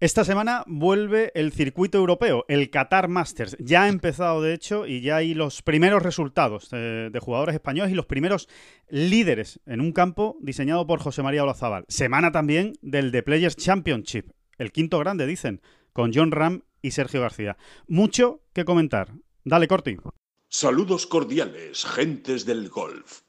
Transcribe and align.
Esta 0.00 0.24
semana 0.24 0.62
vuelve 0.68 1.32
el 1.34 1.50
circuito 1.50 1.98
europeo, 1.98 2.44
el 2.46 2.70
Qatar 2.70 3.08
Masters. 3.08 3.56
Ya 3.58 3.82
ha 3.82 3.88
empezado, 3.88 4.40
de 4.40 4.54
hecho, 4.54 4.86
y 4.86 5.00
ya 5.00 5.16
hay 5.16 5.34
los 5.34 5.60
primeros 5.60 6.04
resultados 6.04 6.70
de, 6.70 7.18
jugadores 7.20 7.56
españoles 7.56 7.90
y 7.90 7.96
los 7.96 8.06
primeros 8.06 8.48
líderes 8.88 9.58
en 9.66 9.80
un 9.80 9.90
campo 9.90 10.36
diseñado 10.40 10.86
por 10.86 11.00
José 11.00 11.24
María 11.24 11.42
Olazábal. 11.42 11.84
Semana 11.88 12.30
también 12.30 12.74
del 12.80 13.10
The 13.10 13.24
Players 13.24 13.56
Championship, 13.56 14.30
el 14.56 14.70
quinto 14.70 15.00
grande, 15.00 15.26
dicen, 15.26 15.62
con 15.92 16.12
John 16.14 16.30
Ram 16.30 16.62
y 16.80 16.92
Sergio 16.92 17.20
García. 17.20 17.56
Mucho 17.88 18.42
que 18.52 18.64
comentar. 18.64 19.10
Dale, 19.42 19.66
Corti. 19.66 19.96
Saludos 20.48 21.08
cordiales, 21.08 21.84
gentes 21.84 22.46
del 22.46 22.68
golf. 22.68 23.22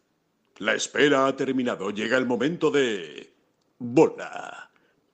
La 0.59 0.75
espera 0.75 1.25
ha 1.25 1.35
terminado. 1.35 1.89
Llega 1.89 2.15
el 2.15 2.27
momento 2.27 2.69
de... 2.69 3.33
Bola 3.79 4.68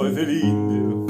del 0.00 0.42
indio. 0.42 1.06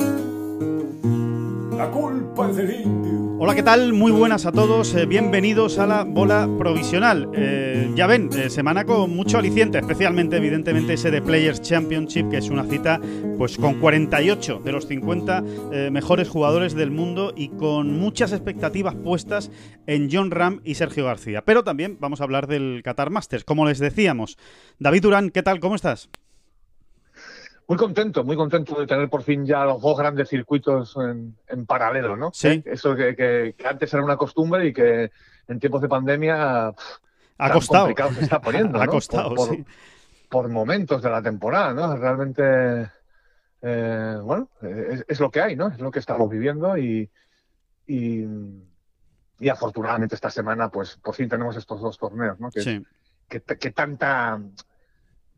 La 1.76 1.88
culpa 1.88 2.50
es 2.50 2.56
del 2.56 2.80
indio. 2.82 3.36
Hola, 3.38 3.54
¿qué 3.54 3.62
tal? 3.62 3.92
Muy 3.92 4.10
buenas 4.10 4.44
a 4.44 4.50
todos. 4.50 4.92
Eh, 4.94 5.06
bienvenidos 5.06 5.78
a 5.78 5.86
la 5.86 6.02
bola 6.02 6.48
provisional. 6.58 7.30
Eh, 7.32 7.92
ya 7.94 8.08
ven, 8.08 8.28
eh, 8.36 8.50
semana 8.50 8.84
con 8.84 9.14
mucho 9.14 9.38
aliciente, 9.38 9.78
especialmente, 9.78 10.36
evidentemente, 10.36 10.94
ese 10.94 11.12
de 11.12 11.22
Players 11.22 11.62
Championship, 11.62 12.28
que 12.28 12.38
es 12.38 12.50
una 12.50 12.64
cita 12.64 13.00
pues 13.38 13.56
con 13.56 13.80
48 13.80 14.60
de 14.64 14.72
los 14.72 14.86
50 14.88 15.44
mejores 15.90 16.28
jugadores 16.28 16.74
del 16.74 16.90
mundo 16.90 17.32
y 17.36 17.48
con 17.50 17.98
muchas 17.98 18.32
expectativas 18.32 18.94
puestas 18.96 19.50
en 19.86 20.08
John 20.10 20.30
Ram 20.30 20.60
y 20.64 20.74
Sergio 20.74 21.04
García. 21.04 21.42
Pero 21.44 21.64
también 21.64 21.98
vamos 22.00 22.20
a 22.20 22.24
hablar 22.24 22.46
del 22.46 22.82
Qatar 22.84 23.10
Masters, 23.10 23.44
como 23.44 23.64
les 23.64 23.78
decíamos. 23.78 24.36
David 24.78 25.02
Durán, 25.02 25.30
¿qué 25.30 25.42
tal? 25.42 25.60
¿Cómo 25.60 25.76
estás? 25.76 26.10
Muy 27.68 27.78
contento, 27.78 28.24
muy 28.24 28.36
contento 28.36 28.78
de 28.78 28.86
tener 28.86 29.08
por 29.08 29.22
fin 29.22 29.46
ya 29.46 29.64
los 29.64 29.80
dos 29.80 29.96
grandes 29.96 30.28
circuitos 30.28 30.96
en, 30.96 31.66
paralelo, 31.66 32.16
¿no? 32.16 32.30
Sí. 32.32 32.62
Eso 32.64 32.94
que, 32.96 33.54
antes 33.64 33.94
era 33.94 34.02
una 34.02 34.16
costumbre 34.16 34.66
y 34.66 34.72
que 34.72 35.10
en 35.48 35.60
tiempos 35.60 35.80
de 35.80 35.88
pandemia 35.88 36.74
ha 37.38 37.50
costado. 37.52 37.84
complicado 37.84 38.12
se 38.12 38.22
está 38.22 38.40
poniendo, 38.40 38.78
ha 38.82 38.86
costado, 38.86 39.34
por, 39.34 39.48
sí. 39.50 39.64
por, 40.28 40.48
momentos 40.48 41.02
de 41.02 41.10
la 41.10 41.22
temporada, 41.22 41.72
¿no? 41.72 41.96
Realmente, 41.96 42.90
eh, 43.62 44.18
bueno, 44.22 44.48
es, 45.06 45.20
lo 45.20 45.30
que 45.30 45.40
hay, 45.40 45.56
¿no? 45.56 45.68
Es 45.68 45.80
lo 45.80 45.90
que 45.90 46.00
estamos 46.00 46.28
viviendo 46.28 46.76
y, 46.76 47.08
y, 47.86 48.26
afortunadamente 49.48 50.14
esta 50.14 50.30
semana, 50.30 50.68
pues 50.68 50.96
por 50.96 51.14
fin 51.14 51.28
tenemos 51.28 51.56
estos 51.56 51.80
dos 51.80 51.98
torneos, 51.98 52.38
¿no? 52.38 52.50
sí. 52.50 52.84
que, 53.28 53.40
que 53.40 53.70
tanta 53.70 54.40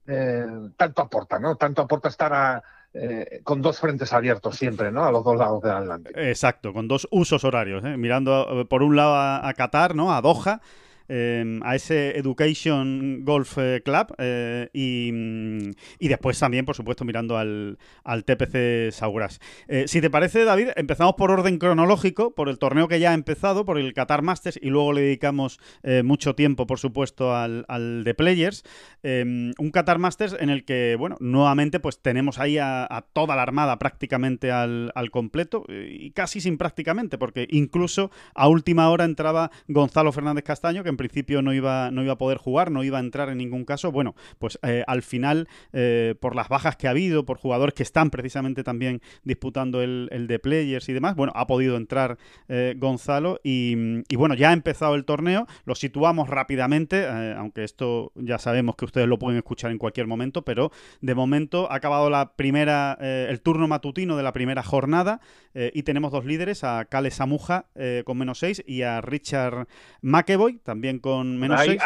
eh, 0.07 0.47
tanto 0.77 1.03
aporta, 1.03 1.39
¿no? 1.39 1.57
Tanto 1.57 1.83
aporta 1.83 2.09
estar 2.09 2.63
eh, 2.93 3.41
con 3.43 3.63
dos 3.63 3.81
frentes 3.81 4.13
abiertos 4.13 4.57
siempre, 4.57 4.91
¿no? 4.93 5.05
A 5.05 5.11
los 5.13 5.25
dos 5.25 5.37
lados 5.37 5.63
del 5.63 5.73
Atlántico. 5.73 6.19
Exacto, 6.19 6.73
con 6.73 6.89
dos 6.89 7.09
usos 7.11 7.45
horarios, 7.45 7.85
¿eh? 7.85 7.97
mirando 7.97 8.67
por 8.69 8.83
un 8.83 8.97
lado 8.97 9.15
a, 9.15 9.49
a 9.49 9.55
Qatar, 9.55 9.95
¿no? 9.95 10.15
A 10.15 10.21
Doha 10.21 10.61
Em, 11.07 11.61
a 11.63 11.75
ese 11.75 12.17
Education 12.19 13.25
Golf 13.25 13.59
eh, 13.59 13.83
Club 13.85 14.15
eh, 14.17 14.71
mm, 14.73 15.71
y, 15.99 16.09
después 16.09 16.39
también, 16.39 16.65
por 16.65 16.75
supuesto, 16.75 17.05
mirando 17.05 17.37
al, 17.37 17.79
al 18.05 18.25
TPC 18.25 18.91
Sauras. 18.91 19.39
Eh, 19.69 19.85
si 19.87 20.01
te 20.01 20.09
parece, 20.09 20.45
David, 20.45 20.69
empezamos 20.77 21.15
por 21.17 21.31
orden 21.31 21.59
cronológico, 21.59 22.35
por 22.35 22.49
el 22.49 22.59
torneo 22.59 22.89
que 22.89 23.01
ya 23.01 23.11
ha 23.11 23.15
empezado, 23.15 23.67
por 23.67 23.79
el 23.79 23.93
Qatar 23.93 24.23
Masters 24.23 24.59
y 24.63 24.71
luego 24.71 24.93
le 24.93 25.03
dedicamos 25.03 25.61
mucho 26.03 26.35
tiempo, 26.35 26.67
por 26.67 26.79
supuesto, 26.79 27.35
al, 27.35 27.65
al 27.69 28.03
The 28.05 28.15
Players. 28.15 28.65
Em, 29.03 29.53
un 29.59 29.71
Qatar 29.71 29.99
Masters 29.99 30.37
en 30.39 30.49
el 30.49 30.65
que, 30.65 30.97
bueno, 30.99 31.17
nuevamente 31.21 31.81
pues 31.81 32.01
tenemos 32.01 32.39
ahí 32.39 32.59
a, 32.59 33.05
toda 33.13 33.37
la 33.37 33.43
armada 33.43 33.79
prácticamente 33.79 34.51
al, 34.51 34.91
al 34.95 35.11
completo 35.11 35.65
y 35.69 36.11
casi 36.13 36.41
sin 36.41 36.57
prácticamente, 36.57 37.19
porque 37.19 37.47
incluso 37.51 38.11
a 38.35 38.49
última 38.49 38.89
hora 38.89 39.05
entraba 39.05 39.51
Gonzalo 39.69 40.13
Fernández 40.13 40.45
Castaño, 40.45 40.83
que 40.83 40.94
en 40.95 40.97
principio 40.97 41.43
no 41.43 41.53
iba, 41.53 41.91
no 41.91 42.03
iba 42.03 42.15
a 42.15 42.19
poder 42.19 42.39
jugar, 42.39 42.71
no 42.71 42.85
iba 42.85 42.99
a 42.99 43.01
entrar 43.01 43.29
en 43.29 43.39
ningún 43.39 43.65
caso. 43.65 43.93
Bueno, 43.93 44.15
pues 44.39 44.59
eh, 44.63 44.85
al 44.87 45.03
final, 45.03 45.49
eh, 45.73 46.15
por 46.21 46.37
las 46.37 46.49
bajas 46.49 46.77
que 46.77 46.87
ha 46.87 46.91
habido, 46.91 47.25
por 47.25 47.37
jugadores 47.37 47.75
que 47.75 47.83
están 47.83 48.11
precisamente 48.11 48.63
también 48.63 49.03
disputando 49.25 49.83
el, 49.83 50.09
de 50.29 50.39
Players 50.39 50.89
y 50.89 50.93
demás, 50.93 51.17
bueno, 51.17 51.33
ha 51.35 51.47
podido 51.47 51.77
entrar 51.77 52.17
eh, 52.49 52.75
Gonzalo 52.79 53.41
y, 53.43 53.75
bueno, 54.17 54.35
ya 54.35 54.51
ha 54.51 54.53
empezado 54.53 54.95
el 54.95 55.05
torneo, 55.05 55.47
lo 55.65 55.75
situamos 55.75 56.29
rápidamente, 56.29 57.07
aunque 57.37 57.65
esto 57.65 58.13
ya 58.15 58.39
sabemos 58.39 58.77
que 58.77 58.85
ustedes 58.85 59.09
lo 59.09 59.19
pueden 59.19 59.39
escuchar 59.39 59.71
en 59.71 59.79
cualquier 59.79 60.07
momento, 60.07 60.43
pero 60.43 60.71
de 61.01 61.15
momento 61.15 61.71
ha 61.71 61.75
acabado 61.77 62.09
la 62.09 62.35
primera, 62.37 62.97
el 63.01 63.41
turno 63.41 63.67
matutino 63.67 64.17
de 64.17 64.23
la 64.23 64.33
primera 64.33 64.63
jornada 64.63 65.21
y 65.55 65.83
tenemos 65.83 66.13
dos 66.13 66.25
líderes, 66.25 66.65
a 66.65 66.85
Kale 66.85 67.11
Samuja 67.11 67.67
con 68.05 68.19
menos 68.19 68.39
6 68.39 68.65
y 68.67 68.83
a 68.83 69.01
Richard 69.01 69.67
McEvoy, 70.01 70.59
también 70.59 70.84
con 71.01 71.39
menos 71.39 71.61
ahí, 71.61 71.79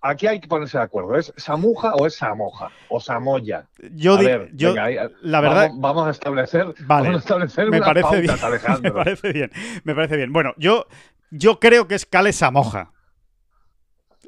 aquí 0.00 0.26
hay 0.26 0.40
que 0.40 0.48
ponerse 0.48 0.78
de 0.78 0.84
acuerdo. 0.84 1.16
¿Es 1.16 1.32
Samuja 1.36 1.94
o 1.94 2.06
es 2.06 2.16
Samoja? 2.16 2.70
O 2.88 3.00
Samoya. 3.00 3.66
Yo, 3.94 4.18
yo 4.52 4.74
la 4.74 5.40
verdad. 5.40 5.70
Vamos, 5.74 6.06
a 6.06 6.10
establecer, 6.10 6.74
vale, 6.80 7.16
establecer 7.16 7.70
me 7.70 7.80
parece 7.80 8.20
bien, 8.20 8.34
Me 8.82 8.90
parece 8.90 9.32
bien. 9.32 9.50
Me 9.84 9.94
parece 9.94 10.16
bien. 10.16 10.32
Bueno, 10.32 10.54
yo, 10.56 10.86
yo 11.30 11.58
creo 11.60 11.88
que 11.88 11.94
es 11.94 12.06
Cale 12.06 12.32
Samoja. 12.32 12.92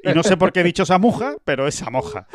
Y 0.03 0.13
no 0.13 0.23
sé 0.23 0.37
por 0.37 0.51
qué 0.51 0.61
he 0.61 0.63
dicho 0.63 0.85
Samuja, 0.85 1.35
pero 1.45 1.67
es 1.67 1.75
Samoja. 1.75 2.27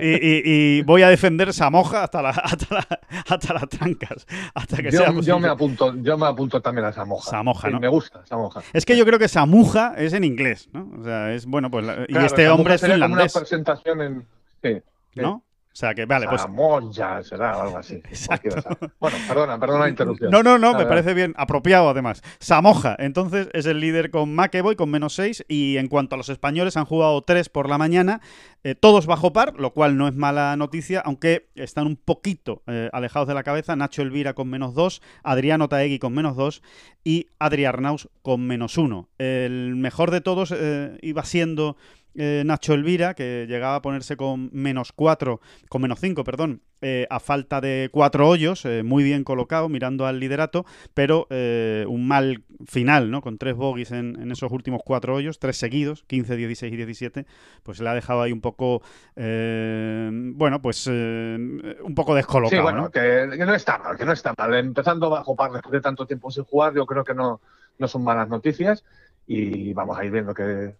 Y, 0.00 0.82
voy 0.82 1.02
a 1.02 1.08
defender 1.08 1.52
Samoja 1.52 2.04
hasta, 2.04 2.22
la, 2.22 2.30
hasta, 2.30 3.54
las 3.54 3.68
trancas. 3.68 4.26
Hasta 4.54 4.76
que 4.76 4.90
yo, 4.90 4.98
sea 4.98 5.12
yo 5.20 5.38
me 5.38 5.48
apunto, 5.48 5.94
yo 5.96 6.18
me 6.18 6.26
apunto 6.26 6.60
también 6.60 6.86
a 6.86 6.92
Samoja. 6.92 7.30
Samoja, 7.30 7.70
¿no? 7.70 7.80
Me 7.80 7.88
gusta, 7.88 8.24
Samoja. 8.26 8.62
Es 8.72 8.84
que 8.84 8.96
yo 8.96 9.04
creo 9.04 9.18
que 9.18 9.28
Samuja 9.28 9.94
es 9.96 10.12
en 10.12 10.24
inglés, 10.24 10.68
¿no? 10.72 10.90
O 11.00 11.04
sea, 11.04 11.32
es 11.32 11.46
bueno, 11.46 11.70
pues. 11.70 11.86
y 12.08 12.16
este 12.16 12.48
hombre 12.48 12.74
es 12.74 12.82
finlandés. 12.82 13.34
una 13.34 13.40
presentación 13.40 14.00
en. 14.02 14.26
Sí, 14.62 14.82
¿No? 15.14 15.42
O 15.74 15.76
sea 15.76 15.92
que, 15.92 16.04
vale, 16.04 16.28
pues. 16.28 16.40
Samoya 16.40 17.20
será 17.24 17.60
algo 17.60 17.76
así. 17.76 17.94
Exacto. 18.08 18.90
Bueno, 19.00 19.16
perdona, 19.26 19.58
perdona 19.58 19.80
la 19.80 19.88
interrupción. 19.88 20.30
No, 20.30 20.40
no, 20.40 20.56
no, 20.56 20.72
me 20.74 20.86
parece 20.86 21.14
bien. 21.14 21.34
Apropiado, 21.36 21.88
además. 21.88 22.22
Samoja, 22.38 22.94
entonces, 23.00 23.48
es 23.52 23.66
el 23.66 23.80
líder 23.80 24.12
con 24.12 24.32
McEvoy, 24.36 24.76
con 24.76 24.88
menos 24.88 25.16
6. 25.16 25.46
Y 25.48 25.76
en 25.78 25.88
cuanto 25.88 26.14
a 26.14 26.18
los 26.18 26.28
españoles, 26.28 26.76
han 26.76 26.84
jugado 26.84 27.22
3 27.22 27.48
por 27.48 27.68
la 27.68 27.76
mañana. 27.76 28.20
Eh, 28.62 28.76
todos 28.76 29.06
bajo 29.06 29.32
par, 29.32 29.54
lo 29.58 29.72
cual 29.72 29.96
no 29.96 30.06
es 30.06 30.14
mala 30.14 30.56
noticia, 30.56 31.00
aunque 31.00 31.48
están 31.56 31.88
un 31.88 31.96
poquito 31.96 32.62
eh, 32.68 32.88
alejados 32.92 33.26
de 33.26 33.34
la 33.34 33.42
cabeza. 33.42 33.74
Nacho 33.74 34.02
Elvira 34.02 34.34
con 34.34 34.48
menos 34.48 34.74
2, 34.74 35.02
Adriano 35.24 35.68
Taegui 35.68 35.98
con 35.98 36.14
menos 36.14 36.36
2 36.36 36.62
y 37.02 37.26
Adri 37.40 37.64
Arnaus 37.64 38.08
con 38.22 38.46
menos 38.46 38.78
1. 38.78 39.08
El 39.18 39.74
mejor 39.74 40.12
de 40.12 40.20
todos 40.20 40.54
eh, 40.56 40.98
iba 41.02 41.24
siendo 41.24 41.76
eh, 42.16 42.42
Nacho 42.46 42.74
Elvira, 42.74 43.14
que 43.14 43.46
llegaba 43.48 43.76
a 43.76 43.82
ponerse 43.82 44.16
con 44.16 44.50
menos 44.52 44.92
4, 44.92 45.40
con 45.68 45.82
menos 45.82 45.98
5, 46.00 46.22
perdón, 46.24 46.62
eh, 46.80 47.06
a 47.10 47.18
falta 47.18 47.60
de 47.60 47.88
cuatro 47.90 48.28
hoyos, 48.28 48.64
eh, 48.66 48.82
muy 48.82 49.02
bien 49.02 49.24
colocado, 49.24 49.68
mirando 49.68 50.06
al 50.06 50.20
liderato, 50.20 50.64
pero 50.92 51.26
un 51.30 52.06
mal 52.06 52.44
final, 52.66 53.10
¿no? 53.10 53.22
Con 53.22 53.38
tres 53.38 53.56
bogies 53.56 53.90
en, 53.90 54.30
esos 54.30 54.52
últimos 54.52 54.82
cuatro 54.84 55.14
hoyos, 55.14 55.38
tres 55.38 55.56
seguidos, 55.56 56.04
15, 56.06 56.36
16 56.36 56.72
y 56.72 56.76
17, 56.76 57.26
pues 57.62 57.80
le 57.80 57.88
ha 57.88 57.94
dejado 57.94 58.22
ahí 58.22 58.32
un 58.32 58.40
poco, 58.40 58.82
bueno, 59.16 60.60
pues 60.62 60.86
un 60.86 61.94
poco 61.96 62.14
descolocado. 62.14 62.60
Sí, 62.60 62.62
bueno, 62.62 62.90
Que, 62.90 63.26
no 63.26 63.54
está 63.54 63.78
mal, 63.78 63.96
que 63.96 64.04
no 64.04 64.12
está 64.12 64.34
mal. 64.36 64.54
Empezando 64.54 65.10
bajo 65.10 65.34
par 65.34 65.52
después 65.52 65.72
de 65.72 65.80
tanto 65.80 66.06
tiempo 66.06 66.30
sin 66.30 66.44
jugar, 66.44 66.74
yo 66.74 66.86
creo 66.86 67.02
que 67.02 67.14
no, 67.14 67.40
no 67.78 67.88
son 67.88 68.04
malas 68.04 68.28
noticias 68.28 68.84
y 69.26 69.72
vamos 69.72 69.98
a 69.98 70.04
ir 70.04 70.10
viendo 70.10 70.34
que 70.34 70.74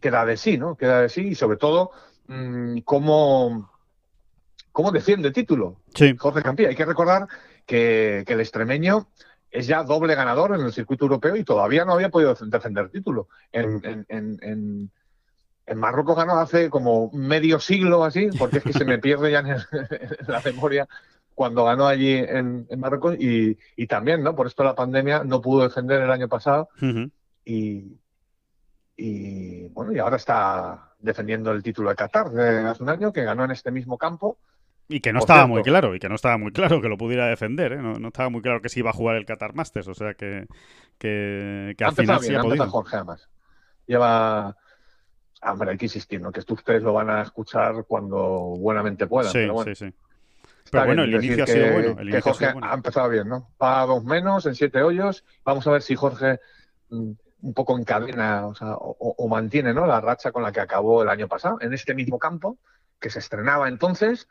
queda 0.00 0.24
de 0.24 0.36
sí, 0.36 0.58
¿no? 0.58 0.76
Queda 0.76 1.00
de 1.02 1.08
sí 1.08 1.28
y 1.28 1.34
sobre 1.34 1.56
todo 1.56 1.90
mm, 2.28 2.78
cómo, 2.80 3.70
cómo 4.72 4.90
defiende 4.90 5.28
el 5.28 5.34
título 5.34 5.80
Jorge 6.18 6.42
Campía. 6.42 6.68
Hay 6.68 6.76
que 6.76 6.84
recordar 6.84 7.26
que, 7.66 8.24
el 8.26 8.40
extremeño 8.40 9.08
es 9.50 9.66
ya 9.66 9.84
doble 9.84 10.14
ganador 10.14 10.54
en 10.54 10.62
el 10.62 10.72
circuito 10.72 11.04
europeo 11.04 11.36
y 11.36 11.44
todavía 11.44 11.84
no 11.84 11.92
había 11.92 12.08
podido 12.08 12.34
defender 12.34 12.90
título. 12.90 13.28
En, 13.52 14.04
en, 14.08 14.90
Marruecos 15.76 16.16
ganó 16.16 16.34
hace 16.38 16.68
como 16.68 17.10
medio 17.12 17.58
siglo 17.58 18.04
así, 18.04 18.28
porque 18.38 18.58
es 18.58 18.64
que 18.64 18.72
se 18.72 18.84
me 18.84 18.98
pierde 19.00 19.30
ya 19.30 19.38
en, 19.38 19.56
la 20.26 20.42
memoria 20.44 20.86
cuando 21.34 21.64
ganó 21.64 21.86
allí 21.86 22.12
en, 22.12 22.66
Marruecos 22.76 23.16
y, 23.18 23.86
también, 23.86 24.22
¿no? 24.22 24.34
Por 24.36 24.46
esto 24.46 24.64
la 24.64 24.74
pandemia 24.74 25.24
no 25.24 25.40
pudo 25.40 25.62
defender 25.62 26.02
el 26.02 26.10
año 26.10 26.28
pasado 26.28 26.68
y, 27.44 27.96
y, 28.96 29.68
bueno, 29.68 29.92
y 29.92 29.98
ahora 29.98 30.16
está 30.16 30.94
defendiendo 30.98 31.52
el 31.52 31.62
título 31.62 31.90
de 31.90 31.96
Qatar 31.96 32.30
de 32.30 32.60
hace 32.60 32.82
un 32.82 32.88
año 32.88 33.12
que 33.12 33.24
ganó 33.24 33.44
en 33.44 33.50
este 33.50 33.70
mismo 33.70 33.98
campo. 33.98 34.38
Y 34.88 35.00
que 35.00 35.12
no 35.12 35.18
estaba 35.18 35.46
muy 35.46 35.62
claro, 35.62 35.94
y 35.94 35.98
que 35.98 36.08
no 36.08 36.14
estaba 36.14 36.36
muy 36.36 36.52
claro 36.52 36.80
que 36.80 36.88
lo 36.88 36.98
pudiera 36.98 37.26
defender, 37.26 37.72
¿eh? 37.72 37.78
no, 37.78 38.08
estaba 38.08 38.28
muy 38.28 38.42
claro 38.42 38.60
que 38.60 38.68
se 38.68 38.80
iba 38.80 38.90
a 38.90 38.94
jugar 38.94 39.16
el 39.16 39.24
Qatar 39.24 39.54
Masters, 39.54 39.88
o 39.88 39.94
sea 39.94 40.14
que, 40.14 40.46
que, 40.98 41.74
al 41.80 41.94
final 41.94 42.20
sí 42.20 42.34
ha 42.34 42.40
podido. 42.40 42.68
Jorge 42.68 42.96
además. 42.96 43.28
Lleva 43.86 44.56
Hombre, 45.46 45.72
hay 45.72 45.76
que 45.76 45.86
insistir, 45.86 46.20
¿no? 46.20 46.32
Que 46.32 46.40
esto 46.40 46.54
ustedes 46.54 46.82
lo 46.82 46.92
van 46.92 47.10
a 47.10 47.22
escuchar 47.22 47.84
cuando 47.86 48.18
buenamente 48.58 49.06
puedan. 49.06 49.32
Sí, 49.32 49.46
sí, 49.64 49.74
sí. 49.74 49.94
Pero 50.70 50.86
bueno, 50.86 51.02
el 51.02 51.14
inicio 51.14 51.44
ha 51.44 51.46
sido 51.46 51.72
bueno. 51.72 52.00
El 52.00 52.20
Jorge 52.20 52.46
ha 52.46 52.74
empezado 52.74 53.08
bien, 53.10 53.28
¿no? 53.28 53.50
Para 53.58 53.86
dos 53.86 54.04
menos, 54.04 54.46
en 54.46 54.54
siete 54.54 54.82
hoyos. 54.82 55.24
Vamos 55.44 55.66
a 55.66 55.72
ver 55.72 55.82
si 55.82 55.94
Jorge 55.94 56.40
mm, 56.88 57.12
un 57.44 57.52
poco 57.52 57.78
encadena 57.78 58.46
o, 58.46 58.54
sea, 58.54 58.74
o, 58.78 59.28
mantiene 59.28 59.74
¿no? 59.74 59.86
la 59.86 60.00
racha 60.00 60.32
con 60.32 60.42
la 60.42 60.50
que 60.50 60.60
acabó 60.60 61.02
el 61.02 61.10
año 61.10 61.28
pasado, 61.28 61.58
en 61.60 61.74
este 61.74 61.94
mismo 61.94 62.18
campo, 62.18 62.56
que 62.98 63.10
se 63.10 63.18
estrenaba 63.18 63.68
entonces 63.68 64.28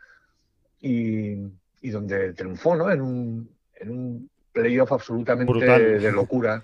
y, 0.81 1.37
y 1.81 1.89
donde 1.91 2.33
triunfó 2.33 2.75
¿no? 2.75 2.89
en, 2.89 3.01
un, 3.01 3.49
en 3.75 3.89
un 3.91 4.29
playoff 4.51 4.91
absolutamente 4.91 5.99
de 5.99 6.11
locura 6.11 6.63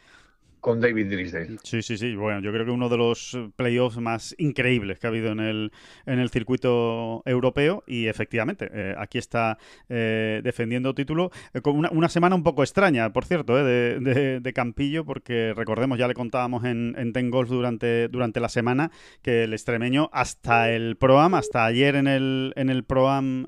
con 0.59 0.79
David 0.79 1.07
Drisdale. 1.09 1.57
Sí, 1.63 1.81
sí, 1.81 1.97
sí. 1.97 2.15
Bueno, 2.15 2.41
yo 2.41 2.51
creo 2.51 2.65
que 2.65 2.71
uno 2.71 2.89
de 2.89 2.97
los 2.97 3.37
playoffs 3.55 3.97
más 3.97 4.35
increíbles 4.37 4.99
que 4.99 5.07
ha 5.07 5.09
habido 5.09 5.31
en 5.31 5.39
el, 5.39 5.71
en 6.05 6.19
el 6.19 6.29
circuito 6.29 7.21
europeo 7.25 7.83
y 7.87 8.07
efectivamente, 8.07 8.69
eh, 8.73 8.95
aquí 8.97 9.17
está 9.17 9.57
eh, 9.87 10.41
defendiendo 10.43 10.93
título 10.93 11.31
eh, 11.53 11.61
con 11.61 11.77
una, 11.77 12.09
semana 12.09 12.35
un 12.35 12.43
poco 12.43 12.63
extraña, 12.63 13.13
por 13.13 13.25
cierto, 13.25 13.55
de, 13.55 13.99
de, 14.41 14.53
Campillo, 14.53 15.05
porque 15.05 15.53
recordemos, 15.55 15.97
ya 15.99 16.07
le 16.07 16.13
contábamos 16.13 16.65
en, 16.65 16.95
en 16.97 17.13
Ten 17.13 17.29
Golf 17.29 17.49
durante, 17.49 18.07
durante 18.07 18.39
la 18.39 18.49
semana 18.49 18.91
que 19.21 19.43
el 19.43 19.53
extremeño 19.53 20.09
hasta 20.11 20.71
el 20.71 20.97
Proam, 20.97 21.35
hasta 21.35 21.65
ayer 21.65 21.95
en 21.95 22.07
el, 22.07 22.53
en 22.55 22.69
el 22.69 22.83
Proam 22.83 23.45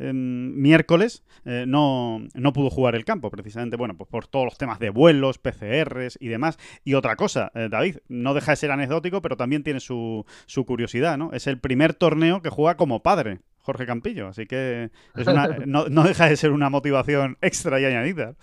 miércoles 0.00 1.22
eh, 1.44 1.64
no, 1.66 2.20
no, 2.34 2.52
pudo 2.52 2.70
jugar 2.70 2.94
el 2.94 3.04
campo, 3.04 3.30
precisamente, 3.30 3.76
bueno, 3.76 3.96
pues 3.96 4.08
por 4.08 4.26
todos 4.26 4.44
los 4.44 4.58
temas 4.58 4.78
de 4.78 4.90
vuelos, 4.90 5.38
PCRs 5.38 6.18
y 6.20 6.28
demás. 6.28 6.58
Y 6.84 6.94
otra 6.94 7.16
cosa, 7.16 7.50
eh, 7.54 7.68
David, 7.70 7.98
no 8.08 8.34
deja 8.34 8.52
de 8.52 8.56
ser 8.56 8.70
anecdótico, 8.70 9.22
pero 9.22 9.36
también 9.36 9.62
tiene 9.62 9.80
su, 9.80 10.24
su 10.46 10.64
curiosidad, 10.64 11.18
¿no? 11.18 11.32
Es 11.32 11.46
el 11.46 11.58
primer 11.58 11.94
torneo 11.94 12.42
que 12.42 12.50
juega 12.50 12.76
como 12.76 13.02
padre. 13.02 13.40
Jorge 13.62 13.84
Campillo, 13.84 14.28
así 14.28 14.46
que 14.46 14.90
no, 15.66 15.88
no 15.88 16.02
deja 16.02 16.28
de 16.28 16.36
ser 16.36 16.50
una 16.50 16.70
motivación 16.70 17.36
extra 17.42 17.78
y 17.78 17.84
añadida. 17.84 18.34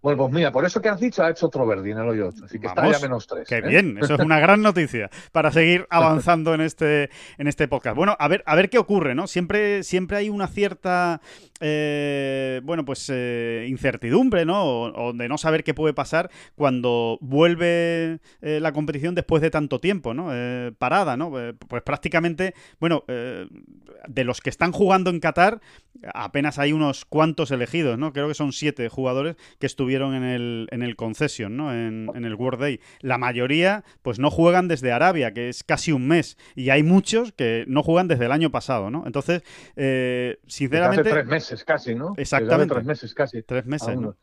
Bueno, 0.00 0.18
pues 0.18 0.32
mira, 0.32 0.52
por 0.52 0.64
eso 0.64 0.80
que 0.80 0.88
has 0.88 1.00
dicho 1.00 1.24
ha 1.24 1.30
hecho 1.30 1.46
otro 1.46 1.66
Verdi 1.66 1.90
en 1.90 1.98
el 1.98 2.08
hoyo 2.08 2.28
8, 2.28 2.44
así 2.44 2.60
que 2.60 2.68
está 2.68 2.88
ya 2.88 3.00
menos 3.00 3.26
3. 3.26 3.48
Qué 3.48 3.56
¿eh? 3.56 3.62
bien, 3.62 3.98
eso 4.00 4.14
es 4.14 4.20
una 4.20 4.38
gran 4.38 4.62
noticia 4.62 5.10
para 5.32 5.50
seguir 5.50 5.86
avanzando 5.90 6.54
en 6.54 6.60
este, 6.60 7.10
en 7.36 7.48
este 7.48 7.66
podcast. 7.66 7.96
Bueno, 7.96 8.16
a 8.16 8.28
ver, 8.28 8.44
a 8.46 8.54
ver 8.54 8.70
qué 8.70 8.78
ocurre, 8.78 9.16
¿no? 9.16 9.26
Siempre, 9.26 9.82
siempre 9.82 10.18
hay 10.18 10.30
una 10.30 10.46
cierta, 10.46 11.20
eh, 11.58 12.60
bueno, 12.62 12.84
pues 12.84 13.10
eh, 13.12 13.66
incertidumbre, 13.68 14.44
¿no? 14.44 14.64
O, 14.64 15.12
de 15.12 15.28
no 15.28 15.36
saber 15.36 15.64
qué 15.64 15.74
puede 15.74 15.94
pasar 15.94 16.30
cuando 16.54 17.18
vuelve 17.20 18.20
la 18.40 18.72
competición 18.72 19.16
después 19.16 19.42
de 19.42 19.50
tanto 19.50 19.80
tiempo, 19.80 20.14
¿no? 20.14 20.28
parada, 20.78 21.16
¿no? 21.16 21.30
pues 21.30 21.82
prácticamente, 21.82 22.54
bueno, 22.78 23.04
de 23.06 24.24
los 24.24 24.40
que 24.40 24.50
están 24.50 24.72
jugando 24.72 25.10
en 25.10 25.20
Qatar, 25.20 25.60
apenas 26.14 26.58
hay 26.58 26.72
unos 26.72 27.04
cuantos 27.04 27.50
elegidos, 27.50 27.98
¿no? 27.98 28.12
Creo 28.12 28.28
que 28.28 28.34
son 28.34 28.52
siete 28.52 28.88
jugadores 28.88 29.36
que 29.58 29.66
estuvieron 29.66 29.87
en 29.96 30.24
el, 30.24 30.68
en 30.70 30.82
el 30.82 30.96
Concession, 30.96 31.56
¿no? 31.56 31.72
En, 31.72 32.08
el 32.24 32.34
World 32.34 32.60
Day. 32.60 32.80
La 33.00 33.18
mayoría, 33.18 33.84
pues 34.02 34.18
no 34.18 34.30
juegan 34.30 34.68
desde 34.68 34.92
Arabia, 34.92 35.32
que 35.32 35.48
es 35.48 35.64
casi 35.64 35.92
un 35.92 36.06
mes. 36.06 36.36
Y 36.54 36.70
hay 36.70 36.82
muchos 36.82 37.32
que 37.32 37.64
no 37.68 37.82
juegan 37.82 38.08
desde 38.08 38.26
el 38.26 38.32
año 38.32 38.50
pasado, 38.50 38.90
¿no? 38.90 39.04
Entonces, 39.06 39.42
eh, 39.76 40.38
sinceramente... 40.46 41.00
Hace 41.00 41.10
tres 41.10 41.26
meses 41.26 41.64
casi, 41.64 41.94
¿no? 41.94 42.14
Exactamente. 42.16 42.74
tres 42.74 42.86
meses 42.86 43.14
casi. 43.14 43.42
Tres 43.42 43.66
meses, 43.66 43.96
¿no? 43.96 44.16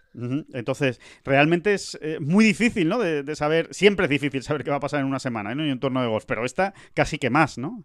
Entonces, 0.53 1.01
realmente 1.23 1.73
es 1.73 1.97
eh, 2.01 2.19
muy 2.19 2.45
difícil, 2.45 2.87
¿no? 2.87 2.99
De, 2.99 3.35
saber... 3.35 3.69
Siempre 3.71 4.05
es 4.05 4.09
difícil 4.09 4.43
saber 4.43 4.63
qué 4.63 4.69
va 4.69 4.77
a 4.77 4.81
pasar 4.81 4.99
en 4.99 5.07
una 5.07 5.19
semana, 5.19 5.55
¿no? 5.55 5.63
En 5.63 5.71
un 5.71 5.79
torneo 5.79 6.03
de 6.03 6.09
golf. 6.09 6.25
Pero 6.25 6.45
esta 6.45 6.73
casi 6.93 7.17
que 7.17 7.29
más, 7.29 7.57
¿no? 7.57 7.83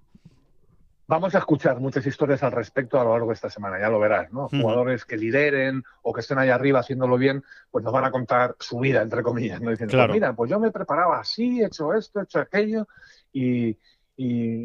Vamos 1.10 1.34
a 1.34 1.38
escuchar 1.38 1.80
muchas 1.80 2.06
historias 2.06 2.40
al 2.44 2.52
respecto 2.52 3.00
a 3.00 3.02
lo 3.02 3.10
largo 3.10 3.26
de 3.26 3.34
esta 3.34 3.50
semana, 3.50 3.80
ya 3.80 3.88
lo 3.88 3.98
verás, 3.98 4.32
¿no? 4.32 4.48
Jugadores 4.48 5.04
que 5.04 5.16
lideren 5.16 5.82
o 6.02 6.12
que 6.12 6.20
estén 6.20 6.38
ahí 6.38 6.50
arriba 6.50 6.78
haciéndolo 6.78 7.18
bien, 7.18 7.42
pues 7.68 7.82
nos 7.82 7.92
van 7.92 8.04
a 8.04 8.12
contar 8.12 8.54
su 8.60 8.78
vida, 8.78 9.02
entre 9.02 9.24
comillas, 9.24 9.60
¿no? 9.60 9.70
Diciendo, 9.72 9.96
pues 9.98 10.10
mira, 10.12 10.32
pues 10.34 10.48
yo 10.48 10.60
me 10.60 10.70
preparaba 10.70 11.18
así, 11.18 11.62
he 11.62 11.66
hecho 11.66 11.94
esto, 11.94 12.20
he 12.20 12.22
hecho 12.22 12.38
aquello, 12.38 12.86
y, 13.32 13.76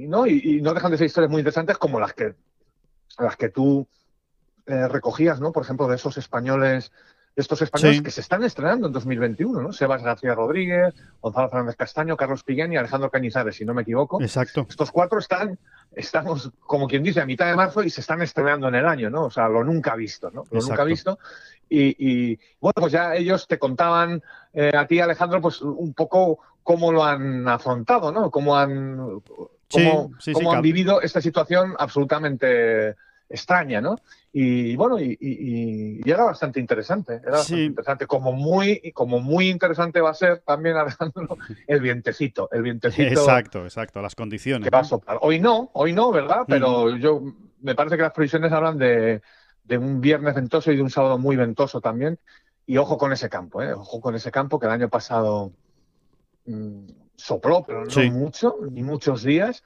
¿no? 0.08 0.28
Y, 0.28 0.62
no 0.62 0.76
dejan 0.76 0.92
de 0.92 1.00
ser 1.00 1.08
historias 1.08 1.32
muy 1.32 1.40
interesantes 1.40 1.80
como 1.80 2.00
las 2.00 2.14
que, 2.14 2.36
las 3.18 3.36
que 3.38 3.50
tú 3.50 3.88
eh, 4.68 4.88
recogías, 4.88 5.40
¿no? 5.40 5.52
Por 5.52 5.64
ejemplo, 5.64 5.88
de 5.88 5.96
esos 5.96 6.16
españoles 6.20 6.92
estos 7.36 7.62
españoles 7.62 8.02
que 8.02 8.12
se 8.12 8.22
están 8.22 8.44
estrenando 8.44 8.88
en 8.88 8.94
2021, 8.94 9.62
¿no? 9.62 9.74
Sebas 9.74 10.02
García 10.02 10.34
Rodríguez, 10.34 10.94
Gonzalo 11.22 11.50
Fernández 11.50 11.76
Castaño, 11.76 12.16
Carlos 12.16 12.44
Piguén 12.44 12.72
y 12.72 12.78
Alejandro 12.78 13.12
Cañizares, 13.12 13.58
si 13.58 13.66
no 13.66 13.74
me 13.74 13.82
equivoco. 13.82 14.22
Exacto. 14.22 14.66
Estos 14.70 14.92
cuatro 14.92 15.20
están, 15.20 15.60
estamos, 15.94 16.52
como 16.62 16.88
quien 16.88 17.04
dice, 17.04 17.20
a 17.20 17.26
mitad 17.26 17.48
de 17.48 17.56
marzo 17.56 17.84
y 17.84 17.90
se 17.90 18.02
están 18.02 18.22
estrenando 18.22 18.70
en 18.70 18.76
el 18.76 18.86
año, 18.86 19.10
¿no? 19.10 19.26
O 19.26 19.32
sea, 19.32 19.50
lo 19.50 19.64
nunca 19.64 19.96
visto, 19.96 20.32
¿no? 20.32 20.46
Lo 20.50 20.62
nunca 20.62 20.84
visto. 20.86 21.20
Y, 21.68 22.38
bueno, 22.62 22.76
pues 22.76 22.94
ya 22.94 23.16
ellos 23.16 23.48
te 23.48 23.60
contaban 23.60 24.22
eh, 24.54 24.72
a 24.74 24.88
ti, 24.88 25.00
Alejandro, 25.00 25.42
pues 25.42 25.62
un 25.62 25.94
poco 25.94 26.40
cómo 26.64 26.92
lo 26.92 27.04
han 27.04 27.48
afrontado, 27.48 28.12
¿no? 28.12 28.32
Cómo 28.32 28.56
han, 28.56 29.22
cómo, 29.70 30.54
han 30.54 30.62
vivido 30.62 31.02
esta 31.02 31.22
situación 31.22 31.76
absolutamente 31.78 32.96
extraña, 33.30 33.82
¿no? 33.82 33.98
Y 34.32 34.76
bueno, 34.76 35.00
y, 35.00 36.02
era 36.06 36.26
bastante 36.26 36.60
interesante, 36.60 37.22
era 37.24 37.38
bastante 37.38 37.64
interesante, 37.64 38.08
como 38.08 38.34
muy, 38.34 38.92
como 38.94 39.20
muy 39.20 39.50
interesante 39.50 40.02
va 40.02 40.12
a 40.12 40.14
ser 40.14 40.40
también 40.40 40.76
el 41.68 41.82
vientecito, 41.82 42.50
el 42.52 42.62
vientecito. 42.62 43.22
Exacto, 43.22 43.64
exacto, 43.64 44.02
las 44.02 44.16
condiciones. 44.16 44.66
Que 44.66 44.76
va 44.76 44.80
a 44.80 44.84
soplar. 44.84 45.20
Hoy 45.22 45.40
no, 45.40 45.72
hoy 45.74 45.94
no, 45.94 46.12
¿verdad? 46.12 46.42
Pero 46.48 46.96
yo 46.98 47.22
me 47.62 47.76
parece 47.76 47.96
que 47.96 48.04
las 48.04 48.12
previsiones 48.12 48.52
hablan 48.52 48.78
de, 48.78 49.22
un 49.78 50.02
viernes 50.02 50.36
ventoso 50.36 50.72
y 50.72 50.76
de 50.76 50.84
un 50.84 50.90
sábado 50.90 51.18
muy 51.18 51.36
ventoso 51.36 51.82
también. 51.82 52.20
Y 52.68 52.78
ojo 52.78 52.98
con 52.98 53.14
ese 53.14 53.30
campo, 53.30 53.62
¿eh? 53.62 53.74
Ojo 53.74 54.02
con 54.02 54.16
ese 54.16 54.32
campo 54.32 54.60
que 54.60 54.66
el 54.66 54.72
año 54.72 54.90
pasado 54.90 55.52
mm, 56.46 56.88
sopló, 57.16 57.64
pero 57.66 57.86
no 57.86 58.12
mucho, 58.12 58.58
ni 58.72 58.84
muchos 58.84 59.24
días. 59.24 59.64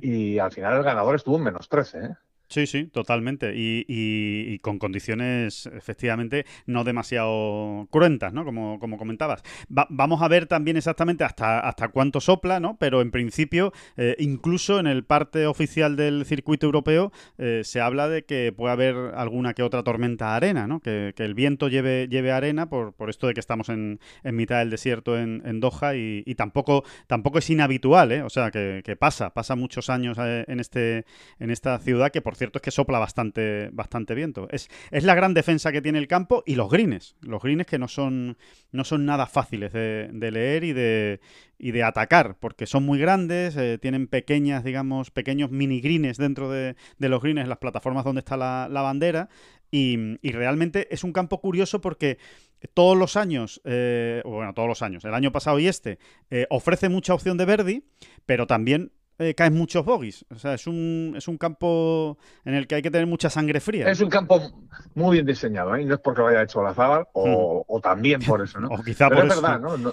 Y 0.00 0.38
al 0.38 0.52
final 0.52 0.76
el 0.76 0.82
ganador 0.82 1.16
estuvo 1.16 1.38
en 1.38 1.44
menos 1.44 1.68
13, 1.68 1.98
¿eh? 1.98 2.14
Sí, 2.52 2.66
sí, 2.66 2.84
totalmente. 2.84 3.54
Y, 3.56 4.58
con 4.58 4.78
condiciones, 4.78 5.64
efectivamente, 5.66 6.44
no 6.66 6.84
demasiado 6.84 7.88
cruentas, 7.90 8.34
¿no? 8.34 8.44
Como, 8.44 8.78
como 8.78 8.98
comentabas. 8.98 9.42
vamos 9.68 10.20
a 10.20 10.28
ver 10.28 10.46
también 10.46 10.76
exactamente 10.76 11.24
hasta, 11.24 11.60
hasta 11.60 11.88
cuánto 11.88 12.20
sopla, 12.20 12.60
¿no? 12.60 12.76
Pero 12.78 13.00
en 13.00 13.10
principio, 13.10 13.72
eh, 13.96 14.16
incluso 14.18 14.78
en 14.78 14.86
el 14.86 15.02
parte 15.02 15.46
oficial 15.46 15.96
del 15.96 16.26
circuito 16.26 16.66
europeo, 16.66 17.10
eh, 17.38 17.62
se 17.64 17.80
habla 17.80 18.10
de 18.10 18.26
que 18.26 18.52
puede 18.54 18.72
haber 18.72 18.96
alguna 19.14 19.54
que 19.54 19.62
otra 19.62 19.82
tormenta 19.82 20.36
arena, 20.36 20.66
¿no? 20.66 20.80
Que, 20.80 21.14
el 21.16 21.34
viento 21.34 21.68
lleve, 21.68 22.08
lleve 22.08 22.32
arena 22.32 22.68
por, 22.68 22.92
por 22.92 23.08
esto 23.08 23.28
de 23.28 23.34
que 23.34 23.40
estamos 23.40 23.70
en, 23.70 23.98
en 24.24 24.36
mitad 24.36 24.58
del 24.58 24.70
desierto 24.70 25.16
en, 25.18 25.40
en 25.46 25.60
Doha 25.60 25.94
y, 25.94 26.34
tampoco, 26.34 26.84
tampoco 27.06 27.38
es 27.38 27.48
inhabitual, 27.48 28.12
¿eh? 28.12 28.22
O 28.22 28.28
sea, 28.28 28.50
que, 28.50 28.82
que 28.84 28.96
pasa, 28.96 29.32
pasa 29.32 29.56
muchos 29.56 29.88
años 29.88 30.18
eh, 30.20 30.44
en, 30.48 30.60
este, 30.60 31.06
en 31.38 31.50
esta 31.50 31.78
ciudad 31.78 32.10
que, 32.10 32.20
por 32.20 32.36
cierto 32.42 32.58
es 32.58 32.62
que 32.62 32.70
sopla 32.72 32.98
bastante, 32.98 33.70
bastante 33.72 34.16
viento. 34.16 34.48
Es, 34.50 34.68
es 34.90 35.04
la 35.04 35.14
gran 35.14 35.32
defensa 35.32 35.70
que 35.70 35.80
tiene 35.80 35.98
el 35.98 36.08
campo 36.08 36.42
y 36.44 36.56
los 36.56 36.68
greens. 36.68 37.14
Los 37.20 37.40
greens 37.40 37.66
que 37.66 37.78
no 37.78 37.86
son, 37.86 38.36
no 38.72 38.82
son 38.82 39.06
nada 39.06 39.26
fáciles 39.26 39.72
de, 39.72 40.30
leer 40.32 40.64
y 40.64 40.72
de, 40.72 41.20
y 41.56 41.70
de 41.70 41.84
atacar, 41.84 42.36
porque 42.40 42.66
son 42.66 42.84
muy 42.84 42.98
grandes, 42.98 43.56
eh, 43.56 43.78
tienen 43.78 44.08
pequeñas, 44.08 44.64
digamos, 44.64 45.12
pequeños 45.12 45.52
mini 45.52 45.80
greens 45.80 46.16
dentro 46.16 46.50
de, 46.50 46.74
los 46.98 47.22
greens, 47.22 47.46
las 47.46 47.58
plataformas 47.58 48.04
donde 48.04 48.18
está 48.18 48.36
la, 48.36 48.82
bandera. 48.82 49.28
Y, 49.70 50.18
realmente 50.32 50.92
es 50.92 51.04
un 51.04 51.12
campo 51.12 51.40
curioso 51.40 51.80
porque 51.80 52.18
todos 52.74 52.98
los 52.98 53.16
años, 53.16 53.60
eh, 53.64 54.20
bueno, 54.24 54.52
todos 54.52 54.68
los 54.68 54.82
años, 54.82 55.04
el 55.04 55.14
año 55.14 55.30
pasado 55.30 55.60
y 55.60 55.68
este, 55.68 55.98
eh, 56.30 56.46
ofrece 56.50 56.88
mucha 56.88 57.14
opción 57.14 57.36
de 57.36 57.44
Verdi, 57.44 57.84
pero 58.26 58.48
también 58.48 58.90
eh, 59.22 59.34
caen 59.34 59.54
muchos 59.54 59.84
bogies. 59.84 60.24
O 60.30 60.38
sea, 60.38 60.54
es 60.54 60.66
un, 60.66 61.14
es 61.16 61.28
un 61.28 61.38
campo 61.38 62.18
en 62.44 62.54
el 62.54 62.66
que 62.66 62.76
hay 62.76 62.82
que 62.82 62.90
tener 62.90 63.06
mucha 63.06 63.30
sangre 63.30 63.60
fría. 63.60 63.88
Es 63.90 64.00
un 64.00 64.10
campo 64.10 64.40
muy 64.94 65.16
bien 65.16 65.26
diseñado, 65.26 65.74
¿eh? 65.76 65.84
no 65.84 65.94
es 65.94 66.00
porque 66.00 66.20
lo 66.20 66.28
haya 66.28 66.42
hecho 66.42 66.62
la 66.62 66.74
Zabal 66.74 67.06
o, 67.12 67.60
hmm. 67.60 67.64
o, 67.66 67.80
también 67.80 68.20
por 68.22 68.42
eso, 68.42 68.60
¿no? 68.60 68.68
o 68.70 68.82
quizá 68.82 69.08
por 69.08 69.18
es 69.18 69.32
eso. 69.32 69.42
verdad, 69.42 69.60
¿no? 69.60 69.92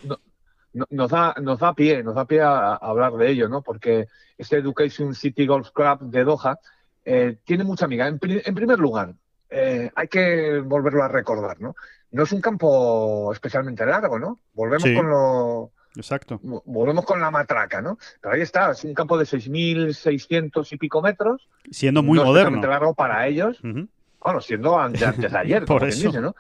nos 0.90 1.10
da, 1.10 1.36
nos 1.42 1.60
da 1.60 1.74
pie, 1.74 2.04
nos 2.04 2.16
da 2.16 2.26
pie 2.26 2.42
a, 2.42 2.76
hablar 2.76 3.14
de 3.14 3.30
ello, 3.30 3.50
¿no? 3.50 3.62
Porque 3.62 4.08
este 4.38 4.58
Education 4.58 5.14
City 5.16 5.46
Golf 5.48 5.72
Club 5.72 6.00
de 6.02 6.24
Doha 6.24 6.60
eh, 7.06 7.38
tiene 7.44 7.64
mucha 7.64 7.86
amiga. 7.86 8.08
En, 8.08 8.20
primer 8.20 8.80
lugar, 8.80 9.14
eh, 9.50 9.90
hay 9.96 10.08
que 10.08 10.60
volverlo 10.60 11.04
a 11.04 11.08
recordar, 11.08 11.60
¿no? 11.60 11.76
No 12.12 12.24
es 12.24 12.32
un 12.32 12.42
campo 12.42 13.32
especialmente 13.34 13.86
largo, 13.86 14.20
¿no? 14.20 14.40
Volvemos 14.54 14.84
Sí. 14.84 14.96
con 14.96 15.10
lo, 15.10 15.72
Exacto. 15.96 16.40
volvemos 16.44 17.04
con 17.06 17.20
la 17.20 17.32
matraca, 17.32 17.82
¿no? 17.82 17.98
Pero 18.22 18.36
ahí 18.36 18.42
está, 18.42 18.72
es 18.72 18.84
un 18.84 18.94
campo 18.94 19.18
de 19.18 19.26
6.600 19.26 20.72
y 20.72 20.78
pico 20.78 21.02
metros. 21.02 21.48
Siendo 21.72 22.04
muy 22.04 22.18
no 22.20 22.26
moderno. 22.26 22.62
largo 22.68 22.94
para 22.94 23.28
ellos, 23.28 23.60
bueno, 23.62 24.42
siendo 24.42 24.78
antes 24.80 25.18
de 25.20 25.38
ayer, 25.38 25.66
Por 25.66 25.80
como 25.80 25.90
eso. 25.90 26.08
dice, 26.08 26.22
¿no? 26.22 26.36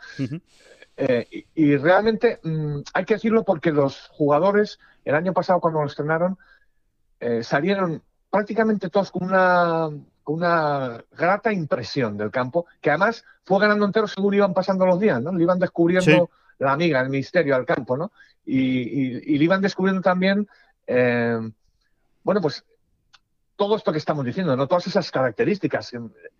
Eh, 0.97 1.27
y, 1.31 1.45
y 1.55 1.77
realmente 1.77 2.39
mm, 2.43 2.79
hay 2.93 3.05
que 3.05 3.13
decirlo 3.15 3.43
porque 3.43 3.71
los 3.71 4.09
jugadores, 4.11 4.79
el 5.05 5.15
año 5.15 5.33
pasado 5.33 5.59
cuando 5.61 5.79
lo 5.81 5.87
estrenaron, 5.87 6.37
eh, 7.21 7.41
salieron 7.43 8.01
prácticamente 8.29 8.89
todos 8.89 9.09
con 9.11 9.23
una, 9.23 9.89
con 10.23 10.35
una 10.35 11.03
grata 11.17 11.51
impresión 11.53 12.17
del 12.17 12.31
campo, 12.31 12.65
que 12.81 12.89
además 12.91 13.23
fue 13.45 13.59
ganando 13.59 13.85
entero 13.85 14.07
según 14.07 14.33
iban 14.35 14.53
pasando 14.53 14.85
los 14.85 14.99
días, 14.99 15.21
¿no? 15.21 15.33
Le 15.33 15.43
iban 15.43 15.57
descubriendo 15.59 16.29
Sí. 16.31 16.33
La 16.59 16.73
amiga, 16.73 17.01
el 17.01 17.09
misterio 17.09 17.55
al 17.55 17.65
campo, 17.65 17.97
¿no? 17.97 18.11
Y, 18.45 19.37
le 19.37 19.43
iban 19.43 19.61
descubriendo 19.61 20.01
también, 20.01 20.47
eh, 20.87 21.39
bueno, 22.23 22.41
pues 22.41 22.63
todo 23.55 23.75
esto 23.75 23.91
que 23.91 23.97
estamos 23.97 24.25
diciendo, 24.25 24.55
¿no? 24.55 24.67
Todas 24.67 24.87
esas 24.87 25.11
características 25.11 25.93
eh, 25.93 25.99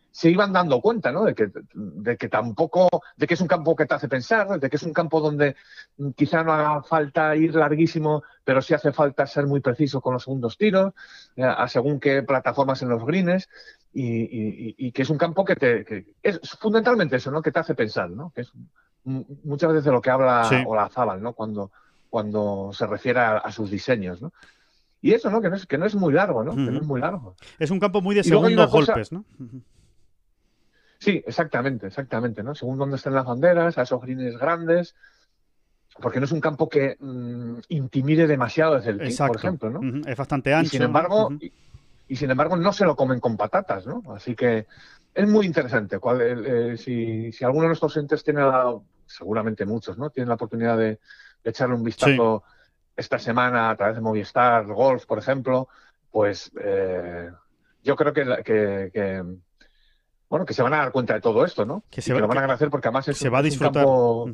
se 0.10 0.30
iban 0.30 0.54
dando 0.54 0.80
cuenta, 0.80 1.12
¿no? 1.12 1.26
De 1.26 1.36
que, 1.36 2.30
tampoco, 2.30 2.90
de 3.18 3.28
que 3.28 3.34
es 3.34 3.42
un 3.42 3.48
campo 3.48 3.76
que 3.76 3.86
te 3.86 3.94
hace 3.94 4.08
pensar, 4.08 4.60
de 4.60 4.70
que 4.70 4.78
es 4.78 4.84
un 4.84 4.94
campo 4.94 5.20
donde 5.20 5.56
mm, 5.98 6.12
quizá 6.12 6.44
no 6.44 6.54
haga 6.54 6.82
falta 6.82 7.36
ir 7.36 7.54
larguísimo, 7.56 8.24
pero 8.46 8.62
sí 8.62 8.74
hace 8.74 8.94
falta 8.94 9.28
ser 9.28 9.48
muy 9.48 9.60
preciso 9.60 10.00
con 10.00 10.14
los 10.14 10.24
segundos 10.24 10.58
tiros, 10.58 10.94
eh, 11.36 11.44
a 11.44 11.68
según 11.68 12.00
qué 12.00 12.24
plataformas 12.24 12.82
en 12.82 12.90
los 12.90 13.06
greens, 13.06 13.50
y, 13.92 14.92
que 14.92 15.02
es 15.02 15.10
un 15.10 15.18
campo 15.18 15.44
que 15.44 15.56
te, 15.56 16.16
es 16.24 16.40
fundamentalmente 16.60 17.18
eso, 17.18 17.32
¿no? 17.32 17.42
Que 17.42 17.52
te 17.52 17.60
hace 17.60 17.76
pensar, 17.76 18.10
¿no? 18.10 18.32
Muchas 19.04 19.70
veces 19.70 19.86
de 19.86 19.92
lo 19.92 20.02
que 20.02 20.10
habla 20.10 20.44
Sí. 20.50 20.56
Olazábal, 20.66 21.22
¿no? 21.22 21.34
Cuando, 21.34 21.72
cuando 22.10 22.72
se 22.74 22.86
refiere 22.88 23.20
a, 23.20 23.38
a 23.38 23.52
sus 23.52 23.70
diseños, 23.72 24.22
¿no? 24.22 24.32
Y 25.02 25.14
eso, 25.14 25.30
¿no? 25.30 25.42
Que 25.42 25.50
no 25.50 25.56
es, 25.56 25.66
que 25.66 25.78
no 25.78 25.86
es 25.86 25.96
muy 25.96 26.14
largo, 26.14 26.44
¿no? 26.44 26.52
Que 26.52 26.58
no 26.64 26.72
Ujú. 26.72 26.80
es 26.82 26.86
muy 26.88 27.00
largo. 27.02 27.36
Es 27.58 27.72
un 27.72 27.80
campo 27.80 28.02
muy 28.02 28.16
de 28.16 28.22
Y 28.22 28.26
segundos 28.26 28.70
cosa- 28.70 28.94
golpes, 28.94 29.12
¿no? 29.12 29.24
Sí, 31.00 31.24
exactamente, 31.26 31.88
exactamente, 31.88 32.44
¿no? 32.44 32.54
Según 32.56 32.78
dónde 32.78 32.98
estén 32.98 33.14
las 33.14 33.26
banderas, 33.26 33.78
a 33.78 33.84
esos 33.84 34.02
greens 34.02 34.38
grandes, 34.38 34.96
porque 36.02 36.20
no 36.20 36.26
es 36.26 36.32
un 36.34 36.42
campo 36.42 36.68
que 36.68 36.98
mm, 37.00 37.60
intimide 37.70 38.28
demasiado 38.28 38.76
desde 38.76 38.92
el 38.92 39.02
Exacto. 39.02 39.34
por 39.34 39.38
ejemplo, 39.42 39.70
¿no? 39.70 40.02
Es 40.10 40.18
bastante 40.18 40.50
Y 40.50 40.54
ancho. 40.54 40.72
sin 40.72 40.82
embargo, 40.82 41.30
y, 41.40 41.54
y 42.10 42.16
sin 42.18 42.30
embargo 42.32 42.58
no 42.58 42.74
se 42.74 42.84
lo 42.86 42.98
comen 42.98 43.22
con 43.22 43.38
patatas, 43.38 43.86
¿no? 43.86 44.04
Así 44.14 44.36
que 44.36 44.68
es 45.24 45.28
muy 45.28 45.46
interesante. 45.46 45.98
El- 46.20 46.46
eh, 46.46 46.78
si, 46.78 47.32
si 47.32 47.44
alguno 47.46 47.64
de 47.64 47.68
nuestros 47.70 47.96
entes 47.98 48.24
tiene 48.24 48.42
la, 48.42 48.76
seguramente 49.06 49.66
muchos, 49.66 49.98
¿no? 49.98 50.10
Tienen 50.10 50.30
la 50.30 50.36
oportunidad 50.36 50.78
de, 50.78 51.00
de 51.44 51.50
echarle 51.50 51.76
un 51.76 51.84
vistazo 51.84 52.44
esta 52.96 53.18
semana 53.20 53.70
a 53.70 53.76
través 53.78 53.96
de 53.96 54.02
Movistar 54.02 54.66
Golf, 54.66 55.06
por 55.06 55.20
ejemplo, 55.20 55.68
pues 56.12 56.52
eh, 56.62 57.30
yo 57.84 57.96
creo 57.96 58.14
que, 58.14 58.26
que- 58.44 58.90
que, 58.94 59.24
bueno 60.30 60.46
que 60.46 60.54
se 60.54 60.62
van 60.62 60.74
a 60.74 60.78
dar 60.78 60.92
cuenta 60.92 61.14
de 61.14 61.22
todo 61.22 61.44
esto, 61.46 61.66
¿no? 61.66 61.84
Que 61.90 62.02
Y 62.02 62.04
se 62.04 62.10
que 62.10 62.14
va- 62.16 62.20
lo 62.22 62.28
van 62.28 62.38
a 62.38 62.42
que 62.42 62.44
agradecer 62.46 62.70
porque 62.70 62.88
además 62.88 63.08
es, 63.08 63.18
se 63.18 63.28
un- 63.28 63.34
va 63.34 63.38
a 63.38 63.42
un 63.42 63.46
disfrutar. 63.46 63.84
campo 63.84 64.30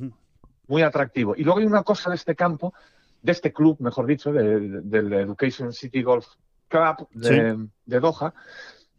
muy 0.68 0.82
atractivo. 0.82 1.36
Y 1.38 1.44
luego 1.44 1.60
hay 1.60 1.65
una 1.65 1.84
cosa 1.84 2.10
de 2.10 2.15
este 2.15 2.36
campo, 2.36 2.74
de 3.22 3.32
este 3.32 3.54
club, 3.54 3.77
mejor 3.80 4.06
dicho, 4.08 4.32
de- 4.34 4.82
del 4.82 5.13
Education 5.13 5.72
City 5.74 6.01
Golf 6.04 6.25
Club 6.68 7.08
de, 7.12 7.68
de 7.86 8.00
Doha, 8.00 8.34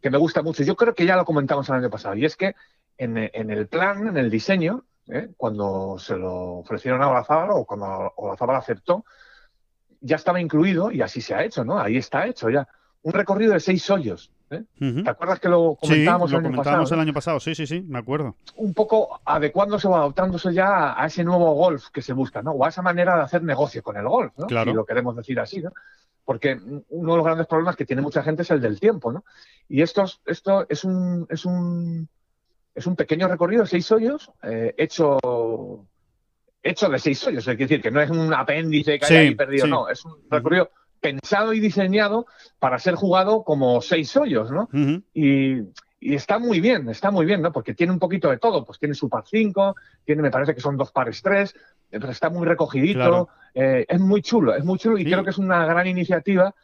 que 0.00 0.10
me 0.10 0.18
gusta 0.18 0.42
mucho. 0.42 0.62
Yo 0.62 0.76
creo 0.76 0.94
que 0.94 1.06
ya 1.06 1.16
lo 1.16 1.24
comentamos 1.24 1.68
el 1.68 1.76
año 1.76 1.90
pasado. 1.90 2.14
Y 2.16 2.24
es 2.24 2.36
que 2.36 2.54
en, 2.98 3.16
en 3.16 3.50
el 3.50 3.66
plan, 3.66 4.08
en 4.08 4.16
el 4.16 4.30
diseño, 4.30 4.84
¿eh? 5.08 5.28
cuando 5.36 5.96
se 5.98 6.16
lo 6.16 6.58
ofrecieron 6.58 7.02
a 7.02 7.08
Olazábal 7.08 7.50
o 7.52 7.64
cuando 7.64 8.12
Olazábal 8.16 8.56
aceptó, 8.56 9.04
ya 10.00 10.16
estaba 10.16 10.40
incluido 10.40 10.90
y 10.92 11.02
así 11.02 11.20
se 11.20 11.34
ha 11.34 11.44
hecho, 11.44 11.64
¿no? 11.64 11.78
Ahí 11.78 11.96
está 11.96 12.26
hecho 12.26 12.50
ya. 12.50 12.68
Un 13.02 13.12
recorrido 13.12 13.52
de 13.52 13.60
seis 13.60 13.88
hoyos. 13.90 14.30
¿eh? 14.50 14.62
¿Te 14.78 15.10
acuerdas 15.10 15.40
que 15.40 15.48
lo 15.48 15.76
Sí, 15.80 15.88
comentábamos 15.88 16.30
lo 16.30 16.38
el 16.38 16.44
año 16.44 16.52
comentábamos 16.52 16.84
pasado? 16.90 17.00
el 17.02 17.06
año 17.08 17.14
pasado, 17.14 17.40
sí, 17.40 17.54
sí, 17.54 17.66
sí, 17.66 17.82
me 17.82 17.98
acuerdo. 17.98 18.36
un 18.56 18.74
poco 18.74 19.20
adecuándose 19.24 19.88
o 19.88 19.96
adaptándose 19.96 20.52
ya 20.54 21.00
a 21.00 21.06
ese 21.06 21.24
nuevo 21.24 21.52
golf 21.54 21.88
que 21.92 22.02
se 22.02 22.12
busca, 22.12 22.42
¿no? 22.42 22.52
O 22.52 22.64
a 22.64 22.68
esa 22.68 22.82
manera 22.82 23.16
de 23.16 23.22
hacer 23.22 23.42
negocio 23.42 23.82
con 23.82 23.96
el 23.96 24.06
golf, 24.06 24.32
¿no? 24.36 24.46
Claro. 24.46 24.70
Si 24.70 24.76
lo 24.76 24.84
queremos 24.84 25.16
decir 25.16 25.40
así, 25.40 25.60
¿no? 25.60 25.72
Porque 26.26 26.58
uno 26.90 27.12
de 27.12 27.16
los 27.16 27.24
grandes 27.24 27.46
problemas 27.46 27.76
que 27.76 27.86
tiene 27.86 28.02
mucha 28.02 28.22
gente 28.22 28.42
es 28.42 28.50
el 28.50 28.60
del 28.60 28.78
tiempo, 28.78 29.10
¿no? 29.12 29.24
Y 29.68 29.80
esto, 29.80 30.02
es- 30.02 30.20
esto 30.26 30.66
es 30.68 30.84
un 30.84 31.26
es 31.30 31.46
un 31.46 32.06
es 32.74 32.86
un 32.86 32.94
pequeño 32.96 33.26
recorrido 33.28 33.62
de 33.62 33.68
seis 33.68 33.90
hoyos 33.90 34.30
eh, 34.42 34.74
hecho 34.76 35.18
hecho 36.62 36.88
de 36.88 36.98
seis 36.98 37.24
hoyos, 37.26 37.46
es 37.46 37.56
decir, 37.58 37.80
que 37.80 37.90
no 37.92 38.00
es 38.00 38.10
un 38.10 38.34
apéndice 38.34 38.98
que 38.98 39.06
Sí, 39.06 39.14
hay 39.14 39.26
ahí 39.28 39.34
perdido, 39.36 39.64
sí. 39.66 39.70
no, 39.70 39.88
es 39.88 40.04
un 40.04 40.16
recorrido 40.28 40.70
pensado 41.00 41.52
y 41.52 41.60
diseñado 41.60 42.26
para 42.58 42.78
ser 42.80 42.96
jugado 42.96 43.44
como 43.44 43.80
seis 43.80 44.14
hoyos, 44.16 44.50
¿no? 44.50 44.68
Y, 45.14 45.60
y 45.98 46.14
está 46.14 46.38
muy 46.38 46.60
bien, 46.60 46.88
está 46.90 47.10
muy 47.10 47.24
bien, 47.26 47.40
¿no? 47.42 47.52
Porque 47.52 47.74
tiene 47.74 47.92
un 47.92 47.98
poquito 47.98 48.30
de 48.30 48.38
todo, 48.38 48.64
pues 48.64 48.78
tiene 48.78 48.94
su 48.94 49.08
par 49.08 49.24
5, 49.26 49.74
tiene, 50.04 50.22
me 50.22 50.30
parece 50.30 50.54
que 50.54 50.60
son 50.60 50.76
dos 50.76 50.92
pares 50.92 51.22
3, 51.22 51.54
pero 51.90 52.10
está 52.10 52.28
muy 52.30 52.46
recogidito, 52.46 52.98
Claro. 52.98 53.28
eh, 53.54 53.86
es 53.88 54.00
muy 54.00 54.20
chulo, 54.22 54.54
es 54.54 54.64
muy 54.64 54.78
chulo 54.78 54.98
y 54.98 55.04
Sí. 55.04 55.10
creo 55.10 55.24
que 55.24 55.30
es 55.30 55.38
una 55.38 55.64
gran 55.66 55.86
iniciativa 55.86 56.54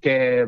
que, 0.00 0.46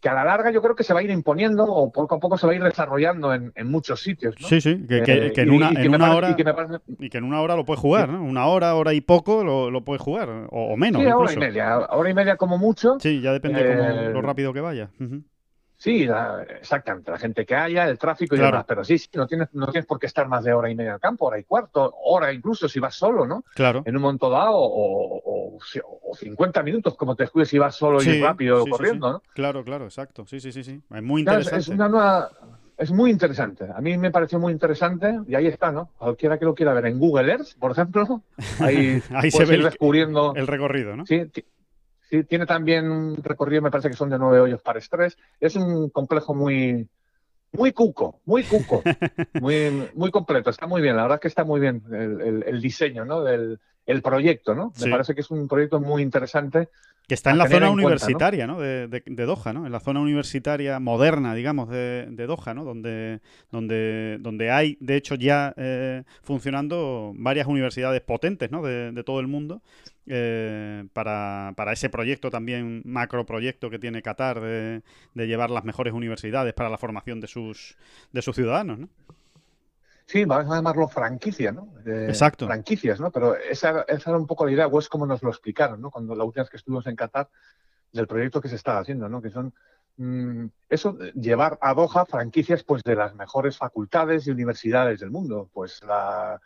que 0.00 0.08
a 0.08 0.14
la 0.14 0.24
larga 0.24 0.50
yo 0.50 0.60
creo 0.62 0.74
que 0.74 0.82
se 0.84 0.92
va 0.94 1.00
a 1.00 1.02
ir 1.02 1.10
imponiendo 1.10 1.64
o 1.64 1.90
poco 1.92 2.16
a 2.16 2.20
poco 2.20 2.36
se 2.36 2.46
va 2.46 2.52
a 2.52 2.56
ir 2.56 2.62
desarrollando 2.62 3.32
en, 3.34 3.52
en 3.54 3.70
muchos 3.70 4.00
sitios, 4.02 4.34
¿no? 4.40 4.48
Sí, 4.48 4.60
sí, 4.60 4.84
que, 4.88 5.02
que- 5.02 5.26
Eh, 5.28 5.32
que 5.32 5.40
en 5.42 5.50
una, 5.50 5.70
y 5.72 5.74
que 5.76 5.82
en 5.82 5.88
una 5.88 5.98
parece- 5.98 6.16
hora 6.18 6.30
y 6.30 6.34
que 6.36 6.44
me 6.44 6.54
parece- 6.54 6.78
y 6.98 7.08
que 7.08 7.18
en 7.18 7.24
una 7.24 7.40
hora 7.40 7.56
lo 7.56 7.64
puedes 7.64 7.80
jugar, 7.80 8.08
¿no? 8.08 8.22
Una 8.22 8.46
hora, 8.46 8.74
hora 8.74 8.92
y 8.94 9.00
poco 9.00 9.44
lo, 9.44 9.70
lo 9.70 9.84
puedes 9.84 10.02
jugar, 10.02 10.28
o, 10.28 10.72
o 10.72 10.76
menos 10.76 11.02
sí, 11.02 11.08
hora 11.08 11.32
y 11.32 11.36
media, 11.36 11.78
hora 11.78 12.10
y 12.10 12.14
media 12.14 12.36
como 12.36 12.58
mucho. 12.58 12.96
Sí, 13.00 13.20
ya 13.20 13.32
depende 13.32 13.64
cómo- 13.64 13.82
Eh, 13.88 14.10
lo 14.12 14.22
rápido 14.22 14.52
que 14.52 14.60
vaya. 14.60 14.90
Sí, 15.82 16.06
la- 16.06 16.44
exactamente, 16.44 17.10
la 17.10 17.18
gente 17.18 17.44
que 17.44 17.56
haya, 17.56 17.88
el 17.88 17.98
tráfico 17.98 18.36
y 18.36 18.38
Claro. 18.38 18.52
demás, 18.52 18.66
pero 18.68 18.84
sí, 18.84 18.98
sí, 18.98 19.08
no 19.14 19.26
tienes, 19.26 19.48
no 19.52 19.66
tienes 19.66 19.84
por 19.84 19.98
qué 19.98 20.06
estar 20.06 20.28
más 20.28 20.44
de 20.44 20.52
hora 20.52 20.70
y 20.70 20.76
media 20.76 20.94
al 20.94 21.00
campo, 21.00 21.26
hora 21.26 21.40
y 21.40 21.42
cuarto, 21.42 21.92
hora 22.04 22.32
incluso 22.32 22.68
si 22.68 22.78
vas 22.78 22.94
solo, 22.94 23.26
¿no? 23.26 23.42
Claro. 23.52 23.82
En 23.84 23.96
un 23.96 24.02
momento 24.02 24.30
dado, 24.30 24.58
o, 24.58 25.18
o, 25.24 25.58
o 25.58 26.14
50 26.14 26.62
minutos, 26.62 26.94
como 26.94 27.16
te 27.16 27.24
descuides 27.24 27.48
si 27.48 27.58
vas 27.58 27.74
solo 27.74 28.00
y 28.00 28.22
rápido 28.22 28.62
sí, 28.64 28.70
corriendo, 28.70 29.08
sí. 29.08 29.12
¿no? 29.14 29.22
Claro, 29.34 29.64
claro, 29.64 29.84
exacto. 29.86 30.24
Sí, 30.24 30.38
sí, 30.38 30.52
sí, 30.52 30.62
sí. 30.62 30.80
Es 30.94 31.02
muy 31.02 31.22
es- 31.22 31.26
interesante. 31.26 31.58
es 31.58 31.68
una 31.68 31.88
nueva, 31.88 32.30
es 32.76 32.92
muy 32.92 33.10
interesante. 33.10 33.66
A 33.74 33.80
mí 33.80 33.98
me 33.98 34.12
pareció 34.12 34.38
muy 34.38 34.52
interesante 34.52 35.18
y 35.26 35.34
ahí 35.34 35.48
está, 35.48 35.72
¿no? 35.72 35.90
Cualquiera 35.98 36.38
que 36.38 36.44
lo 36.44 36.54
quiera 36.54 36.74
ver 36.74 36.86
en 36.86 37.00
Google 37.00 37.32
Earth, 37.32 37.58
por 37.58 37.72
ejemplo, 37.72 38.22
ahí, 38.60 39.02
Ahí 39.14 39.32
se 39.32 39.44
ve 39.46 39.56
ir 39.56 39.64
descubriendo. 39.64 40.32
El 40.36 40.46
recorrido, 40.46 40.94
¿no? 40.94 41.06
Sí, 41.06 41.22
tiene 42.28 42.46
también 42.46 42.90
un 42.90 43.16
recorrido, 43.22 43.62
me 43.62 43.70
parece 43.70 43.88
que 43.90 43.96
son 43.96 44.10
de 44.10 44.18
nueve 44.18 44.40
hoyos 44.40 44.62
para 44.62 44.78
estrés. 44.78 45.16
Es 45.40 45.56
un 45.56 45.88
complejo 45.90 46.34
muy, 46.34 46.88
muy 47.52 47.72
cuco, 47.72 48.20
muy 48.24 48.44
cuco, 48.44 48.82
muy, 49.34 49.70
muy 49.94 50.10
completo. 50.10 50.50
Está 50.50 50.66
muy 50.66 50.82
bien, 50.82 50.96
la 50.96 51.02
verdad 51.02 51.16
es 51.16 51.22
que 51.22 51.28
está 51.28 51.44
muy 51.44 51.60
bien 51.60 51.82
el, 51.92 52.20
el- 52.20 52.44
el 52.46 52.60
diseño, 52.60 53.04
¿no? 53.04 53.22
Del 53.22 53.60
el 53.86 54.02
proyecto, 54.02 54.54
¿no? 54.54 54.72
Me 54.80 54.90
parece 54.90 55.14
que 55.14 55.20
es 55.22 55.30
un 55.30 55.48
proyecto 55.48 55.80
muy 55.80 56.02
interesante. 56.02 56.68
Que 57.08 57.14
está 57.14 57.30
en 57.32 57.38
la 57.38 57.44
zona 57.46 57.66
en 57.66 57.72
cuenta, 57.80 57.82
¿no? 57.82 57.86
universitaria, 57.88 58.46
¿no? 58.46 58.60
De, 58.60 58.86
de- 58.86 59.02
de 59.04 59.24
Doha, 59.24 59.52
¿no? 59.52 59.66
En 59.66 59.72
la 59.72 59.80
zona 59.80 60.00
universitaria 60.00 60.78
moderna, 60.78 61.34
digamos, 61.34 61.68
de, 61.68 62.06
de 62.08 62.26
Doha, 62.26 62.54
¿no? 62.54 62.64
Donde, 62.64 63.20
donde, 63.50 64.18
donde 64.20 64.50
hay, 64.52 64.78
de 64.80 64.96
hecho, 64.96 65.16
ya 65.16 65.52
eh, 65.56 66.04
funcionando 66.22 67.12
varias 67.16 67.48
universidades 67.48 68.00
potentes, 68.02 68.52
¿no? 68.52 68.62
De, 68.62 69.02
todo 69.04 69.18
el 69.18 69.26
mundo. 69.26 69.62
eh, 70.06 70.84
para, 70.92 71.52
para 71.56 71.72
ese 71.72 71.90
proyecto 71.90 72.30
también, 72.30 72.82
macro 72.84 73.26
proyecto 73.26 73.68
que 73.68 73.78
tiene 73.80 74.00
Qatar 74.02 74.40
de, 74.40 74.82
de 75.14 75.26
llevar 75.26 75.50
las 75.50 75.64
mejores 75.64 75.92
universidades 75.92 76.54
para 76.54 76.70
la 76.70 76.78
formación 76.78 77.20
de 77.20 77.26
sus, 77.26 77.76
de 78.12 78.22
sus 78.22 78.36
ciudadanos, 78.36 78.78
¿no? 78.78 78.88
Sí, 80.12 80.26
vamos 80.26 80.52
a 80.52 80.56
llamarlo 80.56 80.88
franquicia, 80.88 81.52
¿no? 81.52 81.72
Eh, 81.86 82.04
Exacto. 82.08 82.44
Franquicias, 82.46 83.00
¿no? 83.00 83.10
Pero 83.10 83.34
esa, 83.34 83.80
esa 83.88 84.10
era 84.10 84.18
un 84.18 84.26
poco 84.26 84.44
la 84.44 84.52
idea, 84.52 84.66
o 84.66 84.78
es 84.78 84.86
como 84.90 85.06
nos 85.06 85.22
lo 85.22 85.30
explicaron, 85.30 85.80
¿no? 85.80 85.90
Cuando 85.90 86.14
la 86.14 86.22
última 86.24 86.42
vez 86.42 86.50
que 86.50 86.58
estuvimos 86.58 86.86
en 86.86 86.96
Qatar, 86.96 87.30
del 87.92 88.06
proyecto 88.06 88.38
que 88.42 88.50
se 88.50 88.56
estaba 88.56 88.80
haciendo, 88.80 89.08
¿no? 89.08 89.22
Que 89.22 89.30
son 89.30 89.54
mm, 89.96 90.44
eso, 90.68 90.92
de 90.92 91.12
llevar 91.12 91.58
a 91.62 91.72
Doha 91.72 92.04
franquicias 92.04 92.62
pues 92.62 92.82
de 92.82 92.94
las 92.94 93.14
mejores 93.14 93.56
facultades 93.56 94.26
y 94.26 94.30
universidades 94.32 95.00
del 95.00 95.10
mundo. 95.10 95.48
Pues 95.50 95.82
la 95.82 96.38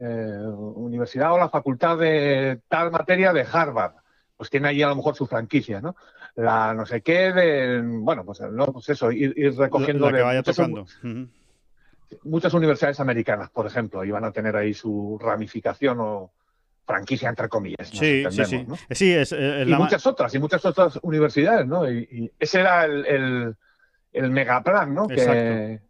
eh, 0.00 0.36
universidad 0.74 1.32
o 1.34 1.38
la 1.38 1.48
facultad 1.48 1.96
de 1.96 2.62
tal 2.66 2.90
materia 2.90 3.32
de 3.32 3.46
Harvard, 3.50 3.94
pues 4.36 4.50
tiene 4.50 4.66
ahí 4.66 4.82
a 4.82 4.88
lo 4.88 4.96
mejor 4.96 5.14
su 5.14 5.26
franquicia, 5.28 5.80
¿no? 5.80 5.94
La 6.34 6.74
no 6.74 6.84
sé 6.84 7.00
qué 7.00 7.32
de, 7.32 7.80
bueno, 7.80 8.24
pues, 8.24 8.40
no, 8.40 8.66
pues 8.72 8.88
eso, 8.88 9.12
ir, 9.12 9.32
recogiendo 9.56 10.06
la 10.06 10.10
que 10.10 10.16
de 10.18 10.22
vaya 10.24 10.40
muchas- 10.40 10.56
tocando. 10.56 10.86
Muchas 12.22 12.54
universidades 12.54 13.00
americanas, 13.00 13.50
por 13.50 13.66
ejemplo, 13.66 14.04
iban 14.04 14.24
a 14.24 14.32
tener 14.32 14.56
ahí 14.56 14.74
su 14.74 15.18
ramificación 15.20 15.98
o 16.00 16.32
franquicia 16.86 17.28
entre 17.28 17.48
comillas. 17.48 17.88
Sí, 17.88 18.24
sí, 18.30 18.44
sí. 18.44 18.64
¿no? 18.66 18.76
Sí, 18.90 19.12
es, 19.12 19.32
eh, 19.32 19.64
Y 19.66 19.70
la 19.70 19.78
muchas 19.78 20.06
otras, 20.06 20.34
y 20.34 20.38
muchas 20.38 20.64
otras 20.64 20.98
universidades, 21.02 21.66
¿no? 21.66 21.90
Y, 21.90 22.08
y 22.10 22.32
ese 22.38 22.60
era 22.60 22.84
el, 22.84 23.06
el, 23.06 23.56
el 24.12 24.30
megaplan, 24.30 24.94
¿no? 24.94 25.08
Que, 25.08 25.80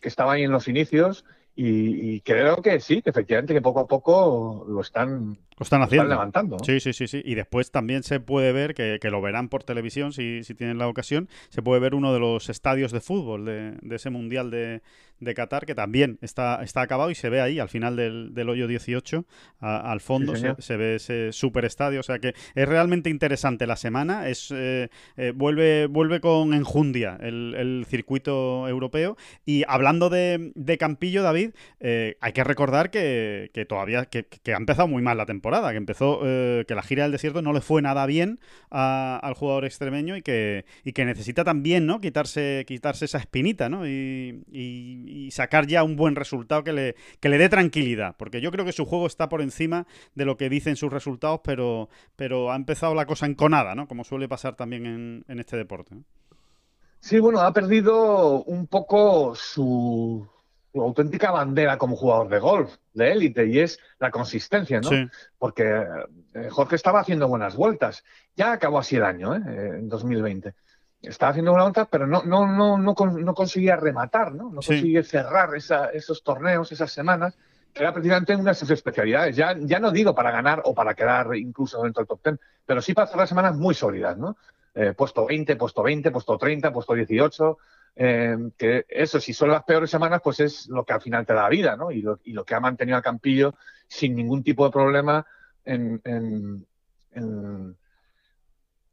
que 0.00 0.08
estaba 0.08 0.34
ahí 0.34 0.42
en 0.42 0.52
los 0.52 0.68
inicios 0.68 1.24
y, 1.56 2.20
creo 2.22 2.60
que 2.62 2.80
sí, 2.80 3.00
que 3.00 3.10
efectivamente 3.10 3.54
que 3.54 3.62
poco 3.62 3.80
a 3.80 3.86
poco 3.86 4.64
lo 4.68 4.80
están, 4.80 5.38
lo 5.58 5.64
están 5.64 5.82
haciendo. 5.82 6.08
levantando. 6.08 6.58
Sí, 6.64 6.80
sí, 6.80 6.92
sí, 6.92 7.06
sí. 7.06 7.22
Y 7.24 7.34
después 7.34 7.70
también 7.70 8.02
se 8.02 8.20
puede 8.20 8.52
ver, 8.52 8.74
que, 8.74 8.98
lo 9.10 9.20
verán 9.20 9.48
por 9.48 9.62
televisión 9.64 10.12
si, 10.12 10.42
si, 10.44 10.54
tienen 10.54 10.78
la 10.78 10.88
ocasión, 10.88 11.28
se 11.50 11.62
puede 11.62 11.80
ver 11.80 11.94
uno 11.94 12.12
de 12.12 12.20
los 12.20 12.48
estadios 12.48 12.92
de 12.92 13.00
fútbol 13.00 13.44
de, 13.44 13.72
de 13.82 13.96
ese 13.96 14.10
Mundial 14.10 14.50
de, 14.50 14.82
de 15.20 15.34
Qatar, 15.34 15.66
que 15.66 15.74
también 15.74 16.18
está, 16.20 16.62
está 16.62 16.82
acabado 16.82 17.10
y 17.10 17.14
se 17.14 17.28
ve 17.30 17.40
ahí, 17.40 17.58
al 17.58 17.68
final 17.68 17.96
del, 17.96 18.34
del 18.34 18.48
hoyo 18.48 18.66
18, 18.66 19.24
al 19.60 20.00
fondo, 20.00 20.34
se, 20.36 20.76
ve 20.76 20.96
ese 20.96 21.32
super 21.32 21.64
estadio. 21.64 22.00
O 22.00 22.02
sea 22.02 22.18
que 22.18 22.34
es 22.54 22.68
realmente 22.68 23.10
interesante 23.10 23.66
la 23.66 23.76
semana. 23.76 24.28
Es 24.28 24.52
eh, 24.54 24.88
eh, 25.16 25.32
vuelve, 25.34 25.86
vuelve 25.86 26.20
con 26.20 26.54
enjundia 26.54 27.16
el, 27.20 27.54
el 27.56 27.86
circuito 27.88 28.68
europeo. 28.68 29.16
Y 29.44 29.64
hablando 29.66 30.10
de, 30.10 30.52
de 30.54 30.78
Campillo, 30.78 31.22
David, 31.22 31.50
eh, 31.80 32.16
hay 32.20 32.32
que 32.32 32.44
recordar 32.44 32.90
que, 32.90 33.50
que 33.54 33.64
todavía 33.64 34.04
que, 34.06 34.26
que, 34.26 34.52
ha 34.52 34.56
empezado 34.56 34.88
muy 34.88 35.02
mal 35.02 35.16
la 35.16 35.26
temporada, 35.26 35.43
que 35.50 35.76
empezó, 35.76 36.20
que 36.20 36.74
la 36.74 36.82
gira 36.82 37.04
del 37.04 37.12
desierto 37.12 37.42
no 37.42 37.52
le 37.52 37.60
fue 37.60 37.82
nada 37.82 38.06
bien 38.06 38.40
al 38.70 39.34
jugador 39.34 39.64
extremeño 39.64 40.16
y 40.16 40.22
que, 40.22 40.64
y 40.84 40.92
que 40.92 41.04
necesita 41.04 41.44
también 41.44 41.86
¿no? 41.86 42.00
quitarse, 42.00 42.64
quitarse 42.66 43.04
esa 43.04 43.18
espinita 43.18 43.68
¿no? 43.68 43.86
y, 43.86 44.42
y 44.50 45.30
sacar 45.30 45.66
ya 45.66 45.84
un 45.84 45.96
buen 45.96 46.16
resultado 46.16 46.64
que 46.64 46.72
le, 46.72 46.96
que 47.20 47.28
le 47.28 47.38
dé 47.38 47.48
tranquilidad. 47.48 48.16
Porque 48.16 48.40
yo 48.40 48.50
creo 48.50 48.64
que 48.64 48.72
su 48.72 48.84
juego 48.84 49.06
está 49.06 49.28
por 49.28 49.42
encima 49.42 49.86
de 50.14 50.24
lo 50.24 50.36
que 50.36 50.48
dicen 50.48 50.76
sus 50.76 50.92
resultados, 50.92 51.40
pero, 51.44 51.88
pero 52.16 52.50
ha 52.50 52.56
empezado 52.56 52.94
la 52.94 53.06
cosa 53.06 53.26
enconada, 53.26 53.74
¿no? 53.74 53.86
Como 53.86 54.04
suele 54.04 54.28
pasar 54.28 54.56
también 54.56 55.24
en 55.26 55.38
este 55.38 55.56
deporte. 55.56 55.96
Sí, 57.04 57.18
bueno, 57.18 57.40
ha 57.40 57.52
perdido 57.52 58.42
un 58.44 58.66
poco 58.66 59.34
su, 59.34 60.26
auténtica 60.74 61.30
bandera 61.30 61.78
como 61.78 61.96
jugador 61.96 62.28
de 62.28 62.38
golf, 62.38 62.76
de 62.92 63.12
élite, 63.12 63.46
y 63.46 63.60
es 63.60 63.78
la 63.98 64.10
consistencia, 64.10 64.80
¿no? 64.80 64.90
Porque 65.38 65.84
eh, 66.34 66.48
Jorge 66.50 66.76
estaba 66.76 67.00
haciendo 67.00 67.28
buenas 67.28 67.56
vueltas. 67.56 68.04
Ya 68.34 68.52
acabó 68.52 68.78
así 68.78 68.96
el 68.96 69.04
año, 69.04 69.34
¿eh? 69.34 69.42
en 69.78 69.88
2020 69.88 70.54
estaba 71.08 71.30
haciendo 71.30 71.52
una 71.52 71.64
nota, 71.64 71.86
pero 71.86 72.06
no, 72.06 72.22
no, 72.24 72.46
no, 72.46 72.78
no, 72.78 72.94
no 72.94 73.34
conseguía 73.34 73.76
rematar, 73.76 74.32
¿no? 74.32 74.44
No 74.44 74.56
conseguía 74.56 75.02
cerrar 75.02 75.54
esa, 75.54 75.86
esos 75.90 76.22
torneos, 76.22 76.72
esas 76.72 76.92
semanas, 76.92 77.36
que 77.72 77.82
era 77.82 77.92
precisamente 77.92 78.36
una 78.36 78.50
de 78.50 78.54
sus 78.54 78.70
especialidades. 78.70 79.36
Ya, 79.36 79.54
ya 79.58 79.78
no 79.78 79.90
digo 79.90 80.14
para 80.14 80.30
ganar 80.30 80.62
o 80.64 80.74
para 80.74 80.94
quedar 80.94 81.34
incluso 81.36 81.82
dentro 81.82 82.00
del 82.02 82.08
top 82.08 82.20
10, 82.24 82.38
pero 82.64 82.80
sí 82.80 82.94
para 82.94 83.08
cerrar 83.08 83.28
semanas 83.28 83.56
muy 83.56 83.74
sólidas, 83.74 84.16
¿no? 84.16 84.36
Eh, 84.74 84.92
puesto 84.96 85.26
20, 85.26 85.56
puesto 85.56 85.82
20, 85.82 86.10
puesto 86.10 86.38
30, 86.38 86.72
puesto 86.72 86.94
18. 86.94 87.58
Eh, 87.96 88.36
que 88.58 88.86
eso, 88.88 89.20
si 89.20 89.32
son 89.32 89.50
las 89.50 89.62
peores 89.64 89.90
semanas, 89.90 90.20
pues 90.22 90.40
es 90.40 90.68
lo 90.68 90.84
que 90.84 90.92
al 90.92 91.00
final 91.00 91.24
te 91.24 91.34
da 91.34 91.48
vida, 91.48 91.76
¿no? 91.76 91.90
Y 91.90 92.02
lo, 92.02 92.18
y 92.24 92.32
lo 92.32 92.44
que 92.44 92.54
ha 92.54 92.60
mantenido 92.60 92.96
al 92.96 93.02
Campillo 93.02 93.54
sin 93.86 94.16
ningún 94.16 94.42
tipo 94.42 94.64
de 94.64 94.72
problema 94.72 95.26
en, 95.64 96.00
en, 96.04 96.66
en 97.12 97.76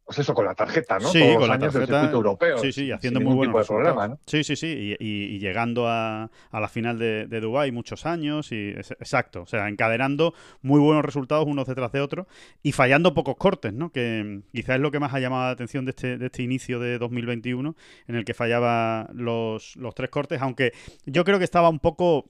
pues 0.05 0.19
eso, 0.19 0.33
con 0.33 0.45
la 0.45 0.53
tarjeta, 0.55 0.99
¿no? 0.99 1.07
Sí, 1.09 1.19
Todos 1.19 1.31
con 1.33 1.39
los 1.41 1.47
la 1.49 1.53
años 1.55 1.73
tarjeta. 1.73 1.79
Del 1.79 2.01
circuito 2.01 2.17
europeo, 2.17 2.57
sí, 2.57 2.71
sí, 2.71 2.91
haciendo 2.91 3.19
sin 3.19 3.29
muy 3.29 3.47
de 3.47 3.63
problema. 3.63 4.07
¿no? 4.09 4.19
Sí, 4.25 4.43
sí, 4.43 4.55
sí, 4.55 4.67
y, 4.99 5.05
y, 5.05 5.35
y 5.35 5.39
llegando 5.39 5.87
a, 5.87 6.29
a, 6.51 6.59
la 6.59 6.67
final 6.67 6.99
de, 6.99 7.27
de 7.27 7.39
Dubái 7.39 7.71
muchos 7.71 8.05
años, 8.05 8.51
y 8.51 8.69
exacto, 8.69 9.43
o 9.43 9.45
sea, 9.45 9.69
encadenando 9.69 10.33
muy 10.61 10.79
buenos 10.79 11.05
resultados 11.05 11.45
unos 11.47 11.67
detrás 11.67 11.91
de 11.91 12.01
otros 12.01 12.27
y 12.61 12.71
fallando 12.71 13.13
pocos 13.13 13.35
cortes, 13.37 13.73
¿no? 13.73 13.91
Que 13.91 14.41
quizás 14.51 14.75
es 14.75 14.81
lo 14.81 14.91
que 14.91 14.99
más 14.99 15.13
ha 15.13 15.19
llamado 15.19 15.43
la 15.45 15.51
atención 15.51 15.85
de 15.85 15.91
este, 15.91 16.17
de 16.17 16.25
este 16.25 16.43
inicio 16.43 16.79
de 16.79 16.97
2021, 16.97 17.75
en 18.07 18.15
el 18.15 18.25
que 18.25 18.33
fallaba 18.33 19.09
los, 19.13 19.75
los 19.77 19.95
tres 19.95 20.09
cortes, 20.09 20.41
aunque 20.41 20.73
yo 21.05 21.23
creo 21.23 21.37
que 21.37 21.45
estaba 21.45 21.69
un 21.69 21.79
poco 21.79 22.29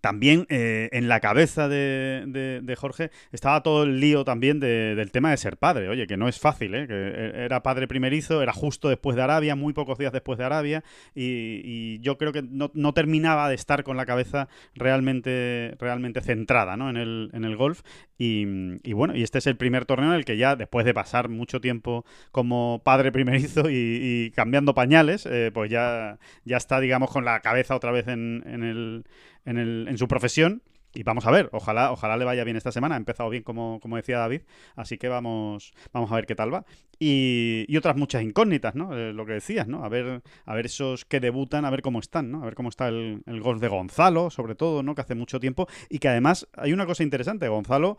también 0.00 0.46
eh, 0.48 0.88
en 0.92 1.08
la 1.08 1.20
cabeza 1.20 1.68
de, 1.68 2.76
Jorge 2.76 3.10
estaba 3.32 3.62
todo 3.62 3.84
el 3.84 4.00
lío 4.00 4.24
también 4.24 4.60
de, 4.60 4.94
del 4.94 5.10
tema 5.10 5.30
de 5.30 5.36
ser 5.36 5.56
padre. 5.56 5.88
Oye, 5.88 6.06
que 6.06 6.16
no 6.16 6.28
es 6.28 6.38
fácil, 6.38 6.74
¿eh? 6.74 6.86
que 6.86 7.44
era 7.44 7.62
padre 7.62 7.88
primerizo, 7.88 8.42
era 8.42 8.52
justo 8.52 8.88
después 8.88 9.16
de 9.16 9.22
Arabia, 9.22 9.56
muy 9.56 9.72
pocos 9.72 9.98
días 9.98 10.12
después 10.12 10.38
de 10.38 10.44
Arabia, 10.44 10.84
y, 11.14 11.98
yo 12.00 12.18
creo 12.18 12.32
que 12.32 12.42
no, 12.42 12.92
terminaba 12.92 13.48
de 13.48 13.54
estar 13.54 13.82
con 13.82 13.96
la 13.96 14.06
cabeza 14.06 14.48
realmente, 14.74 15.74
realmente 15.78 16.20
centrada 16.20 16.76
¿no? 16.76 16.90
en, 16.90 16.96
el, 16.96 17.30
en 17.32 17.44
el 17.44 17.56
golf. 17.56 17.82
Y, 18.18 18.92
bueno, 18.92 19.14
y 19.14 19.22
este 19.22 19.38
es 19.38 19.46
el 19.46 19.56
primer 19.56 19.84
torneo 19.84 20.10
en 20.10 20.16
el 20.16 20.24
que 20.24 20.36
ya, 20.36 20.56
después 20.56 20.86
de 20.86 20.94
pasar 20.94 21.28
mucho 21.28 21.60
tiempo 21.60 22.04
como 22.32 22.80
padre 22.84 23.12
primerizo 23.12 23.68
y, 23.68 23.74
y 23.74 24.30
cambiando 24.30 24.74
pañales, 24.74 25.26
eh, 25.26 25.50
pues 25.52 25.70
ya, 25.70 26.18
ya 26.44 26.56
está, 26.56 26.80
digamos, 26.80 27.10
con 27.10 27.24
la 27.24 27.40
cabeza 27.40 27.76
otra 27.76 27.92
vez 27.92 28.08
en, 28.08 28.42
en 28.46 28.62
el 28.62 29.04
en, 29.46 29.58
el, 29.58 29.86
en 29.88 29.96
su 29.96 30.08
profesión. 30.08 30.62
Y 30.96 31.02
vamos 31.02 31.26
a 31.26 31.30
ver, 31.30 31.50
ojalá, 31.52 31.92
ojalá 31.92 32.16
le 32.16 32.24
vaya 32.24 32.42
bien 32.42 32.56
esta 32.56 32.72
semana. 32.72 32.94
Ha 32.94 32.98
empezado 32.98 33.28
bien, 33.28 33.42
como, 33.42 33.80
como 33.80 33.96
decía 33.96 34.18
David. 34.18 34.42
Así 34.76 34.96
que 34.96 35.08
vamos, 35.08 35.74
vamos 35.92 36.10
a 36.10 36.14
ver 36.14 36.26
qué 36.26 36.34
tal 36.34 36.52
va. 36.52 36.64
Y, 36.98 37.66
y 37.68 37.76
otras 37.76 37.96
muchas 37.96 38.22
incógnitas, 38.22 38.74
¿no? 38.74 38.96
Eh, 38.96 39.12
lo 39.12 39.26
que 39.26 39.34
decías, 39.34 39.68
¿no? 39.68 39.84
A 39.84 39.90
ver, 39.90 40.22
a 40.46 40.54
ver 40.54 40.66
esos 40.66 41.04
que 41.04 41.20
debutan, 41.20 41.66
a 41.66 41.70
ver 41.70 41.82
cómo 41.82 41.98
están, 41.98 42.30
¿no? 42.30 42.42
A 42.42 42.46
ver 42.46 42.54
cómo 42.54 42.70
está 42.70 42.88
el, 42.88 43.22
el 43.26 43.42
golf 43.42 43.60
de 43.60 43.68
Gonzalo, 43.68 44.30
sobre 44.30 44.54
todo, 44.54 44.82
¿no? 44.82 44.94
Que 44.94 45.02
hace 45.02 45.14
mucho 45.14 45.38
tiempo. 45.38 45.68
Y 45.90 45.98
que 45.98 46.08
además 46.08 46.48
hay 46.56 46.72
una 46.72 46.86
cosa 46.86 47.02
interesante. 47.02 47.46
Gonzalo, 47.48 47.98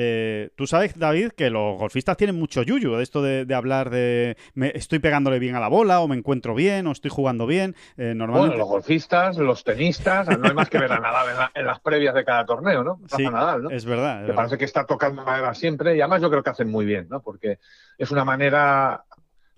eh, 0.00 0.50
tú 0.54 0.66
sabes, 0.66 0.96
David, 0.96 1.30
que 1.32 1.50
los 1.50 1.76
golfistas 1.76 2.16
tienen 2.16 2.36
mucho 2.36 2.62
yuyu 2.62 2.94
de 2.94 3.02
esto 3.02 3.20
de, 3.20 3.52
hablar 3.52 3.90
de 3.90 4.36
me, 4.54 4.70
estoy 4.74 5.00
pegándole 5.00 5.40
bien 5.40 5.56
a 5.56 5.60
la 5.60 5.66
bola, 5.66 6.00
o 6.00 6.06
me 6.06 6.16
encuentro 6.16 6.54
bien, 6.54 6.86
o 6.86 6.92
estoy 6.92 7.10
jugando 7.10 7.46
bien. 7.46 7.74
Eh, 7.96 8.14
normalmente... 8.14 8.56
Bueno, 8.56 8.58
los 8.58 8.68
golfistas, 8.68 9.36
los 9.38 9.64
tenistas, 9.64 10.28
no 10.38 10.46
hay 10.46 10.54
más 10.54 10.70
que 10.70 10.78
ver 10.78 10.92
a 10.92 11.00
Nadal 11.00 11.50
en, 11.54 11.60
en 11.60 11.66
las 11.66 11.80
previas 11.80 12.14
de 12.14 12.24
cada 12.24 12.37
torneo, 12.44 12.82
¿no? 12.84 13.00
Sí, 13.16 13.24
Nadal, 13.24 13.64
¿no? 13.64 13.70
Es 13.70 13.84
verdad. 13.84 14.14
Es 14.16 14.20
Me 14.20 14.26
verdad. 14.28 14.36
parece 14.36 14.58
que 14.58 14.64
está 14.64 14.84
tocando 14.84 15.24
madera 15.24 15.54
siempre 15.54 15.96
y 15.96 16.00
además 16.00 16.22
yo 16.22 16.30
creo 16.30 16.42
que 16.42 16.50
hacen 16.50 16.70
muy 16.70 16.84
bien, 16.84 17.06
¿no? 17.10 17.20
Porque 17.20 17.58
es 17.96 18.10
una 18.10 18.24
manera 18.24 19.04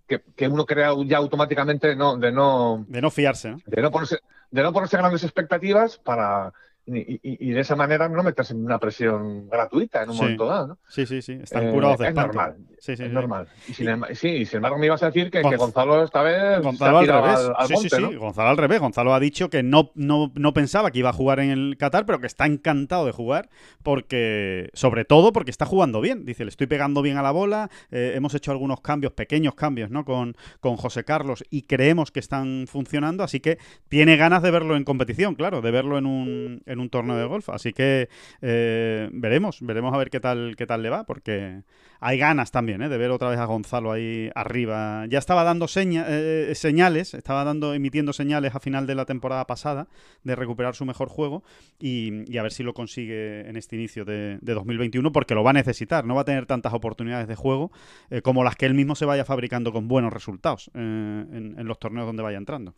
que, 0.07 0.23
que 0.37 0.49
uno 0.49 0.67
crea 0.67 0.93
ya 1.07 1.19
automáticamente 1.19 1.89
de 1.89 1.97
no, 1.97 2.17
de 2.17 2.33
no, 2.33 2.85
de 2.89 3.01
no 3.01 3.11
fiarse, 3.11 3.51
¿no? 3.53 3.59
De 3.67 3.81
no 3.83 3.91
ponerse, 3.91 4.19
de 4.51 4.63
no 4.63 4.73
ponerse 4.73 4.97
grandes 4.97 5.23
expectativas 5.23 5.99
para 5.99 6.53
y, 6.97 7.21
y, 7.23 7.51
y, 7.51 7.51
de 7.53 7.61
esa 7.61 7.77
manera 7.77 8.09
no 8.09 8.23
meterse 8.23 8.53
en 8.55 8.65
una 8.65 8.79
presión 8.79 9.49
gratuita 9.49 10.03
en 10.03 10.11
un 10.11 10.17
Sí. 10.17 10.23
momento 10.23 10.47
dado, 10.47 10.67
¿no? 10.69 10.79
Sí, 10.89 11.07
sí, 11.07 11.23
sí. 11.23 11.33
Están 11.43 11.69
Eh, 11.69 11.71
curados 11.73 11.99
de 11.99 12.05
es 12.05 12.09
espanto. 12.11 12.33
normal, 12.35 12.57
Sí, 12.79 12.97
sí, 12.97 13.03
es 13.05 13.11
normal. 13.13 13.47
Y 13.69 13.75
sin, 13.75 13.89
em- 13.89 14.03
sí, 14.15 14.29
y 14.29 14.47
sin 14.47 14.57
embargo 14.57 14.79
me 14.79 14.87
ibas 14.87 15.03
a 15.03 15.07
decir 15.07 15.31
que, 15.31 15.43
Gonz- 15.43 15.51
que 15.51 15.57
Gonzalo 15.57 16.03
esta 16.03 16.23
vez 16.23 16.63
Gonzalo 16.63 17.05
se 17.05 17.11
al 17.11 17.17
ha 17.19 17.21
revés. 17.23 17.39
al, 17.41 17.55
al 17.57 17.67
sí, 17.67 17.73
monte, 17.75 17.89
sí, 17.91 17.97
sí. 17.97 18.03
¿no? 18.03 18.19
Gonzalo 18.21 18.49
al 18.49 18.57
revés. 18.57 18.81
Gonzalo 18.81 19.15
ha 19.15 19.21
dicho 19.21 19.51
que 19.51 19.63
no, 19.63 19.91
no, 19.95 20.33
no 20.35 20.55
pensaba 20.55 20.91
que 20.91 20.99
iba 21.01 21.11
a 21.11 21.13
jugar 21.13 21.41
en 21.41 21.51
el 21.51 21.77
Qatar, 21.77 22.07
pero 22.07 22.21
que 22.21 22.27
está 22.27 22.47
encantado 22.47 23.05
de 23.07 23.13
jugar 23.13 23.49
porque, 23.83 24.71
sobre 24.73 25.05
todo 25.05 25.33
porque 25.33 25.51
está 25.51 25.67
jugando 25.67 26.01
bien. 26.01 26.25
Dice, 26.25 26.45
le 26.45 26.49
estoy 26.51 26.67
pegando 26.67 27.03
bien 27.03 27.17
a 27.17 27.23
la 27.23 27.31
bola, 27.33 27.69
eh, 27.91 28.13
hemos 28.15 28.35
hecho 28.35 28.51
algunos 28.53 28.81
cambios, 28.81 29.13
pequeños 29.13 29.55
cambios, 29.55 29.91
¿no? 29.91 30.05
Con, 30.05 30.37
con 30.61 30.77
José 30.77 31.05
Carlos 31.05 31.45
y 31.51 31.63
creemos 31.63 32.11
que 32.11 32.21
están 32.21 32.67
funcionando, 32.67 33.25
así 33.25 33.41
que 33.41 33.59
tiene 33.89 34.17
ganas 34.17 34.43
de 34.43 34.51
verlo 34.51 34.77
en 34.77 34.85
competición, 34.85 35.35
claro, 35.35 35.61
de 35.61 35.71
verlo 35.71 35.99
en 35.99 36.07
un, 36.07 36.63
en 36.67 36.80
un 36.81 36.91
torneo 36.91 37.17
de 37.17 37.27
golf. 37.27 37.49
Así 37.51 37.73
que 37.73 38.09
eh, 38.43 39.09
veremos, 39.13 39.59
veremos 39.61 39.95
a 39.95 39.99
ver 39.99 40.11
qué 40.11 40.21
tal, 40.21 40.55
qué 40.57 40.67
tal 40.67 40.83
le 40.83 40.91
va, 40.91 41.05
porque 41.05 41.63
hay 42.01 42.19
ganas 42.19 42.51
también 42.51 42.83
¿eh? 42.83 42.89
de 42.89 42.97
ver 42.97 43.11
otra 43.11 43.29
vez 43.29 43.39
a 43.39 43.45
Gonzalo 43.45 43.93
ahí 43.93 44.31
arriba. 44.35 45.05
Ya 45.09 45.19
estaba 45.19 45.45
dando 45.45 45.69
seña, 45.69 46.07
eh, 46.09 46.53
señales, 46.55 47.15
estaba 47.15 47.45
dando, 47.45 47.75
emitiendo 47.75 48.13
señales 48.13 48.55
a 48.55 48.61
final 48.61 48.87
de 48.87 48.95
la 48.95 49.05
temporada 49.05 49.47
pasada 49.47 49.87
de 50.25 50.35
recuperar 50.35 50.75
su 50.75 50.87
mejor 50.87 51.09
juego 51.09 51.45
y, 51.79 52.37
a 52.39 52.43
ver 52.43 52.53
si 52.53 52.63
lo 52.63 52.73
consigue 52.73 53.49
en 53.49 53.57
este 53.57 53.77
inicio 53.77 54.07
de, 54.07 54.39
de, 54.41 54.55
2021, 54.55 55.13
porque 55.13 55.35
lo 55.35 55.45
va 55.45 55.51
a 55.51 55.55
necesitar. 55.55 56.07
No 56.07 56.15
va 56.15 56.23
a 56.23 56.25
tener 56.25 56.47
tantas 56.47 56.73
oportunidades 56.73 57.29
de 57.29 57.37
juego 57.37 57.71
eh, 58.09 58.23
como 58.23 58.45
las 58.45 58.57
que 58.57 58.65
él 58.67 58.75
mismo 58.75 58.95
se 58.95 59.05
vaya 59.05 59.27
fabricando 59.27 59.73
con 59.73 59.87
buenos 59.87 60.13
resultados 60.13 60.71
eh, 60.75 60.79
en 60.81 61.69
los 61.69 61.79
torneos 61.79 62.07
donde 62.07 62.23
vaya 62.23 62.39
entrando. 62.39 62.75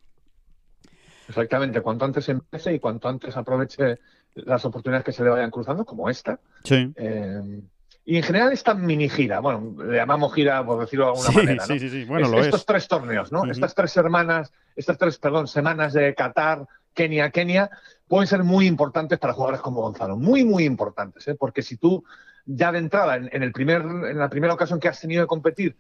Exactamente, 1.33 1.81
cuanto 1.81 2.05
antes 2.05 2.29
empiece 2.29 2.75
y 2.75 2.79
cuanto 2.79 3.09
antes 3.09 3.35
aproveche 3.37 3.99
las 4.35 4.65
oportunidades 4.67 5.05
que 5.05 5.13
se 5.13 5.25
le 5.25 5.31
vayan 5.31 5.51
cruzando, 5.51 5.87
como 5.87 6.11
esta. 6.11 6.39
Sí. 6.63 6.93
Eh, 6.95 7.63
y 8.05 8.17
en 8.19 8.23
general 8.23 8.53
esta 8.53 8.75
mini 8.75 9.09
gira, 9.09 9.41
bueno, 9.41 9.83
le 9.83 9.97
llamamos 9.97 10.35
gira 10.35 10.65
por 10.65 10.81
decirlo 10.81 11.07
de 11.07 11.11
alguna 11.13 11.29
sí, 11.31 11.37
manera. 11.37 11.65
Sí, 11.65 11.73
¿no? 11.73 11.79
sí, 11.79 11.89
sí, 11.89 12.05
bueno, 12.05 12.27
es, 12.27 12.33
lo 12.33 12.41
estos 12.41 12.61
es. 12.61 12.67
tres 12.67 12.89
torneos, 12.89 13.33
¿no? 13.33 13.45
Estas 13.51 13.75
tres 13.75 13.93
semanas, 13.93 14.53
estas 14.77 14.99
tres, 14.99 15.19
perdón, 15.19 15.49
semanas 15.49 15.95
de 15.95 16.15
Qatar, 16.15 16.67
Kenia, 16.93 17.31
Kenia, 17.31 17.71
pueden 18.07 18.27
ser 18.27 18.43
muy 18.45 18.67
importantes 18.67 19.19
para 19.19 19.33
jugadores 19.33 19.63
como 19.63 19.81
Gonzalo. 19.81 20.17
Muy, 20.17 20.45
muy 20.45 20.65
importantes, 20.65 21.27
¿eh? 21.29 21.35
Porque 21.35 21.63
si 21.63 21.79
tú 21.79 22.05
ya 22.45 22.73
de 22.73 22.79
entrada, 22.79 23.17
en, 23.17 23.31
en 23.33 23.43
el 23.43 23.53
primer, 23.53 23.81
en 23.81 24.19
la 24.19 24.29
primera 24.29 24.53
ocasión 24.53 24.81
que 24.81 24.89
has 24.89 25.01
tenido 25.01 25.23
de 25.23 25.29
competir, 25.29 25.77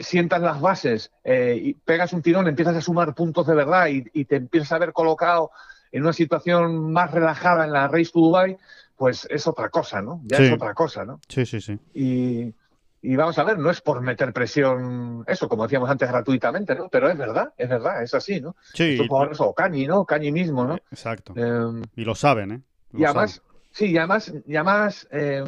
sientas 0.00 0.40
las 0.40 0.60
bases 0.60 1.12
eh, 1.24 1.58
y 1.62 1.74
pegas 1.74 2.12
un 2.12 2.22
tirón, 2.22 2.48
empiezas 2.48 2.76
a 2.76 2.80
sumar 2.80 3.14
puntos 3.14 3.46
de 3.46 3.54
verdad 3.54 3.86
y, 3.88 4.04
y, 4.12 4.24
te 4.24 4.36
empiezas 4.36 4.72
a 4.72 4.78
ver 4.78 4.92
colocado 4.92 5.50
en 5.92 6.02
una 6.02 6.12
situación 6.12 6.92
más 6.92 7.10
relajada 7.10 7.64
en 7.64 7.72
la 7.72 7.86
Race 7.88 8.10
to 8.12 8.20
Dubai, 8.20 8.56
pues 8.96 9.26
es 9.30 9.46
otra 9.46 9.68
cosa, 9.68 10.00
¿no? 10.02 10.20
Ya 10.24 10.38
Sí. 10.38 10.44
es 10.44 10.52
otra 10.52 10.74
cosa, 10.74 11.04
¿no? 11.04 11.20
Sí, 11.28 11.44
sí, 11.46 11.60
sí. 11.60 11.78
Y, 11.94 12.54
y 13.02 13.14
vamos 13.16 13.38
a 13.38 13.44
ver, 13.44 13.58
no 13.58 13.70
es 13.70 13.80
por 13.80 14.00
meter 14.00 14.32
presión, 14.32 15.22
eso, 15.26 15.48
como 15.48 15.64
decíamos 15.64 15.88
antes, 15.90 16.08
gratuitamente, 16.08 16.74
¿no? 16.74 16.88
Pero 16.88 17.08
es 17.10 17.16
verdad, 17.16 17.52
es 17.56 17.68
verdad, 17.68 18.02
es 18.02 18.14
así, 18.14 18.40
¿no? 18.40 18.56
Sí. 18.72 18.98
O 19.08 19.54
Cañi, 19.54 19.86
¿no? 19.86 20.04
Cañi 20.04 20.32
mismo, 20.32 20.64
¿no? 20.64 20.76
Exacto. 20.90 21.34
Eh, 21.36 21.82
Y 21.96 22.04
lo 22.04 22.14
saben, 22.14 22.50
¿eh? 22.52 22.60
Lo 22.92 23.00
y 23.00 23.04
además, 23.04 23.32
saben. 23.44 23.60
sí, 23.70 23.86
y 23.92 23.98
además, 23.98 24.32
y 24.46 24.56
además 24.56 25.08
eh, 25.12 25.44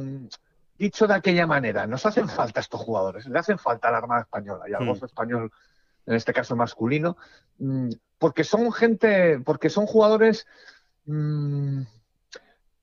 dicho 0.78 1.06
de 1.06 1.14
aquella 1.14 1.46
manera, 1.46 1.86
nos 1.86 2.06
hacen 2.06 2.28
falta 2.28 2.60
estos 2.60 2.80
jugadores, 2.80 3.26
le 3.26 3.38
hacen 3.38 3.58
falta 3.58 3.88
a 3.88 3.90
la 3.90 3.98
Armada 3.98 4.22
Española 4.22 4.64
y 4.68 4.74
al 4.74 4.84
Mm. 4.84 4.86
golf 4.88 5.02
español, 5.02 5.52
en 6.06 6.14
este 6.14 6.32
caso 6.32 6.56
masculino, 6.56 7.16
mm, 7.58 7.90
porque 8.18 8.44
son 8.44 8.72
gente, 8.72 9.40
porque 9.40 9.68
son 9.70 9.86
jugadores 9.86 10.46
mm, 11.04 11.82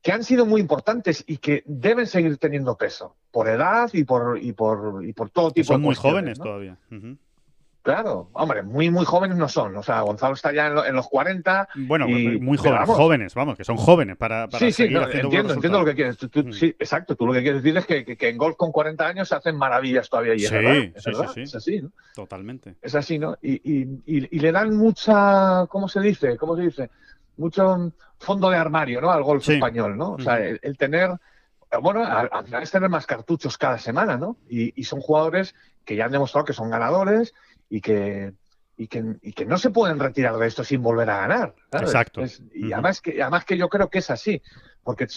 que 0.02 0.12
han 0.12 0.24
sido 0.24 0.46
muy 0.46 0.62
importantes 0.62 1.24
y 1.28 1.38
que 1.38 1.64
deben 1.66 2.06
seguir 2.08 2.38
teniendo 2.38 2.78
peso, 2.78 3.16
por 3.32 3.48
edad 3.48 3.90
y 3.94 4.04
por, 4.04 4.38
y 4.40 4.52
por, 4.54 5.04
y 5.04 5.14
por 5.14 5.30
todo 5.30 5.52
tipo 5.52 5.68
son 5.68 5.82
de 5.82 5.86
muy 5.86 5.96
cuestiones, 5.96 6.38
jóvenes 6.38 6.40
¿no? 6.40 6.44
todavía. 6.44 6.78
Ujú. 6.92 7.18
Claro, 7.86 8.30
hombre, 8.34 8.64
muy, 8.64 8.90
muy 8.90 9.06
jóvenes 9.06 9.38
no 9.38 9.48
son. 9.48 9.76
O 9.78 9.84
sea, 9.84 10.02
Gonzalo 10.02 10.34
está 10.34 10.52
ya 10.52 10.66
en, 10.66 10.74
lo- 10.74 10.84
en 10.88 10.96
los 10.96 11.08
40. 11.08 11.70
Bueno, 11.76 12.10
y- 12.10 12.40
muy 12.40 12.58
jóvenes, 12.58 12.80
vamos. 12.80 12.98
jóvenes, 12.98 13.36
vamos, 13.36 13.56
que 13.56 13.64
son 13.64 13.78
jóvenes 13.78 14.18
para, 14.18 14.48
para 14.48 14.58
Sí, 14.58 14.72
sí, 14.72 14.90
no, 14.90 15.04
entiendo, 15.04 15.54
entiendo 15.54 15.80
lo 15.82 15.86
que 15.86 15.94
quieres. 15.94 16.18
Tú- 16.18 16.28
tú- 16.28 16.46
Mm. 16.46 16.52
Sí, 16.52 16.76
exacto. 16.80 17.16
Tú 17.16 17.28
lo 17.28 17.34
que 17.34 17.44
quieres 17.44 17.62
decir 17.62 17.78
es 17.78 17.86
que, 17.86 18.04
que- 18.04 18.18
que 18.18 18.30
en 18.30 18.40
golf 18.40 18.56
con 18.58 18.72
40 18.72 19.06
años 19.06 19.30
se 19.30 19.36
hacen 19.36 19.56
maravillas 19.56 20.10
todavía. 20.10 20.34
Y 20.34 20.38
es 20.46 20.50
Sí, 20.50 20.56
verdad, 20.56 20.76
es, 20.78 21.04
sí, 21.04 21.12
verdad, 21.12 21.28
sí, 21.28 21.34
sí. 21.36 21.42
es 21.44 21.56
así, 21.56 21.82
¿no? 21.84 21.92
Totalmente. 22.16 22.76
Es 22.82 22.96
así, 22.96 23.20
¿no? 23.20 23.38
Y, 23.44 23.54
y- 23.54 24.02
y- 24.08 24.40
le 24.40 24.52
dan 24.52 24.76
mucha, 24.76 25.68
¿cómo 25.70 25.88
se 25.88 26.00
dice? 26.02 26.38
¿Cómo 26.38 26.56
se 26.56 26.64
dice? 26.64 26.90
Mucho 27.38 27.92
fondo 28.18 28.50
de 28.50 28.58
armario, 28.58 29.00
¿no? 29.00 29.12
Al 29.12 29.22
golf 29.22 29.48
español, 29.48 29.96
¿no? 29.96 30.14
O 30.14 30.20
sea, 30.20 30.40
el, 30.40 30.60
el 30.64 30.76
tener, 30.76 31.12
bueno, 31.84 32.04
al, 32.04 32.30
al 32.32 32.46
final 32.46 32.64
es 32.64 32.72
tener 32.72 32.90
más 32.90 33.06
cartuchos 33.06 33.60
cada 33.60 33.78
semana, 33.78 34.18
¿no? 34.18 34.38
Y, 34.50 34.74
y 34.76 34.86
son 34.86 35.02
jugadores 35.02 35.54
que 35.84 35.96
ya 35.96 36.06
han 36.06 36.12
demostrado 36.12 36.46
que 36.46 36.54
son 36.54 36.72
ganadores 36.72 37.36
y 37.70 37.82
que, 37.82 38.34
y 38.78 38.88
que, 38.88 39.04
y 39.22 39.34
que 39.34 39.46
no 39.46 39.58
se 39.58 39.70
pueden 39.70 40.00
retirar 40.00 40.36
de 40.38 40.48
esto 40.48 40.64
sin 40.64 40.82
volver 40.82 41.10
a 41.10 41.18
ganar. 41.22 41.56
¿sabes? 41.72 41.90
Exacto. 41.90 42.22
Es- 42.22 42.42
y 42.54 42.72
además 42.74 43.02
que, 43.02 43.22
además 43.22 43.46
que 43.46 43.58
yo 43.58 43.70
creo 43.70 43.90
que 43.90 44.00
es 44.00 44.10
así, 44.10 44.42
porque 44.84 45.08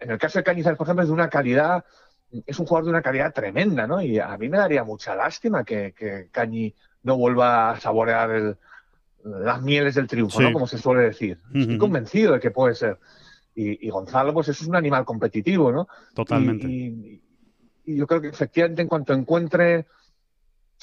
en 0.00 0.10
el 0.10 0.18
caso 0.18 0.38
de 0.38 0.44
Cañizares, 0.44 0.76
por 0.76 0.86
ejemplo, 0.86 1.02
es 1.02 1.08
de 1.08 1.14
una 1.14 1.28
calidad, 1.30 1.84
es 2.46 2.58
un 2.58 2.66
jugador 2.66 2.86
de 2.86 2.90
una 2.90 3.02
calidad 3.02 3.32
tremenda, 3.32 3.86
¿no? 3.86 4.00
Y 4.02 4.18
a 4.18 4.36
mí 4.38 4.48
me 4.48 4.58
daría 4.58 4.84
mucha 4.84 5.14
lástima 5.14 5.64
que, 5.64 5.92
que 5.96 6.28
Cañi 6.32 6.74
no 7.04 7.16
vuelva 7.16 7.70
a 7.72 7.80
saborear 7.80 8.30
el- 8.30 8.56
las 9.24 9.62
mieles 9.62 9.94
del 9.94 10.08
triunfo, 10.08 10.38
Sí. 10.38 10.44
¿no? 10.44 10.52
Como 10.52 10.66
se 10.66 10.78
suele 10.78 11.02
decir. 11.02 11.38
Estoy 11.54 11.74
Ujú. 11.76 11.78
convencido 11.78 12.32
de 12.32 12.40
que 12.40 12.50
puede 12.50 12.74
ser. 12.74 12.98
Y, 13.54 13.86
y 13.86 13.90
Gonzalo, 13.90 14.32
pues 14.34 14.48
eso 14.48 14.64
es 14.64 14.68
un 14.68 14.74
animal 14.74 15.04
competitivo, 15.04 15.70
¿no? 15.70 15.86
Totalmente. 16.14 16.66
Y- 16.66 17.22
y 17.84 17.96
yo 17.96 18.06
creo 18.06 18.20
que 18.20 18.28
efectivamente 18.28 18.82
en 18.82 18.88
cuanto 18.88 19.12
encuentre, 19.12 19.86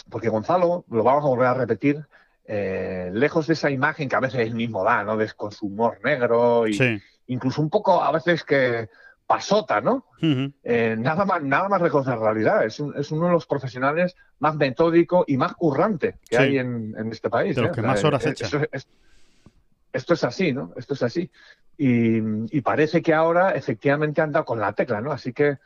porque 0.10 0.30
Gonzalo, 0.30 0.86
lo 0.90 1.04
vamos 1.04 1.24
a 1.24 1.28
volver 1.28 1.48
a 1.48 1.54
repetir, 1.54 2.06
eh, 2.46 3.10
lejos 3.14 3.48
de 3.48 3.54
esa 3.54 3.70
imagen 3.70 4.10
que 4.10 4.16
a 4.16 4.20
veces 4.20 4.40
él 4.42 4.56
mismo 4.56 4.84
da, 4.84 5.04
¿no? 5.04 5.18
De, 5.18 5.30
con 5.34 5.52
su 5.52 5.68
humor 5.68 6.00
negro 6.04 6.68
y 6.68 6.74
sí. 6.74 7.00
incluso 7.28 7.62
un 7.62 7.70
poco 7.70 8.02
a 8.04 8.12
veces 8.12 8.44
que 8.44 8.90
pasota, 9.28 9.80
¿no? 9.82 10.06
Eh, 10.64 10.96
nada 10.98 11.24
más, 11.26 11.44
nada 11.44 11.70
más 11.70 11.82
lejos 11.82 12.04
de 12.06 12.12
la 12.14 12.18
realidad. 12.18 12.66
Es, 12.66 12.80
un- 12.80 12.98
es 12.98 13.12
uno 13.12 13.28
de 13.28 13.34
los 13.34 13.46
profesionales 13.46 14.16
más 14.40 14.56
metódico 14.56 15.24
y 15.28 15.38
más 15.38 15.54
currante 15.54 16.18
que 16.28 16.38
Sí. 16.38 16.42
hay 16.42 16.58
en, 16.58 16.96
en 16.98 17.12
este 17.12 17.30
país. 17.30 17.56
De 17.56 17.62
los 17.62 17.72
¿eh? 17.72 17.74
que 17.76 17.82
más 17.84 18.04
horas 18.04 18.26
echa. 18.26 18.46
Esto, 18.46 18.60
es- 18.72 18.88
esto 19.94 20.14
es 20.16 20.24
así, 20.24 20.52
¿no? 20.52 20.74
Esto 20.76 20.96
es 20.96 21.04
así. 21.04 21.30
Y, 21.78 22.18
y 22.58 22.62
parece 22.62 23.04
que 23.04 23.14
ahora 23.14 23.52
efectivamente 23.52 24.22
anda 24.22 24.44
con 24.44 24.60
la 24.60 24.74
tecla, 24.74 25.00
¿no? 25.00 25.12
Así 25.12 25.32
que, 25.34 25.58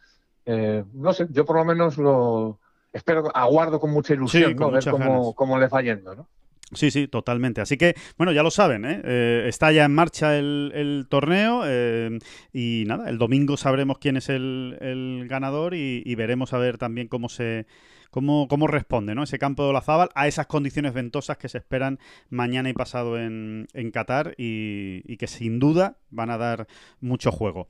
no 0.45 1.13
sé, 1.13 1.27
yo 1.31 1.45
por 1.45 1.55
lo 1.55 1.63
menos 1.65 1.97
lo 1.97 2.59
espero, 2.93 3.35
aguardo 3.35 3.79
con 3.79 3.91
mucha 3.91 4.13
ilusión, 4.13 4.51
Sí, 4.51 4.55
con 4.55 4.67
¿no? 4.67 4.71
Ver 4.73 4.89
cómo, 4.89 5.33
cómo 5.33 5.57
le 5.57 5.67
va 5.67 5.81
yendo, 5.81 6.15
¿no? 6.15 6.27
Sí, 6.71 6.91
sí, 6.91 7.07
totalmente. 7.07 7.61
Así 7.61 7.77
que, 7.77 7.95
bueno, 8.17 8.31
ya 8.31 8.41
lo 8.41 8.49
saben, 8.49 8.85
¿eh? 8.85 9.01
Eh, 9.03 9.45
está 9.47 9.71
ya 9.71 9.85
en 9.85 9.93
marcha 9.93 10.37
el, 10.37 10.71
el 10.73 11.05
torneo 11.07 11.63
eh, 11.65 12.17
y 12.51 12.85
nada, 12.87 13.09
el 13.09 13.17
domingo 13.17 13.57
sabremos 13.57 13.99
quién 13.99 14.17
es 14.17 14.29
el, 14.29 14.77
el 14.81 15.27
ganador 15.27 15.75
y, 15.75 16.01
y 16.05 16.15
veremos 16.15 16.53
a 16.53 16.57
ver 16.57 16.77
también 16.77 17.07
cómo 17.07 17.29
se 17.29 17.67
cómo, 18.09 18.47
cómo 18.47 18.67
responde 18.67 19.15
¿no? 19.15 19.23
ese 19.23 19.39
campo 19.39 19.63
de 19.63 19.69
Olazábal 19.69 20.09
a 20.13 20.27
esas 20.27 20.45
condiciones 20.45 20.93
ventosas 20.93 21.37
que 21.37 21.49
se 21.49 21.57
esperan 21.57 21.99
mañana 22.29 22.69
y 22.69 22.73
pasado 22.73 23.19
en, 23.19 23.67
en 23.73 23.91
Qatar 23.91 24.35
y, 24.37 25.01
y 25.05 25.17
que 25.17 25.27
sin 25.27 25.59
duda 25.59 25.97
van 26.11 26.29
a 26.29 26.37
dar 26.37 26.67
mucho 27.01 27.31
juego. 27.31 27.67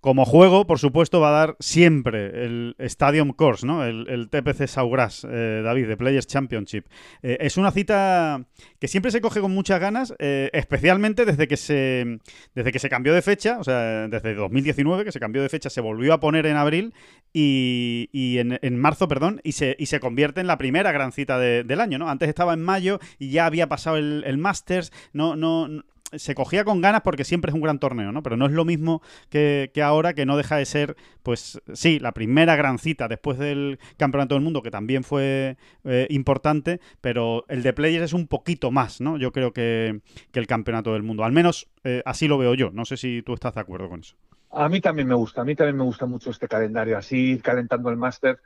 Como 0.00 0.24
juego, 0.24 0.66
por 0.66 0.78
supuesto, 0.78 1.20
va 1.20 1.28
a 1.30 1.46
dar 1.46 1.56
siempre 1.58 2.44
el 2.44 2.76
Stadium 2.78 3.32
Course, 3.32 3.66
¿no? 3.66 3.84
El, 3.84 4.28
TPC 4.30 4.66
Saugras, 4.68 5.26
eh, 5.28 5.62
David, 5.64 5.88
de 5.88 5.96
Players 5.96 6.26
Championship. 6.26 6.86
Eh, 7.22 7.38
es 7.40 7.56
una 7.56 7.70
cita 7.72 8.44
que 8.78 8.88
siempre 8.88 9.10
se 9.10 9.20
coge 9.20 9.40
con 9.40 9.52
muchas 9.52 9.80
ganas, 9.80 10.14
eh, 10.18 10.50
especialmente 10.52 11.24
desde 11.24 11.48
que 11.48 11.56
se 11.56 12.18
desde 12.54 12.72
que 12.72 12.78
se 12.78 12.88
cambió 12.88 13.14
de 13.14 13.22
fecha, 13.22 13.58
o 13.58 13.64
sea, 13.64 14.06
desde 14.08 14.34
2019 14.34 15.04
que 15.04 15.12
se 15.12 15.20
cambió 15.20 15.42
de 15.42 15.48
fecha, 15.48 15.70
se 15.70 15.80
volvió 15.80 16.12
a 16.12 16.20
poner 16.20 16.46
en 16.46 16.56
abril 16.56 16.94
y, 17.32 18.08
y 18.12 18.38
en, 18.38 18.58
en 18.62 18.78
marzo, 18.78 19.08
perdón, 19.08 19.40
y 19.44 19.52
se, 19.52 19.76
y 19.78 19.86
se 19.86 20.00
convierte 20.00 20.40
en 20.40 20.46
la 20.46 20.58
primera 20.58 20.92
gran 20.92 21.12
cita 21.12 21.38
de- 21.38 21.64
del 21.64 21.80
año, 21.80 21.98
¿no? 21.98 22.08
Antes 22.08 22.28
estaba 22.28 22.54
en 22.54 22.62
mayo 22.62 22.98
y 23.18 23.30
ya 23.30 23.46
había 23.46 23.68
pasado 23.68 23.96
el, 23.96 24.22
el 24.26 24.38
Masters, 24.38 24.92
no, 25.12 25.36
no, 25.36 25.68
no- 25.68 25.84
se 26.12 26.34
cogía 26.34 26.64
con 26.64 26.80
ganas 26.80 27.02
porque 27.02 27.24
siempre 27.24 27.50
es 27.50 27.54
un 27.54 27.60
gran 27.60 27.78
torneo, 27.78 28.12
¿no? 28.12 28.22
Pero 28.22 28.36
no 28.36 28.46
es 28.46 28.52
lo 28.52 28.64
mismo 28.64 29.02
que, 29.28 29.70
que 29.74 29.82
ahora, 29.82 30.14
que 30.14 30.26
no 30.26 30.36
deja 30.36 30.56
de 30.56 30.64
ser, 30.64 30.96
pues 31.22 31.60
sí, 31.72 31.98
la 31.98 32.12
primera 32.12 32.56
gran 32.56 32.78
cita 32.78 33.08
después 33.08 33.38
del 33.38 33.78
Campeonato 33.96 34.34
del 34.34 34.44
Mundo, 34.44 34.62
que 34.62 34.70
también 34.70 35.04
fue 35.04 35.56
eh, 35.84 36.06
importante, 36.10 36.80
pero 37.00 37.44
el 37.48 37.62
de 37.62 37.72
Players 37.72 38.04
es 38.06 38.12
un 38.12 38.26
poquito 38.28 38.70
más, 38.70 39.00
¿no? 39.00 39.16
Yo 39.18 39.32
creo 39.32 39.52
que, 39.52 40.00
que 40.32 40.38
el 40.38 40.46
Campeonato 40.46 40.92
del 40.92 41.02
Mundo. 41.02 41.24
Al 41.24 41.32
menos 41.32 41.68
eh, 41.84 42.02
así 42.04 42.28
lo 42.28 42.38
veo 42.38 42.54
yo. 42.54 42.70
No 42.72 42.84
sé 42.84 42.96
si 42.96 43.22
tú 43.22 43.34
estás 43.34 43.54
de 43.54 43.60
acuerdo 43.60 43.88
con 43.88 44.00
eso. 44.00 44.16
A 44.50 44.68
mí 44.68 44.80
también 44.80 45.08
me 45.08 45.14
gusta, 45.14 45.42
a 45.42 45.44
mí 45.44 45.54
también 45.54 45.76
me 45.76 45.84
gusta 45.84 46.06
mucho 46.06 46.30
este 46.30 46.48
calendario, 46.48 46.96
así 46.96 47.32
ir 47.32 47.42
calentando 47.42 47.90
el 47.90 47.96
máster 47.96 48.38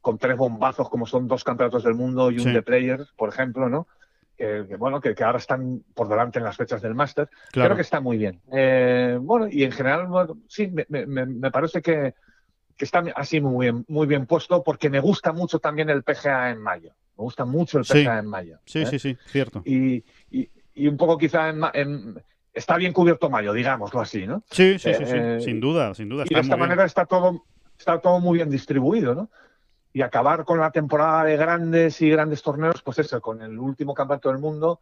con 0.00 0.16
tres 0.18 0.36
bombazos 0.36 0.88
como 0.88 1.06
son 1.06 1.26
dos 1.26 1.42
campeonatos 1.42 1.82
del 1.82 1.94
mundo 1.94 2.30
y 2.30 2.38
un 2.38 2.44
Sí. 2.44 2.52
de 2.52 2.62
players, 2.62 3.12
por 3.16 3.28
ejemplo, 3.30 3.68
¿no? 3.68 3.88
Que, 4.38 4.66
que, 4.68 4.76
bueno, 4.76 5.00
que, 5.00 5.16
que 5.16 5.24
ahora 5.24 5.38
están 5.38 5.82
por 5.94 6.08
delante 6.08 6.38
en 6.38 6.44
las 6.44 6.56
fechas 6.56 6.80
del 6.80 6.94
máster. 6.94 7.28
Claro. 7.50 7.70
Creo 7.70 7.76
que 7.76 7.82
está 7.82 8.00
muy 8.00 8.16
bien. 8.18 8.40
Eh, 8.52 9.18
bueno, 9.20 9.48
y 9.50 9.64
en 9.64 9.72
general, 9.72 10.06
bueno, 10.06 10.38
sí, 10.48 10.68
me, 10.68 10.86
me- 10.88 11.26
me- 11.26 11.50
parece 11.50 11.82
que, 11.82 12.14
que 12.76 12.84
está 12.84 13.02
así 13.16 13.40
muy 13.40 13.66
bien, 13.66 13.84
muy 13.88 14.06
bien 14.06 14.26
puesto 14.26 14.62
porque 14.62 14.90
me 14.90 15.00
gusta 15.00 15.32
mucho 15.32 15.58
también 15.58 15.90
el 15.90 16.04
PGA 16.04 16.50
en 16.52 16.62
mayo. 16.62 16.90
Me 17.16 17.24
gusta 17.24 17.44
mucho 17.44 17.78
el 17.78 17.84
Sí. 17.84 18.04
PGA 18.04 18.20
en 18.20 18.26
mayo. 18.26 18.58
Sí, 18.64 18.82
¿eh? 18.82 18.86
sí, 18.86 18.98
sí, 19.00 19.16
cierto. 19.26 19.60
Y, 19.64 20.04
y, 20.30 20.48
y 20.72 20.86
un 20.86 20.96
poco 20.96 21.18
quizá 21.18 21.48
en, 21.48 21.60
en- 21.74 22.22
está 22.54 22.76
bien 22.76 22.92
cubierto 22.92 23.28
mayo, 23.28 23.52
digámoslo 23.52 24.00
así, 24.00 24.24
¿no? 24.24 24.44
Sí, 24.52 24.78
sí, 24.78 24.94
sí, 24.94 25.04
sí. 25.04 25.16
Eh, 25.16 25.38
sin 25.40 25.58
duda, 25.58 25.94
sin 25.96 26.08
duda. 26.08 26.22
y 26.30 26.32
de 26.32 26.40
esta 26.40 26.54
bien. 26.54 26.60
manera 26.68 26.84
está 26.84 27.06
todo, 27.06 27.44
está 27.76 27.98
todo 28.00 28.20
muy 28.20 28.36
bien 28.38 28.50
distribuido, 28.50 29.16
¿no? 29.16 29.30
Y 29.98 30.02
acabar 30.02 30.44
con 30.44 30.60
la 30.60 30.70
temporada 30.70 31.24
de 31.24 31.36
grandes 31.36 32.00
y 32.02 32.08
grandes 32.08 32.40
torneos, 32.40 32.82
pues 32.82 33.00
eso, 33.00 33.20
con 33.20 33.42
el 33.42 33.58
último 33.58 33.94
campeonato 33.94 34.28
del 34.28 34.38
mundo, 34.38 34.80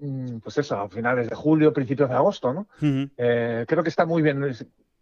mm, 0.00 0.40
pues 0.40 0.58
eso, 0.58 0.78
a 0.78 0.86
finales 0.90 1.30
de 1.30 1.34
julio, 1.34 1.72
principios 1.72 2.10
de 2.10 2.14
agosto, 2.14 2.52
¿no? 2.52 2.68
Eh, 3.16 3.64
creo 3.66 3.82
que 3.82 3.88
está 3.88 4.04
muy 4.04 4.20
bien. 4.20 4.44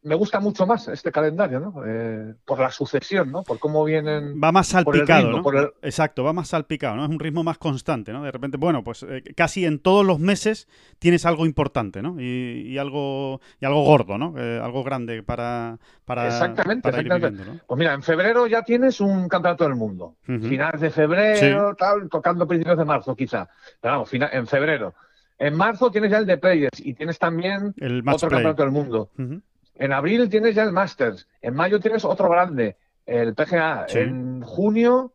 Me 0.02 0.14
gusta 0.14 0.38
mucho 0.38 0.66
más 0.68 0.86
este 0.86 1.10
calendario, 1.10 1.58
¿no? 1.58 1.82
Eh, 1.84 2.34
por 2.44 2.60
la 2.60 2.70
sucesión, 2.70 3.32
¿no? 3.32 3.42
Por 3.42 3.58
cómo 3.58 3.82
vienen. 3.82 4.40
Va 4.40 4.52
más 4.52 4.68
salpicado, 4.68 5.22
ritmo, 5.22 5.36
¿no? 5.38 5.42
por 5.42 5.56
el- 5.56 5.70
Exacto, 5.82 6.22
va 6.22 6.32
más 6.32 6.46
salpicado, 6.48 6.94
¿no? 6.94 7.02
Es 7.04 7.10
un 7.10 7.18
ritmo 7.18 7.42
más 7.42 7.58
constante, 7.58 8.12
¿no? 8.12 8.22
De 8.22 8.30
repente, 8.30 8.56
bueno, 8.56 8.84
pues 8.84 9.02
eh, 9.08 9.24
casi 9.36 9.64
en 9.64 9.80
todos 9.80 10.06
los 10.06 10.20
meses 10.20 10.68
tienes 11.00 11.26
algo 11.26 11.44
importante, 11.44 12.02
¿no? 12.02 12.20
Y, 12.20 12.68
y 12.68 12.78
algo 12.78 13.40
y 13.60 13.64
algo 13.66 13.82
gordo, 13.82 14.16
¿no? 14.16 14.34
Eh, 14.38 14.60
algo 14.62 14.84
grande 14.84 15.24
para 15.24 15.78
para, 16.04 16.26
Exactamente, 16.28 16.82
para 16.82 16.98
exactamente. 17.00 17.28
viviendo, 17.30 17.54
¿no? 17.54 17.60
Pues 17.66 17.78
mira, 17.78 17.92
en 17.94 18.02
febrero 18.04 18.46
ya 18.46 18.62
tienes 18.62 19.00
un 19.00 19.28
campeonato 19.28 19.64
del 19.64 19.74
mundo. 19.74 20.14
Finales 20.24 20.80
de 20.82 20.90
febrero, 20.90 21.74
tal, 21.74 22.08
tocando 22.08 22.46
principios 22.46 22.78
de 22.78 22.84
marzo, 22.84 23.16
quizá. 23.16 23.48
Pero 23.80 23.94
vamos, 23.94 24.08
fina- 24.10 24.30
en 24.32 24.46
febrero. 24.46 24.94
En 25.36 25.56
marzo 25.56 25.90
tienes 25.90 26.12
ya 26.12 26.18
el 26.18 26.26
de 26.26 26.38
Players 26.38 26.78
y 26.78 26.94
tienes 26.94 27.18
también 27.18 27.74
El 27.78 28.00
otro 28.08 28.28
play. 28.28 28.44
campeonato 28.44 28.62
del 28.62 28.70
mundo. 28.72 29.10
Ujú. 29.18 29.42
En 29.78 29.92
abril 29.92 30.28
tienes 30.28 30.54
ya 30.54 30.62
el 30.62 30.72
Masters. 30.72 31.26
En 31.42 31.54
mayo 31.54 31.80
tienes 31.80 32.04
otro 32.04 32.28
grande, 32.28 32.76
el 33.06 33.34
PGA. 33.34 33.86
Sí. 33.88 33.98
En 33.98 34.40
junio 34.42 35.12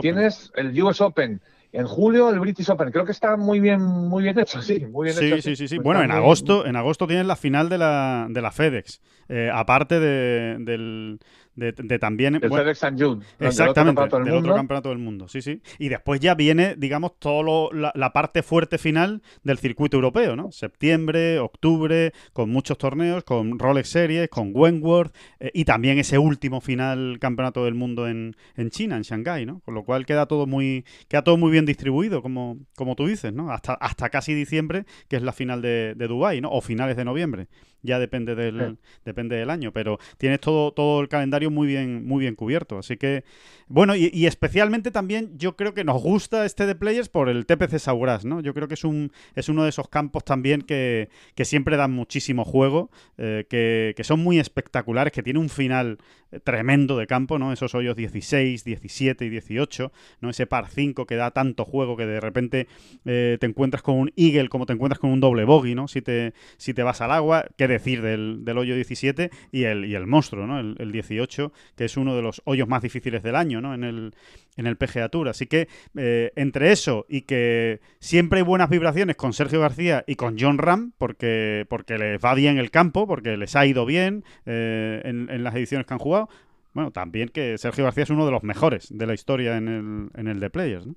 tienes 0.00 0.50
el 0.56 0.82
US 0.82 1.00
Open. 1.00 1.40
en 1.72 1.86
julio 1.86 2.30
el 2.30 2.40
British 2.40 2.70
Open. 2.70 2.90
Creo 2.90 3.04
que 3.04 3.12
está 3.12 3.36
muy 3.36 3.60
bien, 3.60 3.82
muy 3.82 4.22
bien 4.22 4.38
hecho, 4.38 4.62
sí, 4.62 4.86
muy 4.86 5.04
bien 5.04 5.16
Sí, 5.16 5.26
hecho. 5.26 5.42
sí, 5.42 5.56
sí, 5.56 5.68
sí. 5.68 5.74
Está 5.76 5.82
Bueno, 5.84 6.02
en 6.02 6.10
agosto, 6.10 6.64
en 6.66 6.76
agosto 6.76 7.06
tienes 7.06 7.26
la 7.26 7.36
final 7.36 7.68
de 7.68 7.76
la, 7.78 8.26
de 8.30 8.40
la 8.40 8.50
FedEx. 8.50 9.02
Eh, 9.28 9.50
aparte 9.52 10.00
de, 10.00 10.56
del, 10.60 11.18
de, 11.58 11.72
de 11.72 11.98
también. 11.98 12.34
El 12.36 12.48
bueno, 12.48 12.64
FedEx 12.64 12.82
St. 12.82 12.92
Jude. 12.96 13.24
donde 13.38 13.62
el 13.62 13.68
otro 13.68 13.86
Exactamente, 13.88 14.00
campeonato 14.00 14.16
del 14.16 14.24
del 14.24 14.34
otro 14.34 14.40
mundo. 14.42 14.54
campeonato 14.56 14.88
del 14.90 14.98
mundo, 14.98 15.28
sí, 15.28 15.42
sí. 15.42 15.60
Y 15.78 15.88
después 15.88 16.20
ya 16.20 16.34
viene, 16.34 16.74
digamos, 16.76 17.18
todo 17.18 17.42
lo- 17.42 17.72
la, 17.72 17.92
la 17.94 18.12
parte 18.12 18.42
fuerte 18.42 18.78
final 18.78 19.22
del 19.42 19.58
circuito 19.58 19.96
europeo, 19.96 20.36
¿no? 20.36 20.50
Septiembre, 20.52 21.38
octubre, 21.38 22.12
con 22.32 22.50
muchos 22.50 22.78
torneos, 22.78 23.24
con 23.24 23.58
Rolex 23.58 23.88
Series, 23.88 24.28
con 24.28 24.52
Wentworth, 24.54 25.14
eh, 25.40 25.50
y 25.52 25.64
también 25.64 25.98
ese 25.98 26.18
último 26.18 26.60
final 26.60 27.18
campeonato 27.20 27.64
del 27.64 27.74
mundo 27.74 28.06
en, 28.08 28.36
en 28.56 28.70
China, 28.70 28.96
en 28.96 29.02
Shanghái, 29.02 29.44
¿no? 29.46 29.60
Con 29.60 29.74
lo 29.74 29.84
cual 29.84 30.06
queda 30.06 30.26
todo 30.26 30.46
muy, 30.46 30.84
queda 31.08 31.22
todo 31.24 31.36
muy 31.36 31.50
bien 31.50 31.66
distribuido, 31.66 32.22
como, 32.22 32.58
como 32.76 32.94
tú 32.96 33.06
dices, 33.06 33.32
¿no? 33.32 33.50
Hasta, 33.50 33.74
hasta 33.74 34.08
casi 34.10 34.34
diciembre, 34.34 34.84
que 35.08 35.16
es 35.16 35.22
la 35.22 35.32
final 35.32 35.62
de, 35.62 35.94
de 35.96 36.06
Dubái, 36.06 36.40
¿no? 36.40 36.50
O 36.50 36.60
finales 36.60 36.96
de 36.96 37.04
noviembre. 37.04 37.48
Ya 37.88 37.98
depende 37.98 38.34
del, 38.34 38.58
Sí. 38.58 38.76
depende 39.04 39.36
del 39.36 39.50
año, 39.50 39.72
pero 39.72 39.98
tienes 40.18 40.40
todo, 40.40 40.72
todo 40.72 41.00
el 41.00 41.08
calendario 41.08 41.50
muy 41.50 41.66
bien, 41.66 42.06
muy 42.06 42.20
bien 42.20 42.34
cubierto. 42.36 42.78
Así 42.78 42.96
que, 42.96 43.24
bueno, 43.66 43.96
y, 43.96 44.10
y 44.12 44.26
especialmente 44.26 44.90
también 44.90 45.36
yo 45.38 45.56
creo 45.56 45.74
que 45.74 45.84
nos 45.84 46.02
gusta 46.02 46.44
este 46.46 46.66
de 46.66 46.74
Players 46.74 47.08
por 47.08 47.28
el 47.28 47.46
TPC 47.46 47.78
Sauras, 47.78 48.24
¿no? 48.24 48.40
Yo 48.40 48.54
creo 48.54 48.68
que 48.68 48.74
es 48.74 48.84
un 48.84 49.10
es 49.34 49.48
uno 49.48 49.64
de 49.64 49.70
esos 49.70 49.88
campos 49.88 50.24
también 50.24 50.62
que, 50.62 51.08
que 51.34 51.44
siempre 51.44 51.76
dan 51.76 51.92
muchísimo 51.92 52.44
juego, 52.44 52.90
eh, 53.16 53.46
que, 53.48 53.94
que 53.96 54.04
son 54.04 54.20
muy 54.20 54.38
espectaculares, 54.38 55.12
que 55.12 55.22
tiene 55.22 55.38
un 55.38 55.48
final 55.48 55.98
eh, 56.30 56.40
tremendo 56.40 56.96
de 56.98 57.06
campo, 57.06 57.38
¿no? 57.38 57.52
Esos 57.52 57.74
hoyos 57.74 57.96
16, 57.96 58.64
17 58.64 59.24
y 59.24 59.28
18, 59.30 59.92
¿no? 60.20 60.30
Ese 60.30 60.46
par 60.46 60.68
5 60.68 61.06
que 61.06 61.16
da 61.16 61.30
tanto 61.30 61.64
juego 61.64 61.96
que 61.96 62.06
de 62.06 62.20
repente 62.20 62.66
eh, 63.04 63.38
te 63.40 63.46
encuentras 63.46 63.82
con 63.82 63.96
un 63.96 64.12
eagle 64.16 64.48
como 64.48 64.66
te 64.66 64.72
encuentras 64.74 64.98
con 64.98 65.10
un 65.10 65.20
doble 65.20 65.44
bogey, 65.44 65.74
¿no? 65.74 65.88
Si 65.88 66.02
te, 66.02 66.34
si 66.58 66.74
te 66.74 66.82
vas 66.82 67.00
al 67.00 67.12
agua, 67.12 67.46
qué 67.56 67.66
decir 67.78 68.02
del, 68.02 68.44
del 68.44 68.58
hoyo 68.58 68.74
17 68.74 69.30
y 69.52 69.64
el, 69.64 69.84
y 69.84 69.94
el 69.94 70.06
monstruo, 70.06 70.46
¿no? 70.46 70.60
El, 70.60 70.76
el 70.78 70.92
18, 70.92 71.52
que 71.76 71.84
es 71.86 71.96
uno 71.96 72.14
de 72.16 72.22
los 72.22 72.42
hoyos 72.44 72.68
más 72.68 72.82
difíciles 72.82 73.22
del 73.22 73.36
año, 73.36 73.60
¿no? 73.60 73.74
En 73.74 73.84
el, 73.84 74.14
en 74.56 74.66
el 74.66 74.76
PGA 74.76 75.08
Tour. 75.08 75.28
Así 75.28 75.46
que 75.46 75.68
eh, 75.96 76.32
entre 76.36 76.72
eso 76.72 77.06
y 77.08 77.22
que 77.22 77.80
siempre 78.00 78.38
hay 78.40 78.44
buenas 78.44 78.68
vibraciones 78.70 79.16
con 79.16 79.32
Sergio 79.32 79.60
García 79.60 80.04
y 80.06 80.16
con 80.16 80.36
John 80.38 80.58
Ram, 80.58 80.92
porque, 80.98 81.66
porque 81.68 81.98
les 81.98 82.20
va 82.22 82.34
bien 82.34 82.58
el 82.58 82.70
campo, 82.70 83.06
porque 83.06 83.36
les 83.36 83.56
ha 83.56 83.64
ido 83.66 83.86
bien 83.86 84.24
eh, 84.46 85.00
en, 85.04 85.28
en 85.30 85.44
las 85.44 85.54
ediciones 85.54 85.86
que 85.86 85.94
han 85.94 86.00
jugado. 86.00 86.28
Bueno, 86.74 86.90
también 86.90 87.28
que 87.30 87.58
Sergio 87.58 87.84
García 87.84 88.04
es 88.04 88.10
uno 88.10 88.26
de 88.26 88.32
los 88.32 88.42
mejores 88.42 88.88
de 88.90 89.06
la 89.06 89.14
historia 89.14 89.56
en 89.56 89.68
el, 89.68 90.10
en 90.20 90.28
el 90.28 90.38
de 90.38 90.50
Players, 90.50 90.86
¿no? 90.86 90.94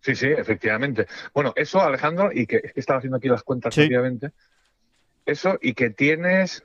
Sí, 0.00 0.14
sí, 0.14 0.26
efectivamente. 0.26 1.06
Bueno, 1.32 1.52
eso, 1.56 1.80
Alejandro, 1.80 2.30
y 2.32 2.46
que, 2.46 2.60
es 2.62 2.72
que 2.74 2.80
estaba 2.80 2.98
haciendo 2.98 3.16
aquí 3.16 3.28
las 3.28 3.42
cuentas, 3.42 3.74
Sí. 3.74 3.82
obviamente. 3.82 4.32
Eso, 5.26 5.58
y 5.60 5.74
que 5.74 5.90
tienes. 5.90 6.64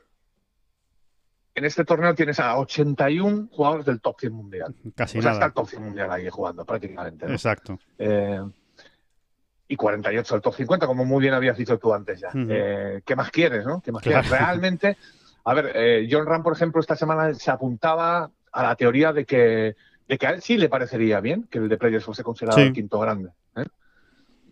En 1.56 1.66
este 1.66 1.84
torneo 1.84 2.16
tienes 2.16 2.40
a 2.40 2.58
81 2.58 3.50
jugadores 3.52 3.86
del 3.86 4.00
top 4.00 4.20
100 4.20 4.34
mundial. 4.34 4.76
Casi 4.96 5.18
O 5.20 5.22
sea, 5.22 5.34
está 5.34 5.48
el 5.48 5.54
top 5.54 5.68
100 5.68 5.84
mundial 5.84 6.12
ahí 6.12 6.30
jugando, 6.30 6.64
prácticamente. 6.66 7.26
¿no? 7.26 7.32
Exacto. 7.34 7.80
Eh, 7.98 8.40
y 9.68 9.76
48 9.76 10.36
del 10.36 10.42
top 10.42 10.56
50, 10.56 10.88
como 10.88 11.06
muy 11.06 11.22
bien 11.22 11.34
habías 11.34 11.58
dicho 11.58 11.78
tú 11.78 11.94
antes 11.94 12.20
ya. 12.22 12.30
Eh, 12.34 13.02
¿Qué 13.06 13.16
más 13.16 13.30
quieres, 13.30 13.66
no? 13.66 13.82
¿Qué 13.82 13.92
más 13.92 14.02
Claro. 14.02 14.22
quieres? 14.22 14.40
Realmente, 14.40 14.98
a 15.44 15.54
ver, 15.54 15.72
eh, 15.76 16.08
John 16.10 16.26
Ram, 16.26 16.44
por 16.44 16.54
ejemplo, 16.54 16.80
esta 16.80 16.96
semana 16.96 17.34
se 17.34 17.52
apuntaba 17.52 18.32
a 18.52 18.64
la 18.64 18.76
teoría 18.76 19.12
de 19.12 19.26
que, 19.26 19.76
de 20.08 20.18
que 20.18 20.28
a 20.28 20.32
él 20.32 20.42
sí 20.42 20.58
le 20.58 20.70
parecería 20.70 21.20
bien 21.20 21.44
que 21.52 21.58
el 21.60 21.68
de 21.70 21.78
Players 21.78 22.06
fuese 22.06 22.24
considerado 22.24 22.60
Sí. 22.62 22.68
el 22.68 22.74
quinto 22.74 23.00
grande. 23.00 23.30
¿eh? 23.58 23.66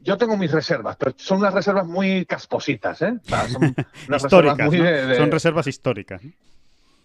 Yo 0.08 0.17
tengo 0.17 0.38
mis 0.38 0.52
reservas, 0.52 0.96
pero 0.96 1.13
son 1.17 1.39
unas 1.39 1.54
reservas 1.54 1.86
muy 1.86 2.26
caspositas, 2.26 3.02
¿eh? 3.02 3.13
O 3.26 3.28
sea, 3.28 3.48
son 3.50 3.63
unas 3.63 3.76
reservas 4.24 4.24
históricas, 4.24 4.67
muy 4.70 4.78
¿no? 4.78 4.84
de- 4.86 5.06
de- 5.08 5.15
Son 5.15 5.32
reservas 5.32 5.67
históricas. 5.67 6.22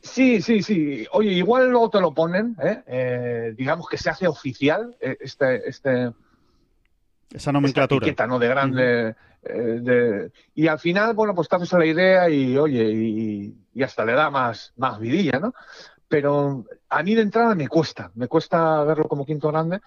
Sí, 0.01 0.41
sí, 0.41 0.62
sí. 0.62 1.05
Oye, 1.12 1.33
igual 1.33 1.69
luego 1.71 1.91
te 1.91 2.01
lo 2.01 2.15
ponen, 2.15 2.57
¿eh? 2.62 2.83
Eh, 2.87 3.55
digamos 3.57 3.88
que 3.88 3.99
se 3.99 4.09
hace 4.11 4.29
oficial 4.29 4.97
eh, 5.01 5.17
este, 5.21 5.69
este, 5.69 5.91
Esa 6.03 6.15
esta 7.35 7.53
nomenclatura. 7.53 8.07
etiqueta, 8.07 8.27
¿no? 8.29 8.38
De 8.38 8.49
grande. 8.49 9.17
eh, 9.45 9.81
de- 9.83 10.31
y 10.55 10.69
al 10.69 10.79
final, 10.79 11.15
bueno, 11.15 11.35
pues 11.35 11.49
te 11.49 11.57
haces 11.57 11.75
a 11.75 11.79
la 11.79 11.87
idea 11.87 12.29
y, 12.31 12.57
oye, 12.57 12.85
y, 12.85 13.57
y 13.75 13.83
hasta 13.83 14.05
le 14.05 14.12
da 14.12 14.31
más, 14.31 14.73
más 14.77 15.01
vidilla, 15.01 15.41
¿no? 15.41 15.53
Pero 16.07 16.65
a 16.88 17.03
mí 17.03 17.17
de 17.17 17.23
entrada 17.23 17.55
me 17.57 17.67
cuesta, 17.67 18.12
me 18.15 18.29
cuesta 18.29 18.85
verlo 18.85 19.09
como 19.09 19.27
quinto 19.27 19.49
grande, 19.49 19.81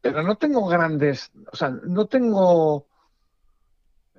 pero 0.00 0.22
no 0.22 0.36
tengo 0.36 0.66
grandes, 0.66 1.30
o 1.50 1.56
sea, 1.56 1.70
no 1.70 2.06
tengo 2.06 2.86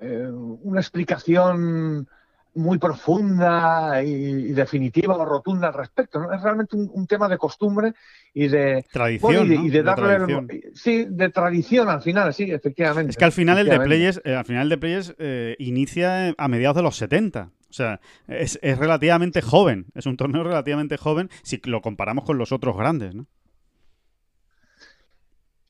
eh, 0.00 0.28
una 0.28 0.80
explicación 0.80 2.08
muy 2.54 2.78
profunda 2.78 4.02
y, 4.02 4.10
y 4.10 4.52
definitiva 4.52 5.16
o 5.16 5.24
rotunda 5.24 5.68
al 5.68 5.74
respecto, 5.74 6.20
¿no? 6.20 6.32
Es 6.32 6.40
realmente 6.40 6.76
un, 6.76 6.90
un 6.92 7.06
tema 7.06 7.28
de 7.28 7.36
costumbre 7.36 7.94
y 8.32 8.48
de, 8.48 8.86
Tradición. 8.92 9.32
bueno, 9.32 9.44
y 9.44 9.48
de, 9.48 9.56
¿no? 9.56 9.64
y 9.66 9.70
de 9.70 9.82
darle 9.82 10.16
tradición. 10.16 10.48
sí, 10.74 11.06
de 11.08 11.28
tradición 11.30 11.88
al 11.88 12.02
final, 12.02 12.32
sí, 12.32 12.50
efectivamente. 12.50 13.10
Es 13.10 13.16
que 13.16 13.24
al 13.24 13.32
final 13.32 13.58
el 13.58 13.68
de. 13.68 13.80
Players, 13.80 14.20
eh, 14.24 14.34
al 14.34 14.44
final 14.44 14.62
el 14.62 14.68
de 14.68 14.78
Players 14.78 15.14
eh, 15.18 15.56
inicia 15.58 16.34
a 16.36 16.48
mediados 16.48 16.76
de 16.76 16.82
los 16.82 16.96
70. 16.96 17.50
O 17.68 17.72
sea, 17.76 18.00
es, 18.28 18.58
es 18.62 18.78
relativamente 18.78 19.42
joven. 19.42 19.86
Es 19.96 20.06
un 20.06 20.16
torneo 20.16 20.44
relativamente 20.44 20.96
joven 20.96 21.28
si 21.42 21.60
lo 21.64 21.82
comparamos 21.82 22.24
con 22.24 22.38
los 22.38 22.52
otros 22.52 22.76
grandes, 22.76 23.16
¿no? 23.16 23.26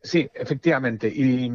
Sí, 0.05 0.29
efectivamente. 0.35 1.09
Y 1.09 1.51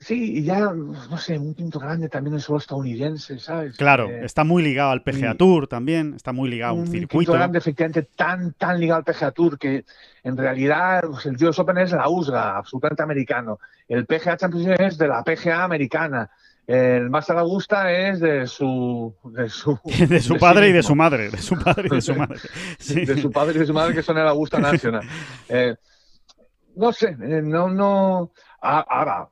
sí, 0.00 0.38
y 0.38 0.42
ya, 0.42 0.72
no 0.72 1.16
sé, 1.16 1.38
un 1.38 1.54
quinto 1.54 1.78
grande 1.78 2.08
también 2.08 2.36
es 2.36 2.42
solo 2.42 2.58
estadounidense, 2.58 3.38
¿sabes? 3.38 3.76
Claro, 3.76 4.10
Eh, 4.10 4.24
está 4.24 4.42
muy 4.44 4.62
ligado 4.62 4.90
al 4.90 5.02
PGA 5.02 5.34
Tour 5.36 5.68
también, 5.68 6.14
está 6.16 6.32
muy 6.32 6.50
ligado 6.50 6.72
a 6.72 6.74
un 6.74 6.80
un 6.80 6.86
circuito. 6.88 7.32
quinto 7.32 7.38
grande 7.38 7.58
efectivamente 7.58 8.08
tan, 8.16 8.52
tan 8.54 8.80
ligado 8.80 8.98
al 8.98 9.04
PGA 9.04 9.30
Tour 9.30 9.58
que 9.58 9.84
en 10.24 10.36
realidad 10.36 11.02
pues, 11.08 11.24
el 11.26 11.42
US 11.44 11.58
Open 11.60 11.78
es 11.78 11.92
la 11.92 12.08
USGA, 12.08 12.56
absolutamente 12.58 13.02
americano. 13.02 13.58
El 13.88 14.06
PGA 14.06 14.36
Championship 14.36 14.80
es 14.80 14.98
de 14.98 15.08
la 15.08 15.22
PGA 15.22 15.62
americana. 15.64 16.28
El 16.66 17.10
Master 17.10 17.36
Augusta 17.38 17.90
es 17.92 18.20
de 18.20 18.46
su... 18.46 19.12
De 19.24 19.48
su, 19.48 19.78
De 20.08 20.20
su 20.20 20.36
padre 20.36 20.68
y 20.68 20.72
de 20.72 20.82
su 20.82 20.94
madre, 20.94 21.30
de 21.30 21.38
su 21.38 21.56
padre 21.58 21.88
y 21.90 21.94
de 21.94 22.00
su 22.00 22.14
madre. 22.14 22.38
Sí. 22.78 23.04
de 23.04 23.20
su 23.20 23.30
padre 23.30 23.54
y 23.56 23.58
de 23.60 23.66
su 23.66 23.74
madre 23.74 23.94
que 23.94 24.02
son 24.02 24.18
el 24.18 24.26
Augusta 24.26 24.58
National. 24.58 25.02
Eh, 25.48 25.74
no 26.76 26.92
sé, 26.92 27.08
eh, 27.08 27.42
no, 27.42 27.68
no. 27.68 28.32
Ahora, 28.60 29.28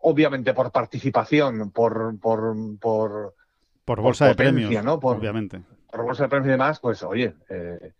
obviamente 0.00 0.54
por 0.54 0.70
participación, 0.70 1.70
por, 1.70 2.18
por, 2.18 2.54
por, 2.78 3.34
Por 3.84 4.00
bolsa 4.00 4.26
de 4.26 4.32
potencia, 4.32 4.66
premios, 4.68 4.84
¿no? 4.84 5.00
Por- 5.00 5.16
obviamente. 5.16 5.62
por 5.90 6.02
bolsa 6.02 6.24
de 6.24 6.28
premios 6.28 6.48
y 6.48 6.52
demás, 6.52 6.80
pues 6.80 7.02
oye, 7.02 7.34
eh, 7.48 7.92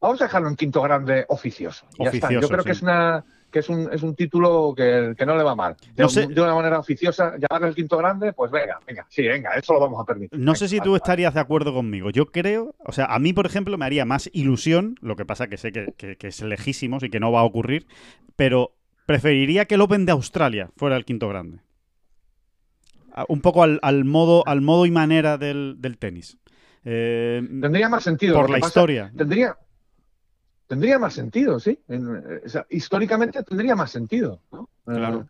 vamos 0.00 0.20
a 0.20 0.24
dejarlo 0.24 0.48
en 0.48 0.56
quinto 0.56 0.82
grande 0.82 1.24
oficioso. 1.28 1.86
Ya 1.98 2.10
está. 2.10 2.30
Yo 2.30 2.48
creo 2.48 2.60
sí. 2.60 2.66
que 2.66 2.72
es 2.72 2.82
una 2.82 3.24
que 3.52 3.60
es 3.60 3.68
un, 3.68 3.88
es 3.92 4.02
un 4.02 4.16
título 4.16 4.74
que, 4.76 5.14
que 5.16 5.24
no 5.26 5.36
le 5.36 5.42
va 5.44 5.54
mal. 5.54 5.76
De, 5.94 6.02
No 6.02 6.08
sé- 6.08 6.26
de 6.26 6.40
una 6.40 6.54
manera 6.54 6.78
oficiosa, 6.80 7.34
llamarle 7.38 7.68
el 7.68 7.74
quinto 7.74 7.96
grande, 7.98 8.32
pues 8.32 8.50
venga, 8.50 8.80
venga, 8.86 9.06
sí, 9.10 9.22
venga, 9.28 9.50
eso 9.50 9.74
lo 9.74 9.80
vamos 9.80 10.00
a 10.00 10.04
permitir. 10.04 10.36
No 10.40 10.54
sé 10.56 10.66
si 10.68 10.78
vale, 10.78 10.84
tú 10.86 10.90
vale. 10.92 10.96
estarías 10.98 11.34
de 11.34 11.40
acuerdo 11.40 11.72
conmigo. 11.74 12.10
Yo 12.10 12.26
creo, 12.32 12.74
o 12.84 12.90
sea, 12.92 13.04
a 13.04 13.18
mí, 13.20 13.32
por 13.32 13.46
ejemplo, 13.46 13.78
me 13.78 13.84
haría 13.84 14.04
más 14.04 14.28
ilusión, 14.32 14.96
lo 15.02 15.14
que 15.14 15.24
pasa 15.24 15.46
que 15.46 15.56
sé 15.58 15.70
que, 15.70 15.92
que- 15.96 16.16
que 16.16 16.28
es 16.28 16.42
lejísimo 16.42 16.98
y 17.02 17.10
que 17.10 17.20
no 17.20 17.30
va 17.30 17.40
a 17.40 17.44
ocurrir, 17.44 17.86
pero 18.34 18.72
preferiría 19.06 19.66
que 19.66 19.74
el 19.76 19.82
Open 19.82 20.06
de 20.06 20.12
Australia 20.12 20.70
fuera 20.76 20.96
el 20.96 21.04
quinto 21.04 21.28
grande. 21.28 21.58
Un 23.28 23.42
poco 23.42 23.62
al, 23.62 23.78
al 23.82 24.04
modo, 24.06 24.42
al 24.46 24.62
modo 24.62 24.86
y 24.86 24.90
manera 24.90 25.36
del, 25.36 25.74
del 25.78 25.98
tenis. 25.98 26.38
Eh, 26.84 27.42
Tendría 27.60 27.88
más 27.90 28.02
sentido. 28.02 28.34
por 28.36 28.48
la 28.48 28.56
pasa- 28.58 28.68
historia. 28.68 29.12
Tendría, 29.14 29.54
tendría 30.72 30.98
más 30.98 31.12
sentido, 31.12 31.60
sí. 31.60 31.78
En- 31.86 32.16
eh, 32.16 32.40
o 32.46 32.48
sea, 32.48 32.64
históricamente 32.70 33.42
tendría 33.42 33.76
más 33.76 33.90
sentido. 33.90 34.40
¿no? 34.50 34.70
Claro. 34.86 35.18
Eh, 35.20 35.24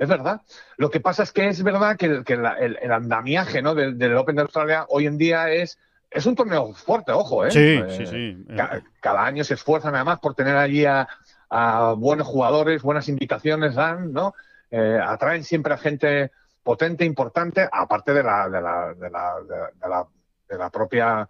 es 0.00 0.08
verdad. 0.08 0.40
Lo 0.76 0.90
que 0.90 0.98
pasa 0.98 1.22
es 1.22 1.30
que 1.30 1.46
es 1.46 1.62
verdad 1.62 1.96
que, 1.96 2.06
el, 2.06 2.24
que 2.24 2.36
la- 2.36 2.54
el- 2.58 2.76
el 2.82 2.90
andamiaje 2.90 3.62
¿no? 3.62 3.76
del, 3.76 3.96
del 3.96 4.16
Open 4.16 4.34
de 4.34 4.42
Australia 4.42 4.86
hoy 4.88 5.06
en 5.06 5.16
día 5.16 5.50
es, 5.52 5.78
es 6.10 6.26
un 6.26 6.34
torneo 6.34 6.74
fuerte, 6.74 7.12
ojo. 7.12 7.46
¿eh? 7.46 7.52
Sí, 7.52 7.60
Eh, 7.60 7.86
sí, 7.96 8.06
sí. 8.06 8.44
Ca- 8.56 8.82
cada 9.00 9.24
año 9.24 9.44
se 9.44 9.54
esfuerzan 9.54 9.94
además 9.94 10.18
por 10.18 10.34
tener 10.34 10.56
allí 10.56 10.84
a, 10.84 11.06
a 11.48 11.94
buenos 11.96 12.26
jugadores, 12.26 12.82
buenas 12.82 13.08
invitaciones 13.08 13.76
dan, 13.76 14.12
¿no? 14.12 14.34
Eh, 14.72 14.98
atraen 15.00 15.44
siempre 15.44 15.74
a 15.74 15.78
gente 15.78 16.32
potente, 16.64 17.04
importante, 17.04 17.68
aparte 17.70 18.12
de 18.12 18.22
la, 18.24 18.48
de 18.48 18.60
la, 18.60 18.94
de 18.94 19.10
la, 19.10 19.34
de- 19.48 19.78
de 19.80 19.88
la, 19.88 20.06
de 20.48 20.58
la 20.58 20.70
propia 20.70 21.28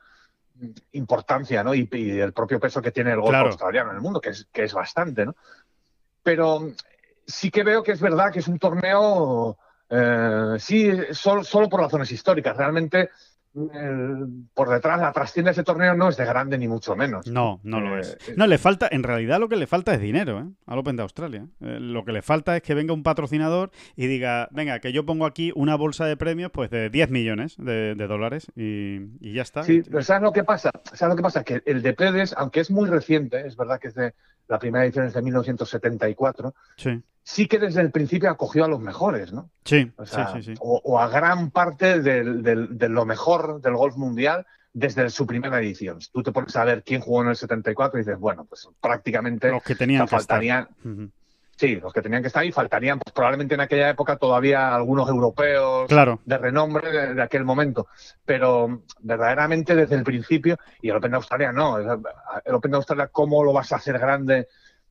importancia, 0.93 1.63
¿no? 1.63 1.75
Y, 1.75 1.89
y 1.93 2.19
el 2.21 2.33
propio 2.33 2.59
peso 2.61 2.81
que 2.83 2.91
tiene 2.91 3.11
el 3.13 3.21
golf 3.21 3.31
Claro. 3.31 3.49
australiano 3.49 3.91
en 3.91 3.97
el 3.97 4.03
mundo, 4.03 4.21
que 4.21 4.31
es, 4.31 4.47
que 4.53 4.65
es 4.65 4.73
bastante, 4.73 5.25
¿no? 5.27 5.35
Pero 6.23 6.73
sí 7.27 7.51
que 7.51 7.63
veo 7.63 7.83
que 7.83 7.93
es 7.93 8.01
verdad 8.01 8.33
que 8.33 8.41
es 8.41 8.49
un 8.49 8.59
torneo, 8.59 9.59
eh, 9.89 10.57
sí, 10.59 10.91
solo, 11.13 11.45
solo 11.45 11.69
por 11.69 11.81
razones 11.81 12.11
históricas. 12.11 12.57
Realmente 12.57 13.11
por 14.55 14.69
detrás, 14.69 15.01
la 15.01 15.13
trascienda 15.13 15.51
de 15.51 15.53
ese 15.53 15.65
torneo 15.65 15.95
no 15.95 16.09
es 16.09 16.17
de 16.17 16.25
grande 16.25 16.59
ni 16.59 16.69
mucho 16.69 16.97
menos. 16.97 17.27
No, 17.27 17.61
no 17.63 17.81
lo 17.81 17.99
es. 17.99 18.17
No, 18.37 18.47
le 18.47 18.59
falta, 18.59 18.89
en 18.91 19.03
realidad 19.03 19.39
lo 19.41 19.49
que 19.49 19.57
le 19.57 19.67
falta 19.67 19.95
es 19.95 20.01
dinero, 20.01 20.41
¿eh? 20.41 20.45
Al 20.67 20.79
Open 20.79 20.97
de 20.97 21.03
Australia. 21.03 21.47
lo 21.61 22.05
que 22.05 22.13
le 22.13 22.23
falta 22.23 22.57
es 22.57 22.63
que 22.63 22.75
venga 22.75 22.93
un 22.93 23.03
patrocinador 23.03 23.71
y 23.97 24.07
diga, 24.07 24.49
venga, 24.51 24.79
que 24.81 24.93
yo 24.93 25.05
pongo 25.07 25.27
aquí 25.27 25.53
una 25.55 25.77
bolsa 25.77 26.07
de 26.07 26.17
premios 26.17 26.51
pues 26.51 26.71
de 26.71 26.91
10 26.91 27.11
millones 27.11 27.57
de, 27.59 27.95
dólares 27.95 28.51
y, 28.57 29.33
ya 29.33 29.43
está. 29.43 29.63
Sí, 29.63 29.83
pero 29.83 30.03
¿sabes 30.03 30.23
lo 30.23 30.33
que 30.33 30.45
pasa? 30.45 30.71
¿Sabes 30.93 31.13
lo 31.13 31.17
que 31.17 31.23
pasa? 31.23 31.45
Que 31.45 31.63
el 31.67 31.83
de 31.83 31.93
Pérez, 31.93 32.35
aunque 32.37 32.61
es 32.61 32.71
muy 32.71 32.89
reciente, 32.89 33.47
es 33.47 33.57
verdad 33.57 33.79
que 33.79 33.89
es 33.89 33.95
de 33.95 34.15
la 34.49 34.59
primera 34.59 34.85
edición 34.85 35.07
es 35.07 35.15
de 35.15 35.23
1974, 35.23 36.55
sí 36.77 37.03
sí 37.29 37.47
que 37.47 37.59
desde 37.59 37.83
el 37.83 37.91
principio 37.91 38.31
acogió 38.31 38.65
a 38.65 38.69
los 38.69 38.81
mejores, 38.81 39.35
¿no? 39.35 39.51
Sí, 39.63 39.93
sí, 40.07 40.43
sí, 40.43 40.55
O, 40.61 40.99
a 40.99 41.09
gran 41.09 41.51
parte 41.51 42.01
de 42.01 42.89
lo 42.89 43.05
mejor 43.05 43.61
del 43.61 43.77
golf 43.77 43.97
mundial 43.97 44.47
desde 44.73 45.11
su 45.11 45.27
primera 45.27 45.61
edición. 45.61 45.99
Tú 46.11 46.23
te 46.23 46.33
pones 46.33 46.57
a 46.57 46.65
ver 46.65 46.83
quién 46.83 47.03
jugó 47.03 47.23
en 47.23 47.29
el 47.29 47.37
74 47.37 47.99
y 47.99 48.03
dices, 48.03 48.19
bueno, 48.19 48.47
pues 48.47 48.67
prácticamente 48.81 49.51
los 49.51 49.63
que 49.63 49.75
tenían 49.75 50.07
que 50.07 50.11
faltarían, 50.11 50.69
Sí, 51.59 51.75
los 51.75 51.93
que 51.93 52.03
tenían 52.03 52.23
que 52.23 52.29
estar 52.29 52.45
ahí 52.45 52.53
faltarían 52.53 53.01
pues, 53.01 53.13
probablemente 53.13 53.55
en 53.55 53.61
aquella 53.61 53.91
época 53.91 54.17
todavía 54.17 54.73
algunos 54.73 55.09
europeos 55.09 55.89
de 55.89 56.39
renombre 56.39 56.93
de, 56.93 57.15
de, 57.15 57.23
aquel 57.23 57.45
momento. 57.45 57.89
Pero 58.25 58.85
verdaderamente 59.01 59.75
desde 59.75 59.97
el 59.97 60.05
principio, 60.05 60.57
y 60.81 60.91
el 60.91 60.97
Open 60.97 61.11
de 61.11 61.17
Australia 61.17 61.51
no, 61.51 61.79
el 61.79 62.55
Open 62.55 62.71
de 62.71 62.77
Australia, 62.77 63.09
¿cómo 63.11 63.43
lo 63.43 63.53
vas 63.53 63.73
a 63.73 63.77
hacer 63.77 63.99
grande? 63.99 64.47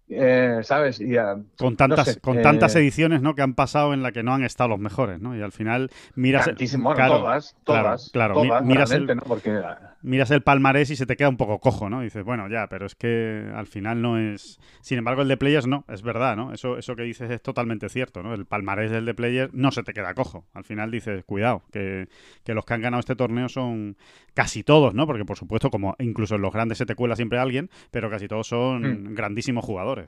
Eh, 0.10 0.60
¿Sabes? 0.64 1.02
Y, 1.02 1.16
con 1.58 1.76
tantas, 1.76 2.18
con 2.22 2.42
tantas 2.42 2.76
eh, 2.76 2.80
ediciones 2.80 3.22
¿no? 3.22 3.36
que 3.36 3.42
han 3.42 3.56
pasado 3.56 3.94
en 3.94 4.04
la 4.04 4.12
que 4.14 4.24
no 4.24 4.34
han 4.34 4.44
estado 4.44 4.70
los 4.70 4.80
mejores, 4.80 5.20
¿no? 5.20 5.36
Y 5.36 5.42
al 5.42 5.52
final 5.52 5.90
miras... 6.16 6.50
todas, 6.56 7.56
todas, 7.66 8.10
claro, 8.12 8.36
todas, 8.36 8.64
miras, 8.64 8.92
el, 8.92 9.06
¿no? 9.06 9.22
Porque 9.24 9.62
miras 10.02 10.32
el 10.32 10.42
palmarés 10.42 10.90
y 10.90 10.96
se 10.96 11.06
te 11.06 11.16
queda 11.16 11.30
un 11.30 11.38
poco 11.38 11.60
cojo, 11.60 11.90
¿no? 11.90 12.02
dices, 12.02 12.24
bueno, 12.24 12.48
ya, 12.50 12.68
pero 12.68 12.86
es 12.86 12.96
que 12.96 13.50
al 13.54 13.68
final 13.68 14.02
no 14.02 14.18
es... 14.18 14.60
Sin 14.82 14.98
embargo, 14.98 15.22
el 15.22 15.28
de 15.28 15.38
Players 15.38 15.68
no, 15.68 15.86
es 15.88 16.02
verdad, 16.02 16.36
¿no? 16.36 16.54
Eso, 16.54 16.78
eso 16.78 16.96
que 16.96 17.04
dices 17.04 17.30
es 17.30 17.42
totalmente 17.42 17.90
cierto, 17.90 18.24
¿no? 18.24 18.34
El 18.34 18.46
palmarés 18.46 18.92
del 18.92 19.06
de 19.06 19.14
Players 19.14 19.54
no 19.54 19.72
se 19.72 19.84
te 19.84 19.94
queda 19.94 20.14
cojo. 20.14 20.46
Al 20.54 20.64
final 20.64 20.92
dices, 20.92 21.24
cuidado, 21.26 21.64
que, 21.72 22.08
los 22.46 22.66
que 22.66 22.74
han 22.74 22.82
ganado 22.82 23.00
este 23.00 23.16
torneo 23.16 23.50
son 23.50 23.98
casi 24.34 24.64
todos, 24.64 24.94
¿no? 24.94 25.06
Porque 25.08 25.26
por 25.26 25.38
supuesto, 25.38 25.70
como 25.70 25.96
incluso 26.00 26.36
en 26.36 26.42
los 26.42 26.54
grandes 26.54 26.78
se 26.78 26.86
te 26.86 26.96
cuela 26.96 27.16
siempre 27.16 27.40
alguien, 27.40 27.70
pero 27.92 28.10
casi 28.10 28.28
todos 28.28 28.48
son 28.48 28.82
mm. 28.82 29.16
grandísimos 29.16 29.66
jugadores. 29.66 30.08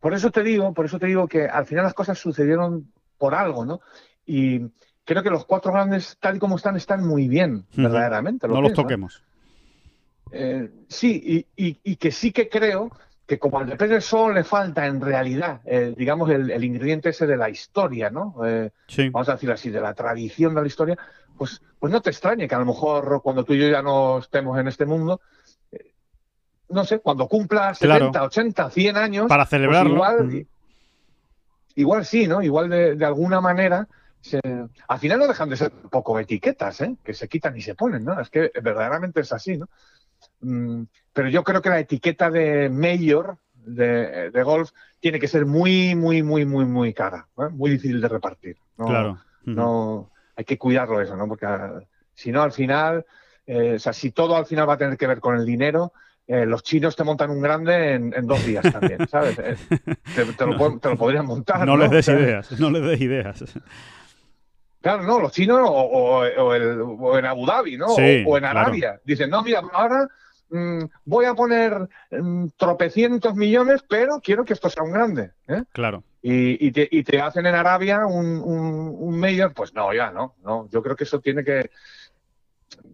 Por 0.00 0.14
eso 0.14 0.30
te 0.30 0.42
digo, 0.42 0.72
por 0.72 0.86
eso 0.86 0.98
te 0.98 1.06
digo 1.06 1.26
que 1.28 1.46
al 1.46 1.66
final 1.66 1.84
las 1.84 1.94
cosas 1.94 2.18
sucedieron 2.18 2.92
por 3.18 3.34
algo, 3.34 3.64
¿no? 3.64 3.80
Y 4.26 4.60
creo 5.04 5.22
que 5.22 5.30
los 5.30 5.44
cuatro 5.44 5.72
grandes, 5.72 6.16
tal 6.20 6.36
y 6.36 6.38
como 6.38 6.56
están, 6.56 6.76
están 6.76 7.06
muy 7.06 7.28
bien, 7.28 7.66
verdaderamente. 7.76 8.48
no 8.48 8.60
los 8.60 8.72
toquemos. 8.72 9.22
Eh, 10.32 10.68
sí, 10.88 11.46
y, 11.54 11.96
que 11.96 12.10
sí 12.10 12.32
que 12.32 12.48
creo 12.48 12.90
que 13.26 13.38
como 13.38 13.58
al 13.58 13.76
de 13.76 14.00
solo 14.00 14.34
le 14.34 14.44
falta 14.44 14.86
en 14.86 15.00
realidad, 15.00 15.60
eh, 15.64 15.94
digamos, 15.96 16.28
el, 16.30 16.64
ingrediente 16.64 17.10
ese 17.10 17.26
de 17.26 17.36
la 17.36 17.48
historia, 17.48 18.10
¿no? 18.10 18.34
Eh, 18.44 18.70
vamos 19.12 19.28
a 19.28 19.34
decir 19.34 19.50
así, 19.50 19.70
de 19.70 19.80
la 19.80 19.94
tradición 19.94 20.54
de 20.54 20.60
la 20.60 20.66
historia, 20.66 20.98
pues, 21.38 21.62
pues 21.78 21.92
no 21.92 22.02
te 22.02 22.10
extrañe 22.10 22.48
que 22.48 22.54
a 22.54 22.58
lo 22.58 22.66
mejor 22.66 23.20
cuando 23.22 23.44
tú 23.44 23.54
y 23.54 23.60
yo 23.60 23.68
ya 23.68 23.82
no 23.82 24.18
estemos 24.18 24.58
en 24.58 24.68
este 24.68 24.86
mundo, 24.86 25.20
no 26.68 26.84
sé, 26.84 26.98
cuando 26.98 27.28
cumpla 27.28 27.74
70, 27.74 28.24
80, 28.24 28.70
100 28.70 28.96
años... 28.96 29.26
Para 29.28 29.44
pues 29.44 29.50
celebrarlo. 29.50 29.94
igual, 29.94 30.46
igual 31.76 32.04
sí, 32.04 32.26
¿no? 32.26 32.42
Igual 32.42 32.68
de, 32.68 32.96
de 32.96 33.04
alguna 33.04 33.40
manera 33.40 33.86
al 34.88 34.98
final 34.98 35.18
no 35.18 35.26
dejan 35.26 35.48
de 35.50 35.56
ser 35.56 35.72
un 35.82 35.90
poco 35.90 36.18
etiquetas, 36.18 36.80
¿eh? 36.80 36.96
que 37.04 37.14
se 37.14 37.28
quitan 37.28 37.56
y 37.56 37.60
se 37.60 37.74
ponen, 37.74 38.04
¿no? 38.04 38.20
Es 38.20 38.30
que 38.30 38.50
verdaderamente 38.62 39.20
es 39.20 39.32
así, 39.32 39.58
¿no? 39.58 39.68
Mm, 40.40 40.84
pero 41.12 41.28
yo 41.28 41.44
creo 41.44 41.60
que 41.60 41.68
la 41.68 41.80
etiqueta 41.80 42.30
de 42.30 42.70
mayor 42.70 43.38
de, 43.54 44.30
golf 44.44 44.70
tiene 45.00 45.18
que 45.18 45.28
ser 45.28 45.46
muy, 45.46 45.94
muy, 45.94 46.22
muy, 46.22 46.44
muy, 46.46 46.64
muy 46.64 46.94
cara, 46.94 47.28
¿eh? 47.38 47.48
muy 47.50 47.70
difícil 47.72 48.00
de 48.00 48.08
repartir. 48.08 48.56
claro. 48.76 49.18
No, 49.44 50.10
hay 50.36 50.44
que 50.46 50.56
cuidarlo 50.56 51.02
eso, 51.02 51.14
¿no? 51.16 51.28
Porque 51.28 51.44
ah, 51.44 51.78
si 52.14 52.32
no, 52.32 52.42
al 52.42 52.52
final, 52.52 53.04
eh, 53.46 53.74
o 53.74 53.78
sea, 53.78 53.92
si 53.92 54.10
todo 54.10 54.36
al 54.36 54.46
final 54.46 54.66
va 54.66 54.74
a 54.74 54.78
tener 54.78 54.96
que 54.96 55.06
ver 55.06 55.20
con 55.20 55.36
el 55.36 55.44
dinero, 55.44 55.92
los 56.26 56.62
chinos 56.62 56.96
te 56.96 57.04
montan 57.04 57.28
un 57.28 57.42
grande 57.42 57.92
en, 57.92 58.26
dos 58.26 58.42
días 58.46 58.64
también, 58.72 59.06
¿sabes? 59.06 59.36
te, 60.16 60.46
lo, 60.46 60.96
podrían 60.96 61.26
montar. 61.26 61.66
No, 61.66 61.76
les 61.76 61.90
des 61.90 62.08
ideas, 62.08 62.58
no 62.58 62.70
les 62.70 62.82
des 62.82 63.00
ideas. 63.02 63.44
Claro, 64.84 65.02
no, 65.02 65.18
los 65.18 65.32
chinos 65.32 65.60
o, 65.62 66.26
en 67.16 67.24
Abu 67.24 67.46
Dhabi, 67.46 67.78
¿no? 67.78 67.86
o, 67.86 68.36
en 68.36 68.44
Arabia. 68.44 69.00
Dicen, 69.02 69.30
no, 69.30 69.42
mira, 69.42 69.62
ahora 69.72 70.06
mm, 70.50 70.84
voy 71.06 71.24
a 71.24 71.32
poner 71.32 71.88
mm, 72.10 72.48
tropecientos 72.54 73.34
millones, 73.34 73.82
pero 73.88 74.20
quiero 74.20 74.44
que 74.44 74.52
esto 74.52 74.68
sea 74.68 74.82
un 74.82 74.92
grande. 74.92 75.30
¿eh? 75.48 75.62
Claro. 75.72 76.04
Y, 76.20 76.70
te, 76.70 77.18
hacen 77.18 77.46
en 77.46 77.54
Arabia 77.54 78.04
un, 78.04 78.42
un, 78.44 79.18
mayor, 79.18 79.54
pues 79.54 79.72
no, 79.72 79.90
ya 79.94 80.10
no, 80.10 80.34
no. 80.44 80.68
Yo 80.70 80.82
creo 80.82 80.96
que 80.96 81.04
eso 81.04 81.18
tiene 81.18 81.44
que 81.44 81.70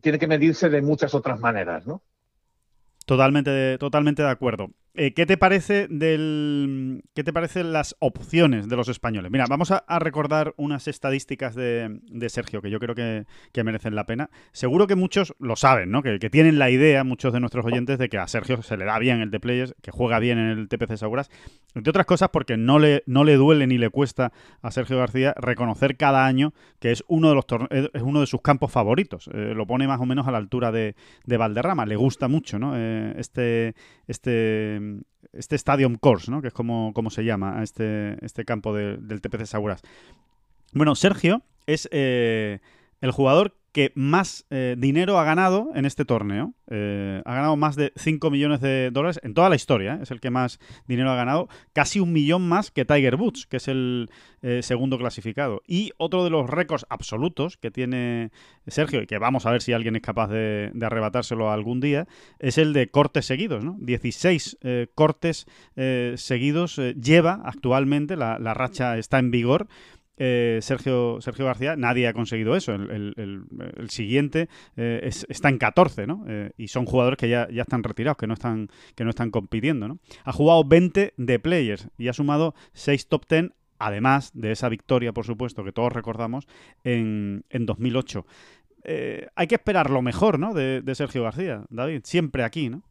tiene 0.00 0.20
que 0.20 0.28
medirse 0.28 0.68
de 0.68 0.82
muchas 0.82 1.12
otras 1.12 1.40
maneras, 1.40 1.88
¿no? 1.88 2.02
Totalmente, 3.04 3.78
totalmente 3.78 4.22
de 4.22 4.30
acuerdo. 4.30 4.70
Eh, 4.94 5.14
¿Qué 5.14 5.24
te 5.24 5.36
parece 5.36 5.86
del 5.88 7.04
qué 7.14 7.22
te 7.22 7.32
parecen 7.32 7.72
las 7.72 7.94
opciones 8.00 8.68
de 8.68 8.74
los 8.74 8.88
españoles? 8.88 9.30
Mira, 9.30 9.46
vamos 9.48 9.70
a, 9.70 9.84
recordar 10.00 10.52
unas 10.56 10.88
estadísticas 10.88 11.54
de, 11.54 12.00
Sergio 12.28 12.60
que 12.60 12.70
yo 12.70 12.80
creo 12.80 12.94
que, 12.94 13.24
merecen 13.62 13.94
la 13.94 14.04
pena. 14.04 14.30
Seguro 14.52 14.86
que 14.86 14.96
muchos 14.96 15.34
lo 15.38 15.54
saben, 15.54 15.90
¿no? 15.90 16.02
Que, 16.02 16.18
tienen 16.30 16.58
la 16.58 16.70
idea, 16.70 17.04
muchos 17.04 17.32
de 17.32 17.40
nuestros 17.40 17.64
oyentes, 17.64 17.98
de 17.98 18.08
que 18.08 18.18
a 18.18 18.26
Sergio 18.26 18.62
se 18.62 18.76
le 18.76 18.84
da 18.84 18.98
bien 18.98 19.20
el 19.20 19.30
de 19.30 19.38
Players, 19.38 19.74
que 19.80 19.92
juega 19.92 20.18
bien 20.18 20.38
en 20.38 20.58
el 20.58 20.68
TPC 20.68 20.96
Sauras, 20.96 21.30
entre 21.74 21.90
otras 21.90 22.06
cosas 22.06 22.30
porque 22.30 22.56
no 22.56 22.78
le, 22.78 23.04
no 23.06 23.22
le 23.22 23.36
duele 23.36 23.66
ni 23.66 23.78
le 23.78 23.90
cuesta 23.90 24.32
a 24.60 24.70
Sergio 24.72 24.98
García 24.98 25.34
reconocer 25.36 25.96
cada 25.96 26.26
año 26.26 26.52
que 26.80 26.90
es 26.90 27.04
uno 27.06 27.28
de 27.28 27.34
los 27.34 27.44
es 27.70 28.02
uno 28.02 28.20
de 28.20 28.26
sus 28.26 28.40
campos 28.42 28.72
favoritos. 28.72 29.28
Eh, 29.32 29.52
lo 29.54 29.66
pone 29.66 29.86
más 29.86 30.00
o 30.00 30.06
menos 30.06 30.26
a 30.26 30.32
la 30.32 30.38
altura 30.38 30.72
de, 30.72 30.94
Valderrama. 31.26 31.86
Le 31.86 31.96
gusta 31.96 32.26
mucho, 32.26 32.58
¿no? 32.58 32.72
Eh, 32.76 33.14
este 33.18 33.74
este 34.08 34.80
este 35.32 35.56
Stadium 35.56 35.96
Course, 35.96 36.30
¿no? 36.30 36.42
que 36.42 36.48
es 36.48 36.54
como, 36.54 36.92
se 37.10 37.24
llama 37.24 37.62
este, 37.62 38.24
este 38.24 38.44
campo 38.44 38.74
del 38.74 39.20
TPC 39.20 39.46
Sauras. 39.46 39.82
Bueno, 40.72 40.94
Sergio 40.94 41.42
es 41.66 41.88
eh, 41.92 42.60
el 43.00 43.10
jugador 43.10 43.56
que 43.72 43.92
más 43.94 44.46
eh, 44.50 44.74
dinero 44.78 45.18
ha 45.18 45.24
ganado 45.24 45.70
en 45.74 45.84
este 45.84 46.04
torneo. 46.04 46.54
Eh, 46.68 47.22
ha 47.24 47.34
ganado 47.34 47.56
más 47.56 47.76
de 47.76 47.92
5 47.96 48.30
millones 48.30 48.60
de 48.60 48.90
dólares 48.90 49.20
en 49.22 49.34
toda 49.34 49.48
la 49.48 49.56
historia. 49.56 49.94
¿eh? 49.94 49.98
Es 50.02 50.10
el 50.10 50.20
que 50.20 50.30
más 50.30 50.58
dinero 50.86 51.10
ha 51.10 51.16
ganado. 51.16 51.48
Casi 51.72 52.00
un 52.00 52.12
millón 52.12 52.48
más 52.48 52.70
que 52.70 52.84
Tiger 52.84 53.16
Woods, 53.16 53.46
que 53.46 53.58
es 53.58 53.68
el 53.68 54.10
segundo 54.62 54.96
clasificado. 54.96 55.60
Y 55.66 55.92
otro 55.98 56.24
de 56.24 56.30
los 56.30 56.48
récords 56.48 56.86
absolutos 56.88 57.58
que 57.58 57.70
tiene 57.70 58.30
Sergio, 58.66 59.02
y 59.02 59.06
que 59.06 59.18
vamos 59.18 59.44
a 59.44 59.50
ver 59.50 59.60
si 59.60 59.74
alguien 59.74 59.96
es 59.96 60.02
capaz 60.02 60.28
de, 60.28 60.72
arrebatárselo 60.80 61.50
algún 61.50 61.80
día, 61.80 62.06
es 62.38 62.56
el 62.56 62.72
de 62.72 62.88
cortes 62.88 63.26
seguidos. 63.26 63.62
¿no? 63.62 63.76
16 63.80 64.58
cortes 64.94 65.46
seguidos 66.16 66.80
lleva 66.98 67.42
actualmente. 67.44 68.16
la 68.16 68.54
racha 68.54 68.96
está 68.96 69.18
en 69.18 69.30
vigor. 69.30 69.68
Eh, 70.22 70.58
Sergio, 70.60 71.18
Sergio 71.22 71.46
García, 71.46 71.76
nadie 71.76 72.06
ha 72.06 72.12
conseguido 72.12 72.54
eso. 72.54 72.74
El, 72.74 73.88
siguiente 73.88 74.50
eh, 74.76 75.00
está 75.28 75.48
en 75.48 75.56
14, 75.56 76.06
¿no? 76.06 76.26
Eh, 76.28 76.50
y 76.58 76.68
son 76.68 76.84
jugadores 76.84 77.16
que 77.16 77.30
ya, 77.30 77.48
ya, 77.50 77.62
están 77.62 77.82
retirados, 77.82 78.18
que 78.18 78.26
no 78.26 78.34
están, 78.34 78.68
que 78.94 79.04
no 79.04 79.10
están 79.10 79.30
compitiendo, 79.30 79.88
¿no? 79.88 79.98
Ha 80.24 80.32
jugado 80.32 80.62
20 80.62 81.14
de 81.16 81.38
players 81.38 81.88
y 81.96 82.08
ha 82.08 82.12
sumado 82.12 82.54
6 82.74 83.08
top 83.08 83.24
10, 83.30 83.52
además 83.78 84.30
de 84.34 84.52
esa 84.52 84.68
victoria, 84.68 85.14
por 85.14 85.24
supuesto, 85.24 85.64
que 85.64 85.72
todos 85.72 85.90
recordamos, 85.90 86.46
en, 86.84 87.46
en 87.48 87.64
2008. 87.64 88.26
hay 89.34 89.46
que 89.46 89.54
esperar 89.54 89.88
lo 89.88 90.02
mejor, 90.02 90.38
¿no? 90.38 90.52
De, 90.52 90.82
de 90.82 90.94
Sergio 90.94 91.22
García, 91.22 91.64
David, 91.70 92.02
siempre 92.04 92.44
aquí, 92.44 92.68
¿no? 92.68 92.82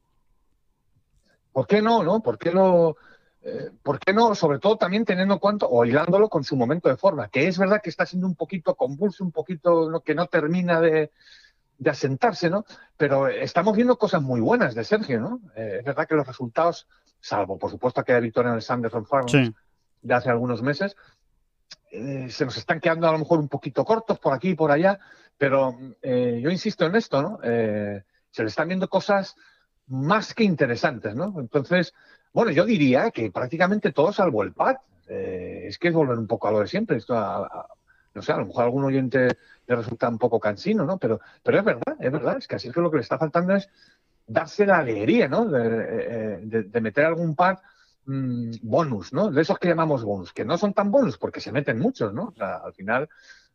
¿Por 1.52 1.68
qué 1.68 1.84
no, 1.84 2.04
no? 2.04 2.24
¿Por 2.24 2.40
qué 2.40 2.52
no? 2.52 2.96
Eh, 3.42 3.72
¿por 3.84 4.00
qué 4.00 4.14
no? 4.14 4.36
Sobre 4.36 4.60
todo 4.60 4.78
también 4.78 5.06
teniendo 5.06 5.36
en 5.36 5.40
cuenta 5.40 5.66
o 5.66 5.86
hilándolo 5.86 6.28
con 6.30 6.44
su 6.44 6.58
momento 6.58 6.90
de 6.90 6.98
forma, 6.98 7.30
que 7.30 7.48
es 7.48 7.58
verdad 7.58 7.82
que 7.82 7.90
está 7.90 8.06
siendo 8.06 8.28
un 8.28 8.36
poquito 8.36 8.76
convulso, 8.76 9.24
un 9.24 9.32
poquito 9.32 10.02
que 10.04 10.14
no 10.14 10.28
termina 10.28 10.82
de, 10.82 11.12
asentarse, 11.86 12.50
¿no? 12.50 12.66
Pero 12.98 13.30
estamos 13.30 13.76
viendo 13.76 13.98
cosas 13.98 14.22
muy 14.22 14.42
buenas 14.42 14.76
de 14.76 14.84
Sergio, 14.84 15.22
¿no? 15.22 15.40
Eh, 15.56 15.78
es 15.80 15.86
verdad 15.86 16.06
que 16.08 16.16
los 16.16 16.28
resultados, 16.28 16.88
salvo 17.22 17.58
por 17.58 17.72
supuesto 17.72 18.04
que 18.04 18.20
victoria 18.20 18.50
en 18.50 18.56
el 18.56 18.62
Sanderson 18.62 19.06
Farms 19.06 19.32
de 20.02 20.14
hace 20.14 20.30
algunos 20.30 20.62
meses, 20.62 20.98
eh, 21.92 22.28
se 22.30 22.44
nos 22.44 22.58
están 22.58 22.82
quedando 22.82 23.08
a 23.08 23.14
lo 23.14 23.20
mejor 23.20 23.40
un 23.40 23.48
poquito 23.48 23.86
cortos 23.86 24.20
por 24.20 24.34
aquí 24.34 24.50
y 24.50 24.56
por 24.56 24.72
allá, 24.72 25.00
pero 25.38 25.78
yo 26.04 26.50
insisto 26.50 26.86
en 26.86 26.96
esto, 26.96 27.22
¿no? 27.22 27.40
se 27.42 28.44
le 28.44 28.50
están 28.50 28.68
viendo 28.68 28.90
cosas 28.90 29.36
más 29.90 30.34
que 30.34 30.44
interesantes, 30.44 31.16
¿no? 31.16 31.36
Entonces, 31.40 31.94
bueno, 32.34 32.52
yo 32.52 32.66
diría 32.66 33.12
que 33.12 33.32
prácticamente 33.32 33.92
todo 33.92 34.14
salvo 34.14 34.44
el 34.44 34.54
PAD. 34.54 34.78
Eh, 35.08 35.66
es 35.68 35.80
que 35.80 35.88
es 35.88 35.94
volver 35.94 36.18
un 36.18 36.28
poco 36.28 36.48
a 36.48 36.52
lo 36.52 36.60
de 36.60 36.68
siempre. 36.68 36.98
Esto 36.98 37.16
no 38.14 38.22
sé, 38.22 38.32
a 38.32 38.38
lo 38.38 38.46
mejor 38.46 38.62
a 38.62 38.66
algún 38.66 38.84
oyente 38.84 39.38
le 39.68 39.76
resulta 39.76 40.10
un 40.10 40.18
poco 40.18 40.40
cansino, 40.40 40.86
¿no? 40.86 40.98
Pero, 40.98 41.20
pero 41.44 41.60
es 41.60 41.64
verdad, 41.64 41.96
es 42.00 42.12
verdad, 42.12 42.38
es 42.38 42.48
que 42.48 42.56
así 42.56 42.68
es 42.68 42.74
que 42.74 42.82
lo 42.82 42.90
que 42.90 42.98
le 42.98 43.04
está 43.04 43.18
faltando 43.18 43.56
es 43.56 43.70
darse 44.26 44.66
la 44.66 44.80
alegría, 44.80 45.28
¿no? 45.28 45.46
De, 45.46 45.62
eh, 45.64 46.40
de 46.42 46.82
meter 46.82 47.06
algún 47.06 47.36
par 47.36 47.62
mmm, 48.06 48.52
bonus, 48.64 49.14
¿no? 49.14 49.32
De 49.32 49.42
esos 49.42 49.58
que 49.60 49.68
llamamos 49.68 50.04
bonus, 50.04 50.34
que 50.34 50.46
no 50.46 50.58
son 50.58 50.74
tan 50.74 50.92
bonus 50.92 51.18
porque 51.18 51.42
se 51.42 51.52
meten 51.52 51.80
muchos, 51.80 52.14
¿no? 52.14 52.26
O 52.26 52.34
sea, 52.36 52.58
al 52.58 52.74
final 52.74 53.10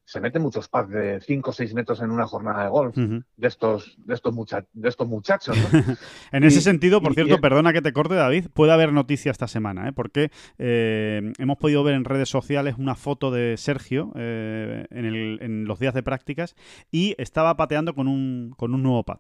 se 0.07 0.21
meten 0.21 0.43
muchos 0.43 0.69
pads 0.69 0.91
de 0.91 1.21
5 1.21 1.51
o 1.51 1.53
6 1.53 1.73
metros 1.75 2.01
en 2.03 2.11
una 2.11 2.27
jornada 2.27 2.65
de 2.65 2.69
golf 2.71 2.95
de 2.97 3.23
estos 3.49 3.97
de 4.05 4.15
estos, 4.15 4.35
mucha- 4.35 4.65
de 4.73 4.89
estos 4.89 5.09
muchachos, 5.09 5.57
¿no? 5.57 5.65
En 6.33 6.45
ese 6.45 6.61
sentido, 6.61 7.01
por 7.01 7.13
y- 7.13 7.15
cierto, 7.15 7.35
y- 7.37 7.39
perdona 7.39 7.73
que 7.73 7.81
te 7.83 7.93
corte, 7.93 8.15
David, 8.15 8.47
puede 8.53 8.73
haber 8.73 8.93
noticia 8.93 9.31
esta 9.31 9.49
semana, 9.49 9.89
¿eh? 9.89 9.93
porque 9.93 10.31
eh, 10.59 11.33
hemos 11.39 11.57
podido 11.59 11.83
ver 11.85 11.95
en 11.95 12.05
redes 12.05 12.29
sociales 12.29 12.75
una 12.79 12.95
foto 12.95 13.31
de 13.31 13.57
Sergio 13.57 14.13
eh, 14.17 14.87
en, 14.91 15.05
el- 15.07 15.39
en 15.41 15.65
los 15.65 15.79
días 15.79 15.95
de 15.95 16.03
prácticas 16.03 16.55
y 16.93 17.15
estaba 17.19 17.57
pateando 17.57 17.95
con 17.95 18.07
un, 18.09 18.53
con 18.57 18.75
un 18.75 18.83
nuevo 18.83 19.03
pad. 19.05 19.19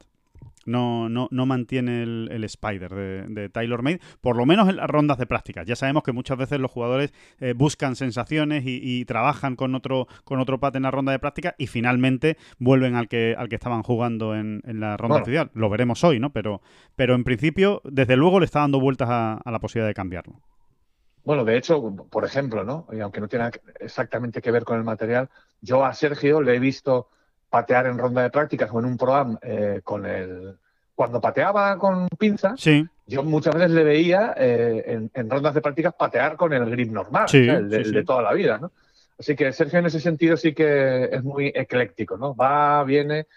No, 0.66 1.08
no, 1.08 1.28
no 1.30 1.46
mantiene 1.46 2.02
el, 2.02 2.28
el 2.32 2.44
Spider 2.44 2.94
de, 2.94 3.22
de 3.28 3.48
Taylor 3.48 3.82
Made, 3.82 4.00
por 4.20 4.36
lo 4.36 4.46
menos 4.46 4.68
en 4.68 4.76
las 4.76 4.88
rondas 4.88 5.18
de 5.18 5.26
prácticas. 5.26 5.66
Ya 5.66 5.76
sabemos 5.76 6.02
que 6.02 6.12
muchas 6.12 6.38
veces 6.38 6.58
los 6.60 6.70
jugadores 6.70 7.12
eh, 7.40 7.54
buscan 7.56 7.96
sensaciones 7.96 8.64
y, 8.66 8.80
y 8.82 9.04
trabajan 9.04 9.56
con 9.56 9.74
otro, 9.74 10.06
con 10.24 10.40
otro 10.40 10.58
pad 10.60 10.76
en 10.76 10.82
la 10.84 10.90
ronda 10.90 11.12
de 11.12 11.18
práctica 11.18 11.54
y 11.58 11.66
finalmente 11.66 12.36
vuelven 12.58 12.94
al 12.94 13.08
que, 13.08 13.34
al 13.38 13.48
que 13.48 13.56
estaban 13.56 13.82
jugando 13.82 14.34
en, 14.34 14.62
en 14.64 14.80
la 14.80 14.96
ronda 14.96 15.18
Bueno. 15.18 15.22
oficial. 15.22 15.50
Lo 15.54 15.68
veremos 15.70 16.02
hoy, 16.04 16.18
¿no? 16.20 16.32
Pero, 16.32 16.62
pero 16.96 17.14
en 17.14 17.24
principio, 17.24 17.80
desde 17.84 18.16
luego, 18.16 18.40
le 18.40 18.46
está 18.46 18.60
dando 18.60 18.80
vueltas 18.80 19.08
a, 19.10 19.34
a 19.34 19.50
la 19.50 19.58
posibilidad 19.60 19.88
de 19.88 19.94
cambiarlo. 19.94 20.40
Bueno, 21.24 21.44
de 21.44 21.56
hecho, 21.56 21.80
por 22.10 22.24
ejemplo, 22.24 22.64
¿no? 22.64 22.86
Y 22.92 23.00
aunque 23.00 23.20
no 23.20 23.28
tiene 23.28 23.50
exactamente 23.80 24.42
que 24.42 24.50
ver 24.50 24.64
con 24.64 24.76
el 24.78 24.84
material, 24.84 25.30
yo 25.60 25.84
a 25.84 25.94
Sergio 25.94 26.42
le 26.42 26.54
he 26.56 26.58
visto 26.58 27.08
patear 27.54 27.86
en 27.86 27.98
ronda 27.98 28.20
de 28.20 28.30
prácticas 28.30 28.68
o 28.72 28.80
en 28.80 28.84
un 28.84 28.96
pro-am 28.96 29.38
eh, 29.40 29.80
con 29.84 30.04
el... 30.04 30.56
Cuando 30.92 31.20
pateaba 31.20 31.78
con 31.78 32.08
pinzas, 32.18 32.60
Sí, 32.60 32.84
yo 33.06 33.22
muchas 33.22 33.54
veces 33.54 33.70
le 33.70 33.84
veía 33.84 34.34
eh, 34.36 34.82
en, 34.88 35.08
en 35.14 35.30
rondas 35.30 35.54
de 35.54 35.60
prácticas 35.60 35.94
patear 35.94 36.34
con 36.34 36.52
el 36.52 36.68
grip 36.68 36.90
normal, 36.90 37.28
Sí, 37.28 37.48
el, 37.48 37.70
de, 37.70 37.76
sí, 37.76 37.82
el 37.84 37.92
de 37.92 38.04
toda 38.04 38.22
la 38.22 38.32
vida, 38.32 38.58
¿no? 38.58 38.72
Así 39.20 39.36
que 39.36 39.52
Sergio 39.52 39.78
en 39.78 39.86
ese 39.86 40.00
sentido 40.00 40.36
sí 40.36 40.52
que 40.52 41.04
es 41.12 41.22
muy 41.22 41.52
ecléctico, 41.54 42.16
¿no? 42.16 42.34
Va, 42.34 42.82
viene 42.82 43.28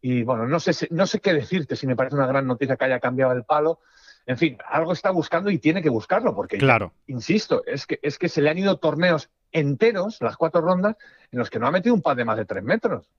y 0.00 0.22
bueno, 0.22 0.46
no 0.46 0.58
sé, 0.58 0.88
no 0.90 1.06
sé 1.06 1.20
qué 1.20 1.34
decirte 1.34 1.76
si 1.76 1.86
me 1.86 1.96
parece 1.96 2.16
una 2.16 2.26
gran 2.26 2.46
noticia 2.46 2.76
que 2.76 2.84
haya 2.86 2.98
cambiado 2.98 3.32
el 3.32 3.44
palo. 3.44 3.80
En 4.24 4.38
fin, 4.38 4.56
algo 4.70 4.94
está 4.94 5.10
buscando 5.10 5.50
y 5.50 5.58
tiene 5.58 5.82
que 5.82 5.90
buscarlo 5.90 6.34
porque 6.34 6.56
claro. 6.56 6.94
insisto, 7.08 7.62
es 7.66 7.86
que, 7.86 7.98
es 8.00 8.18
que 8.18 8.30
se 8.30 8.40
le 8.40 8.48
han 8.48 8.56
ido 8.56 8.78
torneos 8.78 9.28
enteros, 9.52 10.16
las 10.22 10.38
cuatro 10.38 10.62
rondas, 10.62 10.96
en 11.30 11.38
los 11.38 11.50
que 11.50 11.58
no 11.58 11.66
ha 11.66 11.70
metido 11.70 11.94
un 11.94 12.00
pad 12.00 12.16
de 12.16 12.24
más 12.24 12.38
de 12.38 12.46
tres 12.46 12.64
metros 12.64 13.10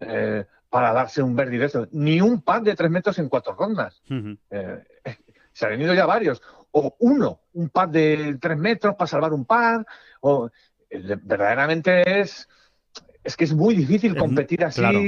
eh, 0.00 0.44
para 0.70 0.92
darse 0.92 1.22
un 1.22 1.34
verde 1.34 1.58
de 1.58 1.64
eso. 1.66 1.88
Ni 1.92 2.20
un 2.20 2.42
pad 2.42 2.62
de 2.62 2.74
tres 2.76 2.90
metros 2.90 3.18
en 3.18 3.28
cuatro 3.28 3.54
rondas. 3.54 4.02
Eh, 4.50 4.84
eh, 5.04 5.16
se 5.52 5.66
han 5.66 5.80
ido 5.80 5.94
ya 5.94 6.06
varios. 6.06 6.42
O 6.70 6.94
uno, 7.00 7.40
un 7.54 7.70
pad 7.70 7.88
de 7.88 8.36
tres 8.40 8.58
metros 8.58 8.94
para 8.94 9.08
salvar 9.08 9.32
un 9.32 9.44
pad. 9.44 9.84
O, 10.20 10.50
eh, 10.90 11.00
de- 11.00 11.16
verdaderamente 11.16 12.20
es, 12.20 12.48
es 13.24 13.36
que 13.36 13.44
es 13.44 13.54
muy 13.54 13.74
difícil 13.74 14.12
Es 14.12 14.18
competir 14.18 14.64
así. 14.64 14.80
claro. 14.80 15.00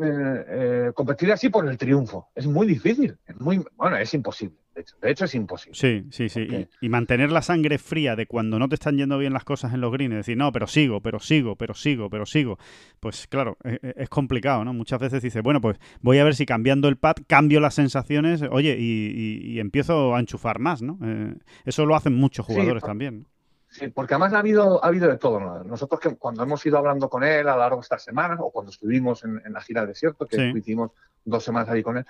eh, 0.00 0.92
competir 0.94 1.32
así 1.32 1.48
por 1.48 1.68
el 1.68 1.76
triunfo. 1.76 2.28
Es 2.34 2.46
muy 2.46 2.66
difícil. 2.66 3.18
Es 3.26 3.38
muy, 3.40 3.64
bueno, 3.76 3.96
es 3.96 4.14
imposible. 4.14 4.56
De 4.74 4.80
hecho, 4.80 4.96
de 5.02 5.10
hecho 5.10 5.24
es 5.26 5.34
imposible. 5.34 5.74
Sí, 5.78 6.06
sí, 6.10 6.28
sí. 6.30 6.40
Y, 6.80 6.86
y 6.86 6.88
mantener 6.88 7.30
la 7.30 7.42
sangre 7.42 7.76
fría 7.78 8.16
de 8.16 8.26
cuando 8.26 8.58
no 8.58 8.68
te 8.68 8.74
están 8.76 8.96
yendo 8.96 9.18
bien 9.18 9.34
las 9.34 9.44
cosas 9.44 9.74
en 9.74 9.82
los 9.82 9.92
greens, 9.92 10.14
decir, 10.14 10.36
no, 10.36 10.50
pero 10.50 10.66
sigo, 10.66 11.00
pero 11.02 11.18
sigo, 11.20 11.56
pero 11.56 11.74
sigo, 11.74 12.08
pero 12.08 12.24
sigo. 12.24 12.58
Pues 12.98 13.26
claro, 13.26 13.58
e- 13.64 13.78
e- 13.82 13.94
es, 13.98 14.08
complicado, 14.08 14.64
¿no? 14.64 14.72
Muchas 14.72 14.98
veces 14.98 15.22
dices, 15.22 15.42
bueno, 15.42 15.60
pues 15.60 15.78
voy 16.00 16.18
a 16.18 16.24
ver 16.24 16.34
si 16.34 16.46
cambiando 16.46 16.88
el 16.88 16.96
pad 16.96 17.16
cambio 17.26 17.60
las 17.60 17.74
sensaciones, 17.74 18.42
oye, 18.50 18.76
y, 18.78 18.82
y- 19.14 19.52
y 19.52 19.60
empiezo 19.60 20.14
a 20.14 20.20
enchufar 20.20 20.58
más, 20.58 20.80
¿no? 20.80 20.98
Eh, 21.04 21.34
eso 21.66 21.84
lo 21.84 21.94
hacen 21.94 22.14
muchos 22.14 22.46
jugadores 22.46 22.82
también. 22.82 23.26
Sí, 23.68 23.88
porque 23.88 24.14
además 24.14 24.32
ha 24.34 24.38
habido, 24.38 24.82
ha 24.84 24.88
habido 24.88 25.08
de 25.08 25.16
todo. 25.18 25.40
¿no? 25.40 25.64
Nosotros 25.64 25.98
que 26.00 26.14
cuando 26.16 26.42
hemos 26.42 26.64
ido 26.66 26.76
hablando 26.76 27.08
con 27.08 27.24
él 27.24 27.48
a 27.48 27.52
lo 27.54 27.58
largo 27.60 27.76
de 27.76 27.82
estas 27.82 28.04
semanas, 28.04 28.38
o 28.40 28.50
cuando 28.50 28.70
estuvimos 28.70 29.24
en, 29.24 29.40
en 29.46 29.52
la 29.54 29.62
gira 29.62 29.80
del 29.80 29.88
desierto, 29.88 30.26
que 30.26 30.36
Sí. 30.36 30.52
hicimos 30.58 30.90
dos 31.24 31.42
semanas 31.42 31.70
ahí 31.70 31.82
con 31.82 31.96
él, 31.96 32.04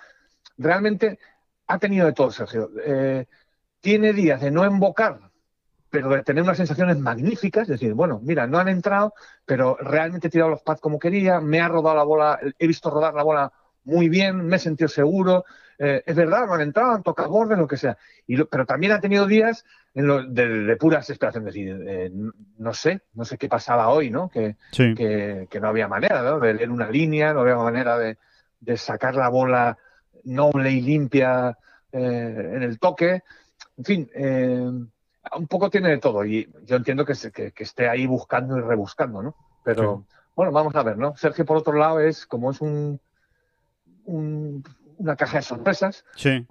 realmente 0.58 1.18
ha 1.72 1.78
tenido 1.78 2.06
de 2.06 2.12
todo, 2.12 2.30
Sergio. 2.30 2.70
Eh, 2.84 3.26
tiene 3.80 4.12
días 4.12 4.40
de 4.40 4.50
no 4.50 4.64
embocar, 4.64 5.18
pero 5.90 6.10
de 6.10 6.22
tener 6.22 6.42
unas 6.42 6.56
sensaciones 6.56 6.98
magníficas, 6.98 7.62
es 7.64 7.68
decir, 7.80 7.94
bueno, 7.94 8.20
mira, 8.22 8.46
no 8.46 8.58
han 8.58 8.68
entrado, 8.68 9.14
pero 9.44 9.76
realmente 9.80 10.28
he 10.28 10.30
tirado 10.30 10.50
los 10.50 10.62
pads 10.62 10.80
como 10.80 10.98
quería, 10.98 11.40
me 11.40 11.60
ha 11.60 11.68
rodado 11.68 11.96
la 11.96 12.02
bola, 12.04 12.40
he 12.58 12.66
visto 12.66 12.90
rodar 12.90 13.14
la 13.14 13.22
bola 13.22 13.52
muy 13.84 14.08
bien, 14.08 14.46
me 14.46 14.56
he 14.56 14.58
sentido 14.58 14.88
seguro, 14.88 15.44
eh, 15.78 16.02
es 16.06 16.14
verdad, 16.14 16.46
no 16.46 16.54
han 16.54 16.60
entrado, 16.60 16.92
han 16.92 17.02
tocado 17.02 17.28
bordes, 17.30 17.58
lo 17.58 17.66
que 17.66 17.76
sea. 17.76 17.98
Y 18.26 18.36
lo- 18.36 18.48
pero 18.48 18.64
también 18.64 18.92
ha 18.92 19.00
tenido 19.00 19.26
días 19.26 19.64
en 19.94 20.06
lo- 20.06 20.22
de, 20.22 20.46
de 20.46 20.76
pura 20.76 20.98
desesperación, 20.98 21.48
es 21.48 21.54
decir, 21.54 21.82
eh, 21.86 22.10
no 22.58 22.72
sé, 22.72 23.02
no 23.14 23.24
sé 23.24 23.36
qué 23.36 23.48
pasaba 23.48 23.88
hoy, 23.88 24.08
¿no? 24.10 24.28
Que, 24.30 24.56
Sí. 24.70 24.94
que, 24.94 25.48
que 25.50 25.60
no 25.60 25.68
había 25.68 25.88
manera 25.88 26.22
¿no? 26.22 26.38
de 26.38 26.54
leer 26.54 26.70
una 26.70 26.88
línea, 26.88 27.32
no 27.34 27.40
había 27.40 27.56
manera 27.56 27.98
de, 27.98 28.16
de 28.60 28.76
sacar 28.76 29.16
la 29.16 29.28
bola 29.28 29.76
noble 30.24 30.70
y 30.70 30.80
limpia 30.80 31.56
eh, 31.92 32.52
en 32.54 32.62
el 32.62 32.78
toque. 32.78 33.22
En 33.76 33.84
fin, 33.84 34.10
eh, 34.14 34.60
un 35.36 35.46
poco 35.48 35.70
tiene 35.70 35.88
de 35.90 35.98
todo 35.98 36.24
y 36.24 36.50
yo 36.64 36.76
entiendo 36.76 37.04
que, 37.04 37.14
se- 37.14 37.30
que, 37.32 37.52
que 37.52 37.64
esté 37.64 37.88
ahí 37.88 38.06
buscando 38.06 38.56
y 38.58 38.60
rebuscando, 38.60 39.22
¿no? 39.22 39.36
Pero 39.64 40.06
bueno, 40.34 40.50
vamos 40.52 40.74
a 40.74 40.82
ver, 40.82 40.96
¿no? 40.98 41.16
Sergio, 41.16 41.44
por 41.44 41.56
otro 41.58 41.74
lado, 41.74 42.00
es 42.00 42.26
como 42.26 42.50
es 42.50 42.60
un, 42.60 43.00
un- 44.04 44.64
una 44.98 45.16
caja 45.16 45.38
de 45.38 45.42
sorpresas 45.42 46.04
Sí. 46.16 46.46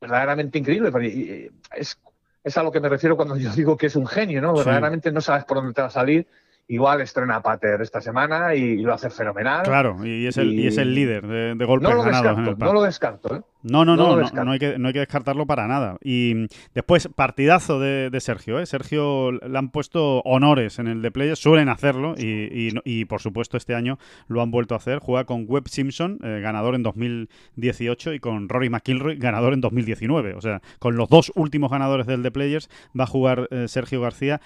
verdaderamente 0.00 0.58
increíble. 0.58 0.90
pero 0.92 1.04
y- 1.04 1.08
y 1.08 1.50
es, 1.76 1.98
es 2.42 2.58
a 2.58 2.62
lo 2.62 2.70
que 2.72 2.80
me 2.80 2.88
refiero 2.88 3.16
cuando 3.16 3.36
yo 3.36 3.50
digo 3.52 3.76
que 3.76 3.86
es 3.86 3.96
un 3.96 4.06
genio, 4.06 4.40
¿no? 4.40 4.52
Sí. 4.56 4.58
Verdaderamente 4.64 5.10
no 5.12 5.20
sabes 5.20 5.44
por 5.44 5.58
dónde 5.58 5.72
te 5.72 5.80
va 5.82 5.88
a 5.88 5.90
salir. 5.90 6.26
Igual 6.66 7.02
estrena 7.02 7.42
Pater 7.42 7.82
esta 7.82 8.00
semana 8.00 8.54
y, 8.54 8.78
lo 8.78 8.94
hace 8.94 9.10
fenomenal. 9.10 9.64
Claro, 9.64 9.96
y 10.04 10.26
es 10.26 10.38
el, 10.38 10.54
y 10.54 10.66
es 10.66 10.78
el 10.78 10.92
Y- 10.92 10.94
líder 10.94 11.26
de, 11.26 11.54
de 11.54 11.64
golpes 11.66 11.88
No 11.90 11.94
lo 11.96 12.02
ganados 12.02 12.38
en 12.38 12.44
descarto, 12.44 12.50
el 12.50 12.58
no 12.58 12.72
lo 12.72 12.82
descarto, 12.82 13.36
¿eh? 13.36 13.40
No, 13.64 13.84
no, 13.86 13.96
No 13.96 14.16
no, 14.16 14.44
no, 14.44 14.50
hay 14.52 14.58
que, 14.58 14.78
no 14.78 14.88
hay 14.88 14.92
que 14.94 14.98
descartarlo 15.00 15.46
para 15.46 15.66
nada. 15.66 15.96
Y 16.02 16.46
después, 16.74 17.08
partidazo 17.14 17.80
de, 17.80 18.10
de 18.10 18.20
Sergio. 18.20 18.58
¿eh? 18.60 18.66
Sergio 18.66 19.32
le 19.32 19.58
han 19.58 19.70
puesto 19.70 20.20
honores 20.20 20.78
en 20.78 20.86
el 20.86 21.00
de 21.00 21.10
Players, 21.10 21.38
suelen 21.38 21.70
hacerlo 21.70 22.14
y, 22.16 22.68
y 22.68 22.72
no- 22.72 22.82
y, 22.84 23.06
por 23.06 23.20
supuesto 23.22 23.56
este 23.56 23.74
año 23.74 23.98
lo 24.28 24.42
han 24.42 24.50
vuelto 24.50 24.74
a 24.74 24.78
hacer. 24.78 24.98
Juega 24.98 25.24
con 25.24 25.44
Webb 25.48 25.68
Simpson, 25.68 26.18
eh, 26.22 26.40
ganador 26.42 26.74
en 26.74 26.82
2018, 26.82 28.12
y 28.14 28.20
con 28.20 28.48
Rory 28.48 28.68
McIlroy, 28.70 29.16
ganador 29.16 29.52
en 29.54 29.60
2019. 29.60 30.34
O 30.34 30.40
sea, 30.40 30.60
con 30.78 30.96
los 30.96 31.08
dos 31.08 31.32
últimos 31.34 31.70
ganadores 31.70 32.06
del 32.06 32.22
de 32.22 32.30
Players 32.30 32.68
va 32.98 33.04
a 33.04 33.08
jugar 33.08 33.48
eh, 33.50 33.66
Sergio 33.68 34.00
García 34.00 34.40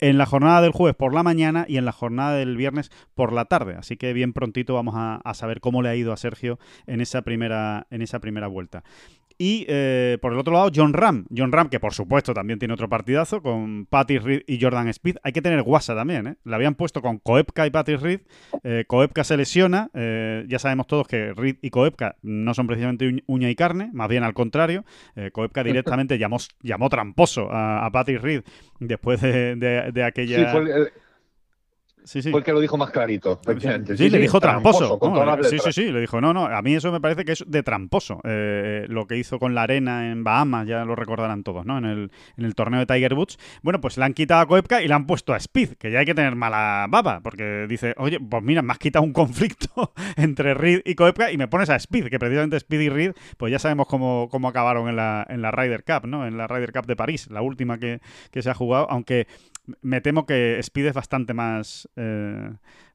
en 0.00 0.18
la 0.18 0.26
jornada 0.26 0.60
del 0.60 0.72
jueves 0.72 0.96
por 0.96 1.14
la 1.14 1.22
mañana 1.22 1.64
y 1.68 1.76
en 1.76 1.84
la 1.84 1.92
jornada 1.92 2.36
del 2.36 2.56
viernes 2.56 2.90
por 3.14 3.32
la 3.32 3.44
tarde. 3.44 3.74
Así 3.76 3.96
que 3.96 4.12
bien 4.12 4.32
prontito 4.32 4.74
vamos 4.74 4.94
a, 4.96 5.20
saber 5.34 5.60
cómo 5.60 5.82
le 5.82 5.88
ha 5.88 5.96
ido 5.96 6.12
a 6.12 6.16
Sergio 6.16 6.58
en 6.86 7.00
esa 7.00 7.22
primera, 7.22 7.86
en 7.90 8.02
esa 8.02 8.18
primera 8.18 8.46
vuelta. 8.46 8.82
Y 9.42 9.64
eh, 9.70 10.18
por 10.20 10.34
el 10.34 10.38
otro 10.38 10.52
lado, 10.52 10.70
John 10.74 10.92
Ram. 10.92 11.24
John 11.34 11.50
Ram, 11.50 11.70
que 11.70 11.80
por 11.80 11.94
supuesto 11.94 12.34
también 12.34 12.58
tiene 12.58 12.74
otro 12.74 12.90
partidazo 12.90 13.40
con 13.40 13.86
Patty 13.86 14.18
Reed 14.18 14.42
y 14.46 14.60
Jordan 14.60 14.88
Speed. 14.88 15.16
Hay 15.22 15.32
que 15.32 15.40
tener 15.40 15.62
guasa 15.62 15.94
también, 15.94 16.26
¿eh? 16.26 16.36
La 16.44 16.56
habían 16.56 16.74
puesto 16.74 17.00
con 17.00 17.16
Koepka 17.20 17.66
y 17.66 17.70
Patty 17.70 17.96
Reed. 17.96 18.20
Eh, 18.64 18.84
Koepka 18.86 19.24
se 19.24 19.38
lesiona. 19.38 19.88
eh, 19.94 20.44
ya 20.46 20.58
sabemos 20.58 20.86
todos 20.86 21.08
que 21.08 21.32
Reed 21.32 21.56
y 21.62 21.70
Koepka 21.70 22.16
no 22.20 22.52
son 22.52 22.66
precisamente 22.66 23.06
uñ- 23.08 23.24
uña 23.28 23.48
y 23.48 23.54
carne, 23.54 23.88
más 23.94 24.10
bien 24.10 24.24
al 24.24 24.34
contrario. 24.34 24.84
Eh, 25.16 25.30
Koepka 25.32 25.64
directamente 25.64 26.18
llamó, 26.18 26.36
llamó 26.60 26.90
tramposo 26.90 27.50
a, 27.50 27.86
a 27.86 27.90
Patty 27.90 28.18
Reed 28.18 28.42
después 28.78 29.22
de, 29.22 29.56
de- 29.56 29.90
de 29.90 30.04
aquella. 30.04 30.52
Sí, 30.52 30.68
Sí, 32.04 32.22
sí. 32.22 32.30
fue 32.30 32.40
el 32.40 32.44
que 32.44 32.52
lo 32.52 32.60
dijo 32.60 32.76
más 32.76 32.90
clarito, 32.90 33.40
efectivamente. 33.42 33.96
Sí, 33.96 34.10
le 34.10 34.18
dijo 34.18 34.40
tramposo. 34.40 34.98
las 35.02 35.48
sí, 35.48 35.58
sí, 35.58 35.72
sí, 35.72 35.92
le 35.92 36.00
dijo, 36.00 36.20
no, 36.20 36.32
no, 36.32 36.46
a 36.46 36.62
mí 36.62 36.74
eso 36.74 36.90
me 36.92 37.00
parece 37.00 37.24
que 37.24 37.32
es 37.32 37.44
de 37.46 37.62
tramposo. 37.62 38.20
Eh, 38.24 38.86
lo 38.88 39.06
que 39.06 39.16
hizo 39.16 39.38
con 39.38 39.54
la 39.54 39.62
arena 39.62 40.10
en 40.10 40.24
Bahamas, 40.24 40.66
ya 40.66 40.84
lo 40.84 40.96
recordarán 40.96 41.42
todos, 41.42 41.64
¿no? 41.64 41.78
En 41.78 41.84
el, 41.84 42.10
en 42.36 42.44
el 42.44 42.54
torneo 42.54 42.80
de 42.80 42.86
Tiger 42.86 43.14
Woods. 43.14 43.38
Bueno, 43.62 43.80
pues 43.80 43.98
le 43.98 44.04
han 44.04 44.14
quitado 44.14 44.40
a 44.40 44.46
Koepka 44.46 44.82
y 44.82 44.88
le 44.88 44.94
han 44.94 45.06
puesto 45.06 45.32
a 45.32 45.36
Speed, 45.36 45.74
que 45.74 45.90
ya 45.90 46.00
hay 46.00 46.06
que 46.06 46.14
tener 46.14 46.34
mala 46.36 46.86
baba, 46.88 47.20
porque 47.22 47.66
dice, 47.68 47.94
oye, 47.96 48.18
pues 48.18 48.42
mira, 48.42 48.62
me 48.62 48.72
has 48.72 48.78
quitado 48.78 49.04
un 49.04 49.12
conflicto 49.12 49.92
entre 50.16 50.54
Reed 50.54 50.82
y 50.84 50.94
Koepka 50.94 51.32
y 51.32 51.36
me 51.36 51.48
pones 51.48 51.70
a 51.70 51.76
Speed, 51.76 52.08
que 52.08 52.18
precisamente 52.18 52.56
Speed 52.56 52.80
y 52.80 52.88
Reed, 52.88 53.12
pues 53.36 53.52
ya 53.52 53.58
sabemos 53.58 53.86
cómo, 53.86 54.28
cómo 54.30 54.48
acabaron 54.48 54.88
en 54.88 54.96
la, 54.96 55.26
en 55.28 55.42
la 55.42 55.50
Ryder 55.50 55.84
Cup, 55.84 56.06
¿no? 56.06 56.26
En 56.26 56.36
la 56.36 56.46
Ryder 56.46 56.72
Cup 56.72 56.86
de 56.86 56.96
París, 56.96 57.28
la 57.30 57.42
última 57.42 57.78
que, 57.78 58.00
que 58.30 58.42
se 58.42 58.50
ha 58.50 58.54
jugado, 58.54 58.86
aunque 58.90 59.26
me 59.82 60.00
temo 60.00 60.26
que 60.26 60.58
Speed 60.58 60.86
es 60.86 60.94
bastante 60.94 61.34
más... 61.34 61.88
eh, 61.96 62.52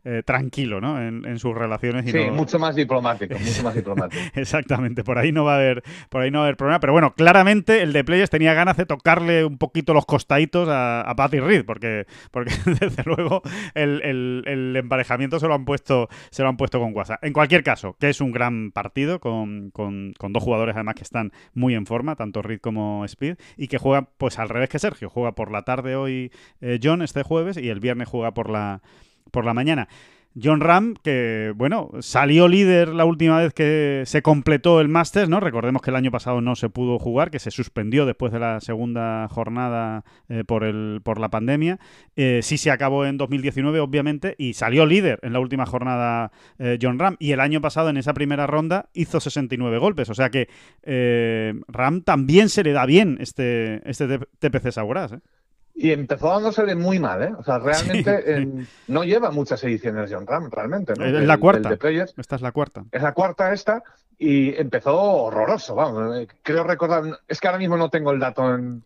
eh, 0.07 0.21
tranquilo, 0.23 0.79
¿no? 0.79 1.01
En, 1.01 1.39
sus 1.39 1.55
relaciones. 1.55 2.05
Y 2.05 2.11
sí, 2.11 2.19
mucho 2.31 2.59
más 2.59 2.75
diplomático, 2.75 3.33
mucho 3.39 3.63
más 3.63 3.73
diplomático. 3.75 4.21
Exactamente, 4.35 5.03
por 5.03 5.17
ahí 5.17 5.31
no 5.31 5.43
va 5.43 5.53
a 5.53 5.57
haber, 5.57 5.83
por 6.09 6.21
ahí 6.21 6.29
no 6.29 6.37
va 6.37 6.43
a 6.43 6.47
haber 6.47 6.57
problema. 6.57 6.79
Pero 6.79 6.93
bueno, 6.93 7.15
claramente 7.15 7.81
el 7.81 7.91
de 7.91 8.03
Players 8.03 8.29
tenía 8.29 8.53
ganas 8.53 8.77
de 8.77 8.85
tocarle 8.85 9.43
un 9.43 9.57
poquito 9.57 9.95
los 9.95 10.05
costaditos 10.05 10.69
a, 10.69 11.01
a 11.01 11.15
Patty 11.15 11.39
Reed, 11.39 11.65
porque, 11.65 12.05
porque 12.29 12.53
desde 12.79 13.03
luego 13.03 13.41
el, 13.73 14.75
emparejamiento 14.75 15.39
se 15.39 15.47
lo 15.47 15.55
han 15.55 15.65
puesto, 15.65 16.07
se 16.29 16.43
lo 16.43 16.49
han 16.49 16.57
puesto 16.57 16.79
con 16.79 16.95
WhatsApp. 16.95 17.23
En 17.23 17.33
cualquier 17.33 17.63
caso, 17.63 17.95
que 17.99 18.09
es 18.09 18.21
un 18.21 18.31
gran 18.31 18.71
partido 18.71 19.19
con, 19.19 19.71
con, 19.71 20.13
dos 20.29 20.43
jugadores 20.43 20.75
además 20.75 20.95
que 20.95 21.03
están 21.03 21.31
muy 21.55 21.73
en 21.73 21.87
forma, 21.87 22.15
tanto 22.15 22.43
Reed 22.43 22.59
como 22.59 23.05
Speed, 23.05 23.37
y 23.57 23.67
que 23.67 23.79
juegan 23.79 24.09
pues 24.17 24.37
al 24.37 24.49
revés 24.49 24.69
que 24.69 24.77
Sergio, 24.77 25.09
juega 25.09 25.33
por 25.33 25.51
la 25.51 25.63
tarde 25.63 25.95
hoy 25.95 26.31
eh, 26.61 26.79
John 26.81 27.01
este 27.01 27.23
jueves 27.23 27.57
y 27.57 27.69
el 27.69 27.79
viernes 27.79 28.07
juega 28.07 28.33
por 28.33 28.49
la 28.51 28.81
por 29.35 29.45
la 29.45 29.53
mañana. 29.53 29.87
John 30.41 30.59
Ram, 30.59 30.95
que 31.01 31.53
bueno, 31.55 31.91
salió 31.99 32.49
líder 32.49 32.89
la 32.89 33.05
última 33.05 33.39
vez 33.39 33.53
que 33.53 34.03
se 34.05 34.21
completó 34.21 34.81
el 34.81 34.89
Masters, 34.89 35.29
¿no? 35.29 35.39
Recordemos 35.39 35.81
que 35.81 35.91
el 35.91 35.95
año 35.95 36.11
pasado 36.11 36.41
no 36.41 36.55
se 36.55 36.69
pudo 36.69 36.99
jugar, 36.99 37.31
que 37.31 37.39
se 37.39 37.51
suspendió 37.51 38.05
después 38.05 38.33
de 38.33 38.39
la 38.39 38.59
segunda 38.59 39.29
jornada 39.29 40.03
eh, 40.27 40.43
por, 40.45 40.65
el, 40.65 40.99
por 41.03 41.21
la 41.21 41.29
pandemia. 41.29 41.79
Eh, 42.17 42.41
sí 42.43 42.57
se 42.57 42.69
acabó 42.69 43.05
en 43.05 43.17
2019, 43.17 43.79
obviamente, 43.79 44.35
y 44.37 44.53
salió 44.55 44.85
líder 44.85 45.19
en 45.21 45.31
la 45.31 45.39
última 45.39 45.65
jornada 45.65 46.33
eh, 46.59 46.77
John 46.81 46.99
Ram. 46.99 47.15
Y 47.19 47.31
el 47.31 47.39
año 47.39 47.61
pasado, 47.61 47.89
en 47.89 47.95
esa 47.95 48.13
primera 48.13 48.45
ronda, 48.45 48.89
hizo 48.93 49.21
69 49.21 49.77
golpes. 49.77 50.09
O 50.09 50.15
sea 50.15 50.29
que 50.29 50.49
Ram 51.67 52.01
también 52.01 52.49
se 52.49 52.63
le 52.63 52.73
da 52.73 52.85
bien 52.85 53.17
este, 53.21 53.89
este 53.89 54.19
TPC 54.39 54.71
Sauras, 54.71 55.13
¿eh? 55.13 55.19
Y 55.75 55.91
empezó 55.91 56.29
dándosele 56.29 56.73
muy 56.73 56.99
mal, 56.99 57.21
¿eh? 57.21 57.33
O 57.37 57.43
sea, 57.43 57.59
realmente 57.59 58.47
no 58.87 59.03
lleva 59.03 59.29
muchas 59.31 59.61
ediciones 59.65 60.09
John 60.11 60.25
Ram, 60.25 60.49
realmente. 60.49 60.93
¿no? 60.97 61.05
Es 61.05 61.27
la 61.27 61.37
cuarta. 61.37 61.77
esta 62.17 62.35
es 62.37 62.41
la 62.41 62.51
cuarta. 62.53 62.85
Es 62.91 63.01
la 63.01 63.13
cuarta 63.13 63.51
esta 63.51 63.83
y 64.17 64.55
empezó 64.55 64.95
horroroso, 64.97 65.75
vamos. 65.75 66.17
Eh, 66.17 66.27
creo 66.41 66.63
recordar, 66.63 67.03
es 67.27 67.39
que 67.39 67.47
ahora 67.47 67.59
mismo 67.59 67.75
no 67.77 67.89
tengo 67.89 68.11
el 68.11 68.19
dato 68.19 68.43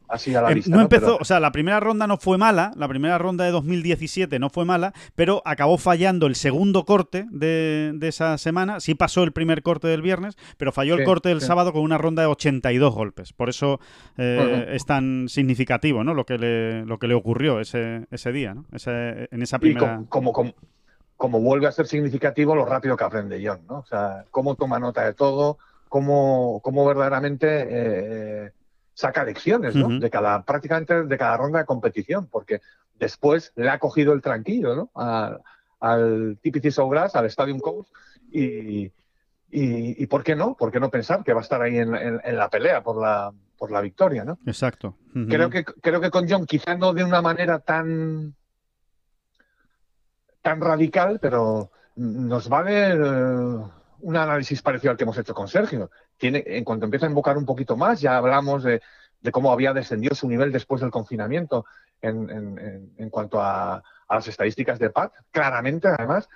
así 0.08 0.34
a 0.34 0.42
la 0.42 0.50
em, 0.50 0.56
vista. 0.56 0.76
No, 0.76 0.82
empezó, 0.82 1.18
o 1.18 1.26
sea, 1.26 1.40
la 1.40 1.52
primera 1.52 1.80
ronda 1.80 2.08
no 2.08 2.18
fue 2.18 2.38
mala, 2.38 2.72
la 2.76 2.88
primera 2.88 3.18
ronda 3.18 3.46
de 3.46 3.52
2017 3.52 4.40
no 4.40 4.50
fue 4.50 4.66
mala, 4.66 4.94
pero 5.16 5.42
acabó 5.46 5.78
fallando 5.78 6.26
el 6.28 6.36
segundo 6.36 6.86
corte 6.86 7.28
de, 7.30 7.98
esa 8.02 8.38
semana. 8.38 8.80
Sí 8.80 8.96
pasó 8.96 9.24
el 9.24 9.32
primer 9.32 9.62
corte 9.62 9.88
del 9.88 10.02
viernes, 10.02 10.36
pero 10.58 10.72
falló 10.72 10.96
el 10.96 11.04
corte 11.04 11.30
del 11.30 11.42
sábado 11.42 11.74
con 11.74 11.84
una 11.84 11.98
ronda 11.98 12.24
de 12.24 12.28
82 12.28 12.94
golpes. 12.94 13.34
Por 13.34 13.50
eso 13.50 13.80
eh, 14.18 14.70
es 14.72 14.86
tan 14.86 15.30
significativo, 15.30 16.04
¿no? 16.04 16.14
Lo 16.14 16.26
que 16.26 16.38
le, 16.38 16.86
lo 16.86 16.98
que 16.98 17.08
le 17.08 17.14
ocurrió 17.14 17.60
ese, 17.60 18.08
ese 18.12 18.32
día, 18.32 18.56
¿no? 18.56 18.66
en 18.72 19.42
esa 19.42 19.60
primera. 19.60 20.04
como, 20.10 20.34
como 20.34 20.34
como 20.34 20.54
vuelve 21.20 21.68
a 21.68 21.72
ser 21.72 21.86
significativo 21.86 22.56
lo 22.56 22.66
rápido 22.66 22.96
que 22.96 23.04
aprende 23.04 23.44
John, 23.46 23.60
¿no? 23.68 23.80
O 23.80 23.86
sea, 23.86 24.26
cómo 24.32 24.56
toma 24.56 24.80
nota 24.80 25.04
de 25.04 25.14
todo, 25.14 25.58
cómo, 25.90 26.62
cómo 26.64 26.86
verdaderamente 26.86 27.68
eh, 27.70 28.52
saca 28.94 29.26
lecciones, 29.26 29.76
¿no? 29.76 30.00
De 30.00 30.10
cada, 30.10 30.44
prácticamente 30.44 31.04
de 31.04 31.18
cada 31.18 31.36
ronda 31.36 31.60
de 31.60 31.66
competición, 31.66 32.28
porque 32.28 32.62
después 32.98 33.52
le 33.56 33.70
ha 33.70 33.80
cogido 33.80 34.14
el 34.14 34.22
tranquillo, 34.22 34.76
¿no? 34.76 34.92
al, 34.96 35.42
al 35.80 36.38
TPC 36.42 36.72
Sowgrass, 36.72 37.16
al 37.16 37.26
Stadium 37.26 37.60
Coast, 37.60 37.94
y, 38.32 38.92
y, 39.52 40.06
¿por 40.08 40.24
qué 40.24 40.36
no? 40.36 40.56
¿Por 40.56 40.72
qué 40.72 40.80
no 40.80 40.90
pensar 40.90 41.24
que 41.24 41.34
va 41.34 41.40
a 41.40 41.44
estar 41.44 41.62
ahí 41.62 41.78
en, 41.78 41.96
en, 41.96 42.38
la 42.38 42.50
pelea 42.50 42.82
por 42.82 43.02
la, 43.02 43.34
por 43.58 43.72
la 43.72 43.82
victoria, 43.82 44.24
¿no? 44.24 44.38
Exacto. 44.46 44.96
creo, 45.28 45.50
que, 45.50 45.66
creo 45.66 46.00
que 46.00 46.12
con 46.12 46.30
John, 46.30 46.46
quizá 46.46 46.76
no 46.76 46.94
de 46.94 47.04
una 47.04 47.22
manera 47.22 47.60
tan 47.60 48.36
tan 50.42 50.62
radical, 50.62 51.20
pero 51.22 51.72
nos 51.96 52.48
vale 52.48 52.92
eh, 52.92 53.64
un 54.02 54.16
análisis 54.18 54.62
parecido 54.62 54.92
al 54.92 54.98
que 54.98 55.04
hemos 55.04 55.18
hecho 55.18 55.34
con 55.34 55.48
Sergio. 55.48 55.92
Tiene, 56.18 56.44
en 56.46 56.64
cuanto 56.64 56.86
empieza 56.86 57.06
a 57.06 57.10
invocar 57.10 57.38
un 57.38 57.46
poquito 57.46 57.76
más, 57.76 58.00
ya 58.02 58.18
hablamos 58.18 58.64
de, 58.64 58.82
cómo 59.32 59.52
había 59.52 59.74
descendido 59.74 60.16
su 60.16 60.28
nivel 60.28 60.52
después 60.52 60.82
del 60.82 60.92
confinamiento 60.92 61.66
en, 62.02 63.10
cuanto 63.10 63.42
a, 63.42 63.84
las 64.10 64.28
estadísticas 64.28 64.80
de 64.80 64.90
Pat, 64.90 65.14
claramente 65.30 65.88
además, 65.88 66.30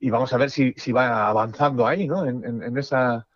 y 0.00 0.10
vamos 0.10 0.32
a 0.32 0.38
ver 0.38 0.50
si, 0.50 0.72
si 0.76 0.92
va 0.92 1.28
avanzando 1.28 1.86
ahí, 1.86 2.08
¿no? 2.08 2.26
En, 2.26 2.76
esa, 2.78 3.26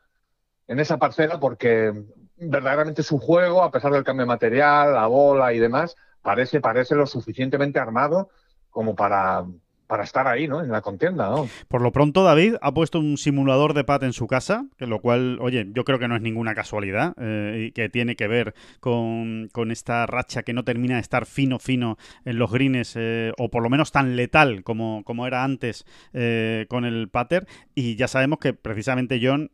en 0.67 0.81
esa 0.81 0.97
parcela, 0.97 1.39
porque 1.39 1.93
verdaderamente 2.37 3.03
su 3.03 3.19
juego, 3.19 3.63
a 3.63 3.71
pesar 3.71 3.93
del 3.93 4.05
cambio 4.05 4.23
de 4.23 4.29
material, 4.29 4.95
la 4.95 5.07
bola 5.07 5.53
y 5.53 5.59
demás, 5.59 5.95
parece, 6.23 6.61
parece 6.61 6.95
lo 6.95 7.07
suficientemente 7.07 7.79
armado 7.79 8.31
como 8.71 8.97
para, 8.97 9.45
para 9.87 10.05
estar 10.05 10.27
ahí, 10.27 10.49
¿no? 10.49 10.63
En 10.63 10.71
la 10.71 10.81
contienda, 10.81 11.29
¿no? 11.29 11.49
Por 11.69 11.83
lo 11.83 11.93
pronto, 11.93 12.25
David 12.25 12.55
ha 12.63 12.73
puesto 12.73 12.99
un 12.99 13.19
simulador 13.19 13.75
de 13.75 13.85
pat 13.85 14.03
en 14.03 14.13
su 14.13 14.27
casa, 14.27 14.67
que 14.79 14.87
lo 14.87 15.01
cual, 15.01 15.39
oye, 15.41 15.67
yo 15.73 15.85
creo 15.85 15.99
que 15.99 16.09
no 16.09 16.17
es 16.17 16.23
ninguna 16.23 16.55
casualidad 16.55 17.15
eh, 17.21 17.67
y 17.67 17.73
que 17.73 17.89
tiene 17.89 18.17
que 18.17 18.27
ver 18.27 18.55
con, 18.81 19.51
esta 19.71 20.07
racha 20.07 20.43
que 20.43 20.53
no 20.53 20.65
termina 20.65 20.97
de 20.97 21.01
estar 21.01 21.27
fino, 21.27 21.59
fino 21.59 21.97
en 22.25 22.39
los 22.39 22.51
greens, 22.51 22.95
eh, 22.97 23.33
o 23.39 23.51
por 23.51 23.63
lo 23.63 23.71
menos 23.71 23.93
tan 23.93 24.17
letal 24.17 24.63
como, 24.63 25.03
como 25.05 25.27
era 25.27 25.45
antes 25.45 25.85
eh, 26.13 26.67
con 26.69 26.85
el 26.85 27.09
pater. 27.09 27.47
Y 27.75 27.97
ya 27.97 28.09
sabemos 28.09 28.39
que 28.39 28.53
precisamente 28.53 29.21
John, 29.23 29.51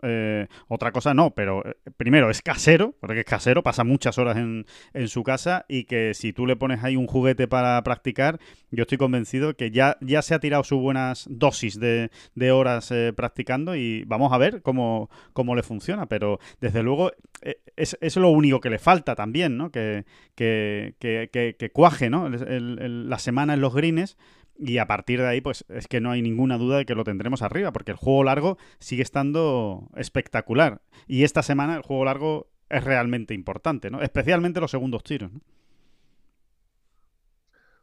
otra 0.68 0.92
cosa 0.92 1.14
no, 1.14 1.30
pero 1.30 1.62
primero 1.96 2.30
es 2.30 2.42
casero, 2.42 2.94
porque 3.00 3.20
es 3.20 3.24
casero, 3.24 3.62
pasa 3.62 3.84
muchas 3.84 4.18
horas 4.18 4.36
en, 4.36 4.66
en 4.94 5.08
su 5.08 5.22
casa 5.22 5.64
y 5.68 5.84
que 5.84 6.14
si 6.14 6.32
tú 6.32 6.46
le 6.46 6.56
pones 6.56 6.84
ahí 6.84 6.96
un 6.96 7.06
juguete 7.06 7.48
para 7.48 7.82
practicar, 7.82 8.38
yo 8.70 8.82
estoy 8.82 8.98
convencido 8.98 9.54
que 9.54 9.70
ya, 9.70 9.96
ya 10.00 10.19
se 10.22 10.34
ha 10.34 10.40
tirado 10.40 10.64
sus 10.64 10.80
buenas 10.80 11.26
dosis 11.30 11.78
de, 11.78 12.10
horas 12.52 12.90
eh, 12.90 13.12
practicando 13.14 13.76
y 13.76 14.04
vamos 14.04 14.32
a 14.32 14.38
ver 14.38 14.62
cómo, 14.62 15.10
cómo 15.32 15.54
le 15.54 15.62
funciona. 15.62 16.06
Pero 16.06 16.38
desde 16.60 16.82
luego 16.82 17.12
eh, 17.42 17.60
es, 17.76 17.96
es, 18.00 18.16
lo 18.16 18.30
único 18.30 18.60
que 18.60 18.70
le 18.70 18.78
falta 18.78 19.14
también, 19.14 19.56
¿no? 19.56 19.70
Que, 19.70 20.04
que, 20.34 20.94
que, 20.98 21.70
cuaje 21.72 22.10
¿no? 22.10 22.28
la 22.28 23.18
semana 23.18 23.54
en 23.54 23.60
los 23.60 23.74
greens 23.74 24.16
y 24.60 24.76
a 24.78 24.86
partir 24.86 25.20
de 25.20 25.26
ahí, 25.26 25.40
pues 25.40 25.64
es 25.68 25.88
que 25.88 26.00
no 26.00 26.10
hay 26.10 26.20
ninguna 26.20 26.58
duda 26.58 26.78
de 26.78 26.84
que 26.84 26.94
lo 26.94 27.04
tendremos 27.04 27.40
arriba, 27.40 27.72
porque 27.72 27.92
el 27.92 27.96
juego 27.96 28.24
largo 28.24 28.58
sigue 28.78 29.02
estando 29.02 29.88
espectacular. 29.96 30.82
Y 31.06 31.24
esta 31.24 31.42
semana 31.42 31.76
el 31.76 31.82
juego 31.82 32.04
largo 32.04 32.50
es 32.68 32.84
realmente 32.84 33.32
importante, 33.32 33.90
¿no? 33.90 34.02
Especialmente 34.02 34.60
los 34.60 34.70
segundos 34.70 35.02
tiros. 35.02 35.30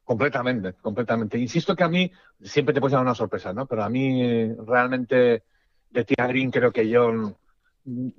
Completamente, 0.08 0.72
completamente. 0.76 1.38
Insisto 1.38 1.76
que 1.76 1.84
a 1.84 1.89
mí 1.89 2.10
siempre 2.41 2.74
te 2.74 2.80
puede 2.80 2.93
dar 2.93 3.01
una 3.01 3.14
sorpresa, 3.14 3.51
¿no? 3.51 3.66
Pero 3.66 3.84
a 3.84 3.89
mí 3.89 4.53
realmente 4.53 5.43
de 5.89 6.05
Tia 6.05 6.28
Green 6.28 6.49
creo 6.49 6.72
que 6.72 6.88
yo 6.88 7.36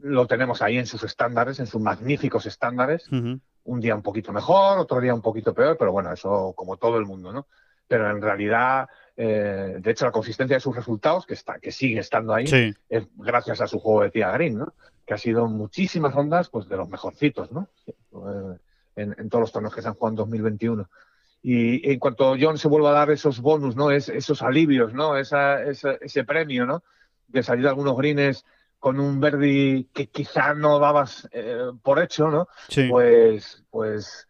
lo 0.02 0.26
tenemos 0.26 0.60
ahí 0.60 0.76
en 0.76 0.84
sus 0.84 1.02
estándares, 1.04 1.60
en 1.60 1.66
sus 1.66 1.80
magníficos 1.80 2.44
estándares. 2.44 3.08
Un 3.10 3.80
día 3.80 3.94
un 3.94 4.02
poquito 4.02 4.34
mejor, 4.34 4.78
otro 4.78 5.00
día 5.00 5.14
un 5.14 5.22
poquito 5.22 5.54
peor, 5.54 5.78
pero 5.78 5.90
bueno, 5.90 6.12
eso 6.12 6.52
como 6.54 6.76
todo 6.76 6.98
el 6.98 7.06
mundo, 7.06 7.32
¿no? 7.32 7.46
Pero 7.86 8.10
en 8.10 8.20
realidad, 8.20 8.86
eh, 9.16 9.78
de 9.80 9.90
hecho, 9.90 10.04
la 10.04 10.12
consistencia 10.12 10.58
de 10.58 10.60
sus 10.60 10.76
resultados, 10.76 11.24
que 11.24 11.32
está, 11.32 11.58
que 11.58 11.72
sigue 11.72 12.00
estando 12.00 12.34
ahí, 12.34 12.74
es 12.90 13.08
gracias 13.16 13.62
a 13.62 13.66
su 13.66 13.78
juego 13.78 14.02
de 14.02 14.10
Tia 14.10 14.30
Green, 14.32 14.58
¿no? 14.58 14.74
Que 15.06 15.14
ha 15.14 15.18
sido 15.18 15.46
muchísimas 15.46 16.14
rondas, 16.14 16.50
pues 16.50 16.68
de 16.68 16.76
los 16.76 16.90
mejorcitos, 16.90 17.50
¿no? 17.50 17.66
Eh, 17.86 18.58
en, 18.96 19.16
en, 19.18 19.30
todos 19.30 19.40
los 19.40 19.52
torneos 19.52 19.74
que 19.74 19.80
se 19.80 19.88
han 19.88 19.94
jugado 19.94 20.10
en 20.10 20.16
2021. 20.16 20.86
Y 21.42 21.90
en 21.90 21.98
cuanto 21.98 22.36
John 22.38 22.58
se 22.58 22.68
vuelva 22.68 22.90
a 22.90 22.94
dar 22.94 23.10
esos 23.10 23.40
bonus, 23.40 23.76
¿no? 23.76 23.90
Es, 23.90 24.08
esos 24.08 24.42
alivios, 24.42 24.92
¿no? 24.92 25.16
Esa, 25.16 25.62
ese 25.62 26.24
premio, 26.24 26.66
¿no? 26.66 26.82
De 27.28 27.42
salir 27.42 27.64
de 27.64 27.70
algunos 27.70 27.96
greens 27.96 28.44
con 28.78 29.00
un 29.00 29.20
Verdi 29.20 29.88
que 29.92 30.08
quizá 30.08 30.54
no 30.54 30.78
dabas 30.78 31.28
eh, 31.32 31.70
por 31.82 32.02
hecho, 32.02 32.28
¿no? 32.28 32.48
Sí. 32.68 32.86
Pues, 32.88 33.64
pues, 33.70 34.27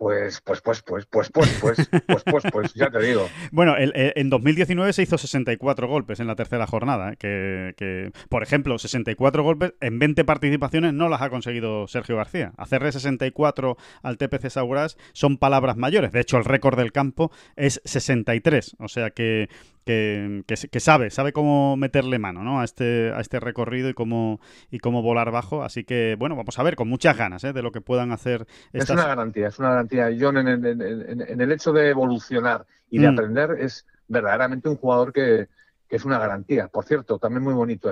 pues, 0.00 0.40
pues, 0.40 0.62
pues, 0.62 0.82
pues, 0.82 1.04
pues, 1.04 1.30
pues, 1.30 1.50
pues, 1.60 1.76
pues, 2.06 2.22
pues, 2.24 2.44
pues, 2.50 2.72
ya 2.72 2.88
te 2.88 3.00
digo. 3.00 3.28
Bueno, 3.52 3.74
en 3.76 4.30
2019 4.30 4.94
se 4.94 5.02
hizo 5.02 5.18
64 5.18 5.88
golpes 5.88 6.20
en 6.20 6.26
la 6.26 6.36
tercera 6.36 6.66
jornada, 6.66 7.16
que, 7.16 7.74
que, 7.76 8.10
por 8.30 8.42
ejemplo, 8.42 8.78
64 8.78 9.42
golpes 9.42 9.74
en 9.82 9.98
20 9.98 10.24
participaciones 10.24 10.94
no 10.94 11.10
las 11.10 11.20
ha 11.20 11.28
conseguido 11.28 11.86
Sergio 11.86 12.16
García. 12.16 12.52
Hacerle 12.56 12.92
64 12.92 13.76
al 14.02 14.16
TPC 14.16 14.48
Sauras 14.48 14.96
son 15.12 15.36
palabras 15.36 15.76
mayores. 15.76 16.12
De 16.12 16.20
hecho, 16.20 16.38
el 16.38 16.46
récord 16.46 16.78
del 16.78 16.92
campo 16.92 17.30
es 17.56 17.82
63. 17.84 18.76
O 18.78 18.88
sea 18.88 19.10
que 19.10 19.50
que, 19.90 20.80
sabe, 20.80 21.10
sabe 21.10 21.32
cómo 21.32 21.76
meterle 21.76 22.18
mano 22.18 22.42
¿no? 22.42 22.60
a, 22.60 22.64
este, 22.64 23.12
a 23.12 23.20
este 23.20 23.40
recorrido 23.40 23.88
y 23.88 23.94
cómo, 23.94 24.40
y 24.70 24.78
cómo 24.78 25.02
volar 25.02 25.30
bajo. 25.30 25.62
Así 25.62 25.84
que, 25.84 26.16
bueno, 26.18 26.36
vamos 26.36 26.58
a 26.58 26.62
ver, 26.62 26.76
con 26.76 26.88
muchas 26.88 27.16
ganas 27.16 27.44
¿eh? 27.44 27.52
de 27.52 27.62
lo 27.62 27.72
que 27.72 27.80
puedan 27.80 28.12
hacer. 28.12 28.46
Es 28.72 28.88
una 28.90 29.06
garantía, 29.06 29.48
es 29.48 29.58
una 29.58 29.70
garantía. 29.70 30.10
John, 30.18 30.36
en, 30.38 31.40
el 31.40 31.52
hecho 31.52 31.72
de 31.72 31.90
evolucionar 31.90 32.66
y 32.90 32.98
de 32.98 33.08
mm. 33.08 33.12
aprender, 33.12 33.56
es 33.58 33.86
verdaderamente 34.08 34.68
un 34.68 34.76
jugador 34.76 35.12
que, 35.12 35.48
es 35.88 36.04
una 36.04 36.18
garantía. 36.18 36.68
Por 36.68 36.84
cierto, 36.84 37.18
también 37.18 37.42
muy 37.42 37.54
bonito 37.54 37.90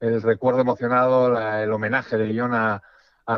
el, 0.00 0.22
recuerdo 0.22 0.60
emocionado, 0.60 1.38
el 1.58 1.70
homenaje 1.70 2.16
de 2.16 2.38
John 2.38 2.54
a, 2.54 2.82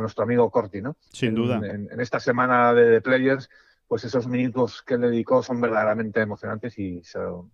nuestro 0.00 0.24
amigo 0.24 0.50
Corti, 0.50 0.80
¿no? 0.80 0.96
Sin 1.12 1.34
duda. 1.34 1.60
En, 1.62 2.00
esta 2.00 2.18
semana 2.18 2.72
de, 2.72 2.84
de 2.84 3.00
Players 3.02 3.50
pues 3.92 4.04
esos 4.04 4.26
minutos 4.26 4.80
que 4.80 4.96
le 4.96 5.08
dedicó 5.10 5.42
son 5.42 5.60
verdaderamente 5.60 6.22
emocionantes 6.22 6.78
y, 6.78 7.02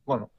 bueno, 0.07 0.30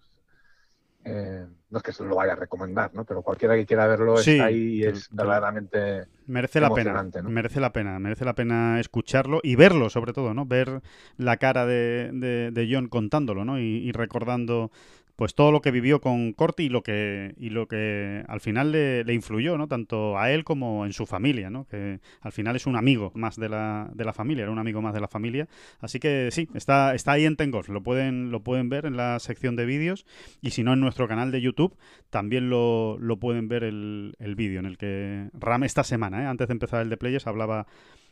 eh, 1.03 1.45
no 1.69 1.77
es 1.77 1.83
que 1.83 1.91
se 1.91 2.05
lo 2.05 2.15
vaya 2.15 2.31
a 2.31 2.35
recomendar, 2.37 2.93
¿no? 2.93 3.03
Pero 3.03 3.21
cualquiera 3.21 3.53
que 3.55 3.65
quiera 3.65 3.85
verlo 3.85 4.17
Sí, 4.17 4.31
está 4.31 4.45
ahí 4.45 4.75
y 4.75 4.83
es 4.85 5.09
te- 5.09 5.15
verdaderamente 5.15 6.05
Merece 6.27 6.61
la 6.61 6.69
pena, 6.69 7.03
¿no? 7.03 7.29
merece 7.29 7.59
la 7.59 7.73
pena, 7.73 7.99
merece 7.99 8.23
la 8.23 8.33
pena 8.35 8.79
escucharlo 8.79 9.41
y 9.43 9.55
verlo 9.55 9.89
sobre 9.89 10.13
todo, 10.13 10.33
¿no? 10.33 10.45
Ver 10.45 10.81
la 11.17 11.35
cara 11.35 11.65
de, 11.65 12.11
de- 12.13 12.51
de 12.51 12.69
John 12.71 12.87
contándolo, 12.87 13.43
¿no? 13.43 13.59
Y, 13.59 13.63
y 13.63 13.91
recordando 13.91 14.71
pues 15.19 15.35
todo 15.35 15.51
lo 15.51 15.59
que 15.59 15.71
vivió 15.71 15.99
con 15.99 16.31
Corti 16.31 16.63
y 16.63 16.69
lo 16.69 16.81
que 16.81 17.33
y 17.35 17.49
lo 17.49 17.67
que 17.67 18.23
al 18.29 18.39
final 18.39 18.71
le, 18.71 19.13
influyó, 19.13 19.57
¿no? 19.57 19.67
Tanto 19.67 20.17
a 20.17 20.31
él 20.31 20.45
como 20.45 20.85
en 20.85 20.93
su 20.93 21.05
familia, 21.05 21.49
¿no? 21.49 21.65
Que 21.67 21.99
al 22.21 22.31
final 22.31 22.55
es 22.55 22.65
un 22.65 22.77
amigo 22.77 23.11
más 23.15 23.35
de 23.35 23.49
la, 23.49 23.91
de 23.93 24.05
la 24.05 24.13
familia, 24.13 24.43
era 24.43 24.51
un 24.53 24.59
amigo 24.59 24.81
más 24.81 24.93
de 24.93 25.01
la 25.01 25.09
familia. 25.09 25.49
Así 25.81 25.99
que 25.99 26.29
sí, 26.31 26.47
está, 26.53 26.95
está 26.95 27.11
ahí 27.11 27.25
en 27.25 27.35
Tengolf, 27.35 27.67
lo 27.67 27.83
pueden, 27.83 28.31
lo 28.31 28.45
pueden 28.45 28.69
ver 28.69 28.85
en 28.85 28.95
la 28.95 29.19
sección 29.19 29.57
de 29.57 29.65
vídeos 29.65 30.05
y 30.41 30.51
si 30.51 30.63
no 30.63 30.71
en 30.71 30.79
nuestro 30.79 31.09
canal 31.09 31.33
de 31.33 31.41
YouTube 31.41 31.75
también 32.09 32.49
lo, 32.49 32.97
lo 32.97 33.19
pueden 33.19 33.49
ver 33.49 33.65
el, 33.65 34.13
el 34.19 34.35
vídeo 34.35 34.61
en 34.61 34.67
el 34.67 34.77
que 34.77 35.27
Ram 35.33 35.65
esta 35.65 35.83
semana, 35.83 36.23
¿eh? 36.23 36.27
antes 36.27 36.47
de 36.47 36.53
empezar 36.53 36.81
el 36.81 36.89
de 36.89 36.95
Players, 36.95 37.27
hablaba, 37.27 37.67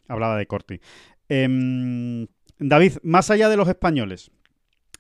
hablaba 0.10 0.36
de 0.36 0.46
Corti. 0.46 0.82
Em, 1.30 2.28
David, 2.60 2.98
más 3.02 3.32
allá 3.32 3.48
de 3.48 3.56
los 3.56 3.70
españoles, 3.70 4.30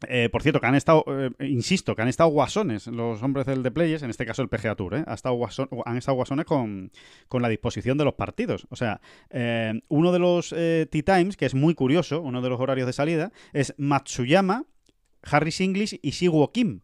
eh, 0.07 0.29
por 0.31 0.43
cierto, 0.43 0.59
que 0.59 0.67
han 0.67 0.75
estado, 0.75 1.03
eh, 1.07 1.31
insisto, 1.39 1.95
que 1.95 2.01
han 2.03 2.07
estado 2.07 2.29
guasones 2.29 2.87
los 2.87 3.23
hombres 3.23 3.45
del 3.47 3.63
The 3.63 3.71
Players, 3.71 4.03
en 4.03 4.09
este 4.09 4.25
caso 4.25 4.41
el 4.43 4.49
PGA 4.49 4.75
Tour, 4.75 4.95
¿eh? 4.95 5.03
Han 5.07 5.97
estado 5.97 6.15
guasones 6.15 6.45
con, 6.45 6.91
con 7.27 7.41
la 7.41 7.49
disposición 7.49 7.97
de 7.97 8.05
los 8.05 8.13
partidos. 8.13 8.67
O 8.69 8.75
sea, 8.75 9.01
eh, 9.31 9.81
uno 9.87 10.11
de 10.11 10.19
los 10.19 10.49
Tea 10.49 11.03
Times, 11.03 11.35
que 11.35 11.45
es 11.45 11.55
muy 11.55 11.73
curioso, 11.73 12.21
uno 12.21 12.41
de 12.41 12.49
los 12.49 12.59
horarios 12.59 12.85
de 12.85 12.93
salida, 12.93 13.31
es 13.53 13.73
Matsuyama, 13.77 14.65
Harris 15.23 15.61
English 15.61 15.99
y 16.01 16.11
Siwo 16.11 16.51
Kim. 16.51 16.81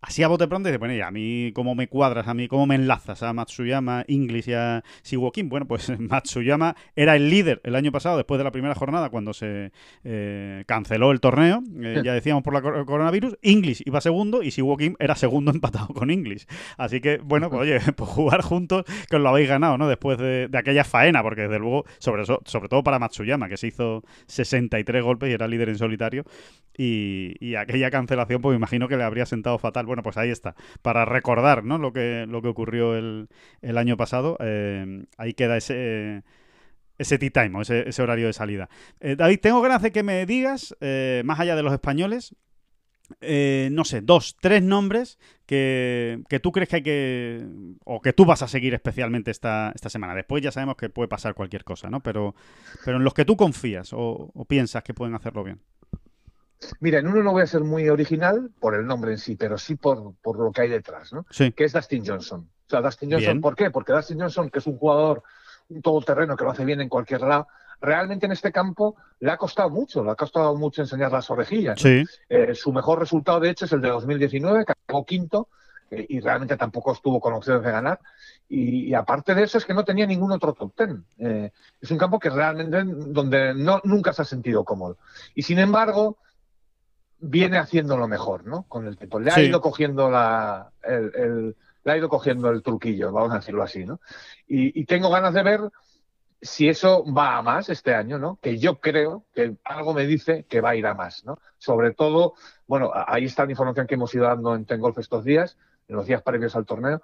Así 0.00 0.22
a 0.22 0.28
bote 0.28 0.46
pronto 0.46 0.68
dice, 0.68 0.78
bueno, 0.78 0.94
y 0.94 1.00
a 1.00 1.10
mí 1.10 1.50
cómo 1.54 1.74
me 1.74 1.88
cuadras, 1.88 2.28
a 2.28 2.34
mí 2.34 2.46
cómo 2.46 2.66
me 2.66 2.76
enlazas 2.76 3.22
a 3.24 3.32
Matsuyama, 3.32 4.04
English 4.06 4.48
y 4.48 4.52
a 4.52 4.84
Siwo 5.02 5.32
Kim. 5.32 5.48
Bueno, 5.48 5.66
pues 5.66 5.90
Matsuyama 5.98 6.76
era 6.94 7.16
el 7.16 7.28
líder 7.28 7.60
el 7.64 7.74
año 7.74 7.90
pasado, 7.90 8.16
después 8.16 8.38
de 8.38 8.44
la 8.44 8.52
primera 8.52 8.74
jornada, 8.74 9.10
cuando 9.10 9.32
se 9.34 9.72
eh, 10.04 10.62
canceló 10.66 11.10
el 11.10 11.20
torneo, 11.20 11.60
eh, 11.82 12.02
ya 12.04 12.12
decíamos 12.12 12.44
por 12.44 12.54
la 12.54 12.62
cor- 12.62 12.86
coronavirus. 12.86 13.36
English 13.42 13.82
iba 13.84 14.00
segundo 14.00 14.42
y 14.42 14.50
Siwo 14.52 14.76
Kim 14.76 14.94
era 15.00 15.16
segundo 15.16 15.50
empatado 15.54 15.88
con 15.88 16.10
English. 16.10 16.46
Así 16.76 17.00
que, 17.00 17.18
bueno, 17.18 17.50
pues 17.50 17.62
oye, 17.62 17.80
pues 17.96 18.08
jugar 18.10 18.42
juntos, 18.42 18.84
que 19.10 19.16
os 19.16 19.22
lo 19.22 19.30
habéis 19.30 19.48
ganado, 19.48 19.76
¿no? 19.76 19.88
Después 19.88 20.18
de, 20.18 20.46
de 20.48 20.58
aquella 20.58 20.84
faena, 20.84 21.22
porque 21.22 21.42
desde 21.42 21.58
luego, 21.58 21.84
sobre, 21.98 22.24
todo 22.68 22.82
para 22.84 22.98
Matsuyama, 23.00 23.48
que 23.48 23.56
se 23.56 23.66
hizo 23.68 24.04
63 24.28 25.02
golpes 25.02 25.30
y 25.30 25.32
era 25.32 25.48
líder 25.48 25.70
en 25.70 25.78
solitario, 25.78 26.24
y, 26.78 27.34
y 27.40 27.54
aquella 27.54 27.90
cancelación, 27.90 28.42
pues 28.42 28.52
me 28.52 28.56
imagino 28.58 28.86
que 28.86 28.96
le 28.98 29.02
habría 29.02 29.24
sentado 29.26 29.58
fatal. 29.58 29.85
Bueno, 29.86 30.02
pues 30.02 30.16
ahí 30.16 30.30
está. 30.30 30.54
Para 30.82 31.04
recordar 31.04 31.64
¿no? 31.64 31.78
lo, 31.78 31.92
que, 31.92 32.26
lo 32.28 32.42
que 32.42 32.48
ocurrió 32.48 32.96
el, 32.96 33.28
el 33.62 33.78
año 33.78 33.96
pasado, 33.96 34.36
eh, 34.40 35.04
ahí 35.16 35.34
queda 35.34 35.56
ese, 35.56 36.22
ese 36.98 37.18
tea 37.18 37.30
time, 37.30 37.60
ese, 37.62 38.02
horario 38.02 38.26
de 38.26 38.32
salida. 38.32 38.68
Eh, 39.00 39.16
David, 39.16 39.40
tengo 39.40 39.60
ganas 39.60 39.82
de 39.82 39.92
que 39.92 40.02
me 40.02 40.26
digas, 40.26 40.76
eh, 40.80 41.22
más 41.24 41.40
allá 41.40 41.56
de 41.56 41.62
los 41.62 41.72
españoles, 41.72 42.34
no 43.20 43.84
sé, 43.84 44.00
dos, 44.00 44.36
tres 44.40 44.64
nombres 44.64 45.18
que, 45.46 46.22
que 46.28 46.40
tú 46.40 46.50
crees 46.50 46.68
que 46.68 46.76
hay 46.76 46.82
que. 46.82 47.46
o 47.84 48.02
que 48.02 48.12
tú 48.12 48.24
vas 48.24 48.42
a 48.42 48.48
seguir 48.48 48.74
especialmente 48.74 49.30
esta, 49.30 49.70
esta 49.76 49.88
semana. 49.88 50.12
Después 50.14 50.42
ya 50.42 50.50
sabemos 50.50 50.76
que 50.76 50.88
puede 50.88 51.06
pasar 51.06 51.34
cualquier 51.34 51.62
cosa, 51.62 51.88
¿no? 51.88 52.00
Pero, 52.00 52.34
pero 52.84 52.96
en 52.96 53.04
los 53.04 53.14
que 53.14 53.24
tú 53.24 53.36
confías 53.36 53.90
o 53.92 54.44
piensas 54.48 54.82
que 54.82 54.92
pueden 54.92 55.14
hacerlo 55.14 55.44
bien. 55.44 55.60
Mira, 56.80 56.98
en 56.98 57.08
uno 57.08 57.22
no 57.22 57.32
voy 57.32 57.42
a 57.42 57.46
ser 57.46 57.62
muy 57.62 57.88
original 57.88 58.50
por 58.60 58.74
el 58.74 58.86
nombre 58.86 59.12
en 59.12 59.18
sí, 59.18 59.36
pero 59.36 59.58
sí 59.58 59.76
por, 59.76 60.14
por 60.22 60.38
lo 60.38 60.52
que 60.52 60.62
hay 60.62 60.68
detrás, 60.68 61.12
¿no? 61.12 61.26
Sí. 61.30 61.52
Que 61.52 61.64
es 61.64 61.72
Dustin 61.72 62.04
Johnson. 62.06 62.48
O 62.66 62.70
sea, 62.70 62.80
Dustin 62.80 63.10
Johnson, 63.10 63.34
Bien. 63.34 63.40
¿por 63.40 63.54
qué? 63.54 63.70
Porque 63.70 63.92
Dustin 63.92 64.20
Johnson, 64.20 64.50
que 64.50 64.58
es 64.58 64.66
un 64.66 64.78
jugador, 64.78 65.22
un 65.68 65.82
todoterreno 65.82 66.36
que 66.36 66.44
lo 66.44 66.50
hace 66.50 66.64
bien 66.64 66.80
en 66.80 66.88
cualquier 66.88 67.20
lado, 67.20 67.46
realmente 67.80 68.26
en 68.26 68.32
este 68.32 68.52
campo 68.52 68.96
le 69.20 69.30
ha 69.30 69.36
costado 69.36 69.70
mucho, 69.70 70.02
le 70.02 70.10
ha 70.10 70.14
costado 70.14 70.56
mucho 70.56 70.82
enseñar 70.82 71.12
las 71.12 71.30
orejillas. 71.30 71.82
¿no? 71.82 71.90
Sí. 71.90 72.04
Eh, 72.28 72.54
su 72.54 72.72
mejor 72.72 72.98
resultado, 72.98 73.40
de 73.40 73.50
hecho, 73.50 73.66
es 73.66 73.72
el 73.72 73.80
de 73.80 73.88
2019, 73.88 74.64
que 74.64 74.72
acabó 74.72 75.04
quinto 75.04 75.48
eh, 75.90 76.06
y 76.08 76.20
realmente 76.20 76.56
tampoco 76.56 76.92
estuvo 76.92 77.20
con 77.20 77.34
opciones 77.34 77.62
de 77.62 77.70
ganar. 77.70 78.00
Y, 78.48 78.88
y 78.88 78.94
aparte 78.94 79.34
de 79.34 79.42
eso, 79.42 79.58
es 79.58 79.64
que 79.64 79.74
no 79.74 79.84
tenía 79.84 80.06
ningún 80.06 80.32
otro 80.32 80.52
top 80.52 80.74
ten. 80.74 81.04
Eh, 81.18 81.50
es 81.80 81.90
un 81.90 81.98
campo 81.98 82.18
que 82.18 82.30
realmente 82.30 82.82
donde 82.84 83.54
no, 83.54 83.80
nunca 83.84 84.12
se 84.12 84.22
ha 84.22 84.24
sentido 84.24 84.64
cómodo. 84.64 84.98
Y 85.34 85.42
sin 85.42 85.58
embargo, 85.58 86.18
viene 87.18 87.58
haciéndolo 87.58 88.06
mejor, 88.08 88.46
¿no? 88.46 88.64
Con 88.68 88.86
el 88.86 88.96
tiempo. 88.96 89.18
Le 89.20 89.30
ha 89.30 89.34
ido 89.48 89.60
cogiendo 89.60 90.10
la, 90.10 90.70
el, 90.82 91.12
el- 91.14 91.56
le 91.84 91.92
ha 91.92 91.96
ido 91.96 92.08
cogiendo 92.08 92.50
el 92.50 92.62
truquillo, 92.64 93.12
vamos 93.12 93.32
a 93.32 93.36
decirlo 93.36 93.62
así, 93.62 93.84
¿no? 93.84 94.00
Y, 94.48 94.80
y 94.80 94.84
tengo 94.86 95.08
ganas 95.08 95.32
de 95.34 95.42
ver 95.44 95.60
si 96.42 96.68
eso 96.68 97.04
va 97.12 97.36
a 97.36 97.42
más 97.42 97.68
este 97.70 97.94
año, 97.94 98.18
¿no? 98.18 98.38
Que 98.42 98.58
yo 98.58 98.80
creo 98.80 99.24
que 99.32 99.56
algo 99.64 99.94
me 99.94 100.04
dice 100.06 100.44
que 100.48 100.60
va 100.60 100.70
a 100.70 100.76
ir 100.76 100.86
a 100.86 100.94
más, 100.94 101.24
¿no? 101.24 101.38
Sobre 101.58 101.92
todo, 101.94 102.34
bueno, 102.66 102.90
ahí 102.92 103.24
está 103.24 103.44
la 103.44 103.52
información 103.52 103.86
que 103.86 103.94
hemos 103.94 104.12
ido 104.14 104.24
dando 104.24 104.54
en 104.56 104.64
Tengolf 104.66 104.98
estos 104.98 105.24
días, 105.24 105.56
en 105.88 105.94
los 105.96 106.06
días 106.06 106.22
previos 106.22 106.56
al 106.56 106.66
torneo. 106.66 107.00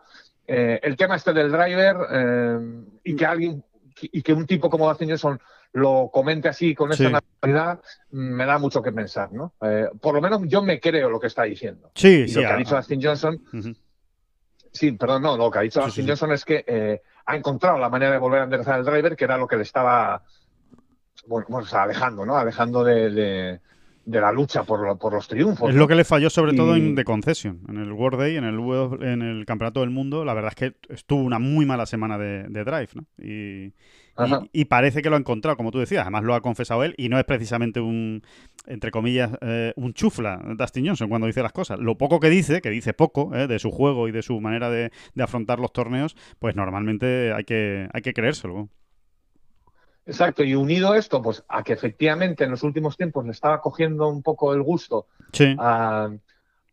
Eh, 0.49 0.81
el 0.83 0.97
tema 0.97 1.15
este 1.15 1.33
del 1.33 1.53
driver 1.53 1.97
eh, 2.11 2.85
y 3.05 3.15
que 3.15 3.25
alguien 3.25 3.65
y 4.01 4.23
que 4.23 4.33
un 4.33 4.47
tipo 4.47 4.69
como 4.71 4.89
Dustin 4.89 5.09
Johnson 5.11 5.41
lo 5.75 6.11
comente 6.13 6.49
así 6.49 6.75
con 6.75 6.93
esa 6.93 7.05
Sí. 7.07 7.11
naturalidad 7.13 7.81
me 8.11 8.45
da 8.45 8.59
mucho 8.59 8.83
que 8.83 8.93
pensar, 8.93 9.33
¿no? 9.33 9.55
Eh, 9.63 9.89
por 10.01 10.15
lo 10.15 10.21
menos 10.21 10.43
yo 10.47 10.63
me 10.63 10.79
creo 10.81 11.09
lo 11.09 11.19
que 11.19 11.29
está 11.29 11.45
diciendo. 11.45 11.91
Sí, 11.95 12.25
Y 12.25 12.29
sí. 12.29 12.35
lo 12.35 12.41
que 12.43 12.47
ha 12.47 12.57
dicho 12.57 12.77
Dustin 12.77 13.03
Johnson. 13.03 13.43
Sí, 14.73 14.93
perdón, 14.93 15.23
no, 15.23 15.37
lo 15.37 15.51
que 15.51 15.59
ha 15.59 15.63
dicho 15.63 15.81
Sí, 15.81 15.87
Dustin 15.87 16.05
sí. 16.05 16.09
Johnson 16.11 16.33
es 16.33 16.45
que 16.45 16.65
eh, 16.67 17.03
ha 17.27 17.37
encontrado 17.37 17.79
la 17.79 17.89
manera 17.89 18.13
de 18.13 18.19
volver 18.19 18.41
a 18.41 18.45
enderezar 18.45 18.79
el 18.79 18.85
driver, 18.85 19.17
que 19.17 19.25
era 19.25 19.37
lo 19.37 19.47
que 19.47 19.57
le 19.57 19.63
estaba 19.63 20.23
bueno, 21.27 21.47
bueno, 21.49 21.65
o 21.67 21.69
sea, 21.69 21.83
alejando, 21.85 22.27
¿no? 22.27 22.37
Alejando 22.37 22.83
de, 22.83 23.11
de- 23.11 23.61
de 24.05 24.21
la 24.21 24.33
lucha 24.33 24.65
por, 24.65 24.85
lo- 24.87 24.97
por 24.99 25.13
los 25.13 25.29
triunfos. 25.29 25.69
Es 25.69 25.75
¿no? 25.75 25.81
lo 25.83 25.89
que 25.89 25.95
le 25.95 26.05
falló 26.05 26.29
sobre 26.31 26.55
todo 26.55 26.75
en 26.77 26.95
The 26.95 27.05
Concession, 27.05 27.61
en 27.69 27.77
el 27.79 27.93
World 27.93 28.19
Day, 28.21 28.37
en 28.37 28.45
el, 28.45 28.59
en 29.03 29.23
el 29.23 29.45
Campeonato 29.47 29.81
del 29.81 29.91
Mundo. 29.91 30.25
La 30.25 30.35
verdad 30.35 30.53
es 30.57 30.57
que 30.73 30.93
estuvo 30.93 31.23
una 31.23 31.39
muy 31.39 31.67
mala 31.67 31.87
semana 31.87 32.19
de, 32.19 32.45
de 32.49 32.65
drive, 32.65 32.89
¿no? 32.95 33.05
Y, 33.19 33.73
Ajá. 34.15 34.41
y, 34.53 34.63
y 34.63 34.65
parece 34.67 35.03
que 35.03 35.09
lo 35.09 35.17
ha 35.17 35.19
encontrado, 35.19 35.57
como 35.57 35.71
tú 35.71 35.79
decías. 35.79 36.03
Además 36.03 36.25
lo 36.25 36.35
ha 36.35 36.41
confesado 36.41 36.85
él 36.85 36.95
y 36.99 37.09
no 37.09 37.19
es 37.19 37.25
precisamente 37.25 37.81
un, 37.81 38.23
entre 38.67 38.91
comillas, 38.91 39.31
eh, 39.41 39.73
un 39.77 39.95
chufla 39.95 40.41
Dustin 40.59 40.87
Johnson 40.87 41.09
cuando 41.09 41.27
dice 41.27 41.43
las 41.43 41.53
cosas. 41.53 41.79
Lo 41.79 41.97
poco 41.97 42.21
que 42.21 42.29
dice, 42.29 42.61
que 42.61 42.71
dice 42.71 42.93
poco, 42.95 43.35
eh, 43.35 43.47
de 43.47 43.59
su 43.59 43.71
juego 43.71 44.09
y 44.09 44.13
de 44.13 44.23
su 44.23 44.41
manera 44.41 44.69
de, 44.69 44.91
de 45.15 45.23
afrontar 45.23 45.61
los 45.61 45.73
torneos, 45.73 46.17
pues 46.39 46.57
normalmente 46.57 47.33
hay 47.33 47.45
que, 47.45 47.89
hay 47.93 48.03
que 48.03 48.13
creérselo. 48.13 48.69
Exacto, 50.05 50.43
y 50.43 50.55
unido 50.55 50.95
esto, 50.95 51.23
pues 51.23 51.45
a 51.49 51.63
que 51.63 51.73
efectivamente 51.73 52.45
en 52.45 52.51
los 52.51 52.63
últimos 52.63 52.97
tiempos 52.97 53.25
le 53.25 53.31
estaba 53.33 53.61
cogiendo 53.61 54.09
un 54.09 54.23
poco 54.23 54.53
el 54.53 54.63
gusto 54.63 55.07
Sí. 55.33 55.55
a- 55.59 56.11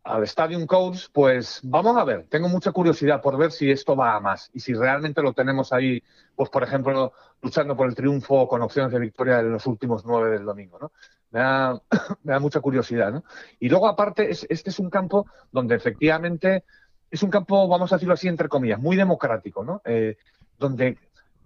al 0.04 0.24
Stadium 0.24 0.66
Codes, 0.66 1.10
pues 1.14 1.60
vamos 1.64 1.96
a 1.98 2.04
ver. 2.04 2.26
Tengo 2.30 2.50
mucha 2.50 2.72
curiosidad 2.72 3.22
por 3.22 3.38
ver 3.38 3.52
si 3.52 3.70
esto 3.70 3.96
va 3.96 4.16
a 4.16 4.20
más 4.20 4.50
y 4.54 4.60
si 4.62 4.74
realmente 4.74 5.22
lo 5.22 5.34
tenemos 5.34 5.72
ahí, 5.72 6.02
pues 6.36 6.50
por 6.50 6.64
ejemplo, 6.64 7.14
luchando 7.42 7.76
por 7.76 7.88
el 7.88 7.94
triunfo 7.96 8.48
con 8.48 8.62
opciones 8.64 8.92
de 8.92 9.00
victoria 9.00 9.40
en 9.40 9.52
los 9.52 9.68
últimos 9.68 10.04
nueve 10.06 10.32
del 10.32 10.46
domingo, 10.46 10.80
¿no? 10.80 10.92
Me 11.32 11.40
da, 11.42 11.80
me 12.24 12.34
da 12.34 12.40
mucha 12.40 12.60
curiosidad, 12.62 13.12
¿no? 13.12 13.24
Y 13.60 13.70
luego 13.70 13.88
aparte, 13.88 14.32
es- 14.32 14.48
este 14.50 14.72
es 14.72 14.80
un 14.80 14.90
campo 14.90 15.28
donde 15.52 15.76
efectivamente 15.76 16.64
es 17.12 17.22
un 17.22 17.30
campo, 17.30 17.68
vamos 17.68 17.92
a 17.92 17.98
decirlo 17.98 18.14
así, 18.16 18.28
entre 18.28 18.50
comillas, 18.50 18.80
muy 18.80 18.96
democrático, 18.96 19.64
¿no? 19.64 19.82
Eh, 19.86 20.18
donde 20.58 20.98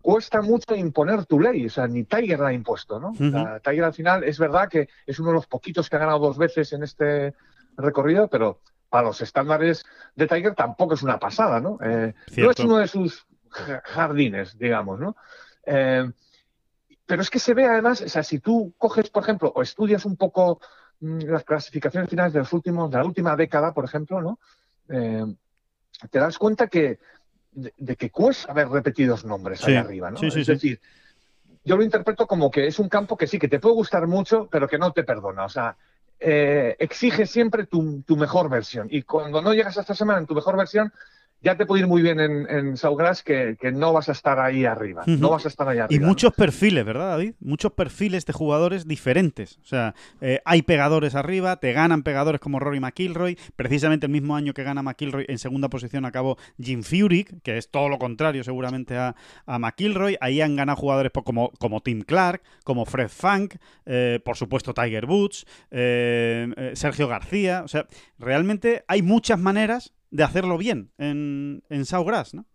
cuesta 0.03 0.41
mucho 0.41 0.75
imponer 0.75 1.25
tu 1.25 1.39
ley, 1.39 1.65
o 1.65 1.69
sea, 1.69 1.87
ni 1.87 2.03
Tiger 2.03 2.39
la 2.39 2.49
ha 2.49 2.53
impuesto, 2.53 2.99
¿no? 2.99 3.13
Tiger 3.61 3.83
al 3.85 3.93
final 3.93 4.23
es 4.25 4.37
verdad 4.37 4.67
que 4.69 4.87
es 5.07 5.17
uno 5.19 5.29
de 5.29 5.35
los 5.35 5.47
poquitos 5.47 5.89
que 5.89 5.95
ha 5.95 5.99
ganado 5.99 6.19
dos 6.19 6.37
veces 6.37 6.71
en 6.73 6.83
este 6.83 7.33
recorrido, 7.77 8.27
pero 8.27 8.59
para 8.89 9.07
los 9.07 9.21
estándares 9.21 9.83
de 10.15 10.27
Tiger 10.27 10.53
tampoco 10.55 10.93
es 10.93 11.01
una 11.03 11.17
pasada, 11.17 11.59
¿no? 11.59 11.79
Eh, 11.81 12.13
no 12.43 12.51
es 12.51 12.59
uno 12.65 12.77
de 12.77 12.87
sus 12.87 13.25
ja- 13.49 13.81
jardines, 13.85 14.57
digamos, 14.59 14.99
¿no? 14.99 15.15
Eh, 15.65 16.11
pero 17.05 17.21
es 17.21 17.29
que 17.29 17.39
se 17.39 17.53
ve 17.53 17.65
además, 17.65 18.01
o 18.01 18.09
sea, 18.09 18.23
si 18.23 18.39
tú 18.39 18.73
coges, 18.77 19.09
por 19.09 19.23
ejemplo, 19.23 19.51
o 19.55 19.61
estudias 19.61 20.05
un 20.05 20.15
poco 20.17 20.59
mm, 20.99 21.19
las 21.29 21.43
clasificaciones 21.43 22.09
finales 22.09 22.33
de 22.33 22.39
los 22.39 22.51
últimos, 22.53 22.91
de 22.91 22.97
la 22.97 23.05
última 23.05 23.35
década, 23.35 23.73
por 23.73 23.85
ejemplo, 23.85 24.21
¿no? 24.21 24.39
Eh, 24.89 25.25
te 26.11 26.19
das 26.19 26.37
cuenta 26.37 26.67
que 26.67 26.99
de, 27.55 27.73
de 27.77 27.95
que 27.95 28.09
cuesta 28.09 28.51
haber 28.51 28.69
repetidos 28.69 29.25
nombres 29.25 29.59
Sí, 29.59 29.71
ahí 29.71 29.77
arriba, 29.77 30.11
¿no? 30.11 30.17
sí, 30.17 30.31
sí, 30.31 30.41
es 30.41 30.47
decir, 30.47 30.79
yo 31.63 31.77
lo 31.77 31.83
interpreto 31.83 32.27
como 32.27 32.51
que 32.51 32.67
es 32.67 32.79
un 32.79 32.89
campo 32.89 33.15
que 33.15 33.27
sí, 33.27 33.39
que 33.39 33.47
te 33.47 33.59
puede 33.59 33.75
gustar 33.75 34.07
mucho, 34.07 34.47
pero 34.51 34.67
que 34.67 34.77
no 34.77 34.91
te 34.91 35.03
perdona. 35.03 35.45
O 35.45 35.49
sea, 35.49 35.77
eh, 36.19 36.75
exige 36.79 37.25
siempre 37.25 37.65
tu, 37.65 38.01
tu 38.03 38.17
mejor 38.17 38.49
versión. 38.49 38.87
Y 38.89 39.03
cuando 39.03 39.41
no 39.41 39.53
llegas 39.53 39.77
a 39.77 39.81
esta 39.81 39.95
semana 39.95 40.19
en 40.19 40.25
tu 40.25 40.35
mejor 40.35 40.57
versión, 40.57 40.91
ya 41.43 41.57
te 41.57 41.65
puede 41.65 41.81
ir 41.81 41.87
muy 41.87 42.01
bien 42.01 42.19
en, 42.19 42.49
en 42.49 42.77
Saugrass 42.77 43.21
que, 43.21 43.57
que 43.59 43.71
no 43.71 43.91
vas 43.93 44.07
a 44.09 44.13
estar 44.13 44.39
ahí 44.39 44.65
arriba. 44.65 45.03
No 45.05 45.29
vas 45.31 45.45
a 45.45 45.49
estar 45.49 45.67
ahí 45.67 45.77
Y 45.77 45.81
arriba. 45.81 46.07
muchos 46.07 46.31
¿no? 46.31 46.35
perfiles, 46.37 46.85
¿verdad, 46.85 47.09
David? 47.11 47.33
Muchos 47.41 47.73
perfiles 47.73 48.25
de 48.25 48.33
jugadores 48.33 48.87
diferentes. 48.87 49.57
O 49.61 49.65
sea, 49.65 49.93
eh, 50.21 50.39
hay 50.45 50.61
pegadores 50.61 51.15
arriba, 51.15 51.57
te 51.57 51.73
ganan 51.73 52.03
pegadores 52.03 52.39
como 52.39 52.59
Rory 52.59 52.79
McIlroy. 52.79 53.37
Precisamente 53.55 54.05
el 54.05 54.11
mismo 54.11 54.35
año 54.35 54.53
que 54.53 54.63
gana 54.63 54.81
McIlroy, 54.81 55.25
en 55.27 55.37
segunda 55.37 55.69
posición 55.69 56.05
acabó 56.05 56.37
Jim 56.61 56.81
Furyk, 56.81 57.41
que 57.43 57.57
es 57.57 57.69
todo 57.69 57.89
lo 57.89 57.99
contrario 57.99 58.43
seguramente 58.43 58.95
a, 58.97 59.15
a 59.45 59.59
McIlroy. 59.59 60.17
Ahí 60.21 60.39
han 60.39 60.55
ganado 60.55 60.77
jugadores 60.77 61.11
como, 61.25 61.51
como 61.59 61.81
Tim 61.81 62.01
Clark, 62.03 62.41
como 62.63 62.85
Fred 62.85 63.09
Funk, 63.09 63.55
eh, 63.85 64.21
por 64.23 64.37
supuesto 64.37 64.73
Tiger 64.73 65.05
Woods, 65.05 65.45
eh, 65.71 66.71
Sergio 66.75 67.07
García. 67.07 67.63
O 67.65 67.67
sea, 67.67 67.85
realmente 68.17 68.85
hay 68.87 69.01
muchas 69.01 69.39
maneras 69.39 69.93
de 70.13 70.23
hacerlo 70.23 70.59
bien 70.59 70.91
en, 70.99 71.63
en 71.69 71.85
Sawgrass, 71.85 72.35
¿no? 72.35 72.45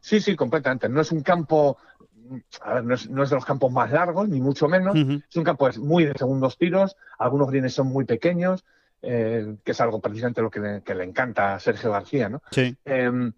Sí, 0.00 0.20
sí, 0.20 0.34
completamente. 0.34 0.88
No 0.88 1.00
es 1.00 1.12
un 1.12 1.22
campo, 1.22 1.78
a 2.62 2.74
ver, 2.74 2.84
no 2.84 2.94
es, 2.94 3.08
no 3.08 3.22
es 3.22 3.30
de 3.30 3.36
los 3.36 3.44
campos 3.44 3.70
más 3.70 3.92
largos, 3.92 4.28
ni 4.28 4.40
mucho 4.40 4.66
menos. 4.66 4.96
Es 4.96 5.36
un 5.36 5.44
campo 5.44 5.68
es 5.68 5.78
muy 5.78 6.04
de 6.04 6.14
segundos 6.14 6.58
tiros, 6.58 6.96
algunos 7.16 7.48
greens 7.50 7.72
son 7.74 7.86
muy 7.86 8.06
pequeños, 8.06 8.64
eh, 9.02 9.54
que 9.62 9.70
es 9.70 9.80
algo 9.80 10.00
precisamente 10.00 10.42
lo 10.42 10.50
que 10.50 10.58
le, 10.58 10.82
que 10.82 10.96
le 10.96 11.04
encanta 11.04 11.54
a 11.54 11.60
Sergio 11.60 11.92
García, 11.92 12.28
¿no? 12.28 12.42
Sí. 12.50 12.76
Eh, 12.84 13.30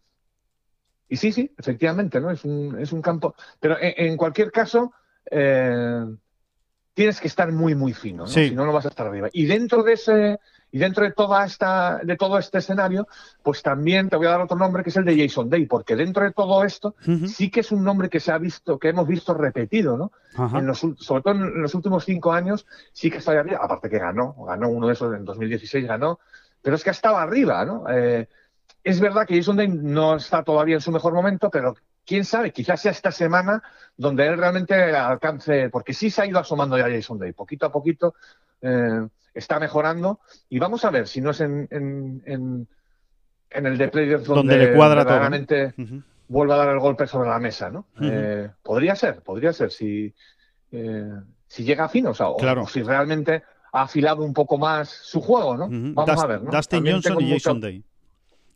y 1.10 1.16
sí, 1.16 1.30
sí, 1.30 1.52
efectivamente, 1.58 2.20
¿no? 2.20 2.30
Es 2.30 2.42
un, 2.42 2.78
es 2.80 2.90
un 2.92 3.02
campo. 3.02 3.34
Pero 3.60 3.76
en, 3.78 3.92
en 4.12 4.16
cualquier 4.16 4.50
caso, 4.50 4.94
eh, 5.30 6.06
tienes 6.94 7.20
que 7.20 7.28
estar 7.28 7.52
muy, 7.52 7.74
muy 7.74 7.92
fino, 7.92 8.22
¿no? 8.22 8.28
Sí. 8.28 8.48
Si 8.48 8.54
no, 8.54 8.64
no 8.64 8.72
vas 8.72 8.86
a 8.86 8.88
estar 8.88 9.08
arriba. 9.08 9.28
Y 9.30 9.44
dentro 9.44 9.82
de 9.82 9.92
ese, 9.92 10.38
y 10.72 10.78
dentro 10.78 11.04
de 11.04 11.12
toda 11.12 11.44
esta, 11.44 12.00
de 12.02 12.16
todo 12.16 12.38
este 12.38 12.58
escenario, 12.58 13.06
pues 13.42 13.62
también 13.62 14.08
te 14.08 14.16
voy 14.16 14.26
a 14.26 14.30
dar 14.30 14.40
otro 14.40 14.56
nombre 14.56 14.82
que 14.82 14.88
es 14.88 14.96
el 14.96 15.04
de 15.04 15.16
Jason 15.16 15.50
Day, 15.50 15.66
porque 15.66 15.94
dentro 15.94 16.24
de 16.24 16.32
todo 16.32 16.64
esto, 16.64 16.96
sí 17.26 17.50
que 17.50 17.60
es 17.60 17.70
un 17.70 17.84
nombre 17.84 18.08
que 18.08 18.20
se 18.20 18.32
ha 18.32 18.38
visto, 18.38 18.78
que 18.78 18.88
hemos 18.88 19.06
visto 19.06 19.34
repetido, 19.34 19.98
¿no? 19.98 20.12
Ajá. 20.34 20.58
En 20.58 20.66
los, 20.66 20.78
sobre 20.78 21.22
todo 21.22 21.34
en 21.34 21.60
los 21.60 21.74
últimos 21.74 22.06
cinco 22.06 22.32
años, 22.32 22.66
sí 22.92 23.10
que 23.10 23.18
está 23.18 23.32
ahí 23.32 23.38
arriba. 23.38 23.60
Aparte 23.62 23.90
que 23.90 23.98
ganó, 23.98 24.34
ganó 24.46 24.70
uno 24.70 24.86
de 24.86 24.94
esos 24.94 25.14
en 25.14 25.26
2016, 25.26 25.86
ganó. 25.86 26.18
Pero 26.62 26.76
es 26.76 26.82
que 26.82 26.90
ha 26.90 26.92
estado 26.92 27.18
arriba, 27.18 27.64
¿no? 27.66 27.84
Eh, 27.90 28.26
es 28.82 28.98
verdad 28.98 29.26
que 29.26 29.36
Jason 29.36 29.56
Day 29.56 29.68
no 29.68 30.16
está 30.16 30.42
todavía 30.42 30.76
en 30.76 30.80
su 30.80 30.90
mejor 30.90 31.12
momento, 31.12 31.50
pero 31.50 31.74
quién 32.04 32.24
sabe, 32.24 32.52
quizás 32.52 32.80
sea 32.80 32.92
esta 32.92 33.12
semana 33.12 33.62
donde 33.96 34.26
él 34.26 34.38
realmente 34.38 34.74
alcance, 34.74 35.68
porque 35.70 35.92
sí 35.92 36.10
se 36.10 36.22
ha 36.22 36.26
ido 36.26 36.38
asomando 36.38 36.76
ya 36.78 36.90
Jason 36.90 37.18
Day, 37.18 37.32
poquito 37.32 37.66
a 37.66 37.72
poquito 37.72 38.14
eh, 38.62 39.06
está 39.34 39.58
mejorando. 39.60 40.20
Y 40.48 40.58
vamos 40.58 40.84
a 40.84 40.90
ver 40.90 41.06
si 41.06 41.20
no 41.20 41.30
es 41.30 41.40
en, 41.40 41.68
en, 41.70 42.22
en, 42.26 42.68
en 43.50 43.66
el 43.66 43.76
de 43.78 43.88
Players 43.88 44.24
donde, 44.24 44.54
Donde 44.54 44.66
le 44.70 44.74
cuadra 44.76 45.02
todo, 45.04 45.14
¿no? 45.14 45.20
verdaderamente 45.30 45.74
Ujú. 45.82 46.02
vuelva 46.28 46.54
a 46.54 46.58
dar 46.58 46.68
el 46.70 46.78
golpe 46.80 47.06
sobre 47.06 47.28
la 47.28 47.38
mesa, 47.38 47.70
¿no? 47.70 47.86
Eh, 48.00 48.48
podría 48.62 48.94
ser, 48.96 49.20
podría 49.22 49.52
ser, 49.52 49.70
si, 49.70 50.14
eh, 50.70 51.10
si 51.46 51.64
llega 51.64 51.88
fino, 51.88 52.10
o 52.10 52.14
sea, 52.14 52.28
o- 52.28 52.36
Claro. 52.38 52.62
o 52.62 52.66
si 52.68 52.82
realmente 52.82 53.42
ha 53.72 53.82
afilado 53.82 54.22
un 54.22 54.32
poco 54.34 54.56
más 54.58 54.88
su 54.88 55.20
juego, 55.20 55.56
¿no? 55.56 55.68
Vamos 55.68 56.06
Dust- 56.06 56.24
a 56.24 56.26
ver, 56.26 56.42
¿no? 56.42 56.50
Dustin 56.50 56.86
Johnson 56.86 57.12
y 57.20 57.24
mucho- 57.24 57.34
Jason 57.34 57.60
Day. 57.60 57.84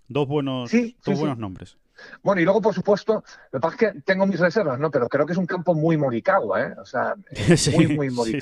Dos 0.09 0.27
buenos, 0.29 0.71
Sí, 0.71 0.89
sí, 0.89 0.97
dos 1.05 1.15
sí. 1.15 1.21
buenos 1.21 1.39
nombres. 1.39 1.77
Bueno, 2.23 2.43
y 2.43 2.45
luego, 2.45 2.61
por 2.61 2.75
supuesto, 2.75 3.25
lo 3.53 3.59
que 3.59 3.61
pasa 3.61 3.75
es 3.75 3.93
que 3.95 4.01
tengo 4.03 4.27
mis 4.27 4.39
reservas, 4.39 4.79
¿no? 4.79 4.91
Pero 4.91 5.09
creo 5.09 5.25
que 5.25 5.33
es 5.33 5.39
un 5.39 5.47
campo 5.47 5.75
muy 5.75 5.97
Morikawa, 5.97 6.63
¿eh? 6.63 6.75
O 6.81 6.85
sea, 6.85 7.15
Sí, 7.57 7.71
muy, 7.97 8.11
muy 8.11 8.33
sí. 8.33 8.39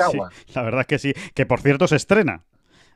La 0.54 0.62
verdad 0.62 0.80
es 0.82 0.86
que 0.88 0.98
sí. 0.98 1.14
Que 1.34 1.46
por 1.46 1.60
cierto 1.60 1.86
se 1.86 1.96
estrena. 1.96 2.42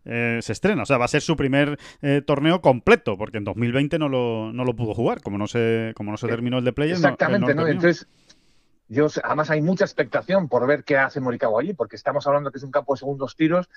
Eh, 0.04 0.38
se 0.42 0.52
estrena, 0.52 0.84
o 0.84 0.86
sea, 0.86 0.96
va 0.96 1.04
a 1.04 1.08
ser 1.08 1.20
su 1.20 1.36
primer 1.36 1.78
eh, 2.00 2.22
torneo 2.24 2.62
completo, 2.62 3.18
porque 3.18 3.36
en 3.38 3.44
2020 3.44 3.98
no 3.98 4.08
lo, 4.08 4.52
no 4.54 4.64
lo 4.64 4.74
pudo 4.74 4.94
jugar, 4.94 5.20
como 5.22 5.36
no 5.36 5.46
se, 5.46 5.92
como 5.96 6.10
no 6.10 6.16
se 6.16 6.26
Eh, 6.26 6.30
terminó 6.30 6.58
el 6.58 6.64
de 6.64 6.72
Players. 6.72 6.98
Exactamente, 7.00 7.54
no, 7.54 7.62
¿no? 7.62 7.68
Entonces, 7.68 8.06
yo, 8.88 9.08
además 9.22 9.50
hay 9.50 9.60
mucha 9.60 9.84
expectación 9.84 10.48
por 10.48 10.66
ver 10.66 10.84
qué 10.84 10.96
hace 10.96 11.20
Morikawa 11.20 11.60
allí, 11.60 11.74
porque 11.74 11.96
estamos 11.96 12.26
hablando 12.26 12.50
que 12.50 12.56
es 12.58 12.64
un 12.64 12.70
campo 12.70 12.94
de 12.94 13.00
segundos 13.00 13.36
tiros, 13.36 13.68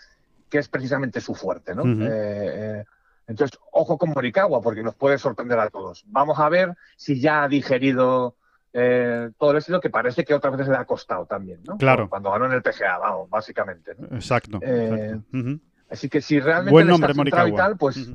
que 0.50 0.60
es 0.60 0.70
precisamente 0.70 1.20
su 1.20 1.36
fuerte, 1.36 1.76
¿no? 1.76 1.84
Eh, 1.86 2.08
eh, 2.10 2.86
entonces, 3.32 3.58
ojo 3.72 3.98
con 3.98 4.10
Morikawa, 4.10 4.62
porque 4.62 4.84
nos 4.84 4.96
puede 4.96 5.18
sorprender 5.18 5.60
a 5.60 5.70
todos. 5.70 6.04
Vamos 6.08 6.40
a 6.40 6.50
ver 6.50 6.76
si 6.96 7.20
ya 7.20 7.44
ha 7.44 7.48
digerido 7.48 8.36
eh, 8.74 9.30
todo 9.38 9.52
el 9.52 9.58
éxito 9.58 9.82
que 9.82 9.90
parece 9.90 10.24
que 10.24 10.34
otras 10.34 10.56
veces 10.56 10.70
le 10.70 10.78
ha 10.78 10.86
costado 10.86 11.26
también, 11.26 11.62
¿no? 11.64 11.78
Claro. 11.78 12.10
Cuando 12.10 12.32
ganó 12.32 12.46
en 12.46 12.54
el 12.54 12.62
PGA, 12.62 12.98
vamos, 12.98 13.30
básicamente. 13.30 13.94
¿no? 13.98 14.16
Exacto. 14.16 14.60
Eh, 14.62 15.16
exacto. 15.16 15.66
Así 15.90 16.08
que 16.08 16.22
si 16.22 16.40
realmente 16.40 16.72
Buen 16.72 16.88
nombre, 16.88 17.14
centrado 17.14 17.48
y 17.48 17.52
Morikawa. 17.52 17.70
tal, 17.70 17.78
pues, 17.78 18.12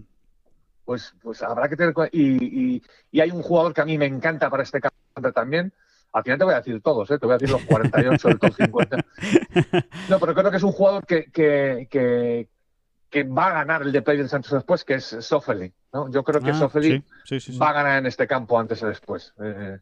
pues, 0.85 1.15
pues 1.23 1.43
habrá 1.43 1.69
que 1.69 1.77
tener 1.77 1.95
y, 2.13 2.77
y, 2.77 2.83
y 3.11 3.21
hay 3.21 3.31
un 3.31 3.43
jugador 3.43 3.75
que 3.75 3.83
a 3.83 3.85
mí 3.85 3.99
me 3.99 4.07
encanta 4.07 4.49
para 4.49 4.63
este 4.63 4.81
campo 4.81 5.33
también. 5.33 5.73
Al 6.13 6.23
final 6.23 6.39
te 6.39 6.45
voy 6.45 6.55
a 6.55 6.59
decir 6.59 6.81
todos, 6.81 7.11
¿eh? 7.11 7.19
te 7.19 7.27
voy 7.27 7.35
a 7.35 7.39
decir 7.39 7.51
los 7.51 7.63
48 7.65 8.29
del 8.29 8.39
top 8.39 8.55
50. 8.55 8.97
No, 10.09 10.19
pero 10.19 10.35
creo 10.35 10.51
que 10.51 10.57
es 10.57 10.63
un 10.63 10.73
jugador 10.73 11.05
que, 11.05 11.31
que, 11.31 11.89
que, 11.91 12.49
que 13.17 13.23
va 13.25 13.47
a 13.47 13.53
ganar 13.55 13.81
el 13.81 13.93
de 13.93 14.03
Players 14.03 14.35
antes 14.35 14.53
o 14.53 14.57
después, 14.57 14.85
que 14.85 14.95
es 14.95 15.05
Sofeli. 15.05 15.73
¿no? 15.91 16.11
Yo 16.11 16.23
creo 16.23 16.43
que 16.43 16.51
Ah, 16.51 16.55
Sofeli 16.55 16.99
sí, 16.99 17.05
sí, 17.25 17.41
sí, 17.41 17.53
sí. 17.53 17.59
va 17.59 17.71
a 17.71 17.73
ganar 17.73 17.99
en 17.99 18.05
este 18.05 18.27
campo 18.27 18.59
antes 18.61 18.83
o 18.83 18.89
después. 18.89 19.33
Eh, 19.41 19.79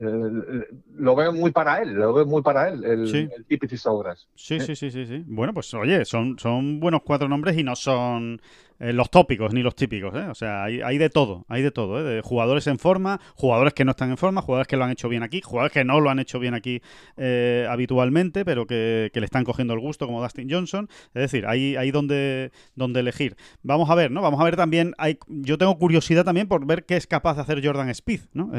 eh, 0.00 0.66
lo 0.96 1.14
veo 1.14 1.32
muy 1.32 1.52
para 1.52 1.80
él, 1.80 1.92
lo 1.92 2.12
veo 2.12 2.26
muy 2.26 2.42
para 2.42 2.68
él, 2.68 2.84
el, 2.84 3.14
el 3.14 3.46
y 3.48 3.76
Sogras. 3.76 4.26
Sí, 4.34 4.58
sí, 4.58 4.74
sí, 4.74 4.90
sí, 4.90 5.06
sí. 5.06 5.22
Bueno, 5.28 5.54
pues 5.54 5.72
oye, 5.74 6.04
son, 6.04 6.40
son 6.40 6.80
buenos 6.80 7.02
cuatro 7.04 7.28
nombres 7.28 7.56
y 7.56 7.62
no 7.62 7.76
son 7.76 8.42
eh, 8.82 8.92
los 8.92 9.12
tópicos 9.12 9.54
ni 9.54 9.62
los 9.62 9.76
típicos, 9.76 10.12
¿eh? 10.16 10.26
O 10.28 10.34
sea, 10.34 10.64
hay, 10.64 10.80
hay 10.80 10.98
de 10.98 11.08
todo, 11.08 11.44
hay 11.46 11.62
de 11.62 11.70
todo, 11.70 12.00
¿eh? 12.00 12.16
De 12.16 12.20
jugadores 12.20 12.66
en 12.66 12.80
forma, 12.80 13.20
jugadores 13.36 13.74
que 13.74 13.84
no 13.84 13.92
están 13.92 14.10
en 14.10 14.16
forma, 14.16 14.42
jugadores 14.42 14.66
que 14.66 14.76
lo 14.76 14.82
han 14.82 14.90
hecho 14.90 15.08
bien 15.08 15.22
aquí, 15.22 15.40
jugadores 15.40 15.72
que 15.72 15.84
no 15.84 16.00
lo 16.00 16.10
han 16.10 16.18
hecho 16.18 16.40
bien 16.40 16.52
aquí 16.52 16.82
eh, 17.16 17.64
habitualmente, 17.70 18.44
pero 18.44 18.66
que, 18.66 19.08
le 19.14 19.24
están 19.24 19.44
cogiendo 19.44 19.72
el 19.74 19.78
gusto, 19.78 20.06
como 20.06 20.20
Dustin 20.20 20.50
Johnson. 20.50 20.88
Es 21.14 21.22
decir, 21.22 21.46
hay, 21.46 21.76
hay 21.76 21.92
donde, 21.92 22.50
donde 22.74 22.98
elegir. 22.98 23.36
Vamos 23.62 23.88
a 23.88 23.94
ver, 23.94 24.10
¿no? 24.10 24.20
Vamos 24.20 24.40
a 24.40 24.44
ver 24.44 24.56
también, 24.56 24.94
hay, 24.98 25.16
yo 25.28 25.58
tengo 25.58 25.78
curiosidad 25.78 26.24
también 26.24 26.48
por 26.48 26.66
ver 26.66 26.84
qué 26.84 26.96
es 26.96 27.06
capaz 27.06 27.36
de 27.36 27.42
hacer 27.42 27.64
Jordan 27.64 27.88
Speed, 27.90 28.22
¿no? 28.32 28.50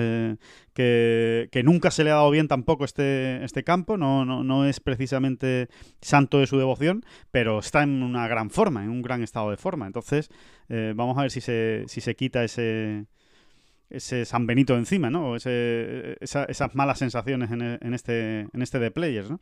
Que, 0.74 1.50
que 1.52 1.64
nunca 1.64 1.92
se 1.92 2.06
le 2.06 2.12
ha 2.12 2.16
dado 2.16 2.32
bien 2.32 2.48
tampoco 2.48 2.86
este, 2.86 3.44
este 3.44 3.66
campo, 3.66 3.98
no, 3.98 4.24
no, 4.24 4.42
no 4.46 4.66
es 4.66 4.80
precisamente 4.80 5.68
santo 6.02 6.40
de 6.40 6.48
su 6.48 6.58
devoción, 6.58 7.04
pero 7.30 7.60
está 7.60 7.84
en 7.84 8.02
una 8.02 8.28
gran 8.30 8.50
forma, 8.50 8.86
en 8.86 8.90
un 8.90 9.02
gran 9.02 9.22
estado 9.22 9.52
de 9.52 9.58
forma. 9.58 9.86
Entonces, 9.86 10.13
eh, 10.70 10.94
vamos 10.96 11.18
a 11.18 11.22
ver 11.24 11.32
si 11.32 11.42
se, 11.42 11.84
si 11.88 12.02
se 12.02 12.16
quita 12.16 12.44
ese 12.44 13.06
ese 13.90 14.26
San 14.26 14.48
Benito 14.48 14.76
encima, 14.76 15.10
¿no? 15.12 15.36
Ese, 15.36 16.18
esa- 16.20 16.46
esas 16.46 16.74
malas 16.74 16.98
sensaciones 16.98 17.52
en, 17.52 17.62
en 17.62 17.94
este 17.94 18.48
en 18.52 18.62
este 18.62 18.80
de 18.80 18.90
players, 18.92 19.30
¿no? 19.30 19.40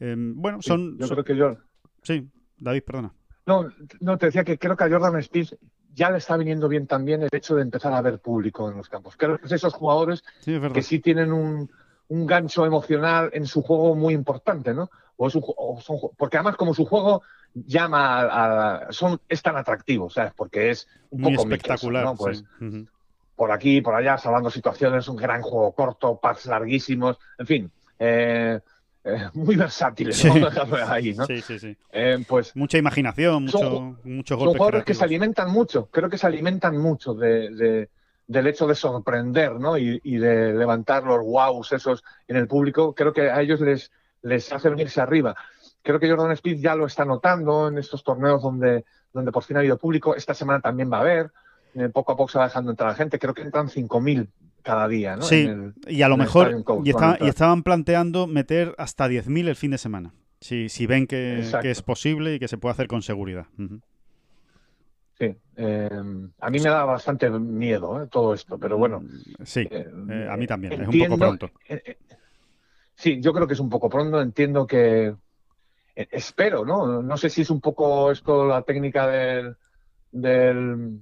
Eh, 0.00 0.14
bueno, 0.16 0.62
Sí, 0.62 0.68
son, 0.68 0.98
yo 0.98 1.06
son- 1.06 1.16
creo 1.16 1.24
que 1.24 1.36
yo, 1.36 1.56
sí, 2.02 2.26
David, 2.56 2.82
perdona. 2.84 3.12
No, 3.44 3.68
no, 4.00 4.16
te 4.18 4.26
decía 4.26 4.44
que 4.44 4.58
creo 4.58 4.76
que 4.76 4.84
a 4.84 4.88
Jordan 4.90 5.18
Speed 5.18 5.48
ya 5.94 6.10
le 6.10 6.18
está 6.18 6.36
viniendo 6.38 6.68
bien 6.68 6.86
también 6.86 7.22
el 7.22 7.28
hecho 7.32 7.54
de 7.56 7.62
empezar 7.62 7.92
a 7.92 8.00
ver 8.00 8.18
público 8.20 8.70
en 8.70 8.78
los 8.78 8.88
campos. 8.88 9.14
Creo 9.16 9.36
que 9.38 9.44
es 9.46 9.52
esos 9.52 9.74
jugadores 9.74 10.22
Sí, 10.40 10.54
es 10.54 10.60
verdad. 10.60 10.74
que 10.74 10.82
sí 10.82 11.00
tienen 11.00 11.32
un, 11.32 11.70
un 12.12 12.26
gancho 12.26 12.66
emocional 12.66 13.30
en 13.32 13.46
su 13.46 13.62
juego 13.62 13.94
muy 13.94 14.12
importante, 14.14 14.74
¿no? 14.74 14.90
O 15.16 15.28
es 15.28 15.34
un 15.34 15.42
ju- 15.42 15.54
o 15.56 15.80
son 15.80 15.96
porque 16.18 16.36
además 16.36 16.56
como 16.56 16.74
su 16.74 16.84
juego 16.84 17.22
llama 17.54 18.20
a, 18.20 18.74
a- 18.88 18.92
son 18.92 19.18
es 19.28 19.40
tan 19.42 19.56
atractivo, 19.56 20.10
¿sabes? 20.10 20.32
Porque 20.36 20.70
es 20.70 20.86
un 21.10 21.22
Muy 21.22 21.36
poco 21.36 21.48
espectacular. 21.48 22.04
¿no? 22.04 22.14
Pues 22.16 22.44
sí. 22.58 22.86
Por 23.34 23.50
aquí, 23.50 23.80
por 23.80 23.94
allá, 23.94 24.18
salvando 24.18 24.50
situaciones, 24.50 25.08
un 25.08 25.16
gran 25.16 25.40
juego 25.42 25.72
corto, 25.72 26.18
packs 26.20 26.46
larguísimos, 26.46 27.18
en 27.38 27.46
fin, 27.46 27.72
eh, 27.98 28.60
eh, 29.04 29.28
muy 29.32 29.56
versátiles, 29.56 30.16
Sí. 30.18 30.28
dejarlo 30.28 30.76
ahí, 30.86 31.14
¿no? 31.14 31.24
Sí, 31.26 31.40
sí, 31.40 31.58
sí. 31.58 31.76
Eh, 31.92 32.22
pues 32.28 32.54
Mucha 32.54 32.76
imaginación, 32.78 33.48
Son 33.48 33.62
mucho, 33.62 33.80
muchos 34.04 34.36
son 34.36 34.46
golpes 34.46 34.58
jugadores 34.58 34.84
que 34.84 34.94
se 34.94 35.04
alimentan 35.04 35.50
mucho, 35.50 35.86
creo 35.90 36.10
que 36.10 36.18
se 36.18 36.26
alimentan 36.26 36.76
mucho 36.76 37.14
de, 37.14 37.50
de- 37.50 37.88
del 38.26 38.46
hecho 38.46 38.66
de 38.66 38.74
sorprender, 38.74 39.52
¿no? 39.60 39.76
Y, 39.76 40.00
y 40.04 40.16
de 40.16 40.54
levantar 40.54 41.04
los 41.04 41.20
wows 41.22 41.72
esos 41.72 42.02
en 42.28 42.36
el 42.36 42.46
público. 42.48 42.94
Creo 42.94 43.12
que 43.12 43.30
a 43.30 43.40
ellos 43.40 43.60
les, 43.60 43.90
les 44.22 44.52
hace 44.52 44.70
venirse 44.70 45.00
arriba. 45.00 45.34
Creo 45.82 45.98
que 45.98 46.08
Jordan 46.08 46.32
Speed 46.32 46.60
ya 46.60 46.74
lo 46.74 46.86
está 46.86 47.04
notando 47.04 47.68
en 47.68 47.78
estos 47.78 48.04
torneos 48.04 48.42
donde, 48.42 48.84
donde 49.12 49.32
por 49.32 49.42
fin 49.42 49.56
ha 49.56 49.60
habido 49.60 49.78
público. 49.78 50.14
Esta 50.14 50.34
semana 50.34 50.60
también 50.60 50.90
va 50.90 50.98
a 50.98 51.00
haber. 51.00 51.30
Eh, 51.74 51.88
poco 51.88 52.12
a 52.12 52.16
poco 52.16 52.30
se 52.30 52.38
va 52.38 52.44
dejando 52.44 52.70
entrar 52.70 52.90
la 52.90 52.96
gente. 52.96 53.18
Creo 53.18 53.34
que 53.34 53.42
entran 53.42 53.68
5.000 53.68 54.28
cada 54.62 54.86
día, 54.86 55.16
¿no? 55.16 55.22
Sí, 55.22 55.40
En 55.42 55.74
el- 55.84 55.92
y 55.92 56.02
a 56.02 56.08
lo 56.08 56.16
mejor 56.16 56.62
Coach 56.62 56.86
y, 56.86 57.26
estaban 57.26 57.62
planteando 57.62 58.26
meter 58.26 58.74
hasta 58.78 59.08
10.000 59.08 59.48
el 59.48 59.56
fin 59.56 59.72
de 59.72 59.78
semana. 59.78 60.12
Si, 60.40 60.68
si 60.68 60.86
ven 60.86 61.06
que, 61.06 61.40
es 61.62 61.82
posible 61.82 62.34
y 62.34 62.38
que 62.38 62.48
se 62.48 62.58
puede 62.58 62.72
hacer 62.72 62.88
con 62.88 63.02
seguridad. 63.02 63.46
Sí. 65.18 65.36
Eh, 65.56 65.90
a 66.40 66.50
mí 66.50 66.58
me 66.58 66.68
da 66.70 66.84
bastante 66.84 67.28
miedo 67.30 68.02
¿eh? 68.02 68.08
todo 68.10 68.34
esto, 68.34 68.58
pero 68.58 68.76
bueno. 68.78 69.02
Sí, 69.44 69.60
Eh, 69.70 69.86
eh, 70.10 70.28
a 70.30 70.36
mí 70.36 70.46
también. 70.46 70.72
es 70.72 70.78
un 70.80 70.84
entiendo- 70.86 71.16
poco 71.16 71.36
pronto. 71.38 71.50
Sí, 72.94 73.20
yo 73.20 73.32
creo 73.32 73.46
que 73.46 73.54
es 73.54 73.60
un 73.60 73.70
poco 73.70 73.88
pronto. 73.88 74.20
Entiendo 74.20 74.66
que. 74.66 75.14
espero, 75.94 76.64
¿no? 76.64 77.02
No 77.02 77.16
sé 77.16 77.28
si 77.28 77.42
es 77.42 77.50
un 77.50 77.60
poco 77.60 78.10
esto 78.10 78.46
la 78.46 78.62
técnica 78.62 79.06
del. 79.06 79.56
del 80.10 81.00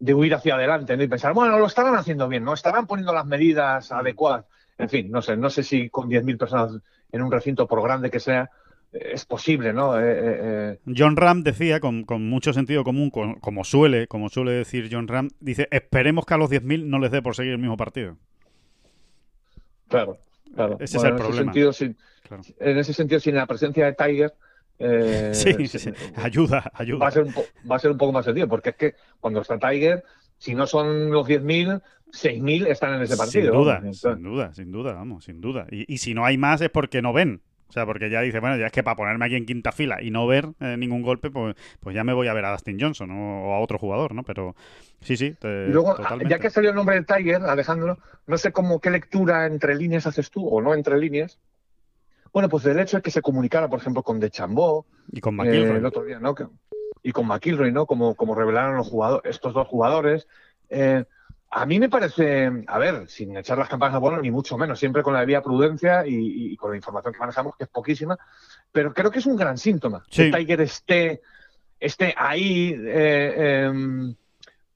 de 0.00 0.14
huir 0.14 0.32
hacia 0.34 0.54
adelante 0.54 0.96
¿no? 0.96 1.02
y 1.02 1.08
pensar, 1.08 1.34
bueno, 1.34 1.58
lo 1.58 1.66
estarán 1.66 1.96
haciendo 1.96 2.28
bien, 2.28 2.44
¿no? 2.44 2.54
Estarán 2.54 2.86
poniendo 2.86 3.12
las 3.12 3.26
medidas 3.26 3.90
adecuadas. 3.90 4.44
En 4.78 4.88
fin, 4.88 5.10
no 5.10 5.20
sé, 5.22 5.36
no 5.36 5.50
sé 5.50 5.64
si 5.64 5.90
con 5.90 6.08
10.000 6.08 6.38
personas 6.38 6.80
en 7.10 7.20
un 7.22 7.32
recinto, 7.32 7.66
por 7.66 7.82
grande 7.82 8.08
que 8.08 8.20
sea, 8.20 8.48
es 8.92 9.24
posible, 9.26 9.72
¿no? 9.72 9.98
Eh, 9.98 10.02
eh, 10.06 10.78
John 10.96 11.16
Ram 11.16 11.42
decía, 11.42 11.80
con, 11.80 12.04
con 12.04 12.28
mucho 12.28 12.52
sentido 12.52 12.84
común, 12.84 13.10
como 13.10 13.64
suele, 13.64 14.06
como 14.06 14.28
suele 14.28 14.52
decir 14.52 14.88
John 14.90 15.08
Ram, 15.08 15.28
dice, 15.40 15.68
esperemos 15.70 16.24
que 16.26 16.34
a 16.34 16.38
los 16.38 16.50
10.000 16.50 16.84
no 16.86 16.98
les 16.98 17.10
dé 17.10 17.20
por 17.22 17.34
seguir 17.34 17.52
el 17.52 17.58
mismo 17.58 17.76
partido. 17.76 18.16
Claro, 19.88 20.18
claro. 20.54 20.76
Ese 20.80 20.96
es 20.98 21.02
el 21.04 21.10
en 21.10 21.16
problema. 21.16 21.34
Ese 21.40 21.44
sentido, 21.44 21.72
sin, 21.72 21.96
Claro. 22.26 22.42
En 22.60 22.78
ese 22.78 22.92
sentido, 22.92 23.20
sin 23.20 23.34
la 23.36 23.46
presencia 23.46 23.86
de 23.86 23.92
Tiger, 23.94 24.34
eh, 24.78 25.30
Sí, 25.34 25.66
sí, 25.66 25.90
ayuda, 26.16 26.70
ayuda. 26.74 26.98
va, 26.98 27.08
a 27.08 27.10
ser 27.10 27.22
un 27.24 27.32
po- 27.32 27.44
va 27.70 27.76
a 27.76 27.78
ser 27.78 27.90
un 27.90 27.98
poco 27.98 28.12
más 28.12 28.24
sencillo, 28.26 28.48
porque 28.48 28.70
es 28.70 28.76
que 28.76 28.94
cuando 29.20 29.40
está 29.40 29.58
Tiger, 29.58 30.04
si 30.36 30.54
no 30.54 30.66
son 30.66 31.10
los 31.10 31.26
10.000, 31.26 31.80
6.000 32.12 32.66
están 32.66 32.94
en 32.94 33.02
ese 33.02 33.16
partido. 33.16 33.52
Sin 33.52 33.52
duda, 33.52 33.80
sin 33.92 34.22
duda, 34.22 34.54
sin 34.54 34.72
duda, 34.72 34.92
vamos, 34.92 35.24
sin 35.24 35.40
duda. 35.40 35.66
Y, 35.70 35.92
y 35.92 35.98
si 35.98 36.12
no 36.14 36.24
hay 36.24 36.36
más 36.38 36.60
es 36.60 36.70
porque 36.70 37.00
no 37.02 37.12
ven. 37.12 37.40
O 37.68 37.72
sea, 37.72 37.84
porque 37.84 38.08
ya 38.08 38.22
dice, 38.22 38.40
bueno, 38.40 38.56
ya 38.56 38.66
es 38.66 38.72
que 38.72 38.82
para 38.82 38.96
ponerme 38.96 39.26
aquí 39.26 39.36
en 39.36 39.44
quinta 39.44 39.72
fila 39.72 40.02
y 40.02 40.10
no 40.10 40.26
ver 40.26 40.46
eh, 40.60 40.76
ningún 40.78 41.02
golpe, 41.02 41.30
pues, 41.30 41.54
pues 41.80 41.94
ya 41.94 42.02
me 42.02 42.14
voy 42.14 42.26
a 42.28 42.32
ver 42.32 42.44
a 42.46 42.52
Dustin 42.52 42.78
Johnson 42.80 43.10
o, 43.10 43.50
o 43.50 43.54
a 43.54 43.60
otro 43.60 43.78
jugador, 43.78 44.14
¿no? 44.14 44.22
Pero 44.22 44.56
sí, 45.00 45.16
sí, 45.16 45.32
te- 45.38 45.66
Y 45.68 45.72
luego, 45.72 45.94
totalmente. 45.96 46.32
ya 46.32 46.38
que 46.38 46.48
salió 46.50 46.70
el 46.70 46.76
nombre 46.76 46.96
de 46.96 47.04
Tiger, 47.04 47.42
Alejandro, 47.42 47.98
no 48.26 48.38
sé 48.38 48.52
cómo 48.52 48.80
qué 48.80 48.90
lectura 48.90 49.44
entre 49.46 49.74
líneas 49.76 50.06
haces 50.06 50.30
tú 50.30 50.48
o 50.48 50.62
no 50.62 50.72
entre 50.74 50.98
líneas. 50.98 51.38
Bueno, 52.32 52.48
pues 52.48 52.64
del 52.64 52.78
hecho 52.80 52.98
de 52.98 53.02
que 53.02 53.10
se 53.10 53.22
comunicara, 53.22 53.68
por 53.68 53.80
ejemplo, 53.80 54.02
con 54.02 54.18
De 54.20 54.30
Chambó 54.30 54.86
Y 55.12 55.20
con 55.20 55.34
eh, 55.34 55.36
McIlroy. 55.36 55.78
el 55.78 55.86
otro 55.86 56.04
día, 56.04 56.18
¿no? 56.20 56.34
Que- 56.34 56.46
y 57.02 57.12
con 57.12 57.26
McIlroy, 57.26 57.70
¿no? 57.72 57.86
Como, 57.86 58.14
como 58.14 58.34
revelaron 58.34 58.76
los 58.76 58.88
jugadores, 58.88 59.30
estos 59.34 59.54
dos 59.54 59.68
jugadores. 59.68 60.26
Eh, 60.68 61.04
a 61.50 61.64
mí 61.66 61.78
me 61.80 61.88
parece, 61.88 62.50
a 62.66 62.78
ver, 62.78 63.08
sin 63.08 63.36
echar 63.36 63.56
las 63.58 63.68
campanas 63.68 63.94
a 63.96 63.98
bono, 63.98 64.20
ni 64.20 64.30
mucho 64.30 64.58
menos, 64.58 64.78
siempre 64.78 65.02
con 65.02 65.14
la 65.14 65.20
debida 65.20 65.42
prudencia 65.42 66.06
y, 66.06 66.52
y 66.52 66.56
con 66.56 66.70
la 66.70 66.76
información 66.76 67.12
que 67.14 67.18
manejamos, 67.20 67.56
que 67.56 67.64
es 67.64 67.70
poquísima, 67.70 68.18
pero 68.70 68.92
creo 68.92 69.10
que 69.10 69.18
es 69.20 69.26
un 69.26 69.36
gran 69.36 69.56
síntoma 69.56 70.04
Sí. 70.10 70.30
que 70.30 70.36
Tiger 70.36 70.60
esté, 70.60 71.22
esté 71.80 72.14
ahí, 72.16 72.74
eh, 72.78 73.64
em, 73.66 74.14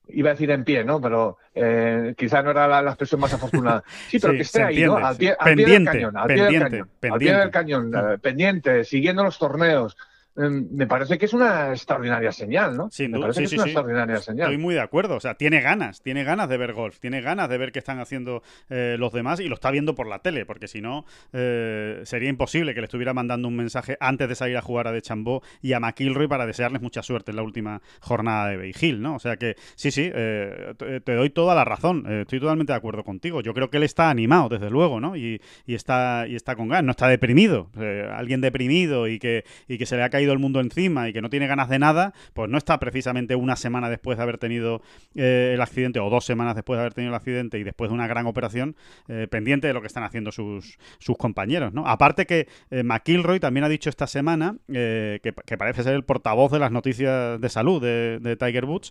iba 0.09 0.31
a 0.31 0.33
decir 0.33 0.51
en 0.51 0.65
pie, 0.65 0.83
¿no? 0.85 1.01
Pero 1.01 1.39
eh, 1.55 2.15
quizá 2.17 2.43
no 2.43 2.51
era 2.53 2.67
la, 2.67 2.81
la 2.83 2.91
expresión 2.93 3.21
más 3.21 3.33
afortunada. 3.35 3.83
Sí, 4.09 4.19
pero 4.19 4.33
Sí, 4.33 4.37
que 4.39 4.43
esté 4.43 4.63
ahí, 4.63 4.83
entiende, 4.83 5.01
¿no? 5.01 5.07
Al 5.07 5.17
pie, 5.17 5.37
al 5.39 5.55
pie 5.55 5.67
del 5.67 5.67
Pendiente, 5.67 5.91
cañón, 5.93 6.17
al 6.17 6.27
pendiente, 6.27 6.55
pie 6.59 6.59
del 6.59 6.71
cañón, 6.71 6.77
al 6.77 6.89
pie 6.89 7.11
pendiente. 7.11 7.39
del 7.41 7.51
cañón, 7.51 7.93
eh, 7.95 8.19
pendiente, 8.19 8.85
siguiendo 8.85 9.25
los 9.25 9.39
torneos. 9.39 9.97
Em, 10.37 10.67
me 10.73 10.87
parece 10.87 11.19
que 11.19 11.27
es 11.27 11.33
una 11.35 11.71
extraordinaria 11.71 12.33
señal, 12.33 12.77
¿no? 12.77 12.91
Sin 12.91 13.11
me 13.11 13.19
duda, 13.19 13.27
parece 13.29 13.41
sí, 13.41 13.45
que 13.45 13.49
sí, 13.49 13.55
es 13.55 13.59
una 13.59 13.65
sí. 13.65 13.71
extraordinaria 13.71 14.17
señal. 14.19 14.47
Estoy 14.49 14.59
muy 14.59 14.75
de 14.75 14.81
acuerdo. 14.81 15.17
O 15.17 15.21
sea, 15.21 15.35
tiene 15.35 15.61
ganas, 15.61 16.01
tiene 16.03 16.25
ganas 16.25 16.49
de 16.49 16.57
ver 16.57 16.73
golf, 16.73 16.99
tiene 16.99 17.21
ganas 17.21 17.49
de 17.49 17.59
ver 17.59 17.71
qué 17.73 17.79
están 17.79 18.01
haciendo 18.01 18.43
eh, 18.71 18.97
los 18.99 19.13
demás 19.13 19.41
y 19.41 19.49
lo 19.49 19.55
está 19.55 19.71
viendo 19.71 19.95
por 19.95 20.07
la 20.07 20.21
tele, 20.21 20.47
porque 20.47 20.69
si 20.69 20.81
no, 20.81 21.05
eh, 21.33 22.01
sería 22.05 22.29
imposible 22.31 22.75
que 22.75 22.81
le 22.81 22.87
estuviera 22.87 23.13
mandando 23.15 23.49
un 23.49 23.57
mensaje 23.57 23.97
antes 24.01 24.29
de 24.29 24.35
salir 24.35 24.57
a 24.57 24.63
jugar 24.63 24.89
a 24.89 24.93
De 24.93 25.03
Chambó 25.03 25.43
y 25.61 25.73
a 25.75 25.81
McIlroy 25.81 26.29
para 26.29 26.47
desearles 26.47 26.81
mucha 26.83 27.03
suerte 27.03 27.31
en 27.33 27.37
la 27.37 27.43
última 27.43 27.83
jornada 28.01 28.49
de 28.49 28.57
Bay 28.57 28.73
Hill, 28.81 29.03
¿no? 29.03 29.17
O 29.17 29.19
sea 29.19 29.37
que 29.37 29.57
sí, 29.75 29.91
sí, 29.91 30.11
eh, 30.15 30.75
te 30.79 31.01
te 31.01 31.15
doy 31.15 31.31
toda 31.31 31.55
la 31.55 31.65
razón. 31.65 32.05
eh, 32.09 32.23
estoy 32.23 32.41
totalmente 32.41 32.73
de 32.73 32.77
acuerdo 32.79 33.05
contigo. 33.05 33.41
Yo 33.43 33.53
creo 33.55 33.69
que 33.71 33.77
él 33.77 33.83
está 33.83 34.09
animado, 34.09 34.49
desde 34.49 34.71
luego, 34.71 34.99
¿no? 35.01 35.17
Y, 35.17 35.41
y 35.67 35.75
está, 35.75 36.27
y 36.29 36.37
está 36.37 36.57
con 36.57 36.69
ganas, 36.69 36.85
no 36.85 36.91
está 36.93 37.09
deprimido. 37.09 37.71
Eh, 37.79 38.09
alguien 38.11 38.41
deprimido 38.41 39.09
y 39.09 39.19
que, 39.19 39.45
y 39.69 39.79
que 39.79 39.85
se 39.87 39.97
le 39.97 40.05
ha 40.05 40.11
caído 40.11 40.22
el 40.31 40.39
mundo 40.39 40.61
encima 40.61 41.09
y 41.09 41.13
que 41.13 41.21
no 41.21 41.31
tiene 41.31 41.47
ganas 41.47 41.69
de 41.69 41.79
nada, 41.79 42.13
pues 42.35 42.49
no 42.49 42.59
está 42.59 42.79
precisamente 42.79 43.35
una 43.35 43.57
semana 43.57 43.91
después 43.91 44.19
de 44.19 44.23
haber 44.23 44.39
tenido 44.39 44.83
eh, 45.15 45.53
el 45.55 45.61
accidente 45.61 45.99
o 45.99 46.11
dos 46.11 46.25
semanas 46.25 46.55
después 46.55 46.77
de 46.77 46.83
haber 46.83 46.95
tenido 46.95 47.11
el 47.11 47.17
accidente 47.17 47.59
y 47.59 47.65
después 47.65 47.91
de 47.91 47.95
una 47.95 48.07
gran 48.07 48.27
operación 48.27 48.77
eh, 49.09 49.27
pendiente 49.31 49.67
de 49.67 49.75
lo 49.75 49.81
que 49.81 49.87
están 49.87 50.05
haciendo 50.05 50.33
sus, 50.33 50.79
sus 50.99 51.17
compañeros, 51.17 51.73
¿no? 51.73 51.87
Aparte 51.87 52.27
que 52.27 52.47
eh, 52.71 52.83
McIlroy 52.83 53.41
también 53.41 53.65
ha 53.65 53.69
dicho 53.69 53.91
esta 53.91 54.07
semana 54.07 54.57
eh, 54.73 55.21
que, 55.23 55.57
parece 55.57 55.83
ser 55.83 55.95
el 55.95 56.05
portavoz 56.05 56.53
de 56.53 56.59
las 56.59 56.73
noticias 56.73 57.41
de 57.41 57.49
salud 57.49 57.83
de, 57.83 58.37
Tiger 58.37 58.65
Woods, 58.65 58.91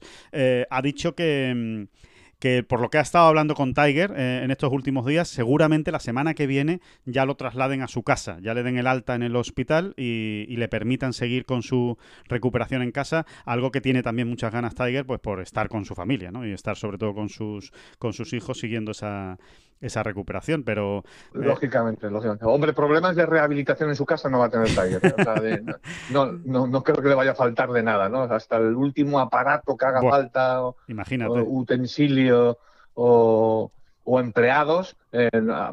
ha 0.70 0.82
dicho 0.82 1.16
que... 1.16 1.88
mm, 1.90 2.11
que 2.42 2.64
por 2.64 2.82
lo 2.82 2.89
que 2.89 2.98
ha 2.98 3.02
estado 3.02 3.28
hablando 3.28 3.54
con 3.54 3.76
Tiger 3.76 4.14
eh, 4.18 4.42
en 4.44 4.50
estos 4.50 4.74
últimos 4.74 5.06
días, 5.06 5.30
seguramente 5.30 5.92
la 5.92 6.00
semana 6.00 6.34
que 6.34 6.48
viene 6.48 6.82
ya 7.06 7.26
lo 7.26 7.36
trasladen 7.36 7.84
a 7.84 7.88
su 7.88 8.02
casa, 8.02 8.39
ya 8.42 8.56
le 8.56 8.64
den 8.64 8.80
el 8.80 8.88
alta 8.88 9.14
en 9.14 9.22
el 9.22 9.36
hospital 9.36 9.94
y, 9.96 10.46
y 10.50 10.58
le 10.58 10.68
permitan 10.68 11.14
seguir 11.14 11.46
con 11.46 11.62
su 11.62 12.00
recuperación 12.28 12.82
en 12.82 12.92
casa, 12.92 13.28
algo 13.46 13.72
que 13.72 13.80
tiene 13.80 14.02
también 14.02 14.28
muchas 14.28 14.52
ganas 14.52 14.74
Tiger, 14.74 15.06
pues 15.06 15.20
por 15.20 15.39
estar 15.39 15.70
con 15.70 15.86
su 15.86 15.94
familia, 15.94 16.32
¿no? 16.32 16.46
Y 16.46 16.52
estar 16.52 16.76
sobre 16.76 16.98
todo 16.98 17.14
con 17.14 17.30
sus, 17.30 17.72
con 18.00 18.12
sus 18.12 18.34
hijos 18.34 18.60
siguiendo 18.60 18.92
esa, 18.92 19.38
esa 19.82 20.04
recuperación, 20.04 20.64
pero... 20.64 21.00
eh, 21.00 21.04
Lógicamente, 21.34 22.10
lógicamente. 22.10 22.46
Hombre, 22.46 22.72
problemas 22.74 23.16
de 23.16 23.26
rehabilitación 23.26 23.90
en 23.90 23.96
su 23.96 24.06
casa 24.06 24.30
no 24.30 24.40
va 24.40 24.46
a 24.46 24.50
tener 24.50 24.68
Tiger. 24.68 25.00
¿eh? 25.04 25.16
O 25.18 25.24
sea, 25.24 25.34
de- 25.42 25.64
no, 26.12 26.32
no, 26.46 26.68
no 26.68 26.84
creo 26.84 27.02
que 27.02 27.10
le 27.10 27.16
vaya 27.16 27.32
a 27.32 27.36
faltar 27.36 27.72
de 27.72 27.82
nada, 27.84 28.08
¿no? 28.08 28.22
Hasta 28.24 28.58
el 28.58 28.76
último 28.76 29.20
aparato 29.20 29.76
que 29.76 29.86
haga 29.86 30.02
Buah, 30.02 30.12
falta, 30.12 30.64
o, 30.64 30.76
imagínate. 30.88 31.32
o 31.32 31.44
utensilio 31.44 32.58
o, 32.94 33.72
o 34.04 34.20
empleados, 34.20 34.96
eh, 35.12 35.30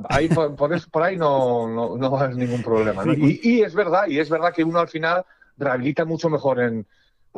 ahí 0.09 0.29
por, 0.29 0.57
por, 0.57 0.73
eso- 0.73 0.89
por 0.91 1.03
ahí 1.03 1.17
no, 1.17 1.69
no, 1.69 1.97
no 1.97 2.11
va 2.11 2.21
a 2.21 2.25
haber 2.25 2.37
ningún 2.37 2.63
problema. 2.63 3.05
¿no? 3.05 3.13
Y, 3.13 3.41
y 3.43 3.63
es 3.63 3.75
verdad, 3.75 4.07
y 4.09 4.19
es 4.19 4.31
verdad 4.31 4.53
que 4.55 4.65
uno 4.65 4.79
al 4.81 4.89
final 4.89 5.25
rehabilita 5.59 6.05
mucho 6.05 6.31
mejor 6.31 6.61
en 6.61 6.87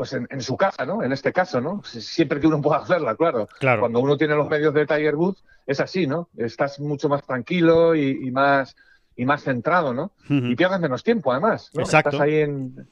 pues 0.01 0.14
en, 0.14 0.26
en 0.30 0.40
su 0.40 0.57
casa, 0.57 0.86
¿no? 0.86 1.03
En 1.03 1.12
este 1.12 1.30
caso, 1.30 1.61
¿no? 1.61 1.82
Si- 1.84 2.01
Siempre 2.01 2.40
que 2.40 2.46
uno 2.46 2.62
pueda 2.62 2.78
hacerla, 2.80 3.14
claro. 3.16 3.46
Claro. 3.59 3.80
Cuando 3.80 4.01
uno 4.01 4.16
tiene 4.16 4.34
los 4.34 4.48
medios 4.48 4.72
de 4.72 4.86
Tiger 4.86 5.14
Woods, 5.14 5.44
es 5.66 5.78
así, 5.78 6.07
¿no? 6.07 6.30
Estás 6.38 6.80
mucho 6.80 7.11
más 7.11 7.22
tranquilo 7.26 7.94
y, 7.94 8.18
y 8.26 8.30
más 8.30 8.74
y 9.14 9.26
más 9.26 9.42
centrado, 9.42 9.92
¿no? 9.92 10.12
Y 10.30 10.57
pierdes 10.57 10.80
menos 10.80 11.05
tiempo, 11.05 11.32
además. 11.32 11.68
¿no? 11.74 11.82
Exacto. 11.82 12.09
Estás 12.12 12.22
ahí 12.22 12.36
en, 12.36 12.88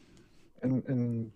en, 0.60 0.84
en- 0.86 1.32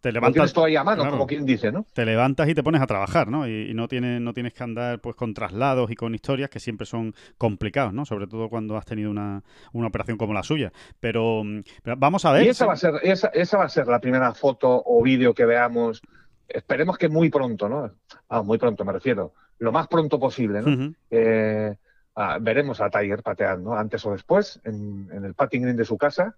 Te 0.00 0.12
levantas, 0.12 0.52
todo 0.52 0.64
ahí 0.64 0.76
a 0.76 0.84
mano, 0.84 1.02
claro. 1.02 1.12
como 1.12 1.26
quien 1.26 1.44
dice, 1.44 1.70
¿no? 1.70 1.86
te 1.92 2.04
levantas 2.04 2.48
y 2.48 2.54
te 2.54 2.62
pones 2.62 2.80
a 2.80 2.86
trabajar, 2.86 3.28
¿no? 3.28 3.46
Y, 3.46 3.70
y 3.70 3.74
no 3.74 3.86
tienes 3.88 4.20
no 4.20 4.32
tienes 4.32 4.54
que 4.54 4.64
andar 4.64 5.00
pues 5.00 5.14
con 5.14 5.34
traslados 5.34 5.90
y 5.90 5.94
con 5.94 6.14
historias 6.14 6.50
que 6.50 6.60
siempre 6.60 6.86
son 6.86 7.14
complicados, 7.38 7.92
¿no? 7.92 8.04
Sobre 8.04 8.26
todo 8.26 8.48
cuando 8.48 8.76
has 8.76 8.84
tenido 8.84 9.10
una, 9.10 9.42
una 9.72 9.86
operación 9.86 10.16
como 10.16 10.32
la 10.32 10.42
suya. 10.42 10.72
Pero, 11.00 11.44
mm, 11.44 11.62
pero 11.82 11.96
vamos 11.96 12.24
a 12.24 12.32
ver. 12.32 12.44
Y 12.44 12.48
esa 12.48 12.66
va 12.66 12.72
a 12.72 12.76
ser, 12.76 12.94
esa, 13.02 13.28
esa 13.28 13.58
va 13.58 13.64
a 13.64 13.68
ser 13.68 13.86
la 13.86 14.00
primera 14.00 14.32
foto 14.34 14.82
o 14.84 15.02
vídeo 15.02 15.34
que 15.34 15.44
veamos. 15.44 16.02
Esperemos 16.48 16.98
que 16.98 17.08
muy 17.08 17.30
pronto, 17.30 17.68
¿no? 17.68 17.90
Ah, 18.28 18.42
muy 18.42 18.58
pronto 18.58 18.84
me 18.84 18.92
refiero. 18.92 19.34
Lo 19.58 19.72
más 19.72 19.88
pronto 19.88 20.18
posible, 20.18 20.62
¿no? 20.62 20.92
Eh, 21.10 21.74
ah, 22.16 22.38
veremos 22.40 22.80
a 22.80 22.90
Tiger 22.90 23.22
pateando 23.22 23.74
antes 23.74 24.04
o 24.04 24.12
después 24.12 24.60
en, 24.64 25.08
en 25.12 25.24
el 25.24 25.34
patting 25.34 25.62
green 25.62 25.76
de 25.76 25.84
su 25.84 25.96
casa. 25.96 26.36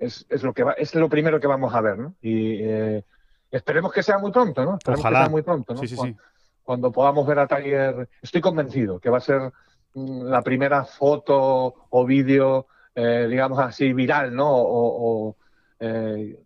Es, 0.00 0.26
es 0.28 0.42
lo 0.42 0.52
que 0.52 0.64
va, 0.64 0.72
es 0.72 0.94
lo 0.94 1.08
primero 1.08 1.38
que 1.38 1.46
vamos 1.46 1.72
a 1.74 1.80
ver, 1.80 1.98
¿no? 1.98 2.14
Y 2.22 2.54
eh, 2.62 3.04
esperemos 3.50 3.92
que 3.92 4.02
sea 4.02 4.18
muy 4.18 4.32
pronto, 4.32 4.64
¿no? 4.64 4.74
Esperemos 4.78 5.00
Ojalá. 5.00 5.18
que 5.18 5.24
sea 5.24 5.30
muy 5.30 5.42
pronto, 5.42 5.74
¿no? 5.74 5.80
Sí, 5.80 5.86
sí, 5.88 5.94
Cuan- 5.94 6.08
sí. 6.14 6.16
Cuando 6.62 6.90
podamos 6.90 7.26
ver 7.26 7.38
a 7.38 7.46
Tiger, 7.46 8.08
estoy 8.22 8.40
convencido 8.40 8.98
que 8.98 9.10
va 9.10 9.18
a 9.18 9.20
ser 9.20 9.52
mm, 9.94 10.22
la 10.24 10.40
primera 10.42 10.84
foto 10.84 11.74
o 11.90 12.04
vídeo, 12.06 12.66
eh, 12.94 13.26
digamos 13.28 13.58
así, 13.58 13.92
viral, 13.92 14.34
¿no? 14.34 14.48
O, 14.50 15.28
o, 15.28 15.36
eh, 15.80 16.38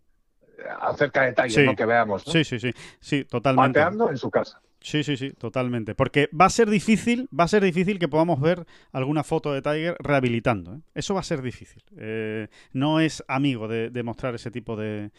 acerca 0.81 1.21
de 1.23 1.33
Tiger, 1.33 1.51
Sí. 1.51 1.65
¿no? 1.65 1.75
Que 1.75 1.85
veamos, 1.85 2.25
¿no? 2.27 2.33
Sí, 2.33 2.43
sí, 2.43 2.59
sí. 2.59 2.71
Sí, 2.99 3.23
totalmente. 3.25 3.79
Pateando 3.79 4.09
en 4.09 4.17
su 4.17 4.29
casa. 4.29 4.59
Sí, 4.85 5.03
sí, 5.03 5.17
sí, 5.17 5.31
totalmente. 5.31 5.95
Porque 5.95 6.29
va 6.29 6.45
a 6.45 6.49
ser 6.51 6.69
difícil, 6.69 7.27
va 7.37 7.45
a 7.45 7.47
ser 7.47 7.63
difícil 7.63 7.97
que 7.97 8.07
podamos 8.07 8.39
ver 8.39 8.67
alguna 8.91 9.23
foto 9.23 9.51
de 9.51 9.63
Tiger 9.63 9.95
rehabilitando. 9.97 10.75
¿eh? 10.75 10.79
Eso 10.93 11.15
va 11.15 11.21
a 11.21 11.23
ser 11.23 11.41
difícil. 11.41 11.81
Eh, 11.97 12.49
no 12.71 12.99
es 12.99 13.23
amigo 13.27 13.67
de, 13.67 14.03
mostrar 14.03 14.35
ese 14.35 14.51
tipo 14.51 14.75
de, 14.75 15.09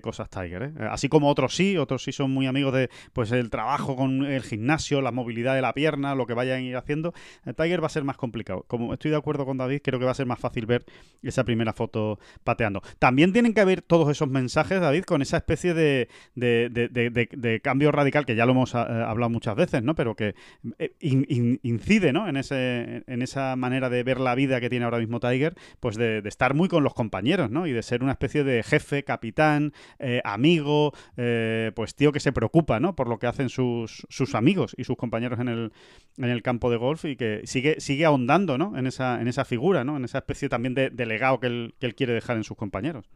cosas 0.00 0.30
Tiger. 0.30 0.62
¿eh? 0.62 0.72
Así 0.92 1.08
como 1.08 1.28
otros 1.28 1.56
sí, 1.56 1.76
otros 1.76 2.04
sí 2.04 2.12
son 2.12 2.30
muy 2.30 2.46
amigos 2.46 2.72
de 2.72 2.88
pues 3.12 3.32
el 3.32 3.50
trabajo 3.50 3.96
con 3.96 4.24
el 4.24 4.44
gimnasio, 4.44 5.02
la 5.02 5.10
movilidad 5.10 5.56
de 5.56 5.62
la 5.62 5.72
pierna, 5.72 6.14
lo 6.14 6.26
que 6.26 6.34
vayan 6.34 6.58
a 6.58 6.62
ir 6.62 6.76
haciendo. 6.76 7.12
Tiger 7.56 7.82
va 7.82 7.86
a 7.86 7.90
ser 7.90 8.04
más 8.04 8.16
complicado. 8.16 8.64
Como 8.68 8.94
estoy 8.94 9.10
de 9.10 9.16
acuerdo 9.16 9.44
con 9.44 9.56
David, 9.56 9.80
creo 9.82 9.98
que 9.98 10.04
va 10.04 10.12
a 10.12 10.14
ser 10.14 10.26
más 10.26 10.38
fácil 10.38 10.66
ver 10.66 10.84
esa 11.24 11.42
primera 11.42 11.72
foto 11.72 12.20
pateando. 12.44 12.80
También 13.00 13.32
tienen 13.32 13.54
que 13.54 13.60
haber 13.60 13.82
todos 13.82 14.08
esos 14.08 14.28
mensajes, 14.28 14.80
David, 14.80 15.02
con 15.02 15.20
esa 15.20 15.38
especie 15.38 15.74
de, 15.74 16.08
de, 16.36 17.60
cambio 17.60 17.90
radical 17.90 18.24
que 18.24 18.36
ya 18.36 18.46
lo 18.46 18.52
hemos 18.52 18.72
eh, 18.72 18.78
hablado 19.16 19.30
muchas 19.30 19.56
veces, 19.56 19.82
¿no? 19.82 19.94
Pero 19.94 20.14
que 20.14 20.34
eh, 20.78 20.92
in- 21.00 21.26
in- 21.28 21.60
incide, 21.62 22.12
¿no? 22.12 22.28
En, 22.28 22.36
ese, 22.36 23.02
en 23.06 23.22
esa 23.22 23.56
manera 23.56 23.90
de 23.90 24.02
ver 24.02 24.20
la 24.20 24.34
vida 24.34 24.60
que 24.60 24.70
tiene 24.70 24.84
ahora 24.84 24.98
mismo 24.98 25.20
Tiger, 25.20 25.54
pues 25.80 25.96
de, 25.96 26.22
estar 26.26 26.54
muy 26.54 26.68
con 26.68 26.84
los 26.84 26.94
compañeros, 26.94 27.50
¿no? 27.50 27.66
Y 27.66 27.72
de 27.72 27.82
ser 27.82 28.02
una 28.02 28.12
especie 28.12 28.44
de 28.44 28.62
jefe, 28.62 29.02
capitán, 29.04 29.72
eh, 29.98 30.20
amigo, 30.24 30.92
eh, 31.16 31.72
pues 31.74 31.94
tío 31.94 32.12
que 32.12 32.20
se 32.20 32.32
preocupa, 32.32 32.80
¿no? 32.80 32.94
Por 32.94 33.08
lo 33.08 33.18
que 33.18 33.26
hacen 33.26 33.48
sus, 33.48 34.06
sus 34.08 34.34
amigos 34.34 34.74
y 34.76 34.84
sus 34.84 34.96
compañeros 34.96 35.40
en 35.40 35.48
el, 35.48 35.72
en 36.18 36.30
el 36.30 36.42
campo 36.42 36.70
de 36.70 36.76
golf 36.76 37.04
y 37.04 37.16
que 37.16 37.42
sigue, 37.44 37.80
sigue 37.80 38.04
ahondando, 38.04 38.58
¿no? 38.58 38.76
En 38.76 38.86
esa, 38.86 39.20
en 39.20 39.28
esa 39.28 39.44
figura, 39.44 39.84
¿no? 39.84 39.96
En 39.96 40.04
esa 40.04 40.18
especie 40.18 40.48
también 40.48 40.74
de, 40.74 40.90
de 40.90 41.06
legado 41.06 41.40
que 41.40 41.46
él, 41.48 41.74
que 41.78 41.86
él 41.86 41.94
quiere 41.94 42.12
dejar 42.12 42.36
en 42.36 42.44
sus 42.44 42.56
compañeros. 42.56 43.08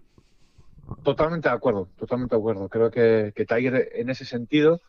Totalmente 1.04 1.48
de 1.48 1.54
acuerdo, 1.54 1.88
totalmente 1.98 2.34
de 2.34 2.40
acuerdo. 2.40 2.68
Creo 2.68 2.90
que, 2.90 3.32
que 3.34 3.46
Tiger 3.46 3.90
en 3.94 4.10
ese 4.10 4.24
sentido 4.24 4.80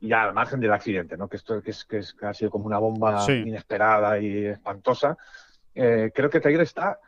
ya 0.00 0.24
al 0.24 0.34
margen 0.34 0.60
del 0.60 0.72
accidente, 0.72 1.16
¿no? 1.16 1.28
que 1.28 1.36
esto 1.36 1.60
que 1.62 1.70
es, 1.72 1.84
que, 1.84 1.98
es, 1.98 2.14
que 2.14 2.26
ha 2.26 2.34
sido 2.34 2.50
como 2.50 2.66
una 2.66 2.78
bomba 2.78 3.20
Sí. 3.20 3.32
inesperada 3.32 4.18
y 4.18 4.46
espantosa, 4.46 5.16
eh, 5.74 6.10
creo 6.14 6.30
que 6.30 6.40
Tiger 6.40 6.62
está 6.62 6.98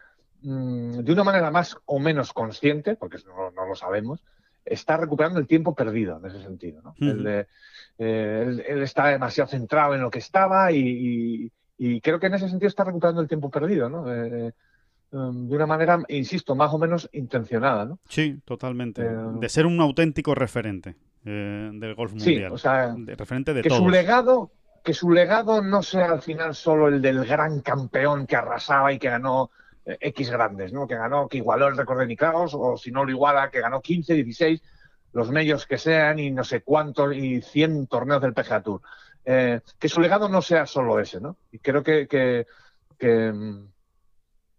mm, 0.43 0.99
de 1.01 1.13
una 1.13 1.25
manera 1.25 1.51
más 1.51 1.77
o 1.87 1.99
menos 1.99 2.33
consciente, 2.33 2.97
porque 2.97 3.19
no, 3.27 3.51
no 3.51 3.67
lo 3.67 3.75
sabemos, 3.75 4.23
está 4.65 4.97
recuperando 4.97 5.39
el 5.41 5.47
tiempo 5.47 5.75
perdido 5.75 6.19
en 6.19 6.27
ese 6.27 6.43
sentido. 6.43 6.83
¿no? 6.83 6.91
Ujú. 6.91 7.05
El 7.05 7.25
de- 7.25 7.47
eh, 7.99 8.45
él, 8.47 8.65
él 8.67 8.83
está 8.83 9.09
demasiado 9.09 9.49
centrado 9.51 9.95
en 9.95 10.01
lo 10.03 10.11
que 10.11 10.19
estaba 10.21 10.71
y, 10.73 10.79
y- 10.79 11.53
y 11.79 12.01
creo 12.01 12.21
que 12.21 12.27
en 12.27 12.35
ese 12.35 12.49
sentido 12.49 12.69
está 12.69 12.85
recuperando 12.85 13.21
el 13.21 13.29
tiempo 13.29 13.51
perdido, 13.51 13.89
¿no? 13.89 14.13
Eh, 14.13 14.49
eh, 14.49 15.17
um, 15.17 15.49
de 15.49 15.57
una 15.57 15.67
manera, 15.67 15.99
insisto, 16.09 16.55
más 16.55 16.73
o 16.73 16.79
menos 16.79 17.09
intencionada, 17.13 17.85
¿no? 17.87 17.99
Sí, 18.09 18.39
totalmente. 18.45 19.03
Eh, 19.03 19.17
De 19.41 19.49
ser 19.49 19.67
un 19.67 19.81
auténtico 19.81 20.35
referente 20.35 20.95
eh, 21.25 21.71
del 21.73 21.95
golf 21.95 22.13
Sí, 22.19 22.31
mundial. 22.31 22.53
o 22.53 22.59
sea, 22.59 22.95
De- 22.97 23.15
referente 23.15 23.55
de 23.55 23.63
que 23.63 23.69
todos. 23.69 23.81
su 23.83 23.89
legado 23.91 24.51
que 24.85 24.95
su 24.95 25.13
legado 25.13 25.63
no 25.63 25.81
sea 25.85 26.07
al 26.11 26.23
final 26.23 26.57
solo 26.57 26.89
el 26.89 27.01
del 27.01 27.25
gran 27.25 27.61
campeón 27.61 28.27
que 28.27 28.35
arrasaba 28.35 28.93
y 28.93 28.99
que 28.99 29.09
ganó 29.11 29.51
eh, 29.87 29.97
X 30.01 30.29
grandes, 30.31 30.73
¿no? 30.73 30.89
Que 30.89 30.97
ganó, 30.97 31.29
que 31.29 31.37
igualó 31.37 31.69
el 31.69 31.77
récord 31.77 32.01
de 32.01 32.07
Nicaos, 32.09 32.53
o 32.59 32.77
si 32.77 32.91
no 32.91 33.05
lo 33.05 33.11
iguala, 33.13 33.49
que 33.51 33.61
ganó 33.61 33.81
15, 33.81 34.15
16, 34.15 34.61
los 35.13 35.31
medios 35.31 35.67
que 35.67 35.79
sean 35.79 36.19
y 36.19 36.33
no 36.33 36.43
sé 36.43 36.63
cuántos 36.63 37.15
y 37.15 37.43
100 37.43 37.87
torneos 37.87 38.21
del 38.23 38.35
PGA 38.35 38.61
Tour. 38.63 38.81
Eh, 39.25 39.61
que 39.79 39.89
su 39.89 40.01
legado 40.01 40.29
no 40.29 40.43
sea 40.43 40.67
solo 40.67 40.99
ese, 40.99 41.21
¿no? 41.21 41.37
Y 41.53 41.61
creo 41.61 41.85
que, 41.85 42.09
que, 42.09 42.47
que, 42.99 43.31
mm, 43.33 43.72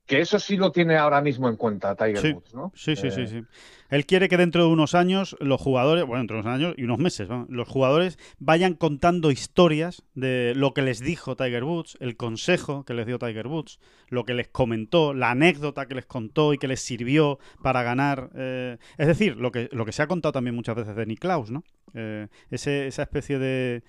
que 0.05 0.19
eso 0.19 0.37
sí 0.37 0.57
lo 0.57 0.71
tiene 0.71 0.97
ahora 0.97 1.21
mismo 1.21 1.47
en 1.47 1.55
cuenta 1.55 1.95
Tiger 1.95 2.17
Sí, 2.17 2.31
Woods, 2.33 2.53
¿no? 2.53 2.71
Sí, 2.75 2.95
sí, 2.95 3.09
sí, 3.09 3.21
Eh, 3.21 3.27
sí. 3.27 3.41
Él 3.89 4.05
quiere 4.05 4.27
que 4.27 4.37
dentro 4.37 4.63
de 4.65 4.69
unos 4.71 4.95
años 4.95 5.35
los 5.39 5.61
jugadores, 5.61 6.03
bueno, 6.05 6.19
dentro 6.21 6.37
de 6.37 6.41
unos 6.41 6.53
años 6.53 6.73
y 6.77 6.83
unos 6.83 6.97
meses, 6.99 7.29
¿no? 7.29 7.45
los 7.49 7.67
jugadores 7.69 8.17
vayan 8.39 8.73
contando 8.73 9.31
historias 9.31 10.03
de 10.13 10.53
lo 10.55 10.73
que 10.73 10.81
les 10.81 10.99
dijo 10.99 11.35
Tiger 11.35 11.63
Woods, 11.63 11.97
el 12.01 12.17
consejo 12.17 12.83
que 12.85 12.93
les 12.93 13.05
dio 13.05 13.17
Tiger 13.19 13.47
Woods, 13.47 13.79
lo 14.09 14.25
que 14.25 14.33
les 14.33 14.47
comentó, 14.49 15.13
la 15.13 15.31
anécdota 15.31 15.85
que 15.85 15.95
les 15.95 16.05
contó 16.05 16.53
y 16.53 16.57
que 16.57 16.67
les 16.67 16.81
sirvió 16.81 17.39
para 17.61 17.83
ganar. 17.83 18.29
eh, 18.35 18.77
es 18.97 19.07
decir, 19.07 19.37
lo 19.37 19.51
que, 19.51 19.69
lo 19.71 19.85
que 19.85 19.91
se 19.93 20.01
ha 20.01 20.07
contado 20.07 20.33
también 20.33 20.55
muchas 20.55 20.75
veces 20.75 20.95
de 20.95 21.05
Niklaus, 21.05 21.49
¿no? 21.51 21.63
Eh, 21.93 22.27
ese- 22.49 22.87
esa 22.87 23.03
especie 23.03 23.37
de, 23.37 23.83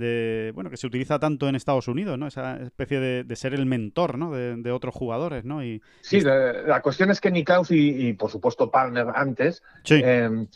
de, 0.00 0.50
bueno, 0.54 0.68
que 0.70 0.76
se 0.76 0.88
utiliza 0.88 1.20
tanto 1.20 1.48
en 1.48 1.54
Estados 1.54 1.86
Unidos, 1.86 2.18
¿no? 2.18 2.26
Esa 2.26 2.56
especie 2.56 2.98
de, 2.98 3.22
de 3.22 3.36
ser 3.36 3.54
el 3.54 3.66
mentor, 3.66 4.18
¿no? 4.18 4.32
De, 4.32 4.56
de 4.56 4.72
otros 4.72 4.94
jugadores, 4.94 5.44
¿no? 5.44 5.62
Y, 5.64 5.80
Sí, 6.00 6.20
la, 6.22 6.52
la 6.62 6.82
cuestión 6.82 7.10
es 7.12 7.20
que 7.20 7.30
Nicaus 7.30 7.70
y, 7.70 8.08
y, 8.08 8.12
por 8.14 8.30
supuesto 8.30 8.68
Palmer 8.70 9.06
antes, 9.14 9.62
sí, 9.84 10.00
eh, 10.04 10.46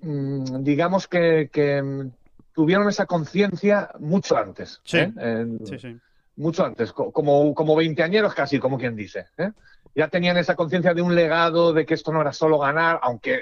mm, 0.00 0.62
digamos 0.62 1.06
que, 1.08 1.50
que, 1.52 1.82
mm, 1.82 2.10
tuvieron 2.54 2.88
esa 2.88 3.06
conciencia 3.06 3.90
mucho 4.00 4.36
antes. 4.36 4.80
Sí. 4.84 4.98
¿eh? 4.98 5.46
Sí, 5.64 5.78
sí. 5.78 5.96
Mucho 6.36 6.64
antes, 6.64 6.92
co- 6.92 7.12
como, 7.12 7.54
como 7.54 7.76
veinteañeros 7.76 8.34
casi, 8.34 8.58
como 8.58 8.78
quien 8.78 8.96
dice. 8.96 9.26
¿eh? 9.36 9.50
Ya 9.94 10.08
tenían 10.08 10.36
esa 10.36 10.54
conciencia 10.56 10.94
de 10.94 11.02
un 11.02 11.14
legado, 11.14 11.72
de 11.72 11.84
que 11.86 11.94
esto 11.94 12.12
no 12.12 12.20
era 12.20 12.32
solo 12.32 12.58
ganar, 12.58 13.00
aunque 13.02 13.40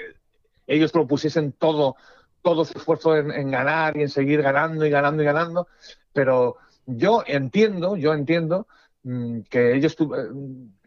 ellos 0.67 0.93
lo 0.95 1.07
pusiesen 1.07 1.51
todo, 1.53 1.95
todo 2.47 2.63
su 2.63 2.77
esfuerzo 2.77 3.17
en, 3.17 3.29
en 3.31 3.51
ganar 3.51 3.97
y 3.97 4.03
en 4.03 4.09
seguir 4.09 4.41
ganando 4.41 4.85
y 4.85 4.89
ganando 4.89 5.21
y 5.21 5.25
ganando. 5.25 5.67
Pero 6.13 6.55
yo 6.85 7.23
entiendo, 7.27 7.97
yo 7.97 8.13
entiendo 8.13 8.67
mm, 9.03 9.41
que 9.49 9.75
ellos 9.75 9.97
tu- 9.97 10.15
eh, 10.15 10.29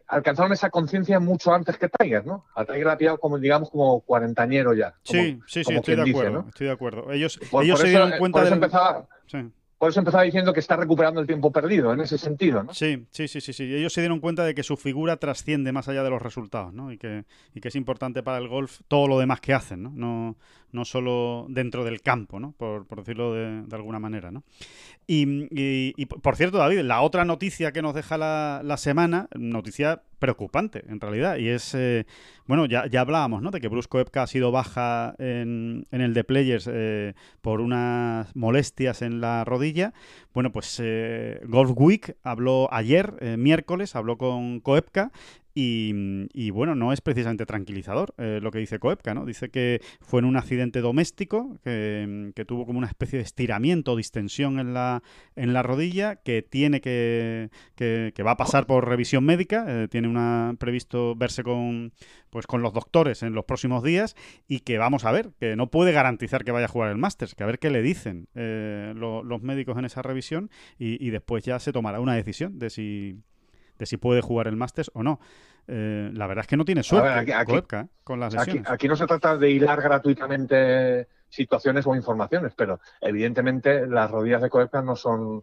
alcanzaron 0.06 0.52
esa 0.52 0.70
conciencia 0.70 1.20
mucho 1.20 1.52
antes 1.52 1.76
que 1.76 1.88
Tiger, 1.90 2.24
¿no? 2.26 2.46
A 2.54 2.64
Tiger 2.64 2.86
la 2.86 2.92
ha 2.92 2.98
pillado 2.98 3.18
como, 3.18 3.38
digamos, 3.38 3.68
como 3.70 4.00
cuarentañero 4.00 4.72
ya. 4.72 4.94
como- 5.06 5.22
Sí, 5.22 5.38
sí, 5.46 5.64
sí, 5.64 5.74
estoy 5.74 5.96
de 5.96 6.04
dice, 6.04 6.18
acuerdo, 6.18 6.42
¿no? 6.42 6.48
estoy 6.48 6.66
de 6.66 6.72
acuerdo. 6.72 7.12
Ellos, 7.12 7.38
Por, 7.50 7.62
ellos 7.64 7.78
por 7.78 7.86
se 7.86 7.92
eso, 7.92 7.98
dieron 7.98 8.12
eh, 8.14 8.18
cuenta 8.18 8.38
por 8.38 8.46
eso 8.46 8.54
del... 8.54 8.64
empezaba, 8.64 9.06
Sí. 9.26 9.38
por 9.78 9.90
eso 9.90 10.00
empezaba 10.00 10.22
diciendo 10.24 10.52
que 10.52 10.60
está 10.60 10.76
recuperando 10.76 11.20
el 11.20 11.26
tiempo 11.26 11.52
perdido, 11.52 11.92
en 11.92 12.00
ese 12.00 12.18
sentido, 12.18 12.62
¿no? 12.64 12.74
Sí, 12.74 13.06
sí, 13.12 13.28
sí, 13.28 13.40
sí, 13.40 13.52
sí. 13.52 13.62
Ellos 13.72 13.92
se 13.92 14.00
dieron 14.00 14.18
cuenta 14.20 14.44
de 14.44 14.54
que 14.54 14.62
su 14.64 14.76
figura 14.76 15.16
trasciende 15.16 15.70
más 15.72 15.88
allá 15.88 16.02
de 16.02 16.10
los 16.10 16.20
resultados, 16.20 16.74
¿no? 16.74 16.90
Y 16.92 16.98
que, 16.98 17.24
y 17.54 17.60
que 17.60 17.68
es 17.68 17.76
importante 17.76 18.22
para 18.24 18.38
el 18.38 18.48
golf 18.48 18.80
todo 18.88 19.06
lo 19.06 19.18
demás 19.18 19.40
que 19.40 19.54
hacen, 19.54 19.82
¿no? 19.84 19.92
No, 19.94 20.36
no 20.72 20.84
solo 20.84 21.46
dentro 21.48 21.84
del 21.84 22.00
campo, 22.00 22.40
¿no? 22.40 22.52
Por, 22.58 22.86
por 22.86 22.98
decirlo 22.98 23.34
de, 23.34 23.62
de 23.62 23.76
alguna 23.76 23.98
manera, 23.98 24.30
¿no? 24.30 24.42
Y, 25.06 25.48
y- 25.50 26.06
por 26.06 26.36
cierto, 26.36 26.58
David, 26.58 26.80
la 26.82 27.00
otra 27.00 27.24
noticia 27.24 27.72
que 27.72 27.82
nos 27.82 27.94
deja 27.94 28.16
la, 28.16 28.60
la 28.64 28.76
semana, 28.76 29.28
noticia 29.34 30.02
preocupante 30.20 30.84
en 30.88 31.00
realidad, 31.00 31.38
y 31.38 31.48
es, 31.48 31.74
eh, 31.74 32.06
bueno, 32.46 32.66
ya, 32.66 32.86
ya 32.86 33.00
hablábamos, 33.00 33.42
¿no? 33.42 33.50
De 33.50 33.60
que 33.60 33.68
Bruce 33.68 33.88
Koepka 33.88 34.22
ha 34.22 34.26
sido 34.26 34.52
baja 34.52 35.14
en, 35.18 35.86
en 35.90 36.00
el 36.00 36.14
de 36.14 36.24
Players 36.24 36.68
eh, 36.70 37.14
por 37.40 37.60
unas 37.60 38.34
molestias 38.36 39.02
en 39.02 39.20
la 39.20 39.44
rodilla. 39.44 39.94
Bueno, 40.34 40.52
pues 40.52 40.78
eh, 40.82 41.40
Golf 41.46 41.72
Week 41.74 42.16
habló 42.22 42.68
ayer, 42.72 43.14
miércoles, 43.38 43.96
habló 43.96 44.16
con 44.18 44.60
Koepka 44.60 45.10
y, 45.54 45.92
y, 46.32 46.50
bueno, 46.50 46.74
no 46.74 46.92
es 46.92 47.00
precisamente 47.00 47.46
tranquilizador 47.46 48.14
eh, 48.18 48.38
lo 48.42 48.50
que 48.50 48.58
dice 48.58 48.78
Koepka, 48.78 49.14
¿no? 49.14 49.26
Dice 49.26 49.50
que 49.50 49.80
fue 50.00 50.20
en 50.20 50.26
un 50.26 50.36
accidente 50.36 50.80
doméstico, 50.80 51.58
que, 51.64 52.32
que 52.34 52.44
tuvo 52.44 52.66
como 52.66 52.78
una 52.78 52.86
especie 52.86 53.18
de 53.18 53.24
estiramiento 53.24 53.92
o 53.92 53.96
distensión 53.96 54.58
en 54.58 54.74
la, 54.74 55.02
en 55.34 55.52
la 55.52 55.62
rodilla, 55.62 56.16
que 56.16 56.42
tiene 56.42 56.80
que, 56.80 57.50
que, 57.74 58.12
que 58.14 58.22
va 58.22 58.32
a 58.32 58.36
pasar 58.36 58.66
por 58.66 58.88
revisión 58.88 59.24
médica, 59.24 59.64
eh, 59.68 59.88
tiene 59.88 60.08
una 60.08 60.54
previsto 60.58 61.14
verse 61.16 61.42
con 61.42 61.92
pues 62.30 62.46
con 62.46 62.62
los 62.62 62.72
doctores 62.72 63.24
en 63.24 63.32
los 63.32 63.44
próximos 63.44 63.82
días 63.82 64.14
y 64.46 64.60
que 64.60 64.78
vamos 64.78 65.04
a 65.04 65.10
ver, 65.10 65.32
que 65.40 65.56
no 65.56 65.68
puede 65.68 65.90
garantizar 65.90 66.44
que 66.44 66.52
vaya 66.52 66.66
a 66.66 66.68
jugar 66.68 66.90
el 66.90 66.96
Masters, 66.96 67.34
que 67.34 67.42
a 67.42 67.46
ver 67.46 67.58
qué 67.58 67.70
le 67.70 67.82
dicen 67.82 68.28
eh, 68.36 68.92
lo, 68.94 69.24
los 69.24 69.42
médicos 69.42 69.76
en 69.76 69.84
esa 69.84 70.02
revisión 70.02 70.48
y 70.78 71.10
después 71.10 71.44
ya 71.44 71.58
se 71.58 71.72
tomará 71.72 72.00
una 72.00 72.14
decisión 72.14 72.58
de 72.58 72.70
si 72.70 73.18
de 73.80 73.86
si 73.86 73.96
puede 73.96 74.20
jugar 74.20 74.46
el 74.46 74.56
Masters 74.56 74.90
o 74.94 75.02
no. 75.02 75.18
Eh, 75.66 76.10
la 76.12 76.26
verdad 76.26 76.42
es 76.42 76.46
que 76.48 76.56
no 76.56 76.64
tiene 76.64 76.82
suerte 76.82 77.08
ver, 77.08 77.18
aquí- 77.18 77.32
aquí- 77.32 77.52
Koepka, 77.52 77.80
¿eh? 77.80 77.86
con 78.04 78.20
las 78.20 78.34
Aquí, 78.34 78.46
lesiones. 78.52 78.70
aquí 78.70 78.88
no 78.88 78.94
se 78.96 79.06
trata 79.06 79.36
de 79.36 79.50
hilar 79.50 79.80
gratuitamente 79.80 81.08
situaciones 81.28 81.86
o 81.86 81.94
informaciones, 81.94 82.52
pero 82.54 82.80
evidentemente 83.00 83.86
las 83.86 84.10
rodillas 84.10 84.42
de 84.42 84.50
Koepka 84.50 84.82
no 84.82 84.96
son 84.96 85.42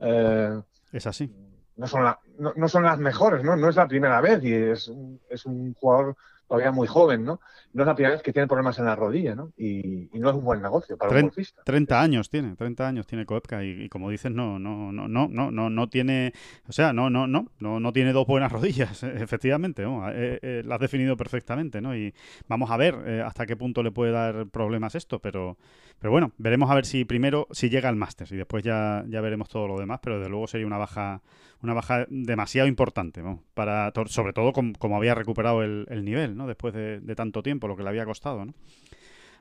eh, 0.00 0.60
Es 0.92 1.06
así. 1.06 1.30
no 1.76 1.86
son 1.86 2.04
la- 2.04 2.18
no, 2.38 2.52
no 2.56 2.68
son 2.68 2.84
las 2.84 2.98
mejores, 2.98 3.44
¿no? 3.44 3.54
No 3.56 3.68
es 3.68 3.76
la 3.76 3.86
primera 3.86 4.20
vez 4.20 4.42
y 4.44 4.54
es, 4.54 4.90
es 5.28 5.46
un 5.46 5.74
jugador 5.74 6.16
todavía 6.54 6.72
muy 6.72 6.86
joven, 6.88 7.24
¿no? 7.24 7.40
No 7.72 7.82
es 7.82 7.86
la 7.86 7.94
primera 7.94 8.14
vez 8.14 8.22
que 8.22 8.32
tiene 8.32 8.48
problemas 8.48 8.78
en 8.78 8.86
la 8.86 8.96
rodilla, 8.96 9.34
¿no? 9.34 9.52
Y, 9.56 10.08
y 10.16 10.20
no 10.20 10.30
es 10.30 10.36
un 10.36 10.44
buen 10.44 10.62
negocio 10.62 10.96
para 10.96 11.10
Tren- 11.10 11.12
un 11.12 11.20
golfista. 11.20 11.64
30 11.64 12.00
años 12.00 12.30
tiene, 12.30 12.56
30 12.56 12.86
años 12.88 13.06
tiene 13.06 13.26
Koepka 13.26 13.62
y, 13.62 13.84
y 13.84 13.88
como 13.90 14.08
dices 14.10 14.32
no 14.32 14.58
no 14.58 14.90
no 14.92 15.06
no 15.08 15.28
no 15.28 15.50
no 15.50 15.68
no 15.70 15.88
tiene, 15.88 16.32
o 16.66 16.72
sea, 16.72 16.92
no 16.94 17.10
no 17.10 17.26
no 17.26 17.46
no 17.58 17.78
no 17.80 17.92
tiene 17.92 18.12
dos 18.12 18.26
buenas 18.26 18.50
rodillas, 18.52 19.02
efectivamente, 19.02 19.82
¿no? 19.82 20.08
Eh, 20.10 20.38
eh, 20.42 20.62
lo 20.64 20.74
has 20.74 20.80
definido 20.80 21.16
perfectamente, 21.16 21.80
¿no? 21.82 21.94
Y 21.96 22.14
vamos 22.48 22.70
a 22.70 22.76
ver 22.78 22.96
eh, 23.06 23.22
hasta 23.24 23.44
qué 23.46 23.56
punto 23.56 23.82
le 23.82 23.92
puede 23.92 24.12
dar 24.12 24.46
problemas 24.48 24.94
esto, 24.94 25.20
pero 25.20 25.58
pero 25.98 26.10
bueno, 26.10 26.32
veremos 26.38 26.70
a 26.70 26.74
ver 26.74 26.86
si 26.86 27.04
primero 27.04 27.48
si 27.50 27.68
llega 27.70 27.88
al 27.90 27.96
Masters 27.96 28.32
y 28.32 28.36
después 28.36 28.62
ya 28.64 29.04
ya 29.08 29.20
veremos 29.20 29.48
todo 29.50 29.68
lo 29.68 29.78
demás, 29.78 30.00
pero 30.02 30.16
desde 30.18 30.30
luego 30.30 30.46
sería 30.46 30.66
una 30.66 30.78
baja 30.78 31.20
una 31.62 31.74
baja 31.74 32.06
demasiado 32.10 32.68
importante, 32.68 33.22
¿no? 33.22 33.42
para 33.54 33.90
to- 33.92 34.06
sobre 34.06 34.32
todo 34.32 34.52
com- 34.52 34.72
como 34.78 34.96
había 34.96 35.14
recuperado 35.14 35.62
el, 35.62 35.86
el 35.88 36.04
nivel, 36.04 36.36
¿no? 36.36 36.46
Después 36.46 36.74
de, 36.74 37.00
de 37.00 37.14
tanto 37.14 37.42
tiempo, 37.42 37.68
lo 37.68 37.76
que 37.76 37.82
le 37.82 37.88
había 37.88 38.04
costado, 38.04 38.44
¿no? 38.44 38.54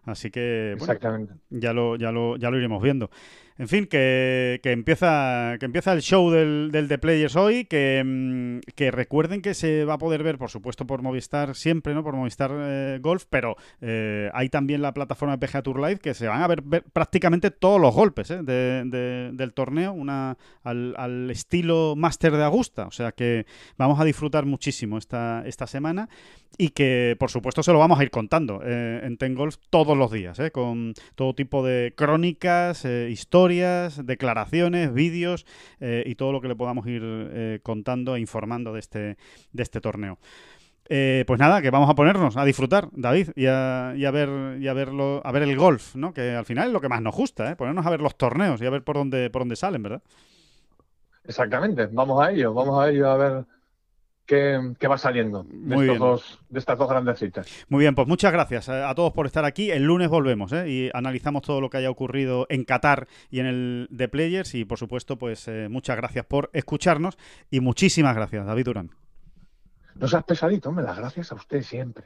Así 0.05 0.31
que 0.31 0.75
bueno, 0.77 0.91
Exactamente. 0.93 1.33
ya 1.49 1.71
lo, 1.71 1.95
ya 1.95 2.11
lo, 2.11 2.35
ya 2.35 2.49
lo 2.49 2.57
iremos 2.57 2.83
viendo. 2.83 3.09
En 3.59 3.67
fin, 3.67 3.85
que, 3.85 4.59
que 4.63 4.71
empieza, 4.71 5.57
que 5.59 5.65
empieza 5.65 5.93
el 5.93 6.01
show 6.01 6.31
del, 6.31 6.69
del 6.71 6.87
The 6.87 6.97
Players 6.97 7.35
hoy, 7.35 7.65
que, 7.65 8.01
mm, 8.03 8.59
que 8.75 8.89
recuerden 8.89 9.41
que 9.41 9.53
se 9.53 9.85
va 9.85 9.93
a 9.93 9.97
poder 9.99 10.23
ver, 10.23 10.37
por 10.39 10.49
supuesto, 10.49 10.87
por 10.87 11.01
Movistar 11.03 11.55
siempre, 11.55 11.93
¿no? 11.93 12.03
Por 12.03 12.15
Movistar 12.15 12.51
eh, 12.55 12.97
Golf, 13.01 13.25
pero 13.29 13.55
eh, 13.81 14.29
hay 14.33 14.49
también 14.49 14.81
la 14.81 14.93
plataforma 14.93 15.37
de 15.37 15.47
PGA 15.47 15.61
Tour 15.61 15.79
Live 15.79 15.99
que 15.99 16.13
se 16.15 16.27
van 16.27 16.41
a 16.41 16.47
ver, 16.47 16.63
prácticamente 16.91 17.51
todos 17.51 17.79
los 17.79 17.93
golpes 17.93 18.31
¿eh? 18.31 18.41
de- 18.41 18.83
de- 18.85 19.29
del 19.33 19.53
torneo, 19.53 19.93
una 19.93 20.35
al, 20.63 20.95
al 20.97 21.29
estilo 21.29 21.93
Master 21.95 22.31
de 22.35 22.43
Augusta. 22.43 22.87
O 22.87 22.91
sea 22.91 23.11
que 23.11 23.45
vamos 23.77 23.99
a 23.99 24.03
disfrutar 24.05 24.45
muchísimo 24.45 24.97
esta, 24.97 25.43
esta 25.45 25.67
semana 25.67 26.09
y 26.57 26.69
que, 26.69 27.15
por 27.19 27.29
supuesto, 27.31 27.63
se 27.63 27.71
lo 27.71 27.79
vamos 27.79 27.99
a 27.99 28.03
ir 28.03 28.11
contando 28.11 28.61
eh, 28.63 29.01
en 29.03 29.17
Ten 29.17 29.33
Golf 29.35 29.55
todos 29.69 29.97
los 29.97 30.11
días, 30.11 30.37
¿eh? 30.39 30.51
con 30.51 30.93
todo 31.15 31.33
tipo 31.33 31.65
de 31.65 31.93
crónicas, 31.95 32.85
eh, 32.85 33.09
historias, 33.43 34.05
declaraciones, 34.05 34.93
vídeos 34.93 35.45
eh, 35.81 36.03
y 36.05 36.15
todo 36.15 36.31
lo 36.31 36.39
que 36.39 36.47
le 36.47 36.55
podamos 36.55 36.87
ir 36.87 37.01
eh, 37.03 37.59
contando 37.61 38.15
e 38.15 38.21
informando 38.21 38.71
de 38.71 38.79
este, 38.79 39.17
de 39.51 39.63
este 39.63 39.81
torneo. 39.81 40.17
Eh, 40.87 41.25
pues 41.27 41.41
nada, 41.41 41.61
que 41.61 41.69
vamos 41.69 41.89
a 41.89 41.93
ponernos 41.93 42.37
a 42.37 42.45
disfrutar, 42.45 42.87
David, 42.93 43.31
y 43.35 43.47
a, 43.47 43.93
y 43.97 44.05
a 44.05 44.11
ver 44.11 44.61
y 44.61 44.67
a 44.69 44.73
verlo, 44.73 45.21
a 45.25 45.31
ver 45.33 45.43
el 45.43 45.57
golf, 45.57 45.93
¿no? 45.95 46.13
Que 46.13 46.31
al 46.31 46.45
final 46.45 46.67
es 46.67 46.73
lo 46.73 46.79
que 46.79 46.87
más 46.87 47.01
nos 47.01 47.13
gusta, 47.13 47.51
¿eh? 47.51 47.55
Ponernos 47.57 47.85
a 47.85 47.89
ver 47.89 47.99
los 47.99 48.15
torneos 48.15 48.61
y 48.61 48.65
a 48.65 48.69
ver 48.69 48.83
por 48.85 48.95
dónde, 48.95 49.29
por 49.29 49.41
dónde 49.41 49.57
salen, 49.57 49.83
¿verdad? 49.83 50.01
Exactamente. 51.25 51.87
Vamos 51.91 52.23
a 52.23 52.31
ello, 52.31 52.53
vamos 52.53 52.81
a 52.81 52.89
ello 52.89 53.09
a 53.09 53.17
ver 53.17 53.45
que, 54.25 54.73
que 54.79 54.87
va 54.87 54.97
saliendo 54.97 55.45
de, 55.47 55.75
estos 55.75 55.99
dos, 55.99 56.39
de 56.49 56.59
estas 56.59 56.77
dos 56.77 56.89
grandes 56.89 57.19
citas. 57.19 57.47
Muy 57.69 57.81
bien, 57.81 57.95
pues 57.95 58.07
muchas 58.07 58.31
gracias 58.31 58.69
a, 58.69 58.89
a 58.89 58.95
todos 58.95 59.13
por 59.13 59.25
estar 59.25 59.45
aquí. 59.45 59.71
El 59.71 59.83
lunes 59.83 60.09
volvemos 60.09 60.53
¿eh? 60.53 60.69
y 60.69 60.89
analizamos 60.93 61.41
todo 61.41 61.61
lo 61.61 61.69
que 61.69 61.77
haya 61.77 61.89
ocurrido 61.89 62.45
en 62.49 62.63
Qatar 62.63 63.07
y 63.29 63.39
en 63.39 63.45
el 63.45 63.89
The 63.95 64.07
Players. 64.07 64.55
Y 64.55 64.65
por 64.65 64.77
supuesto, 64.77 65.17
pues 65.17 65.47
eh, 65.47 65.67
muchas 65.69 65.97
gracias 65.97 66.25
por 66.25 66.49
escucharnos 66.53 67.17
y 67.49 67.59
muchísimas 67.59 68.15
gracias, 68.15 68.45
David 68.45 68.65
Durán. 68.65 68.91
No 69.95 70.07
seas 70.07 70.23
pesadito, 70.23 70.69
hombre, 70.69 70.85
las 70.85 70.97
gracias 70.97 71.31
a 71.31 71.35
usted 71.35 71.61
siempre. 71.61 72.05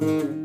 Mm-hmm. 0.00 0.39